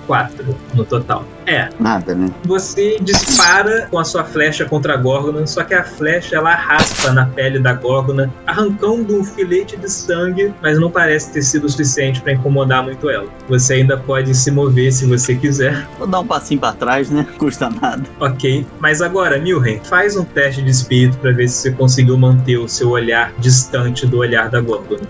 4 0.07 0.55
no 0.75 0.85
total. 0.85 1.25
É, 1.47 1.69
Nada, 1.81 2.15
né? 2.15 2.31
você 2.45 2.99
dispara 3.01 3.89
com 3.91 3.99
a 3.99 4.05
sua 4.05 4.25
flecha 4.25 4.65
contra 4.65 4.95
a 4.95 4.97
Górgona, 4.97 5.45
só 5.47 5.65
que 5.65 5.75
a 5.75 5.83
flecha 5.83 6.37
ela 6.37 6.55
raspa 6.55 7.11
na 7.13 7.27
pele 7.27 7.59
da 7.59 7.73
Górgona, 7.73 8.33
arrancando 8.47 9.19
um 9.19 9.25
filete 9.25 9.77
de 9.77 9.91
sangue, 9.91 10.55
mas 10.63 10.79
não 10.79 10.91
parece 10.91 11.33
ter 11.33 11.43
sido 11.43 11.65
o 11.65 11.69
suficiente 11.69 12.21
para 12.21 12.33
incomodar 12.33 12.85
muito 12.85 13.11
ela. 13.11 13.27
Você 13.49 13.75
ainda 13.75 13.97
pode 13.97 14.35
se 14.35 14.51
mover 14.51 14.93
se 14.93 15.05
você 15.07 15.35
quiser, 15.35 15.87
Vou 15.99 16.07
dar 16.07 16.21
um 16.21 16.27
passinho 16.27 16.61
pra 16.61 16.73
trás, 16.73 17.11
né? 17.11 17.27
Custa 17.39 17.69
nada. 17.71 18.03
ok? 18.21 18.65
Mas 18.79 19.03
agora, 19.03 19.39
Milren, 19.39 19.81
faz 19.85 20.17
um 20.17 20.25
teste 20.25 20.63
de 20.63 20.71
espírito 20.71 21.19
para 21.19 21.33
ver 21.33 21.49
se 21.49 21.57
você 21.57 21.71
conseguiu 21.73 22.17
manter 22.17 22.57
o 22.59 22.69
seu 22.69 22.91
olhar 22.91 23.33
distante 23.39 24.07
do 24.07 24.19
olhar 24.19 24.49
da 24.49 24.61
Górgona. 24.61 25.01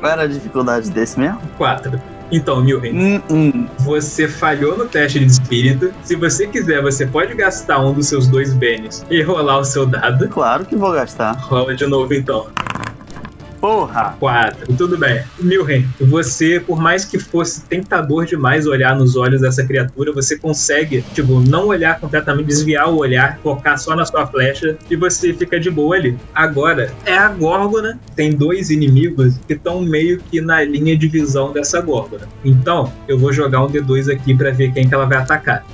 Qual 0.00 0.10
era 0.12 0.22
a 0.22 0.26
dificuldade 0.26 0.90
desse 0.90 1.18
mesmo? 1.18 1.40
4. 1.56 2.00
Então, 2.32 2.64
Milren, 2.64 2.92
Hum, 2.94 3.22
hum. 3.30 3.66
Você 3.80 4.26
falhou 4.26 4.76
no 4.76 4.86
teste 4.86 5.18
de 5.18 5.26
espírito. 5.26 5.92
Se 6.02 6.16
você 6.16 6.46
quiser, 6.46 6.80
você 6.80 7.06
pode 7.06 7.34
gastar 7.34 7.78
um 7.80 7.92
dos 7.92 8.06
seus 8.06 8.26
dois 8.26 8.54
bens 8.54 9.04
e 9.10 9.22
rolar 9.22 9.58
o 9.58 9.64
seu 9.64 9.84
dado. 9.84 10.26
Claro 10.28 10.64
que 10.64 10.74
vou 10.74 10.92
gastar. 10.92 11.32
Rola 11.32 11.74
de 11.74 11.86
novo 11.86 12.14
então. 12.14 12.46
Porra! 13.62 14.16
4. 14.18 14.74
Tudo 14.76 14.98
bem. 14.98 15.22
Milren, 15.38 15.86
você, 16.00 16.58
por 16.58 16.80
mais 16.80 17.04
que 17.04 17.16
fosse 17.16 17.64
tentador 17.66 18.26
demais 18.26 18.66
olhar 18.66 18.96
nos 18.96 19.14
olhos 19.14 19.42
dessa 19.42 19.64
criatura, 19.64 20.12
você 20.12 20.36
consegue, 20.36 21.04
tipo, 21.14 21.38
não 21.38 21.68
olhar 21.68 22.00
completamente, 22.00 22.46
desviar 22.46 22.88
o 22.90 22.96
olhar, 22.96 23.38
focar 23.40 23.78
só 23.78 23.94
na 23.94 24.04
sua 24.04 24.26
flecha 24.26 24.76
e 24.90 24.96
você 24.96 25.32
fica 25.32 25.60
de 25.60 25.70
boa 25.70 25.94
ali. 25.94 26.18
Agora, 26.34 26.92
é 27.06 27.16
a 27.16 27.28
Górgona. 27.28 28.00
Tem 28.16 28.32
dois 28.32 28.68
inimigos 28.68 29.36
que 29.46 29.52
estão 29.52 29.80
meio 29.80 30.18
que 30.18 30.40
na 30.40 30.64
linha 30.64 30.98
de 30.98 31.06
visão 31.06 31.52
dessa 31.52 31.80
Górgona. 31.80 32.28
Então, 32.44 32.92
eu 33.06 33.16
vou 33.16 33.32
jogar 33.32 33.64
um 33.64 33.68
D2 33.68 34.12
aqui 34.12 34.34
pra 34.34 34.50
ver 34.50 34.72
quem 34.72 34.88
que 34.88 34.94
ela 34.94 35.06
vai 35.06 35.18
atacar. 35.18 35.64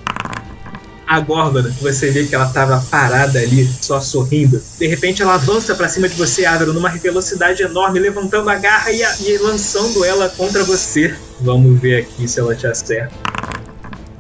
A 1.08 1.20
Górgona, 1.20 1.74
você 1.80 2.10
vê 2.10 2.24
que 2.24 2.34
ela 2.34 2.46
tava 2.48 2.84
parada 2.90 3.38
ali, 3.38 3.66
só 3.80 3.98
sorrindo. 3.98 4.62
De 4.78 4.86
repente 4.86 5.22
ela 5.22 5.34
avança 5.34 5.74
pra 5.74 5.88
cima 5.88 6.06
de 6.08 6.14
você, 6.14 6.44
Ávaro, 6.44 6.74
numa 6.74 6.90
velocidade 6.90 7.62
enorme, 7.62 7.98
levantando 7.98 8.50
a 8.50 8.54
garra 8.56 8.92
e, 8.92 9.02
a- 9.02 9.16
e 9.20 9.38
lançando 9.38 10.04
ela 10.04 10.28
contra 10.28 10.62
você. 10.64 11.14
Vamos 11.40 11.80
ver 11.80 12.02
aqui 12.02 12.28
se 12.28 12.38
ela 12.38 12.54
te 12.54 12.66
acerta. 12.66 13.27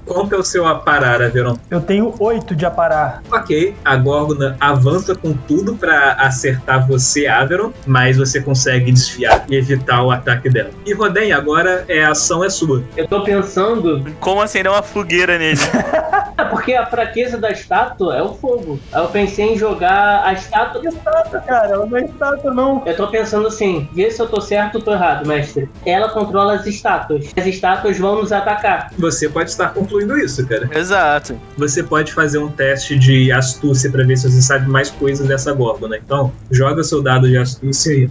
Quanto 0.08 0.34
é 0.34 0.38
o 0.38 0.42
seu 0.42 0.66
aparar, 0.66 1.20
Averon? 1.20 1.58
Eu 1.70 1.82
tenho 1.82 2.14
8 2.18 2.56
de 2.56 2.64
aparar. 2.64 3.22
Ok, 3.30 3.76
a 3.84 3.94
Górgona 3.94 4.56
avança 4.58 5.14
com 5.14 5.34
tudo 5.34 5.76
pra 5.76 6.14
acertar 6.14 6.88
você, 6.88 7.26
Averon, 7.26 7.72
mas 7.86 8.16
você 8.16 8.40
consegue 8.40 8.90
desfiar 8.90 9.44
e 9.50 9.56
evitar 9.56 10.02
o 10.02 10.10
ataque 10.10 10.48
dela. 10.48 10.70
E 10.86 10.94
Roden, 10.94 11.32
agora 11.32 11.84
é, 11.88 12.04
a 12.04 12.12
ação 12.12 12.42
é 12.42 12.48
sua. 12.48 12.82
Eu 12.96 13.06
tô 13.06 13.22
pensando. 13.22 14.02
Como 14.18 14.40
acender 14.40 14.72
uma 14.72 14.82
fogueira 14.82 15.38
nele? 15.38 15.58
É 16.38 16.44
porque 16.44 16.72
a 16.72 16.86
fraqueza 16.86 17.36
da 17.36 17.50
estátua 17.50 18.16
é 18.16 18.22
o 18.22 18.32
fogo. 18.32 18.78
Aí 18.92 19.02
eu 19.02 19.08
pensei 19.08 19.54
em 19.54 19.58
jogar 19.58 20.24
a 20.24 20.32
estátua. 20.32 20.80
Estátua, 20.88 21.40
cara, 21.40 21.72
ela 21.72 21.84
não 21.84 21.98
é 21.98 22.04
estátua, 22.04 22.54
não. 22.54 22.80
Eu 22.86 22.96
tô 22.96 23.08
pensando 23.08 23.48
assim, 23.48 23.88
vê 23.92 24.08
se 24.08 24.22
eu 24.22 24.28
tô 24.28 24.40
certo 24.40 24.76
ou 24.76 24.80
tô 24.80 24.92
errado, 24.92 25.26
mestre. 25.26 25.68
Ela 25.84 26.08
controla 26.10 26.54
as 26.54 26.64
estátuas. 26.64 27.32
As 27.36 27.44
estátuas 27.44 27.98
vão 27.98 28.20
nos 28.20 28.30
atacar. 28.30 28.92
Você 28.96 29.28
pode 29.28 29.50
estar 29.50 29.70
concluindo 29.70 29.97
isso, 30.18 30.46
cara. 30.46 30.68
Exato. 30.72 31.38
Você 31.56 31.82
pode 31.82 32.12
fazer 32.12 32.38
um 32.38 32.48
teste 32.48 32.98
de 32.98 33.30
astúcia 33.32 33.90
pra 33.90 34.04
ver 34.04 34.16
se 34.16 34.30
você 34.30 34.42
sabe 34.42 34.68
mais 34.68 34.90
coisas 34.90 35.26
dessa 35.26 35.52
Górgona. 35.52 35.96
Então, 35.96 36.32
joga 36.50 36.82
seu 36.82 37.02
dado 37.02 37.28
de 37.28 37.36
astúcia 37.36 37.92
aí. 37.92 38.10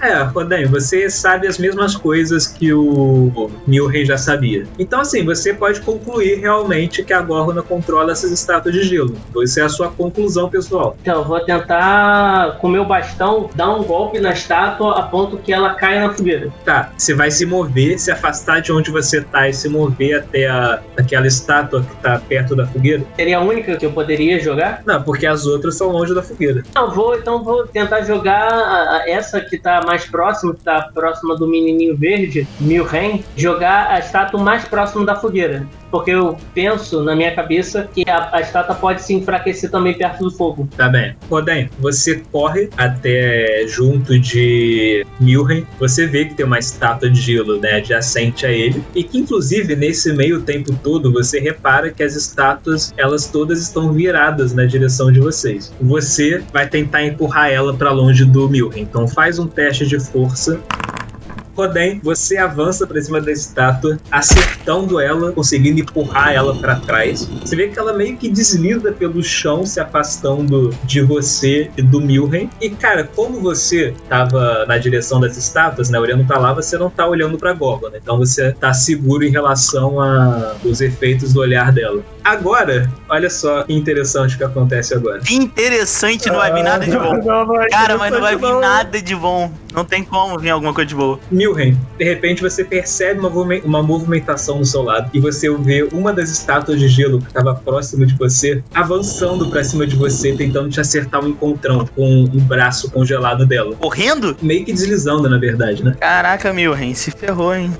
É, 0.00 0.22
Roden, 0.22 0.66
você 0.66 1.10
sabe 1.10 1.46
as 1.46 1.58
mesmas 1.58 1.96
coisas 1.96 2.46
que 2.46 2.72
o 2.72 3.50
Milrey 3.66 4.04
já 4.04 4.16
sabia. 4.16 4.64
Então, 4.78 5.00
assim, 5.00 5.24
você 5.24 5.52
pode 5.52 5.80
concluir 5.80 6.40
realmente 6.40 7.02
que 7.02 7.12
a 7.12 7.20
Górgona 7.20 7.62
controla 7.62 8.12
essas 8.12 8.30
estátuas 8.30 8.74
de 8.74 8.84
gelo. 8.84 9.16
Essa 9.42 9.60
é 9.60 9.64
a 9.64 9.68
sua 9.68 9.88
conclusão, 9.88 10.48
pessoal. 10.48 10.96
Então, 11.02 11.18
eu 11.20 11.24
vou 11.24 11.40
tentar, 11.40 12.58
com 12.60 12.68
meu 12.68 12.84
bastão, 12.84 13.50
dar 13.54 13.74
um 13.74 13.82
golpe 13.82 14.20
na 14.20 14.32
estátua 14.32 14.98
a 14.98 15.02
ponto 15.02 15.36
que 15.38 15.52
ela 15.52 15.74
caia 15.74 16.06
na 16.06 16.14
fogueira. 16.14 16.50
Tá, 16.64 16.92
você 16.96 17.14
vai 17.14 17.30
se 17.30 17.44
mover, 17.44 17.98
se 17.98 18.10
afastar 18.10 18.60
de 18.60 18.72
onde 18.72 18.90
você 18.90 19.20
tá 19.20 19.48
e 19.48 19.52
se 19.52 19.68
mover 19.68 20.18
até 20.18 20.46
a, 20.46 20.80
aquela 20.96 21.26
estátua 21.26 21.82
que 21.82 21.96
tá 21.96 22.20
perto 22.28 22.54
da 22.54 22.66
fogueira. 22.66 23.04
Seria 23.16 23.38
a 23.38 23.40
única 23.40 23.76
que 23.76 23.84
eu 23.84 23.92
poderia 23.92 24.38
jogar? 24.40 24.82
Não, 24.86 25.02
porque 25.02 25.26
as 25.26 25.46
outras 25.46 25.76
são 25.76 25.88
longe 25.88 26.14
da 26.14 26.22
fogueira. 26.22 26.62
Não, 26.74 26.90
vou, 26.90 27.16
então 27.16 27.42
vou 27.42 27.66
tentar 27.66 28.02
jogar 28.02 29.02
essa 29.06 29.40
que 29.40 29.58
tá 29.58 29.87
mais 29.88 30.04
próxima, 30.04 30.54
que 30.54 30.62
tá 30.62 30.90
próxima 30.92 31.34
do 31.34 31.46
menininho 31.46 31.96
verde, 31.96 32.46
Milren, 32.60 33.24
jogar 33.34 33.90
a 33.90 33.98
estátua 33.98 34.38
mais 34.38 34.62
próxima 34.66 35.06
da 35.06 35.16
fogueira. 35.16 35.66
Porque 35.90 36.10
eu 36.10 36.36
penso 36.54 37.02
na 37.02 37.14
minha 37.14 37.34
cabeça 37.34 37.88
que 37.92 38.08
a, 38.08 38.30
a 38.32 38.40
estátua 38.40 38.74
pode 38.74 39.02
se 39.02 39.14
enfraquecer 39.14 39.70
também 39.70 39.96
perto 39.96 40.24
do 40.24 40.30
fogo. 40.30 40.68
Tá 40.76 40.88
bem. 40.88 41.14
Roden, 41.30 41.70
você 41.78 42.22
corre 42.30 42.68
até 42.76 43.64
junto 43.66 44.18
de 44.18 45.04
Milren. 45.20 45.66
Você 45.78 46.06
vê 46.06 46.26
que 46.26 46.34
tem 46.34 46.46
uma 46.46 46.58
estátua 46.58 47.10
de 47.10 47.20
gelo, 47.20 47.58
né, 47.58 47.76
adjacente 47.76 48.46
a 48.46 48.50
ele. 48.50 48.82
E 48.94 49.02
que, 49.02 49.18
inclusive, 49.18 49.74
nesse 49.74 50.12
meio 50.12 50.42
tempo 50.42 50.74
todo, 50.82 51.12
você 51.12 51.38
repara 51.40 51.90
que 51.90 52.02
as 52.02 52.14
estátuas, 52.14 52.92
elas 52.96 53.26
todas 53.26 53.60
estão 53.60 53.92
viradas 53.92 54.52
na 54.54 54.64
direção 54.64 55.10
de 55.10 55.20
vocês. 55.20 55.72
Você 55.80 56.42
vai 56.52 56.68
tentar 56.68 57.04
empurrar 57.04 57.50
ela 57.50 57.74
pra 57.74 57.90
longe 57.90 58.24
do 58.24 58.48
Milren. 58.48 58.82
Então 58.82 59.06
faz 59.08 59.38
um 59.38 59.46
teste 59.46 59.86
de 59.86 59.98
força. 59.98 60.60
Roden, 61.58 62.00
você 62.04 62.36
avança 62.36 62.86
pra 62.86 63.02
cima 63.02 63.20
da 63.20 63.32
estátua, 63.32 63.98
acertando 64.12 65.00
ela, 65.00 65.32
conseguindo 65.32 65.80
empurrar 65.80 66.32
ela 66.32 66.54
pra 66.54 66.76
trás. 66.76 67.28
Você 67.40 67.56
vê 67.56 67.66
que 67.66 67.76
ela 67.76 67.92
meio 67.92 68.16
que 68.16 68.28
desliza 68.28 68.92
pelo 68.92 69.20
chão, 69.24 69.66
se 69.66 69.80
afastando 69.80 70.70
de 70.84 71.00
você 71.02 71.68
e 71.76 71.82
do 71.82 72.00
Milren. 72.00 72.48
E 72.60 72.70
cara, 72.70 73.02
como 73.02 73.40
você 73.40 73.92
tava 74.08 74.64
na 74.66 74.78
direção 74.78 75.20
das 75.20 75.36
estátuas, 75.36 75.90
né, 75.90 75.98
olhando 75.98 76.24
pra 76.24 76.38
lá, 76.38 76.52
você 76.52 76.78
não 76.78 76.88
tá 76.88 77.06
olhando 77.08 77.36
pra 77.36 77.52
Górgona. 77.52 77.96
Então 77.96 78.16
você 78.16 78.52
tá 78.52 78.72
seguro 78.72 79.24
em 79.24 79.30
relação 79.30 80.00
a 80.00 80.54
os 80.64 80.80
efeitos 80.80 81.32
do 81.32 81.40
olhar 81.40 81.72
dela. 81.72 82.02
Agora, 82.28 82.92
olha 83.08 83.30
só 83.30 83.62
que 83.62 83.72
interessante 83.72 84.34
o 84.34 84.38
que 84.38 84.44
acontece 84.44 84.92
agora. 84.92 85.20
Que 85.20 85.34
interessante, 85.34 86.28
não 86.28 86.36
vai 86.36 86.52
vir 86.52 86.62
nada 86.62 86.84
de 86.84 86.90
bom. 86.90 87.16
Não, 87.24 87.46
não 87.46 87.68
Cara, 87.70 87.96
mas 87.96 88.12
não 88.12 88.20
vai 88.20 88.36
vir 88.36 88.52
nada 88.60 89.00
de 89.00 89.16
bom. 89.16 89.50
Não 89.72 89.82
tem 89.82 90.04
como 90.04 90.38
vir 90.38 90.50
alguma 90.50 90.74
coisa 90.74 90.88
de 90.88 90.94
boa. 90.94 91.18
Milren, 91.30 91.74
de 91.96 92.04
repente 92.04 92.42
você 92.42 92.62
percebe 92.62 93.20
uma, 93.20 93.30
uma 93.64 93.82
movimentação 93.82 94.58
no 94.58 94.64
seu 94.66 94.82
lado 94.82 95.08
e 95.14 95.20
você 95.20 95.50
vê 95.56 95.88
uma 95.90 96.12
das 96.12 96.28
estátuas 96.28 96.78
de 96.78 96.86
gelo 96.86 97.18
que 97.18 97.28
estava 97.28 97.54
próximo 97.54 98.04
de 98.04 98.14
você 98.14 98.62
avançando 98.74 99.48
pra 99.48 99.64
cima 99.64 99.86
de 99.86 99.96
você, 99.96 100.34
tentando 100.34 100.68
te 100.68 100.80
acertar 100.80 101.24
um 101.24 101.28
encontrão 101.28 101.86
com 101.96 102.24
um 102.24 102.40
braço 102.40 102.90
congelado 102.90 103.46
dela. 103.46 103.74
Correndo? 103.76 104.36
Meio 104.42 104.66
que 104.66 104.72
deslizando, 104.74 105.30
na 105.30 105.38
verdade, 105.38 105.82
né? 105.82 105.96
Caraca, 105.98 106.52
Milren, 106.52 106.92
se 106.92 107.10
ferrou, 107.10 107.54
hein? 107.54 107.72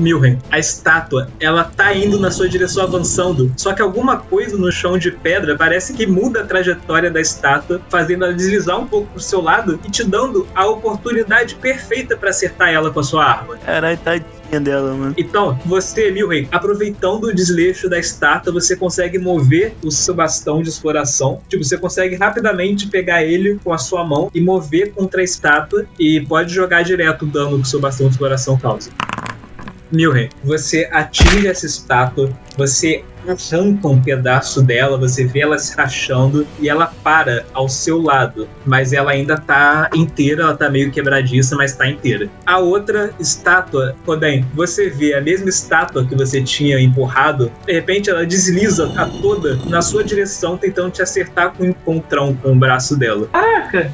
Milren, 0.00 0.38
a 0.50 0.58
estátua, 0.58 1.28
ela 1.38 1.64
tá 1.64 1.94
indo 1.94 2.18
na 2.18 2.30
sua 2.30 2.48
direção 2.48 2.82
avançando, 2.82 3.52
só 3.56 3.72
que 3.72 3.82
alguma 3.82 4.16
coisa 4.16 4.56
no 4.56 4.72
chão 4.72 4.98
de 4.98 5.10
pedra 5.10 5.56
parece 5.56 5.92
que 5.92 6.06
muda 6.06 6.40
a 6.40 6.44
trajetória 6.44 7.10
da 7.10 7.20
estátua, 7.20 7.80
fazendo 7.88 8.24
ela 8.24 8.34
deslizar 8.34 8.78
um 8.78 8.86
pouco 8.86 9.08
pro 9.12 9.22
seu 9.22 9.40
lado 9.40 9.78
e 9.84 9.90
te 9.90 10.02
dando 10.04 10.46
a 10.54 10.66
oportunidade 10.66 11.54
perfeita 11.56 12.16
para 12.16 12.30
acertar 12.30 12.70
ela 12.70 12.90
com 12.90 13.00
a 13.00 13.04
sua 13.04 13.24
arma. 13.24 13.56
Caralho, 13.58 13.98
tadinha 13.98 14.60
dela, 14.60 14.94
mano. 14.94 15.14
Então, 15.16 15.58
você, 15.64 16.10
Milren, 16.10 16.48
aproveitando 16.50 17.24
o 17.24 17.34
desleixo 17.34 17.88
da 17.88 17.98
estátua, 17.98 18.52
você 18.52 18.74
consegue 18.74 19.18
mover 19.18 19.74
o 19.84 19.90
seu 19.90 20.14
bastão 20.14 20.62
de 20.62 20.68
exploração. 20.68 21.40
Tipo, 21.48 21.62
você 21.62 21.78
consegue 21.78 22.16
rapidamente 22.16 22.88
pegar 22.88 23.22
ele 23.22 23.60
com 23.62 23.72
a 23.72 23.78
sua 23.78 24.04
mão 24.04 24.30
e 24.34 24.40
mover 24.40 24.92
contra 24.92 25.20
a 25.20 25.24
estátua 25.24 25.86
e 25.98 26.20
pode 26.22 26.52
jogar 26.52 26.82
direto 26.82 27.22
o 27.22 27.26
dano 27.26 27.56
que 27.56 27.62
o 27.62 27.66
seu 27.66 27.80
bastão 27.80 28.06
de 28.06 28.14
exploração 28.14 28.58
causa. 28.58 28.90
Milren, 29.92 30.28
você 30.44 30.88
atinge 30.92 31.48
essa 31.48 31.66
estátua, 31.66 32.30
você 32.56 33.04
arranca 33.28 33.88
um 33.88 34.00
pedaço 34.00 34.62
dela, 34.62 34.96
você 34.96 35.24
vê 35.24 35.40
ela 35.40 35.58
se 35.58 35.76
rachando 35.76 36.46
e 36.58 36.68
ela 36.68 36.86
para 37.02 37.44
ao 37.52 37.68
seu 37.68 38.00
lado, 38.00 38.48
mas 38.64 38.92
ela 38.92 39.10
ainda 39.10 39.36
tá 39.36 39.90
inteira, 39.94 40.42
ela 40.42 40.56
tá 40.56 40.70
meio 40.70 40.90
quebradiça, 40.90 41.56
mas 41.56 41.74
tá 41.74 41.86
inteira. 41.86 42.28
A 42.46 42.58
outra 42.58 43.12
estátua, 43.18 43.94
Roden, 44.06 44.46
você 44.54 44.88
vê 44.88 45.14
a 45.14 45.20
mesma 45.20 45.48
estátua 45.48 46.06
que 46.06 46.14
você 46.14 46.42
tinha 46.42 46.80
empurrado, 46.80 47.50
de 47.66 47.72
repente 47.72 48.10
ela 48.10 48.24
desliza, 48.24 48.88
tá 48.88 49.06
toda 49.20 49.56
na 49.66 49.82
sua 49.82 50.02
direção, 50.02 50.56
tentando 50.56 50.90
te 50.90 51.02
acertar 51.02 51.52
com 51.52 51.64
um 51.64 51.68
encontrão 51.70 52.34
com 52.34 52.52
o 52.52 52.56
braço 52.56 52.96
dela. 52.96 53.28
Caraca! 53.32 53.92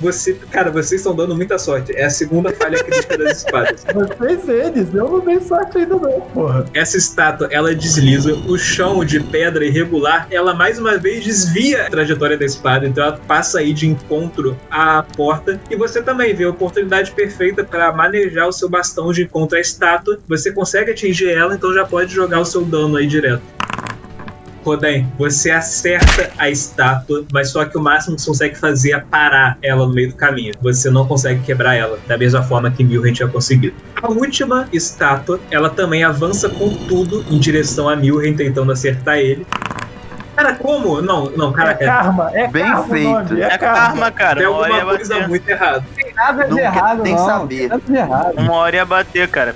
Você, 0.00 0.34
cara, 0.50 0.70
vocês 0.70 1.00
estão 1.00 1.14
dando 1.14 1.34
muita 1.34 1.58
sorte. 1.58 1.94
É 1.96 2.04
a 2.04 2.10
segunda 2.10 2.52
falha 2.52 2.82
crítica 2.82 3.18
das 3.18 3.38
espadas. 3.38 3.84
Vocês 3.92 4.48
eles, 4.48 4.94
eu 4.94 5.08
não 5.08 5.20
dei 5.20 5.40
sorte 5.40 5.78
ainda 5.78 5.96
não, 5.96 6.20
porra. 6.20 6.64
Essa 6.72 6.96
estátua, 6.96 7.48
ela 7.50 7.74
desliza, 7.74 8.34
o 8.34 8.56
chão 8.56 9.04
de 9.04 9.20
pedra 9.20 9.64
irregular, 9.64 10.26
ela 10.30 10.54
mais 10.54 10.78
uma 10.78 10.96
vez 10.96 11.24
desvia 11.24 11.86
a 11.86 11.90
trajetória 11.90 12.36
da 12.36 12.44
espada, 12.44 12.86
então 12.86 13.04
ela 13.04 13.18
passa 13.26 13.58
aí 13.58 13.72
de 13.72 13.88
encontro 13.88 14.56
à 14.70 15.02
porta, 15.02 15.60
e 15.70 15.76
você 15.76 16.02
também 16.02 16.34
vê 16.34 16.44
a 16.44 16.50
oportunidade 16.50 17.10
perfeita 17.12 17.64
para 17.64 17.92
manejar 17.92 18.46
o 18.46 18.52
seu 18.52 18.68
bastão 18.68 19.12
de 19.12 19.24
encontro 19.24 19.56
à 19.56 19.60
estátua. 19.60 20.18
Você 20.28 20.52
consegue 20.52 20.92
atingir 20.92 21.30
ela, 21.30 21.54
então 21.54 21.72
já 21.74 21.84
pode 21.84 22.12
jogar 22.12 22.40
o 22.40 22.44
seu 22.44 22.64
dano 22.64 22.96
aí 22.96 23.06
direto. 23.06 23.57
Roden, 24.68 25.10
você 25.18 25.50
acerta 25.50 26.30
a 26.36 26.50
estátua, 26.50 27.24
mas 27.32 27.50
só 27.50 27.64
que 27.64 27.76
o 27.78 27.80
máximo 27.80 28.16
que 28.16 28.22
você 28.22 28.28
consegue 28.28 28.54
fazer 28.58 28.92
é 28.92 29.00
parar 29.00 29.56
ela 29.62 29.86
no 29.86 29.94
meio 29.94 30.10
do 30.10 30.14
caminho. 30.16 30.52
Você 30.60 30.90
não 30.90 31.06
consegue 31.06 31.40
quebrar 31.42 31.74
ela, 31.74 31.98
da 32.06 32.18
mesma 32.18 32.42
forma 32.42 32.70
que 32.70 32.84
Milren 32.84 33.12
tinha 33.14 33.28
conseguido. 33.28 33.74
A 34.02 34.08
última 34.08 34.68
estátua, 34.72 35.40
ela 35.50 35.70
também 35.70 36.04
avança 36.04 36.48
com 36.50 36.68
tudo 36.86 37.24
em 37.30 37.38
direção 37.38 37.88
a 37.88 37.96
Milren, 37.96 38.34
tentando 38.34 38.70
acertar 38.70 39.16
ele. 39.16 39.46
Cara, 40.36 40.54
como? 40.54 41.02
Não, 41.02 41.30
não, 41.30 41.50
É 41.50 41.54
caraca. 41.54 41.84
karma, 41.84 42.30
é 42.32 42.46
Bem 42.46 42.62
karma 42.62 42.84
feito. 42.84 43.08
nome, 43.08 43.40
É 43.40 43.44
é 43.46 43.58
karma. 43.58 43.76
karma, 43.76 44.10
cara. 44.12 44.36
Tem 44.36 44.46
alguma 44.46 44.84
coisa 44.84 45.26
muito 45.26 45.48
errada. 45.48 45.84
Tem 46.18 46.26
nada 46.26 46.44
de 46.44 46.50
Não 46.50 46.56
quer 46.56 46.64
errado, 46.64 47.02
nem 47.02 47.14
não. 47.14 47.24
saber. 47.26 47.58
Tem 47.58 47.68
nada 47.68 47.82
de 47.86 47.94
errado. 47.96 48.34
Uma 48.38 48.52
hora 48.54 48.76
ia 48.76 48.84
bater, 48.84 49.28
cara. 49.28 49.54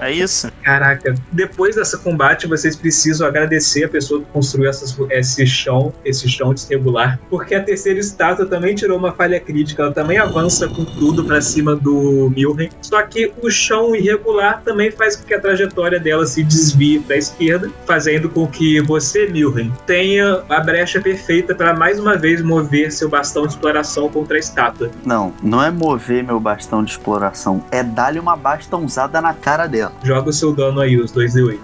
É 0.00 0.10
isso? 0.10 0.50
Caraca, 0.62 1.14
depois 1.30 1.76
dessa 1.76 1.98
combate, 1.98 2.46
vocês 2.46 2.74
precisam 2.74 3.26
agradecer 3.26 3.84
a 3.84 3.88
pessoa 3.88 4.20
que 4.20 4.26
construiu 4.32 4.68
essas- 4.70 4.96
esse 5.10 5.46
chão, 5.46 5.92
esse 6.04 6.28
chão 6.28 6.54
desregular, 6.54 7.18
porque 7.28 7.54
a 7.54 7.62
terceira 7.62 7.98
estátua 8.00 8.46
também 8.46 8.74
tirou 8.74 8.96
uma 8.98 9.12
falha 9.12 9.38
crítica, 9.38 9.82
ela 9.82 9.92
também 9.92 10.16
avança 10.18 10.66
com 10.68 10.84
tudo 10.84 11.24
pra 11.24 11.40
cima 11.40 11.76
do 11.76 12.32
Milren. 12.34 12.70
Só 12.80 13.02
que 13.02 13.32
o 13.42 13.50
chão 13.50 13.94
irregular 13.94 14.62
também 14.64 14.90
faz 14.90 15.16
com 15.16 15.24
que 15.26 15.34
a 15.34 15.40
trajetória 15.40 16.00
dela 16.00 16.24
se 16.26 16.42
desvie 16.42 16.98
pra 17.00 17.16
esquerda, 17.16 17.70
fazendo 17.86 18.28
com 18.30 18.46
que 18.46 18.80
você, 18.80 19.26
Milren, 19.26 19.70
tenha 19.86 20.42
a 20.48 20.60
brecha 20.60 21.00
perfeita 21.00 21.54
para 21.54 21.74
mais 21.74 21.98
uma 22.00 22.16
vez 22.16 22.40
mover 22.42 22.90
seu 22.90 23.08
bastão 23.08 23.46
de 23.46 23.52
exploração 23.52 24.08
contra 24.08 24.36
a 24.36 24.40
estátua. 24.40 24.90
Não, 25.04 25.32
não 25.42 25.62
é 25.62 25.70
mover 25.74 26.24
meu 26.24 26.40
bastão 26.40 26.82
de 26.82 26.92
exploração, 26.92 27.62
é 27.70 27.82
dar-lhe 27.82 28.18
uma 28.18 28.36
bastãozada 28.36 29.20
na 29.20 29.34
cara 29.34 29.66
dela. 29.66 29.92
Joga 30.02 30.30
o 30.30 30.32
seu 30.32 30.54
dano 30.54 30.80
aí, 30.80 30.96
os 30.98 31.12
2d8. 31.12 31.58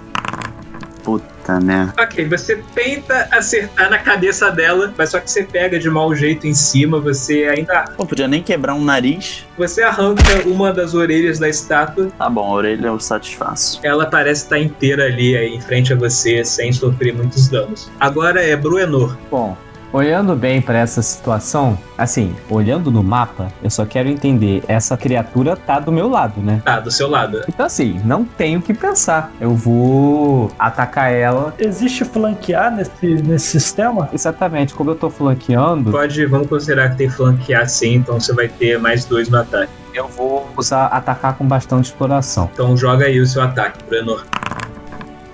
Puta 1.03 1.59
merda. 1.61 1.95
Ok, 1.99 2.27
você 2.27 2.63
tenta 2.75 3.27
acertar 3.33 3.91
na 3.91 3.99
cabeça 3.99 4.51
dela, 4.51 4.93
mas 4.97 5.11
só 5.11 5.19
que 5.19 5.31
você 5.31 5.43
pega 5.43 5.79
de 5.79 5.89
mau 5.89 6.15
jeito 6.15 6.47
em 6.47 6.55
cima, 6.55 7.01
você 7.01 7.45
ainda. 7.45 7.85
Pô, 7.97 8.05
podia 8.05 8.29
nem 8.29 8.43
quebrar 8.43 8.75
um 8.75 8.85
nariz. 8.85 9.47
Você 9.57 9.83
arranca 9.83 10.47
uma 10.47 10.73
das 10.73 10.95
orelhas 10.95 11.39
da 11.39 11.49
estátua. 11.49 12.11
Tá 12.19 12.29
bom, 12.29 12.45
a 12.45 12.53
orelha 12.53 12.89
eu 12.89 13.01
satisfaço. 13.01 13.81
Ela 13.83 14.07
parece 14.07 14.45
estar 14.45 14.59
inteira 14.59 15.05
ali 15.05 15.37
aí, 15.37 15.55
em 15.55 15.61
frente 15.61 15.93
a 15.93 15.97
você, 15.97 16.45
sem 16.45 16.73
sofrer 16.73 17.15
muitos 17.15 17.49
danos. 17.49 17.91
Agora 17.99 18.43
é 18.43 18.55
Bruenor. 18.55 19.17
Bom, 19.31 19.57
olhando 19.93 20.35
bem 20.37 20.61
pra 20.61 20.79
essa 20.79 21.03
situação, 21.03 21.79
assim, 21.97 22.35
olhando 22.49 22.91
no 22.91 23.03
mapa, 23.03 23.49
eu 23.63 23.71
só 23.71 23.85
quero 23.85 24.09
entender, 24.09 24.63
essa 24.69 24.97
criatura 24.97 25.57
tá 25.57 25.79
do 25.79 25.91
meu 25.93 26.09
lado, 26.09 26.41
né? 26.41 26.63
Tá, 26.65 26.81
do 26.81 26.91
seu 26.91 27.09
lado. 27.09 27.43
Então 27.49 27.67
assim, 27.67 28.01
não 28.05 28.25
tenho 28.25 28.61
o 28.61 28.63
que 28.63 28.73
pensar. 28.73 29.33
Eu 29.41 29.55
vou 29.55 30.51
atacar 30.59 31.13
ela. 31.13 31.55
Existe 31.59 32.05
flanquear 32.05 32.75
nesse, 32.75 33.07
nesse 33.23 33.47
sistema? 33.47 34.09
Exatamente, 34.13 34.75
como 34.75 34.91
eu 34.91 34.95
tô 34.95 35.11
flanqueando, 35.11 35.91
Pode, 35.91 36.25
vamos 36.27 36.49
considerar 36.49 36.91
que 36.91 36.97
tem 36.97 37.11
flanquear 37.11 37.69
sim, 37.69 37.95
então 37.95 38.19
você 38.21 38.33
vai 38.33 38.49
ter 38.49 38.79
mais 38.79 39.05
dois 39.05 39.29
no 39.29 39.39
ataque. 39.39 39.73
eu 39.95 40.09
vou 40.09 40.49
usar 40.57 40.87
atacar 40.87 41.37
com 41.37 41.47
bastão 41.47 41.81
de 41.81 41.89
exploração. 41.89 42.51
Então 42.53 42.77
joga 42.77 43.07
aí 43.07 43.21
o 43.21 43.27
seu 43.27 43.43
ataque, 43.43 43.83
Bruenor. 43.85 44.25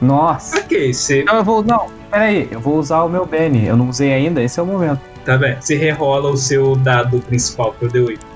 Nossa. 0.00 0.58
Ok, 0.58 0.92
você. 0.92 1.22
Então 1.22 1.36
eu 1.36 1.44
vou. 1.44 1.62
Não, 1.64 1.86
peraí, 2.10 2.48
eu 2.50 2.60
vou 2.60 2.78
usar 2.78 3.02
o 3.02 3.08
meu 3.08 3.26
Benny. 3.26 3.66
Eu 3.66 3.76
não 3.76 3.88
usei 3.88 4.12
ainda, 4.12 4.42
esse 4.42 4.58
é 4.58 4.62
o 4.62 4.66
momento. 4.66 5.00
Tá 5.24 5.36
bem. 5.36 5.56
Você 5.60 5.76
rerola 5.76 6.30
o 6.30 6.36
seu 6.36 6.76
dado 6.76 7.18
principal, 7.20 7.72
que 7.72 7.84
eu 7.84 7.90
dei 7.90 8.02
8. 8.02 8.26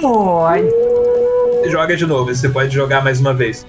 Pô, 0.00 0.44
ai. 0.44 0.66
Joga 1.68 1.96
de 1.96 2.06
novo, 2.06 2.34
você 2.34 2.48
pode 2.48 2.74
jogar 2.74 3.04
mais 3.04 3.20
uma 3.20 3.34
vez. 3.34 3.66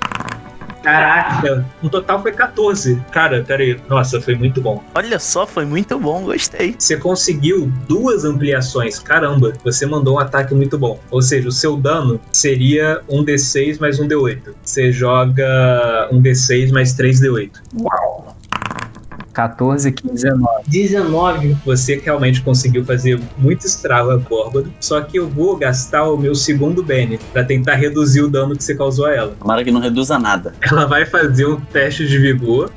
Caraca, 0.82 1.64
no 1.82 1.90
total 1.90 2.22
foi 2.22 2.32
14. 2.32 3.00
Cara, 3.12 3.44
peraí. 3.44 3.80
Nossa, 3.88 4.20
foi 4.20 4.34
muito 4.36 4.60
bom. 4.62 4.84
Olha 4.96 5.20
só, 5.20 5.46
foi 5.46 5.64
muito 5.64 6.00
bom, 6.00 6.24
gostei. 6.24 6.76
Você 6.78 6.98
conseguiu 6.98 7.72
duas 7.88 8.26
ampliações. 8.26 8.98
Caramba, 8.98 9.54
você 9.64 9.86
mandou 9.86 10.16
um 10.16 10.20
ataque 10.20 10.56
muito 10.56 10.78
bom. 10.78 11.00
Ou 11.12 11.22
seja, 11.22 11.48
o 11.48 11.52
seu 11.52 11.78
dano 11.78 12.20
seria 12.32 13.02
um 13.08 13.24
D6 13.24 13.80
mais 13.80 14.00
um 14.00 14.08
D8. 14.08 14.56
Você 14.64 14.92
joga 14.92 16.10
um 16.12 16.22
D6 16.22 16.72
mais 16.72 16.96
3D8. 16.96 17.52
14, 19.34 19.92
15, 19.92 20.14
19. 20.14 20.64
19. 20.68 21.58
Você 21.66 22.02
realmente 22.04 22.42
conseguiu 22.42 22.84
fazer 22.86 23.20
muito 23.38 23.66
estrago 23.66 24.12
a 24.12 24.18
Bórbada. 24.18 24.70
Só 24.80 25.02
que 25.02 25.18
eu 25.18 25.30
vou 25.30 25.58
gastar 25.58 26.04
o 26.10 26.18
meu 26.18 26.36
segundo 26.36 26.84
Bene 26.84 27.20
pra 27.32 27.44
tentar 27.44 27.76
reduzir 27.76 28.22
o 28.22 28.30
dano 28.30 28.56
que 28.56 28.64
você 28.64 28.76
causou 28.76 29.06
a 29.06 29.16
ela. 29.16 29.36
Tomara 29.40 29.64
que 29.64 29.72
não 29.72 29.82
reduza 29.82 30.20
nada. 30.20 30.54
Ela 30.62 30.86
vai 30.86 31.06
fazer 31.06 31.46
um 31.46 31.60
teste 31.60 32.08
de 32.08 32.18
vigor. 32.18 32.72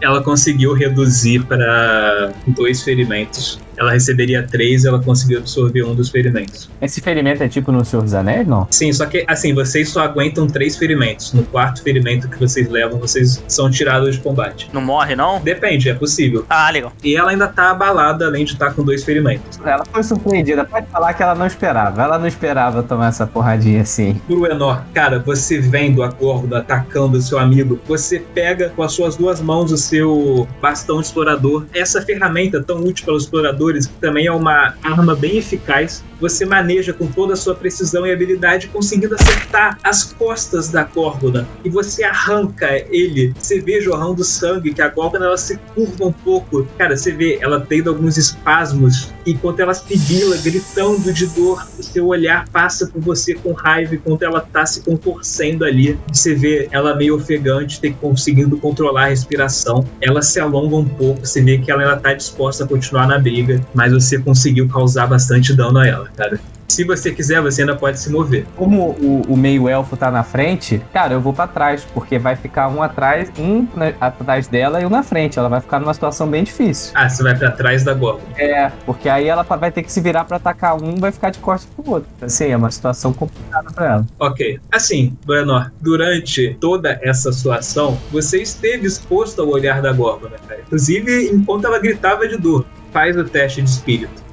Ela 0.00 0.22
conseguiu 0.22 0.74
reduzir 0.74 1.44
para 1.44 2.32
dois 2.48 2.82
ferimentos. 2.82 3.58
Ela 3.76 3.92
receberia 3.92 4.42
três, 4.42 4.84
ela 4.84 5.02
conseguiu 5.02 5.38
absorver 5.38 5.82
um 5.84 5.94
dos 5.94 6.10
ferimentos. 6.10 6.70
Esse 6.80 7.00
ferimento 7.00 7.42
é 7.42 7.48
tipo 7.48 7.70
no 7.72 7.84
Senhor 7.84 8.02
dos 8.02 8.14
Anéis, 8.14 8.46
não? 8.46 8.66
Sim, 8.70 8.92
só 8.92 9.06
que 9.06 9.24
assim, 9.26 9.54
vocês 9.54 9.88
só 9.88 10.02
aguentam 10.02 10.46
três 10.46 10.76
ferimentos. 10.76 11.32
No 11.32 11.42
quarto 11.44 11.82
ferimento 11.82 12.28
que 12.28 12.38
vocês 12.38 12.68
levam, 12.68 12.98
vocês 12.98 13.42
são 13.48 13.70
tirados 13.70 14.16
de 14.16 14.20
combate. 14.20 14.68
Não 14.72 14.80
morre, 14.80 15.14
não? 15.14 15.40
Depende, 15.40 15.88
é 15.88 15.94
possível. 15.94 16.44
Ah, 16.48 16.70
legal. 16.70 16.92
E 17.02 17.16
ela 17.16 17.30
ainda 17.30 17.48
tá 17.48 17.70
abalada, 17.70 18.26
além 18.26 18.44
de 18.44 18.52
estar 18.52 18.72
com 18.72 18.82
dois 18.82 19.04
ferimentos. 19.04 19.58
Ela 19.64 19.84
foi 19.84 20.02
surpreendida. 20.02 20.64
Pode 20.64 20.86
falar 20.88 21.14
que 21.14 21.22
ela 21.22 21.34
não 21.34 21.46
esperava. 21.46 22.02
Ela 22.02 22.18
não 22.18 22.26
esperava 22.26 22.82
tomar 22.82 23.08
essa 23.08 23.26
porradinha 23.26 23.82
assim. 23.82 24.20
Bruenor, 24.28 24.82
cara, 24.92 25.18
você 25.18 25.58
vendo 25.58 26.02
a 26.02 26.08
Gorda 26.08 26.58
atacando 26.58 27.18
o 27.18 27.22
seu 27.22 27.38
amigo, 27.38 27.78
você 27.86 28.18
pega 28.18 28.70
com 28.70 28.82
as 28.82 28.92
suas 28.92 29.16
duas 29.16 29.40
mãos 29.40 29.72
o 29.72 29.76
seu 29.76 30.46
bastão 30.60 31.00
explorador. 31.00 31.66
Essa 31.74 32.02
ferramenta 32.02 32.62
tão 32.62 32.78
útil 32.78 33.04
para 33.04 33.14
os 33.14 33.26
exploradores, 33.66 33.86
que 33.86 33.94
também 33.94 34.26
é 34.26 34.32
uma 34.32 34.74
arma 34.82 35.14
bem 35.14 35.38
eficaz, 35.38 36.04
você 36.20 36.44
maneja 36.44 36.92
com 36.92 37.06
toda 37.06 37.34
a 37.34 37.36
sua 37.36 37.54
precisão 37.54 38.06
e 38.06 38.12
habilidade, 38.12 38.68
conseguindo 38.68 39.14
acertar 39.14 39.78
as 39.82 40.04
costas 40.04 40.68
da 40.68 40.84
Górgona. 40.84 41.46
E 41.64 41.68
você 41.68 42.04
arranca 42.04 42.66
ele. 42.90 43.34
Você 43.38 43.60
vê 43.60 43.80
jorrando 43.80 44.24
sangue, 44.24 44.72
que 44.72 44.82
a 44.82 44.88
Górgona 44.88 45.26
ela 45.26 45.36
se 45.36 45.58
curva 45.74 46.06
um 46.06 46.12
pouco. 46.12 46.66
Cara, 46.78 46.96
você 46.96 47.12
vê 47.12 47.38
ela 47.40 47.60
tendo 47.60 47.90
alguns 47.90 48.16
espasmos, 48.16 49.12
enquanto 49.26 49.60
ela 49.60 49.74
sibila, 49.74 50.36
gritando 50.38 51.12
de 51.12 51.26
dor. 51.26 51.66
O 51.78 51.82
seu 51.82 52.06
olhar 52.06 52.48
passa 52.48 52.86
por 52.86 53.00
você 53.00 53.34
com 53.34 53.52
raiva 53.52 53.94
enquanto 53.94 54.22
ela 54.22 54.40
tá 54.40 54.64
se 54.64 54.80
contorcendo 54.80 55.64
ali. 55.64 55.98
Você 56.12 56.34
vê 56.34 56.68
ela 56.70 56.94
meio 56.94 57.16
ofegante, 57.16 57.80
tem 57.80 57.92
conseguindo 57.92 58.56
controlar 58.58 59.04
a 59.04 59.08
respiração. 59.08 59.84
Ela 60.00 60.22
se 60.22 60.40
alonga 60.40 60.76
um 60.76 60.84
pouco, 60.84 61.26
você 61.26 61.42
vê 61.42 61.58
que 61.58 61.70
ela 61.70 61.82
ainda 61.82 61.96
tá 61.96 62.12
disposta 62.12 62.64
a 62.64 62.66
continuar 62.66 63.06
na 63.06 63.18
briga, 63.18 63.60
mas 63.74 63.92
você 63.92 64.18
conseguiu 64.18 64.68
causar 64.68 65.06
bastante 65.06 65.54
dano 65.54 65.78
a 65.78 65.86
ela, 65.86 66.05
cara. 66.16 66.38
Se 66.68 66.82
você 66.82 67.12
quiser, 67.12 67.40
você 67.40 67.62
ainda 67.62 67.76
pode 67.76 67.98
se 68.00 68.10
mover. 68.10 68.44
Como 68.56 68.90
o, 68.90 69.22
o 69.28 69.36
meio 69.36 69.68
elfo 69.68 69.96
tá 69.96 70.10
na 70.10 70.24
frente, 70.24 70.82
cara, 70.92 71.14
eu 71.14 71.20
vou 71.20 71.32
pra 71.32 71.46
trás, 71.46 71.86
porque 71.94 72.18
vai 72.18 72.34
ficar 72.34 72.66
um 72.68 72.82
atrás, 72.82 73.30
um 73.38 73.68
na- 73.76 73.92
atrás 74.00 74.48
dela 74.48 74.80
e 74.80 74.84
um 74.84 74.90
na 74.90 75.04
frente. 75.04 75.38
Ela 75.38 75.48
vai 75.48 75.60
ficar 75.60 75.78
numa 75.78 75.94
situação 75.94 76.26
bem 76.26 76.42
difícil. 76.42 76.90
Ah, 76.96 77.08
você 77.08 77.22
vai 77.22 77.36
pra 77.38 77.52
trás 77.52 77.84
da 77.84 77.94
Gorgon. 77.94 78.20
É, 78.36 78.70
porque 78.84 79.08
aí 79.08 79.28
ela 79.28 79.44
vai 79.44 79.70
ter 79.70 79.84
que 79.84 79.92
se 79.92 80.00
virar 80.00 80.24
pra 80.24 80.38
atacar 80.38 80.74
um, 80.76 80.96
vai 80.96 81.12
ficar 81.12 81.30
de 81.30 81.38
costas 81.38 81.70
pro 81.72 81.88
outro. 81.92 82.08
Assim, 82.20 82.46
é 82.46 82.56
uma 82.56 82.70
situação 82.70 83.12
complicada 83.12 83.70
pra 83.72 83.86
ela. 83.86 84.06
Ok. 84.18 84.58
Assim, 84.72 85.16
Bruno, 85.24 85.70
durante 85.80 86.56
toda 86.60 86.98
essa 87.00 87.32
sua 87.32 87.58
ação, 87.58 87.96
você 88.10 88.42
esteve 88.42 88.86
exposto 88.88 89.40
ao 89.40 89.48
olhar 89.48 89.80
da 89.80 89.92
Gorgon, 89.92 90.28
né, 90.28 90.36
cara? 90.48 90.60
Inclusive, 90.66 91.30
enquanto 91.32 91.64
ela 91.64 91.78
gritava 91.78 92.26
de 92.26 92.36
dor. 92.36 92.66
Faz 92.92 93.16
o 93.16 93.24
teste 93.24 93.62
de 93.62 93.68
espírito. 93.70 94.25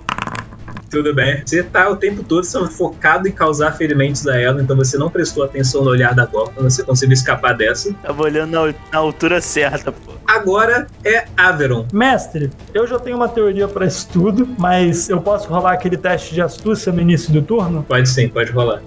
Tudo 0.94 1.12
bem. 1.12 1.42
Você 1.44 1.64
tá 1.64 1.90
o 1.90 1.96
tempo 1.96 2.22
todo 2.22 2.44
sendo 2.44 2.70
focado 2.70 3.28
em 3.28 3.32
causar 3.32 3.72
ferimentos 3.72 4.28
a 4.28 4.40
ela, 4.40 4.62
então 4.62 4.78
você 4.78 4.96
não 4.96 5.10
prestou 5.10 5.44
atenção 5.44 5.84
no 5.84 5.90
olhar 5.90 6.14
da 6.14 6.24
Gorgon, 6.28 6.62
você 6.62 6.84
conseguiu 6.84 7.14
escapar 7.14 7.58
dessa. 7.58 7.92
Tava 8.04 8.22
olhando 8.22 8.52
na, 8.52 8.68
na 8.68 9.00
altura 9.00 9.42
certa, 9.42 9.92
pô. 9.92 10.12
Agora 10.28 10.86
é 11.04 11.26
Averon. 11.36 11.88
Mestre, 11.92 12.52
eu 12.76 12.86
já 12.86 13.00
tenho 13.00 13.16
uma 13.16 13.28
teoria 13.28 13.68
pra 13.68 13.88
isso 13.88 14.08
tudo, 14.14 14.48
mas 14.60 15.10
eu 15.10 15.20
posso 15.20 15.50
rolar 15.50 15.74
aquele 15.74 15.98
teste 15.98 16.36
de 16.36 16.44
astúcia 16.44 16.94
no 16.94 17.02
início 17.02 17.34
do 17.34 17.42
turno? 17.42 17.82
Pode 17.82 18.08
sim, 18.08 18.30
pode 18.30 18.52
rolar. 18.52 18.80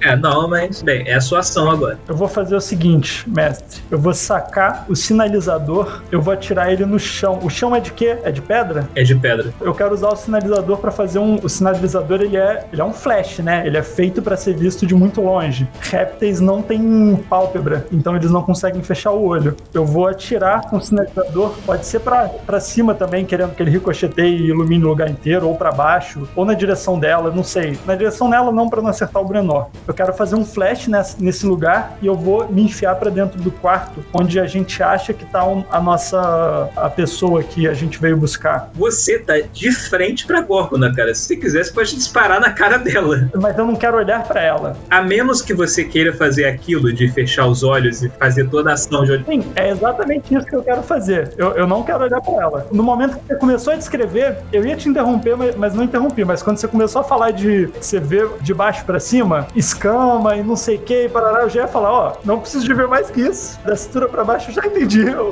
É, 0.00 0.16
não, 0.16 0.48
mas, 0.48 0.82
bem, 0.82 1.04
é 1.06 1.14
a 1.14 1.20
sua 1.20 1.40
ação 1.40 1.70
agora. 1.70 1.98
Eu 2.06 2.16
vou 2.16 2.28
fazer 2.28 2.54
o 2.56 2.60
seguinte, 2.60 3.28
mestre. 3.28 3.82
Eu 3.90 3.98
vou 3.98 4.14
sacar 4.14 4.86
o 4.88 4.94
sinalizador, 4.94 6.02
eu 6.10 6.20
vou 6.20 6.32
atirar 6.32 6.72
ele 6.72 6.84
no 6.84 6.98
chão. 6.98 7.38
O 7.42 7.50
chão 7.50 7.74
é 7.74 7.80
de 7.80 7.92
quê? 7.92 8.18
É 8.22 8.30
de 8.30 8.40
pedra? 8.40 8.88
É 8.94 9.02
de 9.02 9.14
pedra. 9.14 9.52
Eu 9.60 9.74
quero 9.74 9.94
usar 9.94 10.08
o 10.08 10.16
sinalizador 10.16 10.78
pra 10.78 10.90
fazer 10.90 11.18
um. 11.18 11.38
O 11.42 11.48
sinalizador 11.48 12.20
ele 12.22 12.36
é, 12.36 12.66
ele 12.72 12.80
é 12.80 12.84
um 12.84 12.92
flash, 12.92 13.38
né? 13.38 13.66
Ele 13.66 13.76
é 13.76 13.82
feito 13.82 14.22
pra 14.22 14.36
ser 14.36 14.54
visto 14.56 14.86
de 14.86 14.94
muito 14.94 15.20
longe. 15.20 15.68
Répteis 15.80 16.40
não 16.40 16.62
têm 16.62 17.16
pálpebra, 17.28 17.86
então 17.92 18.14
eles 18.14 18.30
não 18.30 18.42
conseguem 18.42 18.82
fechar 18.82 19.10
o 19.12 19.24
olho. 19.24 19.56
Eu 19.72 19.84
vou 19.84 20.06
atirar 20.06 20.62
com 20.68 20.76
o 20.76 20.80
sinalizador, 20.80 21.54
pode 21.66 21.86
ser 21.86 22.00
pra 22.00 22.28
pra 22.46 22.60
cima 22.60 22.94
também, 22.94 23.24
querendo 23.24 23.54
que 23.54 23.62
ele 23.62 23.70
ricocheteie 23.70 24.36
e 24.36 24.48
ilumine 24.48 24.84
o 24.84 24.88
lugar 24.88 25.08
inteiro, 25.08 25.48
ou 25.48 25.54
pra 25.54 25.70
baixo, 25.70 26.28
ou 26.34 26.44
na 26.44 26.54
direção 26.54 26.98
dela, 26.98 27.30
não 27.34 27.44
sei. 27.44 27.78
Na 27.86 27.94
direção 27.94 28.30
dela 28.30 28.50
não 28.52 28.68
pra 28.68 28.80
não 28.80 28.88
acertar 28.88 29.22
o 29.22 29.24
Brenor. 29.26 29.66
Eu 29.86 29.94
quero 29.98 30.14
fazer 30.14 30.36
um 30.36 30.44
flash 30.44 30.86
nesse 31.18 31.44
lugar 31.44 31.98
e 32.00 32.06
eu 32.06 32.14
vou 32.14 32.48
me 32.48 32.62
enfiar 32.62 32.94
pra 32.94 33.10
dentro 33.10 33.40
do 33.40 33.50
quarto 33.50 34.04
onde 34.14 34.38
a 34.38 34.46
gente 34.46 34.80
acha 34.80 35.12
que 35.12 35.24
tá 35.24 35.42
a 35.70 35.80
nossa 35.80 36.70
a 36.76 36.88
pessoa 36.88 37.42
que 37.42 37.66
a 37.66 37.74
gente 37.74 38.00
veio 38.00 38.16
buscar. 38.16 38.70
Você 38.74 39.18
tá 39.18 39.34
de 39.52 39.72
frente 39.72 40.24
pra 40.24 40.40
Gorgona, 40.40 40.94
cara. 40.94 41.12
Se 41.12 41.22
você 41.22 41.36
quiser, 41.36 41.64
você 41.64 41.72
pode 41.72 41.96
disparar 41.96 42.40
na 42.40 42.52
cara 42.52 42.78
dela. 42.78 43.28
Mas 43.34 43.58
eu 43.58 43.66
não 43.66 43.74
quero 43.74 43.96
olhar 43.96 44.22
pra 44.22 44.40
ela. 44.40 44.76
A 44.88 45.02
menos 45.02 45.42
que 45.42 45.52
você 45.52 45.82
queira 45.82 46.12
fazer 46.12 46.44
aquilo 46.44 46.92
de 46.92 47.08
fechar 47.08 47.46
os 47.46 47.64
olhos 47.64 48.04
e 48.04 48.08
fazer 48.08 48.48
toda 48.48 48.70
a 48.70 48.74
ação 48.74 49.04
de. 49.04 49.24
Sim, 49.24 49.44
é 49.56 49.70
exatamente 49.70 50.32
isso 50.32 50.46
que 50.46 50.54
eu 50.54 50.62
quero 50.62 50.82
fazer. 50.84 51.34
Eu, 51.36 51.52
eu 51.56 51.66
não 51.66 51.82
quero 51.82 52.04
olhar 52.04 52.20
pra 52.20 52.34
ela. 52.34 52.66
No 52.70 52.84
momento 52.84 53.18
que 53.18 53.26
você 53.26 53.34
começou 53.34 53.72
a 53.72 53.76
descrever, 53.76 54.36
eu 54.52 54.64
ia 54.64 54.76
te 54.76 54.88
interromper, 54.88 55.36
mas, 55.36 55.56
mas 55.56 55.74
não 55.74 55.82
interrompi. 55.82 56.24
Mas 56.24 56.40
quando 56.40 56.58
você 56.58 56.68
começou 56.68 57.00
a 57.00 57.04
falar 57.04 57.32
de 57.32 57.66
você 57.66 57.98
ver 57.98 58.28
de 58.40 58.54
baixo 58.54 58.84
pra 58.84 59.00
cima, 59.00 59.48
escama 59.82 60.36
e 60.36 60.42
não 60.42 60.56
sei 60.56 60.76
o 60.76 60.80
que, 60.80 61.08
parará, 61.08 61.42
eu 61.42 61.48
já 61.50 61.62
ia 61.62 61.68
falar, 61.68 61.92
ó, 61.92 62.12
não 62.24 62.40
preciso 62.40 62.64
de 62.64 62.74
ver 62.74 62.88
mais 62.88 63.08
que 63.10 63.20
isso. 63.20 63.58
Da 63.64 63.76
cintura 63.76 64.08
pra 64.08 64.24
baixo, 64.24 64.50
eu 64.50 64.54
já 64.54 64.66
entendi 64.66 65.04
o, 65.08 65.22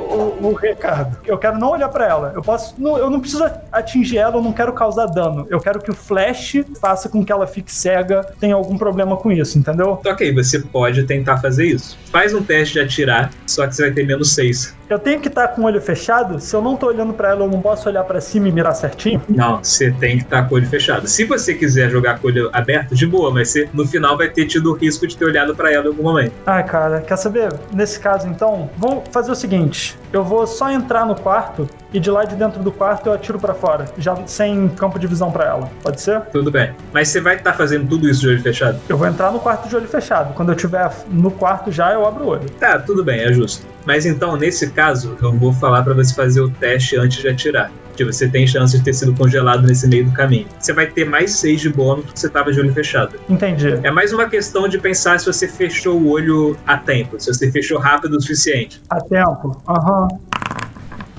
o- 0.41 0.47
o 0.47 0.53
recado. 0.53 1.17
Eu 1.25 1.37
quero 1.37 1.59
não 1.59 1.71
olhar 1.71 1.89
pra 1.89 2.07
ela. 2.07 2.31
Eu 2.33 2.41
posso, 2.41 2.73
não, 2.77 2.97
eu 2.97 3.09
não 3.09 3.19
preciso 3.19 3.45
atingir 3.71 4.17
ela, 4.17 4.37
eu 4.37 4.41
não 4.41 4.53
quero 4.53 4.71
causar 4.73 5.05
dano. 5.07 5.45
Eu 5.49 5.59
quero 5.59 5.79
que 5.79 5.91
o 5.91 5.95
flash 5.95 6.53
faça 6.79 7.09
com 7.09 7.23
que 7.25 7.31
ela 7.31 7.45
fique 7.45 7.71
cega, 7.71 8.21
tenha 8.39 8.55
algum 8.55 8.77
problema 8.77 9.17
com 9.17 9.31
isso, 9.31 9.59
entendeu? 9.59 9.99
Ok, 10.05 10.33
você 10.33 10.59
pode 10.59 11.03
tentar 11.03 11.37
fazer 11.37 11.65
isso. 11.65 11.97
Faz 12.11 12.33
um 12.33 12.41
teste 12.41 12.75
de 12.75 12.79
atirar, 12.79 13.31
só 13.45 13.67
que 13.67 13.75
você 13.75 13.83
vai 13.83 13.91
ter 13.91 14.05
menos 14.07 14.33
6. 14.33 14.76
Eu 14.89 14.97
tenho 14.97 15.19
que 15.19 15.27
estar 15.27 15.49
com 15.49 15.63
o 15.63 15.65
olho 15.65 15.81
fechado? 15.81 16.39
Se 16.39 16.55
eu 16.55 16.61
não 16.61 16.77
tô 16.77 16.87
olhando 16.87 17.11
pra 17.11 17.31
ela, 17.31 17.43
eu 17.43 17.49
não 17.49 17.59
posso 17.59 17.89
olhar 17.89 18.05
pra 18.05 18.21
cima 18.21 18.47
e 18.47 18.51
mirar 18.53 18.73
certinho? 18.73 19.21
Não, 19.27 19.61
você 19.61 19.91
tem 19.91 20.17
que 20.17 20.23
estar 20.23 20.43
com 20.47 20.55
o 20.55 20.57
olho 20.57 20.67
fechado. 20.67 21.07
Se 21.07 21.25
você 21.25 21.53
quiser 21.53 21.89
jogar 21.89 22.19
com 22.19 22.27
o 22.27 22.31
olho 22.31 22.49
aberto, 22.53 22.95
de 22.95 23.05
boa, 23.05 23.29
mas 23.29 23.49
você 23.49 23.67
no 23.73 23.85
final 23.85 24.17
vai 24.17 24.29
ter 24.29 24.45
tido 24.45 24.71
o 24.71 24.73
risco 24.73 25.05
de 25.05 25.17
ter 25.17 25.25
olhado 25.25 25.53
pra 25.53 25.73
ela 25.73 25.85
em 25.85 25.87
algum 25.89 26.03
momento. 26.03 26.31
Ai, 26.45 26.63
cara, 26.63 27.01
quer 27.01 27.17
saber? 27.17 27.51
Nesse 27.73 27.99
caso, 27.99 28.29
então, 28.29 28.69
vamos 28.77 29.03
fazer 29.11 29.29
o 29.29 29.35
seguinte: 29.35 29.97
eu 30.11 30.23
vou 30.23 30.45
só 30.47 30.71
entrar 30.71 31.05
no 31.05 31.15
quarto 31.15 31.67
e 31.93 31.99
de 31.99 32.09
lá 32.09 32.23
de 32.23 32.35
dentro 32.35 32.61
do 32.61 32.71
quarto 32.71 33.07
eu 33.07 33.13
atiro 33.13 33.39
pra 33.39 33.53
fora, 33.53 33.85
já 33.97 34.15
sem 34.25 34.67
campo 34.69 34.99
de 34.99 35.07
visão 35.07 35.31
pra 35.31 35.45
ela. 35.45 35.69
Pode 35.81 36.01
ser? 36.01 36.21
Tudo 36.31 36.51
bem. 36.51 36.73
Mas 36.93 37.09
você 37.09 37.21
vai 37.21 37.35
estar 37.35 37.53
fazendo 37.53 37.87
tudo 37.87 38.09
isso 38.09 38.21
de 38.21 38.29
olho 38.29 38.41
fechado? 38.41 38.79
Eu 38.87 38.97
vou 38.97 39.07
entrar 39.07 39.31
no 39.31 39.39
quarto 39.39 39.67
de 39.67 39.75
olho 39.75 39.87
fechado. 39.87 40.33
Quando 40.33 40.49
eu 40.49 40.55
estiver 40.55 40.91
no 41.09 41.31
quarto 41.31 41.71
já, 41.71 41.91
eu 41.93 42.05
abro 42.05 42.25
o 42.25 42.27
olho. 42.27 42.49
Tá, 42.59 42.79
tudo 42.79 43.03
bem, 43.03 43.21
é 43.21 43.31
justo. 43.31 43.65
Mas 43.85 44.05
então, 44.05 44.35
nesse 44.35 44.69
caso, 44.71 45.17
eu 45.21 45.33
vou 45.33 45.53
falar 45.53 45.83
pra 45.83 45.93
você 45.93 46.13
fazer 46.13 46.41
o 46.41 46.49
teste 46.49 46.97
antes 46.97 47.21
de 47.21 47.29
atirar. 47.29 47.71
Que 47.97 48.05
você 48.05 48.27
tem 48.27 48.45
chance 48.45 48.77
de 48.77 48.83
ter 48.83 48.93
sido 48.93 49.11
congelado 49.13 49.65
nesse 49.65 49.87
meio 49.87 50.05
do 50.05 50.11
caminho. 50.11 50.45
Você 50.59 50.71
vai 50.71 50.85
ter 50.85 51.03
mais 51.03 51.31
6 51.31 51.61
de 51.61 51.69
bônus 51.69 52.05
porque 52.05 52.19
você 52.19 52.29
tava 52.29 52.51
de 52.51 52.59
olho 52.59 52.71
fechado. 52.71 53.19
Entendi. 53.27 53.79
É 53.81 53.89
mais 53.89 54.13
uma 54.13 54.29
questão 54.29 54.67
de 54.67 54.77
pensar 54.77 55.19
se 55.19 55.25
você 55.25 55.47
fechou 55.47 55.99
o 55.99 56.09
olho 56.09 56.55
a 56.67 56.77
tempo, 56.77 57.19
se 57.19 57.33
você 57.33 57.51
fechou 57.51 57.79
rápido 57.79 58.17
o 58.17 58.21
suficiente. 58.21 58.79
A 58.89 59.01
tempo? 59.01 59.59
Aham. 59.67 60.07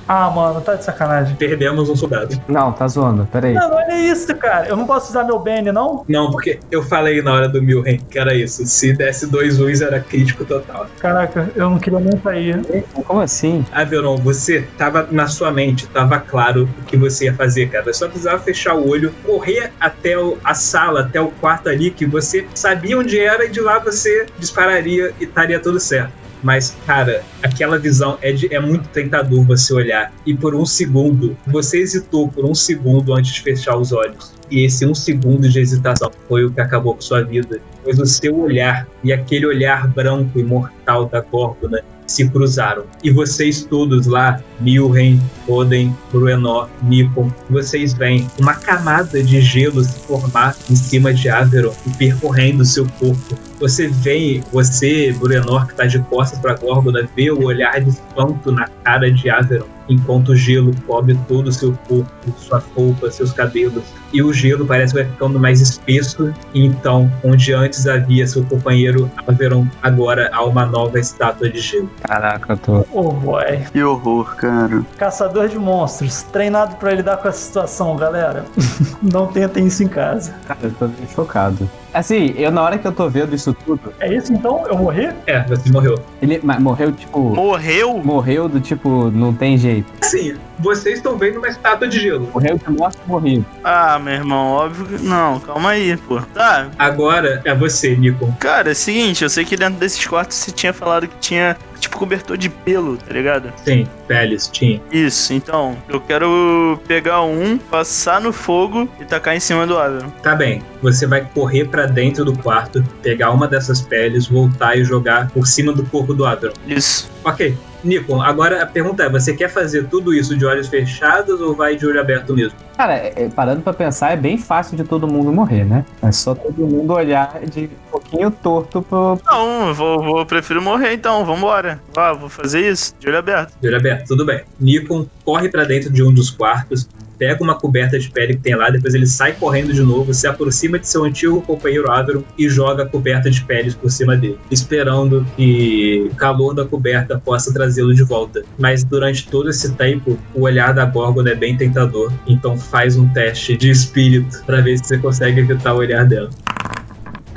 Ah, 0.08 0.30
mano, 0.30 0.60
tá 0.62 0.74
de 0.74 0.84
sacanagem. 0.84 1.36
Perdemos 1.36 1.88
um 1.90 1.94
soldado. 1.96 2.40
Não, 2.48 2.72
tá 2.72 2.88
zoando, 2.88 3.28
peraí. 3.30 3.52
Não, 3.52 3.70
olha 3.74 3.98
isso, 3.98 4.34
cara. 4.36 4.66
Eu 4.66 4.76
não 4.76 4.86
posso 4.86 5.10
usar 5.10 5.22
meu 5.24 5.38
Bane, 5.38 5.70
não? 5.70 6.02
Não, 6.08 6.30
porque 6.30 6.58
eu 6.70 6.82
falei 6.82 7.20
na 7.20 7.32
hora 7.34 7.48
do 7.48 7.60
Milren 7.62 7.98
que 8.10 8.18
era 8.18 8.34
isso. 8.34 8.64
Se 8.66 8.92
desse 8.94 9.26
dois 9.26 9.60
uns 9.60 9.80
era 9.82 10.00
crítico 10.00 10.44
total. 10.44 10.86
Caraca, 10.98 11.50
eu 11.54 11.68
não 11.68 11.78
queria 11.78 12.00
nem 12.00 12.18
sair. 12.20 12.62
Como 13.06 13.20
assim? 13.20 13.64
Averon, 13.70 14.16
você 14.16 14.66
tava 14.78 15.06
na 15.10 15.26
sua 15.26 15.50
mente, 15.52 15.86
tava 15.88 16.18
claro 16.18 16.68
o 16.80 16.84
que 16.84 16.96
você 16.96 17.26
ia 17.26 17.34
fazer, 17.34 17.68
cara. 17.68 17.92
Só 17.92 18.08
precisava 18.08 18.38
fechar 18.42 18.74
o 18.74 18.88
olho, 18.88 19.12
correr 19.26 19.72
até 19.78 20.18
o- 20.18 20.38
a 20.42 20.54
sala, 20.54 21.00
até 21.00 21.20
o 21.20 21.28
quarto 21.28 21.68
ali, 21.68 21.90
que 21.90 22.06
você 22.06 22.46
sabia 22.54 22.98
onde 22.98 23.18
era 23.20 23.44
e 23.44 23.50
de 23.50 23.60
lá 23.60 23.78
você 23.78 24.26
dispararia 24.38 25.12
e 25.20 25.24
estaria 25.24 25.60
tudo 25.60 25.78
certo. 25.78 26.12
Mas, 26.42 26.76
cara, 26.86 27.22
aquela 27.42 27.78
visão 27.78 28.18
é, 28.22 28.32
de- 28.32 28.52
é 28.54 28.60
muito 28.60 28.88
tentador 28.88 29.44
você 29.44 29.72
olhar. 29.74 30.12
E 30.26 30.34
por 30.34 30.54
um 30.54 30.64
segundo, 30.64 31.36
você 31.46 31.78
hesitou 31.80 32.28
por 32.28 32.44
um 32.44 32.54
segundo 32.54 33.14
antes 33.14 33.32
de 33.34 33.42
fechar 33.42 33.76
os 33.76 33.92
olhos. 33.92 34.32
E 34.50 34.64
esse 34.64 34.86
um 34.86 34.94
segundo 34.94 35.48
de 35.48 35.58
hesitação 35.60 36.10
foi 36.26 36.44
o 36.44 36.50
que 36.50 36.60
acabou 36.60 36.94
com 36.94 37.00
sua 37.00 37.22
vida. 37.22 37.60
Pois 37.84 37.98
o 37.98 38.06
seu 38.06 38.38
olhar 38.38 38.86
e 39.04 39.12
aquele 39.12 39.46
olhar 39.46 39.86
branco 39.88 40.38
e 40.38 40.42
mortal 40.42 41.06
da 41.06 41.20
Górgona 41.20 41.80
se 42.06 42.26
cruzaram. 42.30 42.84
E 43.04 43.10
vocês 43.10 43.64
todos 43.64 44.06
lá, 44.06 44.40
Milren, 44.60 45.20
Oden, 45.46 45.94
Bruenor, 46.10 46.68
Nikon, 46.82 47.30
vocês 47.50 47.92
veem 47.92 48.26
uma 48.40 48.54
camada 48.54 49.22
de 49.22 49.40
gelo 49.42 49.84
se 49.84 49.98
formar 50.00 50.56
em 50.70 50.74
cima 50.76 51.12
de 51.12 51.28
Averon 51.28 51.74
e 51.86 51.90
percorrendo 51.98 52.64
seu 52.64 52.86
corpo. 52.98 53.36
Você 53.60 53.88
vê, 53.88 54.40
você, 54.52 55.12
Bruenor, 55.18 55.66
que 55.66 55.74
tá 55.74 55.84
de 55.84 55.98
costas 56.00 56.38
pra 56.38 56.54
Górgona, 56.54 57.08
vê 57.16 57.30
o 57.30 57.44
olhar 57.44 57.80
de 57.80 57.90
espanto 57.90 58.52
na 58.52 58.68
cara 58.84 59.10
de 59.10 59.28
Averon, 59.28 59.66
enquanto 59.88 60.30
o 60.30 60.36
gelo 60.36 60.72
cobre 60.86 61.18
todo 61.26 61.48
o 61.48 61.52
seu 61.52 61.76
corpo, 61.88 62.08
sua 62.36 62.62
roupa, 62.76 63.10
seus 63.10 63.32
cabelos. 63.32 63.82
E 64.12 64.22
o 64.22 64.32
gelo 64.32 64.64
parece 64.64 64.94
que 64.94 65.02
vai 65.02 65.10
ficando 65.10 65.38
mais 65.40 65.60
espesso, 65.60 66.32
então, 66.54 67.10
onde 67.24 67.52
antes 67.52 67.86
havia 67.86 68.26
seu 68.26 68.44
companheiro 68.44 69.10
Averon, 69.26 69.66
agora 69.82 70.30
há 70.32 70.44
uma 70.44 70.64
nova 70.64 70.98
estátua 70.98 71.50
de 71.50 71.60
gelo. 71.60 71.90
Caraca, 72.02 72.52
eu 72.52 72.56
tô. 72.56 72.86
Oh 72.92 73.12
boy. 73.12 73.58
Que 73.72 73.82
horror, 73.82 74.36
cara. 74.36 74.82
Caçador 74.96 75.48
de 75.48 75.58
monstros, 75.58 76.22
treinado 76.22 76.76
pra 76.76 76.92
lidar 76.92 77.16
com 77.16 77.28
essa 77.28 77.38
situação, 77.38 77.96
galera. 77.96 78.44
Não 79.02 79.26
tentem 79.26 79.66
isso 79.66 79.82
em 79.82 79.88
casa. 79.88 80.32
Cara, 80.46 80.60
eu 80.62 80.70
tô 80.70 80.86
meio 80.86 81.08
chocado. 81.14 81.68
Assim, 81.92 82.34
eu 82.36 82.50
na 82.50 82.62
hora 82.62 82.78
que 82.78 82.86
eu 82.86 82.92
tô 82.92 83.08
vendo 83.08 83.34
isso 83.34 83.52
tudo, 83.64 83.92
É 84.00 84.12
isso 84.14 84.32
então? 84.32 84.64
Eu 84.68 84.76
morri? 84.76 85.08
É, 85.26 85.42
você 85.44 85.70
morreu. 85.72 85.94
ele 86.20 86.40
mas 86.42 86.60
morreu 86.60 86.92
tipo. 86.92 87.18
Morreu? 87.34 87.98
Morreu 88.04 88.48
do 88.48 88.60
tipo, 88.60 89.10
não 89.10 89.32
tem 89.32 89.56
jeito. 89.56 89.86
Sim, 90.02 90.36
vocês 90.58 90.96
estão 90.96 91.16
vendo 91.16 91.38
uma 91.38 91.48
estátua 91.48 91.88
de 91.88 91.98
gelo. 92.00 92.28
Morreu 92.32 92.58
de 92.58 92.70
morte 92.70 92.98
morrido. 93.06 93.44
Ah, 93.64 93.98
meu 93.98 94.14
irmão, 94.14 94.52
óbvio 94.52 94.86
que. 94.86 95.04
Não, 95.04 95.40
calma 95.40 95.70
aí, 95.70 95.96
pô. 95.96 96.20
Tá, 96.34 96.68
Agora 96.78 97.40
é 97.44 97.54
você, 97.54 97.96
Nikon. 97.96 98.32
cara, 98.38 98.68
é 98.70 98.72
o 98.72 98.76
seguinte, 98.76 99.22
eu 99.24 99.30
sei 99.30 99.44
que 99.44 99.56
dentro 99.56 99.78
desses 99.80 100.06
quartos 100.06 100.36
você 100.36 100.50
tinha 100.50 100.72
falado 100.72 101.06
que 101.08 101.16
tinha, 101.18 101.56
tipo, 101.78 101.98
cobertor 101.98 102.36
de 102.36 102.48
pelo, 102.48 102.96
tá 102.96 103.12
ligado? 103.12 103.52
Sim, 103.64 103.86
Peles, 104.06 104.48
tinha. 104.48 104.80
Isso, 104.90 105.32
então, 105.32 105.76
eu 105.88 106.00
quero 106.00 106.80
pegar 106.86 107.22
um, 107.22 107.58
passar 107.58 108.20
no 108.20 108.32
fogo 108.32 108.88
e 109.00 109.04
tacar 109.04 109.36
em 109.36 109.40
cima 109.40 109.66
do 109.66 109.78
Averon. 109.78 110.10
Tá 110.22 110.34
bem, 110.34 110.62
você 110.82 111.06
vai 111.06 111.26
correr 111.34 111.66
pra 111.66 111.86
dentro 111.86 112.24
do 112.24 112.36
quarto, 112.38 112.84
pegar 113.02 113.30
uma 113.30 113.46
dessas 113.46 113.80
peles, 113.80 114.26
voltar 114.26 114.76
e 114.76 114.84
jogar 114.84 115.30
por 115.30 115.46
cima 115.46 115.72
do 115.72 115.84
corpo 115.84 116.14
do 116.14 116.24
Averon. 116.24 116.54
Isso. 116.66 117.10
Ok, 117.24 117.56
Nikon, 117.84 118.20
agora 118.20 118.62
a 118.62 118.66
pergunta 118.66 119.04
é: 119.04 119.08
você 119.08 119.34
quer 119.34 119.48
fazer 119.48 119.86
tudo 119.88 120.12
isso 120.12 120.36
de 120.36 120.44
olhos 120.44 120.68
fechados 120.68 121.40
ou 121.40 121.54
vai 121.54 121.76
de 121.76 121.86
olho 121.86 122.00
aberto 122.00 122.34
mesmo? 122.34 122.58
Cara, 122.76 122.94
é- 122.94 123.12
é, 123.16 123.28
parando 123.28 123.60
pra 123.62 123.72
pensar, 123.72 124.12
é 124.12 124.16
bem 124.16 124.36
fácil 124.38 124.76
de 124.76 124.84
todo 124.84 125.06
mundo 125.06 125.32
morrer, 125.32 125.64
né? 125.64 125.84
É 126.02 126.10
só 126.12 126.34
todo 126.34 126.66
mundo 126.66 126.92
olhar 126.92 127.40
de 127.50 127.64
um 127.64 127.90
pouquinho 127.90 128.30
torto 128.30 128.82
pro. 128.82 129.18
Não, 129.26 129.68
eu 129.68 129.74
vou, 129.74 130.02
vou, 130.02 130.26
prefiro 130.26 130.60
morrer 130.62 130.92
então, 130.94 131.24
vambora. 131.24 131.80
Vá, 131.94 132.12
vou 132.12 132.28
fazer 132.28 132.68
isso, 132.70 132.94
de 132.98 133.08
olho 133.08 133.18
aberto. 133.18 133.52
De 133.60 133.68
olho 133.68 133.76
aberto, 133.76 134.06
tudo 134.08 134.24
bem. 134.26 134.42
Nikon 134.60 135.06
corre 135.24 135.48
pra 135.48 135.64
dentro 135.64 135.90
de 135.92 136.02
um 136.02 136.12
dos 136.12 136.30
quartos, 136.30 136.88
pega 137.18 137.42
uma 137.42 137.54
coberta 137.54 137.98
de 137.98 138.10
pele 138.10 138.34
que 138.34 138.40
tem 138.40 138.54
lá, 138.54 138.70
depois 138.70 138.94
ele 138.94 139.06
sai 139.06 139.32
correndo 139.32 139.72
de 139.72 139.82
novo, 139.82 140.14
se 140.14 140.26
aproxima 140.26 140.78
de 140.78 140.88
seu 140.88 141.04
antigo 141.04 141.42
companheiro 141.42 141.90
Averon 141.90 142.22
e 142.38 142.48
joga 142.48 142.84
a 142.84 142.86
coberta 142.86 143.30
de 143.30 143.42
peles 143.42 143.74
por 143.74 143.90
cima 143.90 144.16
dele, 144.16 144.38
esperando 144.50 145.26
que 145.36 146.08
o 146.10 146.14
calor 146.14 146.54
da 146.54 146.64
coberta 146.64 147.20
possa 147.22 147.52
trazê-lo 147.52 147.94
de 147.94 148.02
volta. 148.02 148.42
Mas 148.58 148.84
durante 148.84 149.28
todo 149.28 149.50
esse 149.50 149.72
tempo, 149.72 150.18
o 150.34 150.42
olhar 150.42 150.72
da 150.72 150.84
Gorgon 150.84 151.26
é 151.26 151.34
bem 151.34 151.56
tentador, 151.56 152.12
então 152.26 152.56
faz 152.56 152.96
um 152.96 153.08
teste 153.08 153.56
de 153.56 153.70
espírito 153.70 154.42
pra 154.46 154.60
ver 154.60 154.78
se 154.78 154.84
você 154.84 154.98
consegue 154.98 155.40
evitar 155.40 155.74
o 155.74 155.78
olhar 155.78 156.04
dela. 156.04 156.30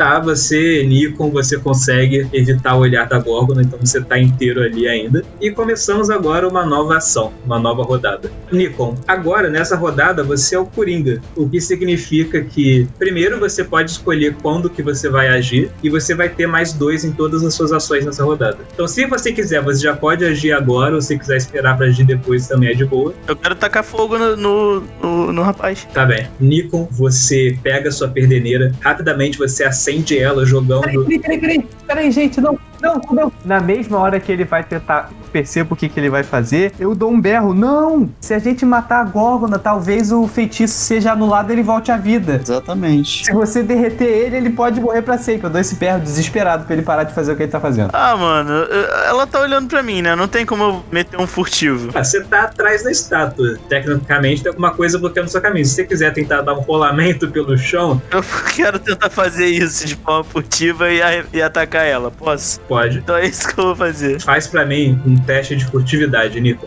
Tá, 0.02 0.20
você, 0.20 0.84
Nikon, 0.84 1.30
você 1.30 1.60
consegue 1.60 2.28
evitar 2.34 2.74
o 2.74 2.80
olhar 2.80 3.08
da 3.08 3.20
Gorgon, 3.20 3.62
então 3.62 3.78
você 3.80 4.02
tá 4.02 4.18
inteiro 4.18 4.60
ali 4.60 4.88
ainda. 4.88 5.24
E 5.40 5.52
começamos 5.52 6.10
agora 6.10 6.48
uma 6.48 6.66
nova 6.66 6.98
ação, 6.98 7.32
uma 7.46 7.60
nova 7.60 7.84
rodada. 7.84 8.32
Nikon, 8.52 8.98
agora 9.08 9.48
nessa 9.48 9.76
rodada 9.76 10.24
você 10.24 10.56
é 10.56 10.60
o 10.60 10.66
Coringa, 10.66 11.22
o 11.36 11.48
que 11.48 11.62
significa 11.62 12.42
que, 12.42 12.88
primeiro, 12.98 13.40
você 13.40 13.64
pode 13.64 13.92
escolher 13.92 14.36
quando 14.42 14.72
que 14.72 14.82
você 14.82 15.08
vai 15.08 15.28
agir 15.28 15.70
e 15.84 15.90
você 15.92 16.16
vai 16.16 16.30
ter 16.30 16.48
mais 16.48 16.74
dois 16.74 17.06
em 17.06 17.12
todas 17.12 17.44
as 17.44 17.54
suas 17.54 17.72
ações 17.72 18.04
nessa 18.04 18.24
rodada. 18.24 18.58
Então, 18.74 18.88
se 18.88 19.06
você 19.06 19.32
quiser, 19.32 19.62
você 19.62 19.84
já 19.84 19.96
pode 19.96 20.26
agir 20.26 20.52
agora, 20.52 20.96
ou 20.96 21.02
se 21.02 21.16
quiser 21.16 21.38
esperar 21.38 21.78
pra 21.78 21.86
agir 21.86 22.06
depois 22.06 22.48
também 22.48 22.72
é 22.72 22.74
de 22.74 22.86
boa. 22.86 23.14
Eu 23.28 23.36
quero 23.36 23.54
tacar 23.54 23.84
fogo 23.84 24.18
no, 24.18 24.36
no, 24.36 24.84
no, 25.00 25.32
no 25.32 25.42
rapaz. 25.44 25.88
Tá 25.94 26.08
bem. 26.08 26.28
Nikon, 26.40 26.88
você 26.90 27.56
pega 27.62 27.92
sua 27.92 28.08
perdeneira, 28.08 28.72
rapidamente 28.82 29.38
você 29.38 29.64
acende 29.64 29.91
ela 30.18 30.46
jogando. 30.46 30.82
Peraí, 30.82 31.20
peraí, 31.20 31.40
peraí, 31.40 31.68
peraí, 31.88 32.12
gente, 32.12 32.40
não, 32.42 32.58
não, 32.82 33.02
não. 33.12 33.32
Na 33.46 33.60
mesma 33.60 33.98
hora 34.00 34.20
que 34.20 34.32
ele 34.32 34.44
vai 34.46 34.64
tentar 34.64 35.10
perceber 35.32 35.72
o 35.72 35.76
que, 35.76 35.88
que 35.88 36.00
ele 36.00 36.10
vai 36.10 36.24
fazer, 36.24 36.74
eu 36.80 36.94
dou 36.94 37.10
um 37.12 37.20
berro. 37.22 37.54
Não! 37.54 38.10
Se 38.20 38.34
a 38.34 38.40
gente 38.40 38.66
matar 38.66 39.00
a 39.02 39.04
Górgona, 39.04 39.58
talvez 39.58 40.12
o 40.12 40.28
feitiço 40.28 40.74
seja 40.74 41.14
anulado 41.14 41.50
e 41.50 41.54
ele 41.54 41.64
volte 41.64 41.92
à 41.92 41.98
vida. 41.98 42.40
Exatamente. 42.42 43.26
Se 43.26 43.32
você 43.34 43.64
derreter 43.64 44.06
ele, 44.08 44.36
ele 44.38 44.50
pode 44.50 44.80
morrer 44.82 45.02
pra 45.02 45.18
sempre. 45.18 45.48
Eu 45.48 45.50
dou 45.50 45.62
esse 45.62 45.76
berro 45.76 46.00
desesperado 46.02 46.66
pra 46.66 46.74
ele 46.74 46.84
parar 46.84 47.04
de 47.04 47.14
fazer 47.14 47.32
o 47.32 47.36
que 47.38 47.44
ele 47.44 47.52
tá 47.52 47.60
fazendo. 47.60 47.90
Ah, 47.94 48.16
mano, 48.18 48.52
eu- 48.52 48.88
ela 49.08 49.26
tá 49.26 49.40
olhando 49.42 49.68
pra 49.70 49.82
mim, 49.82 50.02
né? 50.02 50.16
Não 50.16 50.28
tem 50.28 50.46
como 50.46 50.64
eu 50.64 50.84
meter 50.92 51.20
um 51.20 51.28
furtivo. 51.28 51.92
Ah, 51.96 52.04
você 52.04 52.22
tá 52.24 52.44
atrás 52.44 52.84
da 52.84 52.92
estátua. 52.92 53.58
Tecnicamente 53.70 54.44
tem 54.44 54.50
alguma 54.50 54.72
coisa 54.72 54.98
bloqueando 55.00 55.30
seu 55.30 55.42
caminho. 55.42 55.66
Se 55.66 55.76
você 55.76 55.84
quiser 55.86 56.12
tentar 56.14 56.42
dar 56.42 56.54
um 56.54 56.62
rolamento 56.62 57.30
pelo 57.30 57.58
chão, 57.58 58.02
Eu 58.12 58.22
quero 58.56 58.80
tentar 58.80 59.10
fazer 59.10 59.46
isso 59.48 59.86
de 59.86 59.96
forma 59.96 60.24
furtiva 60.24 60.90
e, 60.92 61.00
e 61.34 61.42
atacar 61.42 61.86
ela. 61.86 62.12
Posso? 62.12 62.60
Pode. 62.72 63.00
Então 63.00 63.18
é 63.18 63.26
isso 63.26 63.54
que 63.54 63.60
eu 63.60 63.66
vou 63.66 63.76
fazer. 63.76 64.22
Faz 64.22 64.48
pra 64.48 64.66
mim 64.66 64.98
um 65.06 65.18
teste 65.18 65.58
de 65.58 65.66
furtividade, 65.66 66.40
Nico. 66.40 66.66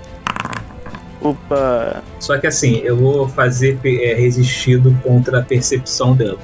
Opa. 1.22 2.02
Só 2.20 2.36
que 2.36 2.46
assim, 2.46 2.82
eu 2.84 2.94
vou 2.94 3.26
fazer 3.26 3.78
é, 3.82 4.12
resistido 4.12 4.94
contra 5.02 5.38
a 5.38 5.42
percepção 5.42 6.14
dela. 6.14 6.38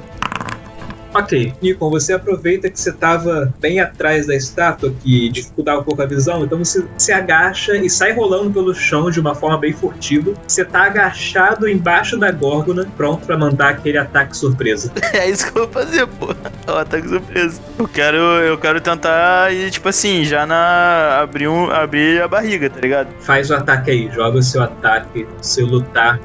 Ok, 1.13 1.53
Nikon, 1.61 1.91
você 1.91 2.13
aproveita 2.13 2.71
que 2.71 2.79
você 2.79 2.91
estava 2.91 3.53
bem 3.59 3.81
atrás 3.81 4.27
da 4.27 4.35
estátua, 4.35 4.93
que 5.03 5.29
dificultava 5.29 5.81
um 5.81 5.85
pouco 5.85 6.01
a 6.01 6.07
visão, 6.07 6.45
então 6.45 6.59
você 6.59 6.87
se 6.97 7.13
agacha 7.13 7.77
e 7.77 7.91
sai 7.91 8.13
rolando 8.13 8.53
pelo 8.53 8.73
chão 8.73 9.11
de 9.11 9.19
uma 9.19 9.35
forma 9.35 9.59
bem 9.59 9.73
furtiva. 9.73 10.33
Você 10.47 10.65
tá 10.65 10.85
agachado 10.85 11.69
embaixo 11.69 12.17
da 12.17 12.31
górgona, 12.31 12.87
pronto 12.97 13.27
pra 13.27 13.37
mandar 13.37 13.71
aquele 13.71 13.99
ataque 13.99 14.37
surpresa. 14.37 14.93
É 15.13 15.29
isso 15.29 15.53
que 15.53 15.59
eu 15.59 15.67
vou 15.67 15.73
fazer, 15.73 16.07
pô. 16.07 16.35
É 16.67 16.71
um 16.71 16.77
ataque 16.77 17.09
surpresa. 17.09 17.61
Eu 17.79 17.89
quero, 17.89 18.17
eu 18.17 18.57
quero 18.57 18.81
tentar 18.81 19.53
ir, 19.53 19.71
tipo 19.71 19.89
assim, 19.89 20.25
já 20.25 20.47
na. 20.47 21.19
abrir, 21.21 21.49
um, 21.49 21.69
abrir 21.71 22.23
a 22.23 22.29
barriga, 22.29 22.71
tá 22.71 22.81
ligado? 22.81 23.09
Faz 23.21 23.51
o 23.51 23.55
ataque 23.55 23.91
aí, 23.91 24.11
joga 24.15 24.39
o 24.39 24.43
seu 24.43 24.63
ataque, 24.63 25.27
seu 25.43 25.67
lutar. 25.67 26.21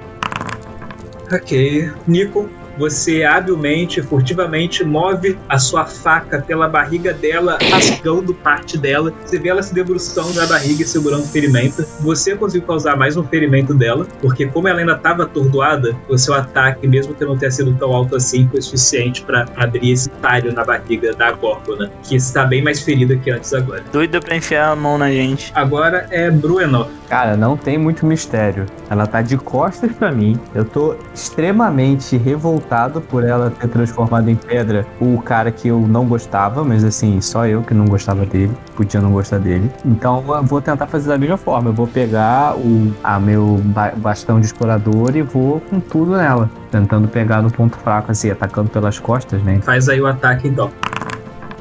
Ok, 1.31 1.91
Nico, 2.07 2.47
você 2.77 3.23
habilmente, 3.23 4.01
furtivamente 4.01 4.83
move 4.83 5.37
a 5.47 5.57
sua 5.57 5.85
faca 5.85 6.41
pela 6.41 6.67
barriga 6.67 7.13
dela, 7.13 7.57
rasgando 7.71 8.33
parte 8.33 8.77
dela. 8.77 9.13
Você 9.23 9.39
vê 9.39 9.49
ela 9.49 9.63
se 9.63 9.73
debruçando 9.73 10.33
na 10.33 10.45
barriga 10.45 10.83
e 10.83 10.85
segurando 10.85 11.23
o 11.23 11.27
ferimento. 11.27 11.85
Você 12.01 12.35
conseguiu 12.35 12.67
causar 12.67 12.95
mais 12.97 13.15
um 13.17 13.23
ferimento 13.23 13.73
dela, 13.73 14.05
porque 14.21 14.45
como 14.47 14.67
ela 14.67 14.79
ainda 14.79 14.93
estava 14.93 15.23
atordoada, 15.23 15.95
o 16.09 16.17
seu 16.17 16.33
ataque, 16.33 16.87
mesmo 16.87 17.13
que 17.13 17.23
não 17.23 17.37
tenha 17.37 17.51
sido 17.51 17.73
tão 17.75 17.93
alto 17.93 18.15
assim, 18.15 18.47
foi 18.49 18.61
suficiente 18.61 19.21
para 19.23 19.45
abrir 19.55 19.91
esse 19.91 20.09
talho 20.09 20.53
na 20.53 20.63
barriga 20.63 21.13
da 21.13 21.31
Górgona, 21.31 21.91
que 22.03 22.15
está 22.15 22.45
bem 22.45 22.63
mais 22.63 22.81
ferida 22.81 23.15
que 23.15 23.31
antes 23.31 23.53
agora. 23.53 23.83
Doida 23.91 24.19
pra 24.19 24.35
enfiar 24.35 24.71
a 24.71 24.75
mão 24.75 24.97
na 24.97 25.11
gente. 25.11 25.51
Agora 25.55 26.07
é 26.11 26.29
Bruenor. 26.29 26.89
Cara, 27.09 27.37
não 27.37 27.55
tem 27.55 27.77
muito 27.77 28.05
mistério. 28.05 28.65
Ela 28.89 29.05
tá 29.05 29.21
de 29.21 29.37
costas 29.37 29.91
pra 29.91 30.11
mim. 30.11 30.39
Eu 30.53 30.65
tô 30.65 30.95
extremamente 31.13 32.17
revoltado 32.17 32.64
por 33.09 33.23
ela 33.23 33.49
ter 33.51 33.67
transformado 33.67 34.29
em 34.29 34.35
pedra 34.35 34.85
o 34.99 35.21
cara 35.21 35.51
que 35.51 35.67
eu 35.67 35.79
não 35.79 36.05
gostava, 36.05 36.63
mas 36.63 36.83
assim, 36.83 37.21
só 37.21 37.45
eu 37.45 37.61
que 37.61 37.73
não 37.73 37.85
gostava 37.85 38.25
dele. 38.25 38.51
Podia 38.75 38.99
não 38.99 39.11
gostar 39.11 39.37
dele. 39.39 39.71
Então 39.85 40.23
eu 40.27 40.43
vou 40.43 40.61
tentar 40.61 40.87
fazer 40.87 41.09
da 41.09 41.17
mesma 41.17 41.37
forma. 41.37 41.69
Eu 41.69 41.73
vou 41.73 41.87
pegar 41.87 42.55
o 42.57 42.93
a 43.03 43.19
meu 43.19 43.59
ba- 43.63 43.93
bastão 43.95 44.39
de 44.39 44.45
explorador 44.47 45.15
e 45.15 45.21
vou 45.21 45.61
com 45.69 45.79
tudo 45.79 46.17
nela. 46.17 46.49
Tentando 46.71 47.07
pegar 47.07 47.41
no 47.41 47.51
ponto 47.51 47.77
fraco, 47.77 48.11
assim, 48.11 48.29
atacando 48.29 48.69
pelas 48.69 48.99
costas, 48.99 49.41
né? 49.43 49.59
Faz 49.61 49.87
aí 49.87 50.01
o 50.01 50.07
ataque 50.07 50.47
então. 50.47 50.69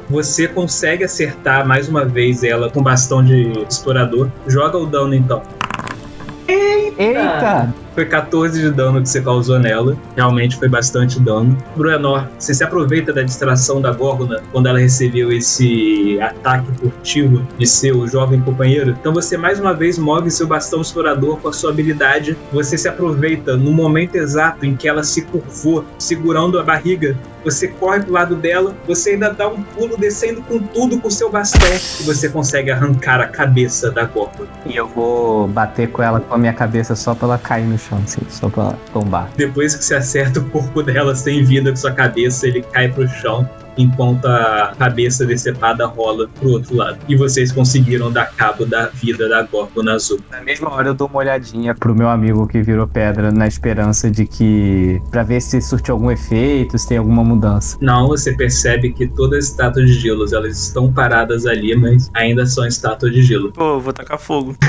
Você 0.09 0.47
consegue 0.47 1.03
acertar 1.03 1.65
mais 1.65 1.87
uma 1.89 2.05
vez 2.05 2.43
ela 2.43 2.69
com 2.69 2.81
bastão 2.83 3.23
de 3.23 3.51
explorador. 3.69 4.27
Joga 4.47 4.77
o 4.77 4.85
dano 4.85 5.13
então. 5.15 5.41
Eita! 6.47 7.73
Foi 7.95 8.05
14 8.05 8.61
de 8.61 8.71
dano 8.71 9.01
que 9.01 9.07
você 9.07 9.21
causou 9.21 9.57
nela. 9.57 9.97
Realmente 10.17 10.57
foi 10.57 10.67
bastante 10.67 11.17
dano. 11.17 11.57
Bruenor, 11.77 12.27
você 12.37 12.53
se 12.53 12.61
aproveita 12.61 13.13
da 13.13 13.23
distração 13.23 13.79
da 13.79 13.93
Górgona 13.93 14.41
quando 14.51 14.67
ela 14.67 14.79
recebeu 14.79 15.31
esse 15.31 16.19
ataque 16.19 16.67
furtivo 16.73 17.41
de 17.57 17.65
seu 17.65 18.05
jovem 18.05 18.41
companheiro. 18.41 18.97
Então 18.99 19.13
você 19.13 19.37
mais 19.37 19.61
uma 19.61 19.73
vez 19.73 19.97
move 19.97 20.29
seu 20.29 20.45
bastão 20.45 20.81
explorador 20.81 21.37
com 21.37 21.47
a 21.47 21.53
sua 21.53 21.71
habilidade. 21.71 22.37
Você 22.51 22.77
se 22.77 22.89
aproveita 22.89 23.55
no 23.55 23.71
momento 23.71 24.15
exato 24.15 24.65
em 24.65 24.75
que 24.75 24.89
ela 24.89 25.03
se 25.03 25.21
curvou, 25.21 25.85
segurando 25.97 26.59
a 26.59 26.63
barriga. 26.63 27.17
Você 27.45 27.67
corre 27.67 28.01
pro 28.01 28.11
lado 28.11 28.35
dela, 28.35 28.75
você 28.87 29.11
ainda 29.11 29.31
dá 29.31 29.47
um 29.47 29.61
pulo 29.61 29.95
descendo 29.97 30.41
com 30.41 30.57
tudo 30.59 30.99
com 30.99 31.11
seu 31.11 31.29
bastão 31.29 31.69
e 31.99 32.03
você 32.03 32.27
consegue 32.27 32.71
arrancar 32.71 33.21
a 33.21 33.27
cabeça 33.27 33.91
da 33.91 34.03
Górgona. 34.05 34.49
E 34.65 34.75
eu 34.75 34.87
vou 34.87 35.47
bater 35.47 35.91
com 35.91 36.01
ela 36.01 36.19
com 36.19 36.33
a 36.33 36.37
minha 36.39 36.53
cabeça 36.53 36.95
só 36.95 37.13
pra 37.13 37.27
ela 37.27 37.37
cair 37.37 37.65
no 37.65 37.77
chão, 37.77 38.01
assim, 38.03 38.21
só 38.29 38.49
pra 38.49 38.63
ela 38.63 38.79
tombar. 38.91 39.29
Depois 39.37 39.75
que 39.75 39.85
você 39.85 39.93
acerta 39.93 40.39
o 40.39 40.49
corpo 40.49 40.81
dela 40.81 41.13
sem 41.13 41.43
vida 41.43 41.69
com 41.69 41.75
sua 41.75 41.91
cabeça, 41.91 42.47
ele 42.47 42.63
cai 42.63 42.91
pro 42.91 43.07
chão, 43.07 43.47
enquanto 43.77 44.25
a 44.25 44.73
cabeça 44.77 45.25
decepada 45.25 45.85
rola 45.85 46.27
pro 46.39 46.51
outro 46.51 46.75
lado. 46.75 46.97
E 47.07 47.15
vocês 47.15 47.51
conseguiram 47.51 48.11
dar 48.11 48.31
cabo 48.35 48.65
da 48.65 48.87
vida 48.87 49.27
da 49.29 49.43
Gorgona 49.43 49.93
Azul. 49.93 50.19
Na 50.31 50.41
mesma 50.41 50.71
hora 50.71 50.89
eu 50.89 50.93
dou 50.93 51.07
uma 51.07 51.19
olhadinha 51.19 51.73
pro 51.73 51.95
meu 51.95 52.09
amigo 52.09 52.47
que 52.47 52.61
virou 52.61 52.87
pedra 52.87 53.31
na 53.31 53.47
esperança 53.47 54.09
de 54.09 54.25
que. 54.25 55.01
pra 55.11 55.23
ver 55.23 55.41
se 55.41 55.61
surte 55.61 55.91
algum 55.91 56.11
efeito, 56.11 56.77
se 56.77 56.87
tem 56.87 56.97
alguma 56.97 57.23
mudança. 57.23 57.77
Não, 57.81 58.07
você 58.07 58.33
percebe 58.33 58.91
que 58.91 59.07
todas 59.07 59.45
as 59.45 59.51
estátuas 59.51 59.87
de 59.87 59.93
gelo, 59.93 60.25
elas 60.33 60.59
estão 60.59 60.91
paradas 60.91 61.45
ali, 61.45 61.75
mas 61.75 62.09
ainda 62.13 62.45
são 62.45 62.65
estátuas 62.65 63.13
de 63.13 63.23
gelo. 63.23 63.51
Pô, 63.51 63.79
vou 63.79 63.93
tacar 63.93 64.19
fogo. 64.19 64.55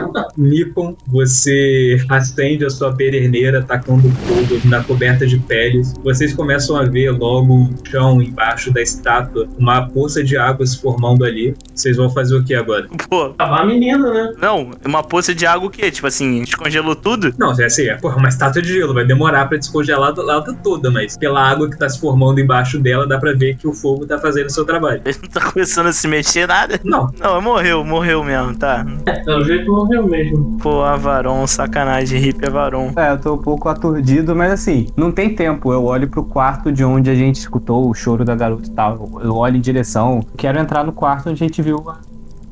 Nikon, 0.36 0.96
você 1.06 1.98
acende 2.08 2.64
a 2.64 2.70
sua 2.70 2.94
pederneira 2.94 3.62
tacando 3.62 4.08
fogo 4.10 4.60
na 4.64 4.82
coberta 4.82 5.26
de 5.26 5.38
peles. 5.38 5.94
Vocês 6.02 6.34
começam 6.34 6.76
a 6.76 6.84
ver 6.84 7.10
logo 7.10 7.54
o 7.54 7.70
chão 7.84 8.19
embaixo 8.22 8.72
da 8.72 8.80
estátua, 8.80 9.48
uma 9.58 9.88
poça 9.88 10.22
de 10.22 10.36
água 10.36 10.66
se 10.66 10.80
formando 10.80 11.24
ali. 11.24 11.54
Vocês 11.74 11.96
vão 11.96 12.10
fazer 12.10 12.36
o 12.36 12.44
que 12.44 12.54
agora? 12.54 12.86
Pô, 13.08 13.34
Salvar 13.38 13.60
a 13.62 13.66
menina, 13.66 14.10
né? 14.12 14.32
não, 14.40 14.70
uma 14.84 15.02
poça 15.02 15.34
de 15.34 15.46
água 15.46 15.68
o 15.68 15.70
quê? 15.70 15.90
Tipo 15.90 16.06
assim, 16.06 16.42
descongelou 16.42 16.94
tudo? 16.94 17.34
Não, 17.38 17.52
é 17.58 17.64
assim, 17.64 17.86
é 17.88 17.96
porra, 17.96 18.16
uma 18.16 18.28
estátua 18.28 18.62
de 18.62 18.72
gelo, 18.72 18.94
vai 18.94 19.04
demorar 19.04 19.46
pra 19.48 19.58
descongelar 19.58 20.12
a 20.16 20.22
lata 20.22 20.54
toda, 20.62 20.90
mas 20.90 21.16
pela 21.16 21.42
água 21.42 21.68
que 21.70 21.78
tá 21.78 21.88
se 21.88 22.00
formando 22.00 22.40
embaixo 22.40 22.78
dela, 22.78 23.06
dá 23.06 23.18
pra 23.18 23.32
ver 23.32 23.56
que 23.56 23.66
o 23.66 23.72
fogo 23.72 24.06
tá 24.06 24.18
fazendo 24.18 24.46
o 24.46 24.50
seu 24.50 24.64
trabalho. 24.64 25.02
Ele 25.04 25.18
não 25.22 25.28
tá 25.28 25.40
começando 25.40 25.86
a 25.86 25.92
se 25.92 26.06
mexer 26.08 26.46
nada? 26.46 26.80
Não, 26.84 27.10
Não, 27.18 27.40
morreu, 27.40 27.84
morreu 27.84 28.22
mesmo, 28.24 28.56
tá. 28.56 28.84
É, 29.06 29.12
pelo 29.24 29.44
jeito 29.44 29.70
morreu 29.70 30.06
mesmo. 30.06 30.58
Pô, 30.62 30.82
Avaron, 30.82 31.46
sacanagem, 31.46 32.22
hip 32.22 32.44
Avaron. 32.46 32.92
É, 32.96 33.12
eu 33.12 33.18
tô 33.18 33.34
um 33.34 33.38
pouco 33.38 33.68
aturdido, 33.68 34.34
mas 34.34 34.52
assim, 34.52 34.86
não 34.96 35.10
tem 35.12 35.34
tempo. 35.34 35.72
Eu 35.72 35.84
olho 35.84 36.08
pro 36.08 36.24
quarto 36.24 36.72
de 36.72 36.84
onde 36.84 37.10
a 37.10 37.14
gente 37.14 37.36
escutou 37.36 37.88
o 37.88 37.94
choro 38.10 38.24
da 38.24 38.34
garota 38.34 38.68
e 38.68 38.70
tal. 38.70 39.20
Eu 39.22 39.36
olho 39.36 39.56
em 39.56 39.60
direção, 39.60 40.20
quero 40.36 40.58
entrar 40.58 40.84
no 40.84 40.92
quarto 40.92 41.30
onde 41.30 41.44
a 41.44 41.46
gente 41.46 41.62
viu 41.62 41.88
a 41.88 41.98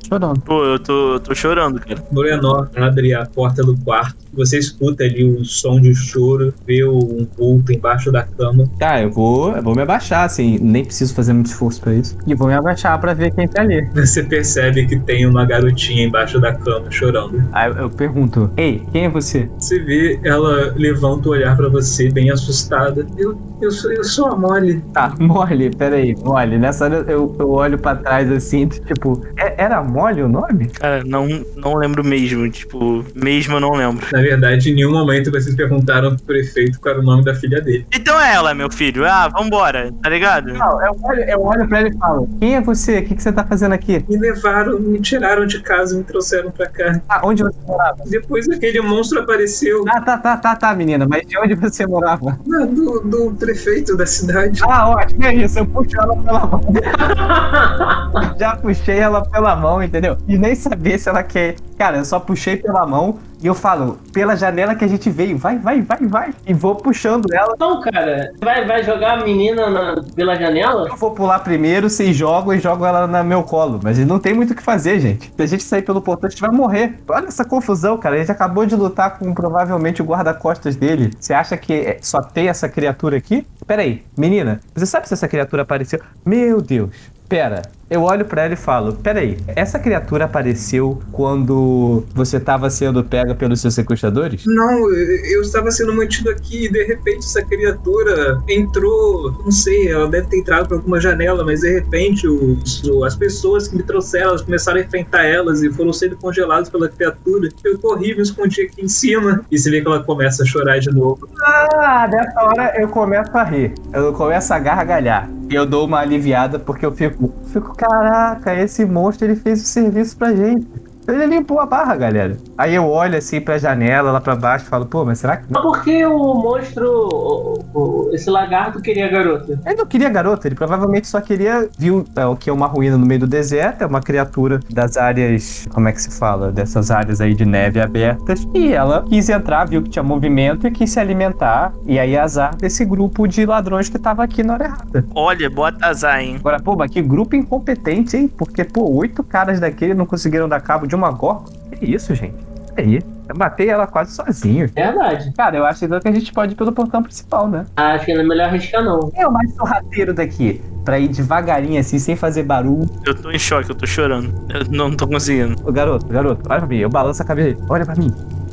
Chorando. 0.09 0.41
Pô, 0.41 0.65
eu 0.65 0.79
tô, 0.79 1.15
eu 1.15 1.21
tô 1.21 1.35
chorando, 1.35 1.81
cara. 1.81 2.03
Norenor 2.11 2.69
abre 2.77 3.13
a 3.15 3.27
porta 3.27 3.63
do 3.63 3.77
quarto. 3.79 4.17
Você 4.35 4.59
escuta 4.59 5.03
ali 5.05 5.25
o 5.25 5.45
som 5.45 5.81
de 5.81 5.95
choro, 5.95 6.55
vê 6.67 6.85
um 6.87 7.27
vulto 7.37 7.73
embaixo 7.73 8.13
da 8.13 8.23
cama. 8.23 8.65
Tá, 8.79 9.03
eu 9.03 9.11
vou, 9.11 9.53
eu 9.57 9.63
vou 9.63 9.75
me 9.75 9.83
abaixar, 9.83 10.25
assim, 10.25 10.59
nem 10.61 10.85
preciso 10.85 11.15
fazer 11.15 11.33
muito 11.33 11.47
esforço 11.47 11.81
pra 11.81 11.93
isso. 11.95 12.17
E 12.27 12.35
vou 12.35 12.47
me 12.47 12.55
abaixar 12.55 12.99
pra 13.01 13.15
ver 13.15 13.33
quem 13.35 13.49
tá 13.49 13.63
ali. 13.63 13.87
Você 13.95 14.23
percebe 14.23 14.87
que 14.87 14.99
tem 14.99 15.27
uma 15.27 15.45
garotinha 15.45 16.05
embaixo 16.05 16.41
da 16.41 16.55
cama 16.55 16.91
chorando. 16.91 17.43
Aí 17.53 17.69
eu- 17.71 17.77
eu 17.79 17.91
pergunto, 17.91 18.51
ei, 18.57 18.83
quem 18.93 19.07
é 19.07 19.09
você? 19.09 19.51
Você 19.59 19.79
vê 19.81 20.21
ela 20.23 20.73
levanta 20.77 21.29
o 21.29 21.33
olhar 21.33 21.57
pra 21.57 21.69
você, 21.69 22.09
bem 22.11 22.31
assustada. 22.31 23.07
Eu, 23.17 23.37
eu, 23.61 23.71
sou, 23.71 23.93
eu 23.93 24.05
sou 24.05 24.27
a 24.27 24.37
Molly. 24.37 24.81
Tá, 24.93 25.13
mole, 25.19 25.71
peraí, 25.71 26.15
mole. 26.23 26.59
Nessa 26.59 26.85
hora 26.85 27.05
eu, 27.09 27.35
eu 27.39 27.51
olho 27.51 27.79
pra 27.79 27.97
trás 27.97 28.31
assim, 28.31 28.67
tipo, 28.69 29.21
é- 29.37 29.65
era 29.65 29.83
mole 29.99 30.23
o 30.23 30.29
nome? 30.29 30.69
Cara, 30.69 31.03
não, 31.05 31.27
não 31.57 31.75
lembro 31.75 32.05
mesmo. 32.05 32.49
Tipo, 32.51 33.05
mesmo 33.15 33.57
eu 33.57 33.61
não 33.61 33.73
lembro. 33.73 34.07
Na 34.12 34.20
verdade, 34.20 34.70
em 34.70 34.75
nenhum 34.75 34.93
momento 34.93 35.31
vocês 35.31 35.55
perguntaram 35.55 36.15
pro 36.15 36.25
prefeito 36.25 36.79
qual 36.81 36.95
era 36.95 37.03
o 37.03 37.05
nome 37.05 37.25
da 37.25 37.35
filha 37.35 37.61
dele. 37.61 37.85
Então 37.93 38.19
é 38.20 38.35
ela, 38.35 38.55
meu 38.55 38.70
filho. 38.70 39.05
Ah, 39.05 39.29
vambora, 39.29 39.93
tá 40.03 40.09
ligado? 40.09 40.53
Não, 40.53 40.87
eu 40.87 40.97
olho, 41.03 41.20
eu 41.23 41.43
olho 41.43 41.69
pra 41.69 41.81
ele 41.81 41.91
e 41.95 41.99
falo, 41.99 42.29
quem 42.39 42.55
é 42.57 42.61
você? 42.61 42.99
O 42.99 43.05
que, 43.05 43.15
que 43.16 43.23
você 43.23 43.33
tá 43.33 43.45
fazendo 43.45 43.73
aqui? 43.73 44.05
Me 44.09 44.16
levaram, 44.19 44.79
me 44.79 45.01
tiraram 45.01 45.47
de 45.47 45.61
casa 45.61 45.95
e 45.95 45.99
me 45.99 46.05
trouxeram 46.05 46.51
pra 46.51 46.66
cá. 46.69 47.01
Ah, 47.09 47.20
onde 47.25 47.43
você 47.43 47.59
morava? 47.66 47.97
Depois 48.07 48.49
aquele 48.49 48.81
monstro 48.81 49.20
apareceu 49.20 49.85
Ah, 49.89 50.01
tá, 50.01 50.16
tá, 50.19 50.37
tá, 50.37 50.55
tá, 50.57 50.75
menina, 50.75 51.07
mas 51.09 51.27
de 51.27 51.37
onde 51.39 51.55
você 51.55 51.87
morava? 51.87 52.39
na- 52.47 52.65
do, 52.66 53.01
do 53.01 53.35
prefeito 53.39 53.97
da 53.97 54.07
cidade. 54.07 54.61
Ah, 54.62 54.91
ótimo, 54.91 55.25
é 55.25 55.35
isso, 55.35 55.59
eu 55.59 55.66
puxo 55.66 55.97
ela 56.01 56.16
pela 56.16 56.47
mão. 56.47 56.61
Já 58.39 58.57
puxei 58.57 58.99
ela 58.99 59.23
pela 59.25 59.57
mão, 59.57 59.83
entendeu? 59.89 60.16
E 60.28 60.39
nem 60.39 60.55
saber 60.55 60.98
se 60.98 61.09
ela 61.09 61.23
quer. 61.23 61.56
Cara, 61.77 61.98
eu 61.98 62.05
só 62.05 62.19
puxei 62.20 62.56
pela 62.56 62.86
mão 62.86 63.19
e 63.40 63.47
eu 63.47 63.55
falo, 63.55 63.98
pela 64.12 64.35
janela 64.35 64.74
que 64.74 64.85
a 64.85 64.89
gente 64.89 65.09
veio, 65.10 65.39
vai, 65.39 65.59
vai, 65.59 65.81
vai, 65.81 65.98
vai. 66.06 66.35
E 66.47 66.52
vou 66.52 66.74
puxando 66.74 67.27
ela. 67.32 67.52
Então, 67.55 67.81
cara, 67.81 68.32
vai, 68.40 68.66
vai 68.66 68.82
jogar 68.82 69.19
a 69.20 69.24
menina 69.24 69.70
na- 69.70 70.02
pela 70.15 70.35
janela? 70.35 70.89
Eu 70.89 70.97
vou 70.97 71.12
pular 71.12 71.39
primeiro, 71.40 71.89
vocês 71.89 72.16
jogam 72.16 72.52
e 72.52 72.59
jogo 72.59 72.85
ela 72.85 73.06
no 73.06 73.24
meu 73.24 73.44
colo. 73.44 73.78
Mas 73.82 73.97
não 73.98 74.19
tem 74.19 74.35
muito 74.35 74.52
o 74.52 74.56
que 74.56 74.62
fazer, 74.62 74.98
gente. 74.98 75.32
Se 75.36 75.43
a 75.43 75.47
gente 75.47 75.62
sair 75.62 75.82
pelo 75.82 76.02
portão, 76.02 76.27
a 76.27 76.31
gente 76.31 76.40
vai 76.40 76.51
morrer. 76.51 76.98
Olha 77.09 77.27
essa 77.28 77.44
confusão, 77.44 77.97
cara. 77.97 78.16
A 78.16 78.19
gente 78.19 78.32
acabou 78.32 78.66
de 78.66 78.74
lutar 78.74 79.19
com 79.19 79.32
provavelmente 79.32 80.02
o 80.02 80.05
guarda-costas 80.05 80.74
dele. 80.74 81.10
Você 81.20 81.32
acha 81.32 81.56
que 81.56 81.73
é- 81.73 81.98
só 82.02 82.20
tem 82.20 82.48
essa 82.48 82.69
criatura 82.69 83.16
aqui? 83.16 83.47
Pera 83.69 83.82
aí, 83.82 84.02
menina, 84.16 84.60
você 84.74 84.85
sabe 84.86 85.06
se 85.06 85.15
essa 85.15 85.28
criatura 85.28 85.62
apareceu? 85.62 86.01
Meu 86.27 86.60
Deus. 86.60 86.90
Pera, 87.28 87.62
eu 87.90 88.02
olho 88.02 88.24
pra 88.24 88.44
ela 88.44 88.55
e 88.55 88.56
falo: 88.56 88.94
Peraí, 88.94 89.39
essa 89.48 89.78
criatura 89.78 90.27
apareceu 90.27 91.01
quando 91.10 92.05
você 92.15 92.39
tava 92.39 92.69
sendo 92.70 93.02
pega 93.02 93.35
pelos 93.35 93.60
seus 93.60 93.74
sequestradores? 93.74 94.44
Não, 94.47 94.90
eu 94.90 95.43
estava 95.43 95.70
sendo 95.70 95.94
mantido 95.94 96.31
aqui 96.31 96.66
e 96.66 96.73
de 96.73 96.85
repente 96.85 97.20
essa 97.20 97.43
criatura 97.43 98.43
entrou, 98.48 99.32
não 99.44 99.51
sei, 99.51 99.89
ela 99.89 100.09
deve 100.09 100.28
ter 100.28 100.39
entrado 100.39 100.69
por 100.69 100.77
alguma 100.77 101.01
janela, 101.01 101.44
mas 101.44 101.60
de 101.60 101.73
repente 101.73 102.27
os, 102.27 102.82
as 103.05 103.16
pessoas 103.16 103.69
que 103.69 103.77
me 103.77 103.82
trouxeram, 103.82 104.31
elas 104.31 104.43
começaram 104.43 104.78
a 104.78 104.82
enfrentar 104.82 105.24
elas 105.24 105.62
e 105.62 105.73
foram 105.73 105.93
sendo 105.93 106.16
congeladas 106.16 106.69
pela 106.69 106.89
criatura. 106.89 107.48
Eu 107.65 107.78
corri, 107.78 108.15
me 108.15 108.23
escondi 108.23 108.62
aqui 108.62 108.85
em 108.85 108.89
cima 108.89 109.44
e 109.51 109.59
você 109.59 109.70
vê 109.70 109.81
que 109.81 109.86
ela 109.86 110.02
começa 110.02 110.43
a 110.43 110.47
chorar 110.47 110.78
de 110.78 110.90
novo. 110.90 111.28
Ah, 111.43 112.09
nessa 112.10 112.43
hora 112.43 112.74
eu 112.81 112.89
começo 112.89 113.36
a 113.36 113.44
rir. 113.44 113.74
Eu 113.93 114.12
começo 114.12 114.52
a 114.52 114.59
gargalhar. 114.59 115.31
E 115.51 115.55
eu 115.55 115.65
dou 115.65 115.86
uma 115.86 116.01
aliviada 116.01 116.59
porque 116.59 116.85
eu 116.85 116.93
fico, 116.93 117.32
fico, 117.53 117.75
caraca, 117.77 118.55
esse 118.55 118.85
monstro 118.85 119.27
ele 119.27 119.37
fez 119.37 119.62
o 119.62 119.66
serviço 119.66 120.16
pra 120.16 120.35
gente. 120.35 120.66
Ele 121.09 121.27
limpou 121.27 121.59
a 121.61 121.67
barra, 121.67 121.97
galera. 121.97 122.37
Aí 122.57 122.75
eu 122.75 122.85
olho 122.87 123.17
assim 123.17 123.41
pra 123.41 123.57
janela, 123.59 124.13
lá 124.13 124.21
pra 124.21 124.37
baixo, 124.37 124.67
e 124.67 124.69
falo, 124.69 124.87
pô, 124.87 125.05
mas 125.05 125.19
será 125.19 125.37
que. 125.39 125.45
Mas 125.49 125.63
por 125.63 125.83
que 125.83 126.05
o 126.05 126.35
monstro, 126.35 126.87
o- 127.13 127.65
o- 127.75 128.11
esse 128.13 128.29
lagarto, 128.29 128.81
queria 128.83 129.07
a 129.07 129.11
garota? 129.11 129.59
Ele 129.65 129.77
não 129.77 129.87
queria 129.87 130.09
garota, 130.09 130.47
ele 130.49 130.55
provavelmente 130.55 131.07
só 131.09 131.21
queria. 131.21 131.69
Viu 131.79 132.05
é, 132.17 132.27
o 132.27 132.37
que 132.37 132.51
é 132.51 132.53
uma 132.53 132.67
ruína 132.67 132.97
no 132.99 133.07
meio 133.07 133.21
do 133.21 133.27
deserto, 133.27 133.83
é 133.83 133.87
uma 133.87 134.01
criatura 134.01 134.61
das 134.71 134.97
áreas. 134.97 135.67
Como 135.73 135.89
é 135.89 135.93
que 135.93 136.03
se 136.03 136.19
fala? 136.19 136.51
Dessas 136.53 136.91
áreas 136.91 137.21
aí 137.21 137.35
de 137.35 137.45
neve 137.47 137.81
abertas. 137.81 138.47
E 138.55 138.73
ela 138.73 139.03
quis 139.09 139.29
entrar, 139.29 139.65
viu 139.67 139.83
que 139.83 139.89
tinha 139.91 140.03
movimento 140.03 140.67
e 140.67 140.71
quis 140.71 140.91
se 140.91 141.01
alimentar. 141.01 141.73
E 141.87 141.99
aí 141.99 142.17
azar 142.19 142.55
desse 142.57 142.85
grupo 142.85 143.27
de 143.27 143.47
ladrões 143.47 143.89
que 143.89 143.99
tava 143.99 144.23
aqui 144.25 144.43
na 144.43 144.55
hora 144.55 144.65
errada. 144.65 145.05
Olha, 145.15 145.49
bota 145.49 145.87
azar, 145.87 146.21
hein? 146.21 146.37
Agora, 146.39 146.61
pô, 146.61 146.77
mas 146.77 146.91
que 146.91 147.01
grupo 147.01 147.35
incompetente, 147.37 148.17
hein? 148.17 148.29
Porque, 148.29 148.65
pô, 148.65 148.83
oito 148.97 149.23
caras 149.23 149.59
daquele 149.61 149.95
não 149.95 150.05
conseguiram 150.07 150.49
dar 150.49 150.61
cabo 150.61 150.87
de 150.87 150.98
uma 150.99 151.11
gorda. 151.11 151.51
Que 151.79 151.87
isso, 151.87 152.15
gente? 152.15 152.35
Aí? 152.77 153.01
Eu 153.29 153.37
matei 153.37 153.69
ela 153.69 153.87
quase 153.87 154.12
sozinho. 154.15 154.69
Verdade. 154.75 155.33
Cara, 155.37 155.57
eu 155.57 155.66
acho 155.66 155.85
então 155.85 156.01
que 156.01 156.09
a 156.09 156.12
gente 156.12 156.33
pode 156.33 156.53
ir 156.53 156.57
pelo 156.57 156.73
portão 156.73 157.03
principal, 157.03 157.47
né? 157.47 157.66
Acho 157.77 158.07
que 158.07 158.15
não 158.15 158.23
é 158.23 158.25
melhor 158.25 158.49
arriscar, 158.49 158.83
não. 158.83 159.11
Quem 159.11 159.23
é 159.23 159.29
o 159.29 159.33
mais 159.33 159.53
sorrateiro 159.55 160.15
daqui? 160.15 160.62
Pra 160.85 160.99
ir 160.99 161.09
devagarinho 161.09 161.79
assim, 161.79 161.99
sem 161.99 162.16
fazer 162.16 162.45
barulho. 162.45 162.89
Eu 163.05 163.15
tô 163.15 163.31
em 163.31 163.39
choque, 163.39 163.69
eu 163.70 163.75
tô 163.75 163.87
chorando. 163.87 164.33
Eu 164.49 164.65
não 164.70 164.97
tô 164.97 165.07
conseguindo. 165.07 165.57
Ô, 165.69 165.70
garoto, 165.70 166.07
garoto, 166.07 166.43
olha 166.49 166.61
pra 166.61 166.69
mim. 166.69 166.79
Eu 166.79 166.89
balanço 166.89 167.20
a 167.23 167.25
cabeça. 167.27 167.49
dele. 167.55 167.66
Olha 167.69 167.85
pra 167.85 167.95
mim. 167.95 168.11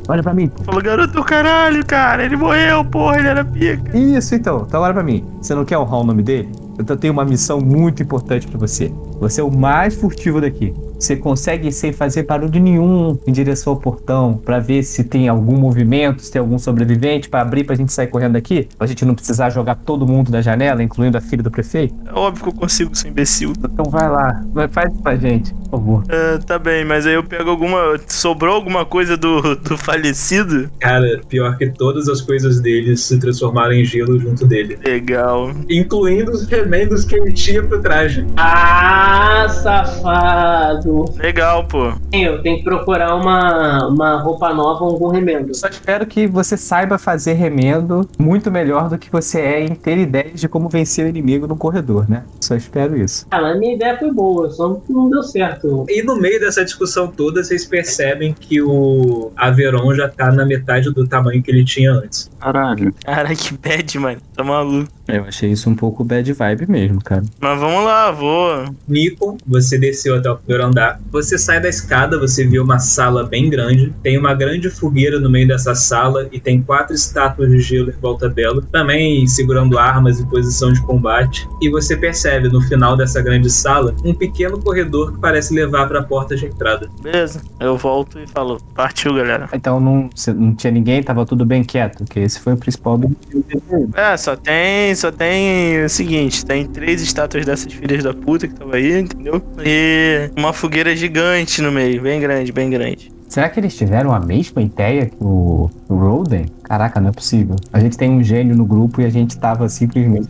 Olha 0.08 0.22
pra 0.22 0.34
mim. 0.34 0.52
Falou, 0.64 0.82
garoto, 0.82 1.24
caralho, 1.24 1.84
cara. 1.86 2.24
Ele 2.24 2.36
morreu, 2.36 2.84
porra, 2.84 3.18
ele 3.18 3.28
era 3.28 3.44
pica. 3.44 3.96
Isso, 3.96 4.34
então. 4.34 4.64
Então 4.68 4.82
olha 4.82 4.92
pra 4.92 5.02
mim. 5.02 5.24
Você 5.40 5.54
não 5.54 5.64
quer 5.64 5.78
honrar 5.78 6.00
o 6.00 6.04
nome 6.04 6.22
dele? 6.22 6.50
Eu 6.78 6.96
tenho 6.96 7.12
uma 7.12 7.24
missão 7.24 7.60
muito 7.60 8.02
importante 8.02 8.46
pra 8.46 8.58
você. 8.58 8.92
Você 9.20 9.40
é 9.40 9.44
o 9.44 9.50
mais 9.50 9.94
furtivo 9.94 10.40
daqui. 10.40 10.74
Você 10.98 11.14
consegue 11.14 11.68
ir 11.68 11.72
sem 11.72 11.92
fazer 11.92 12.22
barulho 12.22 12.60
nenhum 12.60 13.18
em 13.26 13.32
direção 13.32 13.74
ao 13.74 13.78
portão 13.78 14.34
pra 14.34 14.58
ver 14.58 14.82
se 14.82 15.04
tem 15.04 15.28
algum 15.28 15.56
movimento, 15.56 16.22
se 16.22 16.32
tem 16.32 16.40
algum 16.40 16.58
sobrevivente 16.58 17.28
pra 17.28 17.42
abrir 17.42 17.64
pra 17.64 17.76
gente 17.76 17.92
sair 17.92 18.06
correndo 18.06 18.32
daqui? 18.32 18.68
Pra 18.78 18.86
gente 18.86 19.04
não 19.04 19.14
precisar 19.14 19.50
jogar 19.50 19.74
todo 19.74 20.06
mundo 20.06 20.30
da 20.30 20.40
janela, 20.40 20.82
incluindo 20.82 21.18
a 21.18 21.20
filha 21.20 21.42
do 21.42 21.50
prefeito? 21.50 21.94
É 22.06 22.18
óbvio 22.18 22.44
que 22.44 22.48
eu 22.48 22.54
consigo, 22.54 22.94
seu 22.94 23.10
imbecil. 23.10 23.52
Então 23.58 23.84
vai 23.90 24.08
lá, 24.08 24.42
vai, 24.52 24.68
faz 24.68 24.92
isso 24.92 25.02
pra 25.02 25.16
gente, 25.16 25.52
por 25.54 25.70
favor. 25.70 26.04
Ah, 26.08 26.38
tá 26.44 26.58
bem, 26.58 26.84
mas 26.84 27.06
aí 27.06 27.14
eu 27.14 27.22
pego 27.22 27.50
alguma. 27.50 27.98
Sobrou 28.06 28.54
alguma 28.54 28.86
coisa 28.86 29.16
do, 29.16 29.54
do 29.56 29.76
falecido? 29.76 30.70
Cara, 30.80 31.20
pior 31.28 31.58
que 31.58 31.68
todas 31.68 32.08
as 32.08 32.22
coisas 32.22 32.60
dele 32.60 32.96
se 32.96 33.18
transformaram 33.18 33.72
em 33.72 33.84
gelo 33.84 34.18
junto 34.18 34.46
dele. 34.46 34.78
Legal. 34.82 35.50
Incluindo 35.68 36.30
os 36.30 36.46
remendos 36.66 37.04
que 37.04 37.14
ele 37.14 37.32
tinha 37.32 37.62
pro 37.62 37.80
traje. 37.80 38.26
Ah, 38.36 39.46
safado. 39.48 41.04
Legal, 41.16 41.64
pô. 41.64 41.92
Eu 42.12 42.42
tenho 42.42 42.58
que 42.58 42.64
procurar 42.64 43.14
uma, 43.14 43.86
uma 43.86 44.20
roupa 44.20 44.52
nova 44.52 44.84
ou 44.84 44.90
algum 44.90 45.08
remendo. 45.08 45.54
Só 45.54 45.68
espero 45.68 46.04
que 46.06 46.26
você 46.26 46.56
saiba 46.56 46.98
fazer 46.98 47.34
remendo 47.34 48.08
muito 48.18 48.50
melhor 48.50 48.88
do 48.88 48.98
que 48.98 49.10
você 49.10 49.40
é 49.40 49.64
em 49.64 49.74
ter 49.76 49.96
ideias 49.96 50.40
de 50.40 50.48
como 50.48 50.68
vencer 50.68 51.06
o 51.06 51.08
inimigo 51.08 51.46
no 51.46 51.56
corredor, 51.56 52.10
né? 52.10 52.24
Só 52.40 52.56
espero 52.56 53.00
isso. 53.00 53.26
Ah, 53.30 53.40
mas 53.40 53.56
a 53.56 53.58
minha 53.58 53.74
ideia 53.74 53.96
foi 53.96 54.10
boa, 54.10 54.50
só 54.50 54.80
não 54.88 55.08
deu 55.08 55.22
certo. 55.22 55.86
E 55.88 56.02
no 56.02 56.16
meio 56.16 56.40
dessa 56.40 56.64
discussão 56.64 57.06
toda, 57.06 57.44
vocês 57.44 57.64
percebem 57.64 58.32
que 58.32 58.60
o 58.60 59.30
Averon 59.36 59.94
já 59.94 60.08
tá 60.08 60.32
na 60.32 60.44
metade 60.44 60.92
do 60.92 61.06
tamanho 61.06 61.40
que 61.42 61.50
ele 61.50 61.64
tinha 61.64 61.92
antes. 61.92 62.28
Caralho. 62.40 62.92
Cara, 63.04 63.34
que 63.36 63.56
bad, 63.56 63.98
mano. 63.98 64.20
Tá 64.34 64.42
maluco. 64.42 64.95
Eu 65.08 65.24
achei 65.24 65.50
isso 65.50 65.70
um 65.70 65.74
pouco 65.74 66.02
bad 66.02 66.32
vibe 66.32 66.66
mesmo, 66.68 67.02
cara. 67.02 67.22
Mas 67.40 67.60
vamos 67.60 67.84
lá, 67.84 68.10
vou. 68.10 68.64
Nico, 68.88 69.38
você 69.46 69.78
desceu 69.78 70.16
até 70.16 70.30
o 70.30 70.36
primeiro 70.36 70.66
andar. 70.66 71.00
Você 71.12 71.38
sai 71.38 71.60
da 71.60 71.68
escada, 71.68 72.18
você 72.18 72.44
vê 72.44 72.58
uma 72.58 72.78
sala 72.78 73.24
bem 73.24 73.48
grande. 73.48 73.94
Tem 74.02 74.18
uma 74.18 74.34
grande 74.34 74.68
fogueira 74.68 75.20
no 75.20 75.30
meio 75.30 75.46
dessa 75.46 75.74
sala 75.74 76.28
e 76.32 76.40
tem 76.40 76.60
quatro 76.60 76.94
estátuas 76.94 77.50
de 77.50 77.60
gelo 77.60 77.90
em 77.90 78.00
volta 78.00 78.28
dela, 78.28 78.62
também 78.72 79.26
segurando 79.26 79.78
armas 79.78 80.18
em 80.18 80.26
posição 80.26 80.72
de 80.72 80.82
combate. 80.82 81.48
E 81.62 81.70
você 81.70 81.96
percebe 81.96 82.48
no 82.48 82.60
final 82.62 82.96
dessa 82.96 83.22
grande 83.22 83.48
sala 83.48 83.94
um 84.04 84.12
pequeno 84.12 84.58
corredor 84.58 85.12
que 85.12 85.20
parece 85.20 85.54
levar 85.54 85.86
para 85.86 86.00
a 86.00 86.02
porta 86.02 86.34
de 86.34 86.46
entrada. 86.46 86.88
Beleza. 87.00 87.42
Eu 87.60 87.76
volto 87.76 88.18
e 88.18 88.26
falo. 88.26 88.60
Partiu, 88.74 89.14
galera. 89.14 89.48
Então 89.52 89.78
não, 89.78 90.10
não 90.34 90.54
tinha 90.54 90.70
ninguém, 90.72 91.02
tava 91.02 91.24
tudo 91.24 91.44
bem 91.44 91.62
quieto, 91.62 92.04
que 92.04 92.18
esse 92.18 92.40
foi 92.40 92.54
o 92.54 92.56
principal 92.56 92.94
objetivo. 92.94 93.90
É, 93.94 94.16
só 94.16 94.34
tem. 94.34 94.95
Só 94.96 95.12
tem 95.12 95.84
o 95.84 95.88
seguinte: 95.88 96.44
tem 96.44 96.66
três 96.66 97.02
estátuas 97.02 97.44
dessas 97.44 97.72
filhas 97.72 98.02
da 98.02 98.14
puta 98.14 98.46
que 98.46 98.54
estavam 98.54 98.74
aí, 98.74 99.00
entendeu? 99.00 99.42
E 99.64 100.30
uma 100.36 100.52
fogueira 100.52 100.96
gigante 100.96 101.60
no 101.60 101.70
meio, 101.70 102.00
bem 102.00 102.20
grande, 102.20 102.50
bem 102.52 102.70
grande. 102.70 103.12
Será 103.28 103.48
que 103.48 103.60
eles 103.60 103.76
tiveram 103.76 104.12
a 104.12 104.20
mesma 104.20 104.62
ideia 104.62 105.06
que 105.06 105.16
o, 105.20 105.68
Roden? 105.88 106.46
Caraca, 106.68 107.00
não 107.00 107.10
é 107.10 107.12
possível. 107.12 107.54
A 107.72 107.78
gente 107.78 107.96
tem 107.96 108.10
um 108.10 108.24
gênio 108.24 108.56
no 108.56 108.64
grupo 108.64 109.00
e 109.00 109.04
a 109.04 109.08
gente 109.08 109.38
tava 109.38 109.68
simplesmente. 109.68 110.28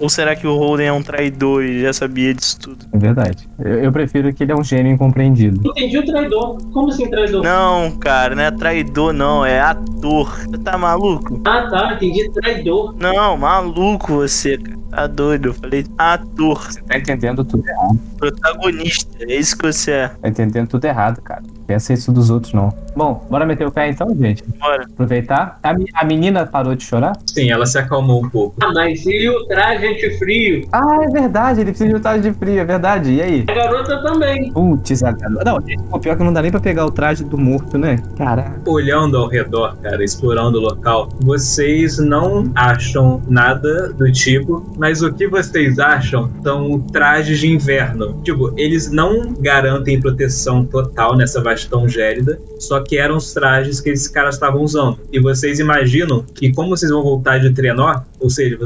Ou 0.00 0.08
será 0.08 0.34
que 0.34 0.44
o 0.44 0.56
Holden 0.56 0.88
é 0.88 0.92
um 0.92 1.02
traidor 1.02 1.62
e 1.62 1.82
já 1.82 1.92
sabia 1.92 2.34
disso 2.34 2.58
tudo? 2.58 2.84
É 2.92 2.98
verdade. 2.98 3.48
Eu, 3.58 3.84
eu 3.84 3.92
prefiro 3.92 4.32
que 4.34 4.42
ele 4.42 4.50
é 4.50 4.56
um 4.56 4.64
gênio 4.64 4.92
incompreendido. 4.92 5.60
Entendi 5.70 5.98
o 5.98 6.04
traidor. 6.04 6.58
Como 6.72 6.88
assim 6.88 7.08
traidor? 7.08 7.44
Não, 7.44 7.92
cara, 7.92 8.34
não 8.34 8.42
é 8.42 8.50
traidor, 8.50 9.12
não, 9.12 9.46
é 9.46 9.60
ator. 9.60 10.36
Você 10.46 10.58
tá 10.58 10.76
maluco? 10.76 11.40
Ah, 11.46 11.68
tá. 11.70 11.94
Entendi 11.94 12.28
traidor. 12.32 12.96
Não, 12.98 13.36
maluco 13.36 14.14
você, 14.14 14.58
cara. 14.58 14.80
Tá 14.90 15.06
doido. 15.06 15.50
Eu 15.50 15.54
falei 15.54 15.86
ator, 15.96 16.58
Você 16.64 16.82
tá 16.82 16.98
entendendo 16.98 17.44
tudo 17.44 17.62
errado. 17.68 17.98
protagonista. 18.18 19.08
É 19.20 19.36
isso 19.36 19.56
que 19.56 19.72
você 19.72 19.92
é. 19.92 20.08
Tá 20.08 20.28
entendendo 20.28 20.66
tudo 20.68 20.84
errado, 20.84 21.22
cara. 21.22 21.42
Não 21.42 21.64
Pensa 21.64 21.92
isso 21.92 22.10
dos 22.10 22.30
outros, 22.30 22.52
não. 22.52 22.74
Bom, 22.96 23.24
bora 23.30 23.46
meter 23.46 23.64
o 23.64 23.70
pé 23.70 23.88
então, 23.88 24.08
gente? 24.16 24.42
Bora. 24.58 24.88
Aproveitar. 25.20 25.58
A, 25.62 25.74
a 25.94 26.04
menina 26.04 26.46
parou 26.46 26.74
de 26.74 26.84
chorar? 26.84 27.12
Sim, 27.26 27.50
ela 27.50 27.66
se 27.66 27.78
acalmou 27.78 28.24
um 28.24 28.28
pouco. 28.28 28.56
Ah, 28.62 28.72
mas 28.72 29.04
e 29.06 29.28
o 29.28 29.44
traje 29.46 29.86
antifrio? 29.86 30.66
Ah, 30.72 30.98
é 31.02 31.08
verdade. 31.08 31.60
Ele 31.60 31.70
precisa 31.70 31.94
de 31.94 32.00
traje 32.00 32.22
de 32.22 32.32
frio, 32.32 32.58
é 32.58 32.64
verdade. 32.64 33.12
E 33.12 33.22
aí? 33.22 33.44
A 33.48 33.54
garota 33.54 34.02
também. 34.02 34.52
Putz, 34.52 35.02
a 35.02 35.12
garota. 35.12 35.44
Não, 35.44 35.58
o 35.90 35.98
pior 35.98 36.12
é 36.12 36.16
que 36.16 36.24
não 36.24 36.32
dá 36.32 36.42
nem 36.42 36.50
pra 36.50 36.60
pegar 36.60 36.86
o 36.86 36.90
traje 36.90 37.24
do 37.24 37.38
morto, 37.38 37.76
né? 37.78 37.96
Caraca. 38.16 38.60
Olhando 38.66 39.16
ao 39.16 39.28
redor, 39.28 39.76
cara, 39.82 40.02
explorando 40.02 40.58
o 40.58 40.60
local, 40.60 41.08
vocês 41.20 41.98
não 41.98 42.50
acham 42.54 43.22
nada 43.28 43.92
do 43.92 44.10
tipo, 44.10 44.64
mas 44.78 45.02
o 45.02 45.12
que 45.12 45.28
vocês 45.28 45.78
acham 45.78 46.30
são 46.42 46.80
trajes 46.80 47.38
de 47.40 47.48
inverno. 47.48 48.20
Tipo, 48.22 48.52
eles 48.56 48.90
não 48.90 49.32
garantem 49.38 50.00
proteção 50.00 50.64
total 50.64 51.16
nessa 51.16 51.42
vastão 51.42 51.88
gélida, 51.88 52.40
só 52.58 52.80
que 52.80 52.96
eram 52.96 53.16
os 53.16 53.32
trajes 53.32 53.80
que 53.80 53.90
esses 53.90 54.08
caras 54.08 54.34
estavam 54.34 54.62
usando. 54.62 54.98
E 55.12 55.20
vocês 55.20 55.58
imaginam 55.58 56.24
que, 56.34 56.52
como 56.52 56.70
vocês 56.70 56.90
vão 56.90 57.02
voltar 57.02 57.38
de 57.38 57.52
Trenó, 57.52 58.02
ou 58.20 58.30
seja, 58.30 58.58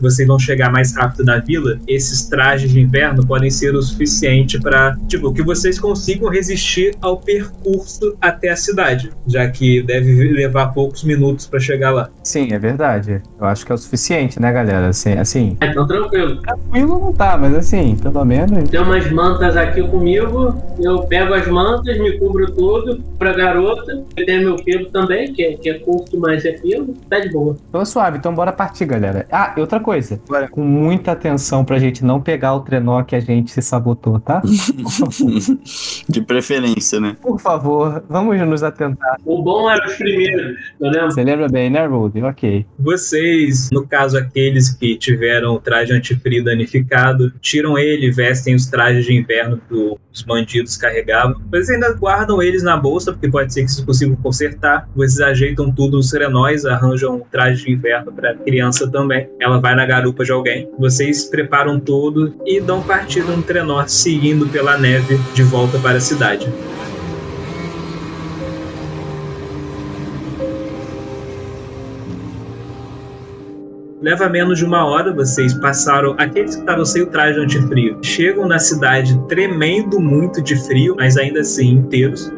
vocês 0.00 0.26
vão 0.26 0.38
chegar 0.38 0.70
mais 0.70 0.94
rápido 0.96 1.24
na 1.24 1.38
vila, 1.38 1.78
esses 1.86 2.28
trajes 2.28 2.70
de 2.70 2.80
inverno 2.80 3.26
podem 3.26 3.50
ser 3.50 3.74
o 3.74 3.82
suficiente 3.82 4.58
para, 4.60 4.96
tipo, 5.08 5.32
que 5.32 5.42
vocês 5.42 5.78
consigam 5.78 6.28
resistir 6.30 6.94
ao 7.00 7.18
percurso 7.18 8.16
até 8.20 8.50
a 8.50 8.56
cidade, 8.56 9.10
já 9.26 9.48
que 9.48 9.82
deve 9.82 10.32
levar 10.32 10.68
poucos 10.72 11.04
minutos 11.04 11.46
para 11.46 11.60
chegar 11.60 11.90
lá. 11.90 12.10
Sim, 12.22 12.48
é 12.52 12.58
verdade. 12.58 13.20
Eu 13.38 13.46
acho 13.46 13.64
que 13.66 13.72
é 13.72 13.74
o 13.74 13.78
suficiente, 13.78 14.40
né, 14.40 14.52
galera? 14.52 14.88
Assim, 14.88 15.12
assim 15.12 15.56
Ah, 15.60 15.66
Então 15.66 15.86
tranquilo. 15.86 16.40
tranquilo 16.40 16.98
não 16.98 17.12
tá, 17.12 17.36
mas 17.36 17.54
assim, 17.54 17.96
pelo 17.96 18.24
menos. 18.24 18.68
Tem 18.70 18.80
umas 18.80 19.10
mantas 19.10 19.56
aqui 19.56 19.82
comigo. 19.82 20.56
Eu 20.80 21.00
pego 21.04 21.34
as 21.34 21.46
mantas, 21.48 21.98
me 21.98 22.18
cubro 22.18 22.50
todo 22.52 23.02
pra 23.18 23.32
garota. 23.32 24.04
Eu 24.16 24.26
tenho 24.26 24.42
meu 24.42 24.56
pelo 24.56 24.86
também, 24.90 25.32
que 25.32 25.42
é, 25.42 25.52
que 25.54 25.68
é 25.70 25.78
curto, 25.78 26.18
mas 26.18 26.44
é 26.44 26.52
pelo. 26.52 26.94
Tá 27.10 27.18
de 27.18 27.30
boa. 27.30 27.56
Então 27.68 27.84
suave, 27.84 28.18
então 28.18 28.34
bora 28.34 28.52
partir, 28.52 28.86
galera. 28.86 29.01
Ah, 29.30 29.54
e 29.56 29.60
outra 29.60 29.80
coisa. 29.80 30.20
Bora. 30.28 30.48
Com 30.48 30.62
muita 30.62 31.12
atenção 31.12 31.64
pra 31.64 31.78
gente 31.78 32.04
não 32.04 32.20
pegar 32.20 32.54
o 32.54 32.60
trenó 32.60 33.02
que 33.02 33.16
a 33.16 33.20
gente 33.20 33.50
se 33.50 33.62
sabotou, 33.62 34.20
tá? 34.20 34.42
De 36.08 36.20
preferência, 36.22 37.00
né? 37.00 37.16
Por 37.20 37.40
favor, 37.40 38.02
vamos 38.08 38.40
nos 38.40 38.62
atentar. 38.62 39.16
O 39.24 39.42
bom 39.42 39.70
era 39.70 39.86
os 39.86 39.94
primeiros, 39.94 40.58
eu 40.80 40.90
lembro. 40.90 41.12
Você 41.12 41.24
lembra 41.24 41.48
bem, 41.48 41.70
né, 41.70 41.86
Rudy? 41.86 42.22
Ok. 42.22 42.66
Vocês, 42.78 43.70
no 43.72 43.86
caso 43.86 44.18
aqueles 44.18 44.70
que 44.70 44.96
tiveram 44.96 45.54
o 45.54 45.60
traje 45.60 45.92
antifrio 45.92 46.44
danificado, 46.44 47.32
tiram 47.40 47.78
ele, 47.78 48.10
vestem 48.10 48.54
os 48.54 48.66
trajes 48.66 49.04
de 49.04 49.14
inverno 49.14 49.60
que 49.68 49.74
os 50.12 50.22
bandidos 50.22 50.76
carregavam. 50.76 51.40
Vocês 51.50 51.70
ainda 51.70 51.92
guardam 51.94 52.42
eles 52.42 52.62
na 52.62 52.76
bolsa, 52.76 53.12
porque 53.12 53.28
pode 53.28 53.52
ser 53.52 53.64
que 53.64 53.70
vocês 53.70 53.84
consigam 53.84 54.16
consertar. 54.16 54.88
Vocês 54.94 55.20
ajeitam 55.20 55.72
tudo 55.72 55.96
nos 55.96 56.10
serenóis, 56.10 56.64
arranjam 56.64 57.16
um 57.16 57.20
traje 57.20 57.64
de 57.64 57.72
inverno 57.72 58.12
para 58.12 58.34
criança 58.34 58.86
também. 58.92 59.28
Ela 59.40 59.58
vai 59.58 59.74
na 59.74 59.86
garupa 59.86 60.24
de 60.24 60.30
alguém. 60.30 60.68
Vocês 60.78 61.24
preparam 61.24 61.80
tudo 61.80 62.34
e 62.46 62.60
dão 62.60 62.82
partida 62.82 63.34
no 63.34 63.42
trenó, 63.42 63.84
seguindo 63.86 64.46
pela 64.48 64.78
neve 64.78 65.18
de 65.34 65.42
volta 65.42 65.78
para 65.78 65.96
a 65.96 66.00
cidade. 66.00 66.48
Leva 74.02 74.28
menos 74.28 74.58
de 74.58 74.64
uma 74.64 74.84
hora, 74.84 75.12
vocês 75.12 75.54
passaram. 75.54 76.16
Aqueles 76.18 76.56
que 76.56 76.60
estavam 76.60 76.84
sem 76.84 77.02
o 77.02 77.06
traje 77.06 77.38
antifrio 77.38 77.98
chegam 78.02 78.48
na 78.48 78.58
cidade 78.58 79.16
tremendo 79.28 80.00
muito 80.00 80.42
de 80.42 80.56
frio, 80.66 80.96
mas 80.96 81.16
ainda 81.16 81.40
assim 81.40 81.74
inteiros. 81.74 82.28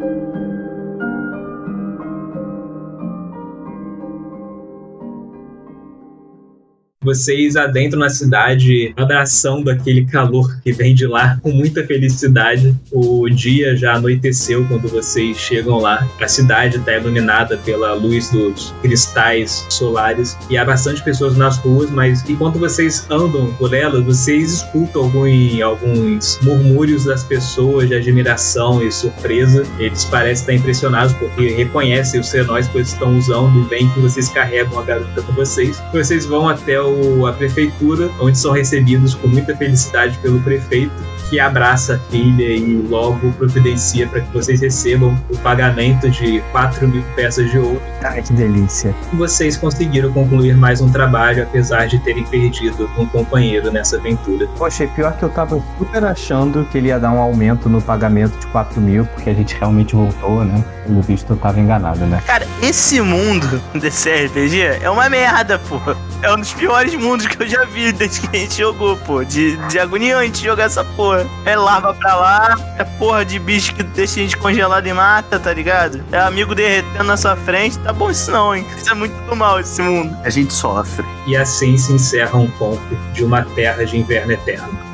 Vocês 7.04 7.56
adentram 7.56 8.00
na 8.00 8.08
cidade, 8.08 8.92
abraçando 8.96 9.70
aquele 9.70 10.04
calor 10.06 10.56
que 10.62 10.72
vem 10.72 10.94
de 10.94 11.06
lá 11.06 11.38
com 11.42 11.50
muita 11.50 11.84
felicidade. 11.86 12.74
O 12.90 13.28
dia 13.28 13.76
já 13.76 13.94
anoiteceu 13.94 14.64
quando 14.66 14.88
vocês 14.88 15.36
chegam 15.36 15.78
lá. 15.78 16.06
A 16.20 16.28
cidade 16.28 16.78
está 16.78 16.96
iluminada 16.96 17.56
pela 17.58 17.92
luz 17.94 18.30
dos 18.30 18.74
cristais 18.82 19.66
solares 19.68 20.36
e 20.48 20.56
há 20.56 20.64
bastante 20.64 21.02
pessoas 21.02 21.36
nas 21.36 21.58
ruas, 21.58 21.90
mas 21.90 22.28
enquanto 22.28 22.58
vocês 22.58 23.06
andam 23.10 23.52
por 23.54 23.74
elas, 23.74 24.02
vocês 24.04 24.52
escutam 24.52 25.02
algum- 25.04 25.62
alguns 25.62 26.38
murmúrios 26.42 27.04
das 27.04 27.22
pessoas 27.24 27.88
de 27.88 27.94
admiração 27.94 28.82
e 28.82 28.90
surpresa. 28.90 29.64
Eles 29.78 30.04
parecem 30.04 30.34
estar 30.42 30.54
impressionados 30.54 31.12
porque 31.14 31.48
reconhecem 31.50 32.20
os 32.20 32.28
serenóis 32.28 32.66
que 32.68 32.78
eles 32.78 32.88
estão 32.92 33.16
usando 33.18 33.60
e 33.64 33.68
veem 33.68 33.88
que 33.90 34.00
vocês 34.00 34.28
carregam 34.28 34.78
a 34.78 34.82
garota 34.82 35.22
com 35.22 35.32
vocês. 35.32 35.82
Vocês 35.92 36.24
vão 36.26 36.48
até 36.48 36.80
o- 36.80 36.93
a 37.26 37.32
prefeitura, 37.32 38.10
onde 38.20 38.38
são 38.38 38.52
recebidos 38.52 39.14
com 39.14 39.28
muita 39.28 39.56
felicidade 39.56 40.18
pelo 40.18 40.40
prefeito, 40.40 40.92
que 41.34 41.40
abraça 41.40 41.96
a 41.96 41.98
filha 42.10 42.44
e 42.44 42.76
logo 42.88 43.32
providencia 43.32 44.06
para 44.06 44.20
que 44.20 44.32
vocês 44.32 44.60
recebam 44.60 45.18
o 45.28 45.36
pagamento 45.38 46.08
de 46.08 46.40
4 46.52 46.86
mil 46.86 47.02
peças 47.16 47.50
de 47.50 47.58
ouro. 47.58 47.82
Ai, 48.04 48.22
que 48.22 48.32
delícia. 48.32 48.94
Vocês 49.14 49.56
conseguiram 49.56 50.12
concluir 50.12 50.56
mais 50.56 50.80
um 50.80 50.88
trabalho, 50.92 51.42
apesar 51.42 51.86
de 51.86 51.98
terem 51.98 52.22
perdido 52.22 52.88
um 52.96 53.04
companheiro 53.06 53.72
nessa 53.72 53.96
aventura. 53.96 54.46
Poxa, 54.56 54.84
e 54.84 54.86
pior 54.86 55.16
que 55.16 55.24
eu 55.24 55.28
tava 55.28 55.60
super 55.76 56.04
achando 56.04 56.64
que 56.70 56.78
ele 56.78 56.88
ia 56.88 57.00
dar 57.00 57.10
um 57.10 57.18
aumento 57.18 57.68
no 57.68 57.82
pagamento 57.82 58.38
de 58.38 58.46
4 58.48 58.80
mil, 58.80 59.04
porque 59.06 59.30
a 59.30 59.34
gente 59.34 59.56
realmente 59.56 59.96
voltou, 59.96 60.44
né? 60.44 60.64
Pelo 60.86 61.02
visto 61.02 61.32
eu 61.32 61.36
tava 61.36 61.58
enganado, 61.58 62.06
né? 62.06 62.22
Cara, 62.26 62.46
esse 62.62 63.00
mundo 63.00 63.60
desse 63.74 64.08
RPG 64.08 64.82
é 64.82 64.88
uma 64.88 65.08
merda, 65.08 65.58
pô. 65.58 65.80
É 66.22 66.32
um 66.32 66.36
dos 66.36 66.52
piores 66.52 66.94
mundos 66.94 67.26
que 67.26 67.42
eu 67.42 67.46
já 67.46 67.64
vi 67.64 67.92
desde 67.92 68.20
que 68.20 68.36
a 68.36 68.40
gente 68.40 68.58
jogou, 68.58 68.96
pô. 68.98 69.24
De, 69.24 69.56
de 69.66 69.78
agoniante 69.78 70.44
jogar 70.44 70.64
essa 70.64 70.84
porra. 70.84 71.23
É 71.44 71.56
larva 71.56 71.94
pra 71.94 72.14
lá, 72.14 72.56
é 72.78 72.84
porra 72.84 73.24
de 73.24 73.38
bicho 73.38 73.74
que 73.74 73.82
deixa 73.82 74.20
a 74.20 74.22
gente 74.22 74.36
congelado 74.36 74.86
e 74.86 74.92
mata, 74.92 75.38
tá 75.38 75.52
ligado? 75.52 76.02
É 76.12 76.18
amigo 76.18 76.54
derretendo 76.54 77.04
na 77.04 77.16
sua 77.16 77.36
frente. 77.36 77.78
Tá 77.78 77.92
bom 77.92 78.10
isso 78.10 78.30
não, 78.30 78.54
hein? 78.54 78.66
Isso 78.76 78.90
é 78.90 78.94
muito 78.94 79.14
do 79.28 79.36
mal, 79.36 79.60
esse 79.60 79.80
mundo. 79.82 80.16
A 80.24 80.30
gente 80.30 80.52
sofre. 80.52 81.04
E 81.26 81.36
assim 81.36 81.76
se 81.76 81.92
encerra 81.92 82.38
um 82.38 82.48
conto 82.52 82.82
de 83.12 83.24
uma 83.24 83.42
terra 83.42 83.84
de 83.84 83.98
inverno 83.98 84.32
eterno. 84.32 84.93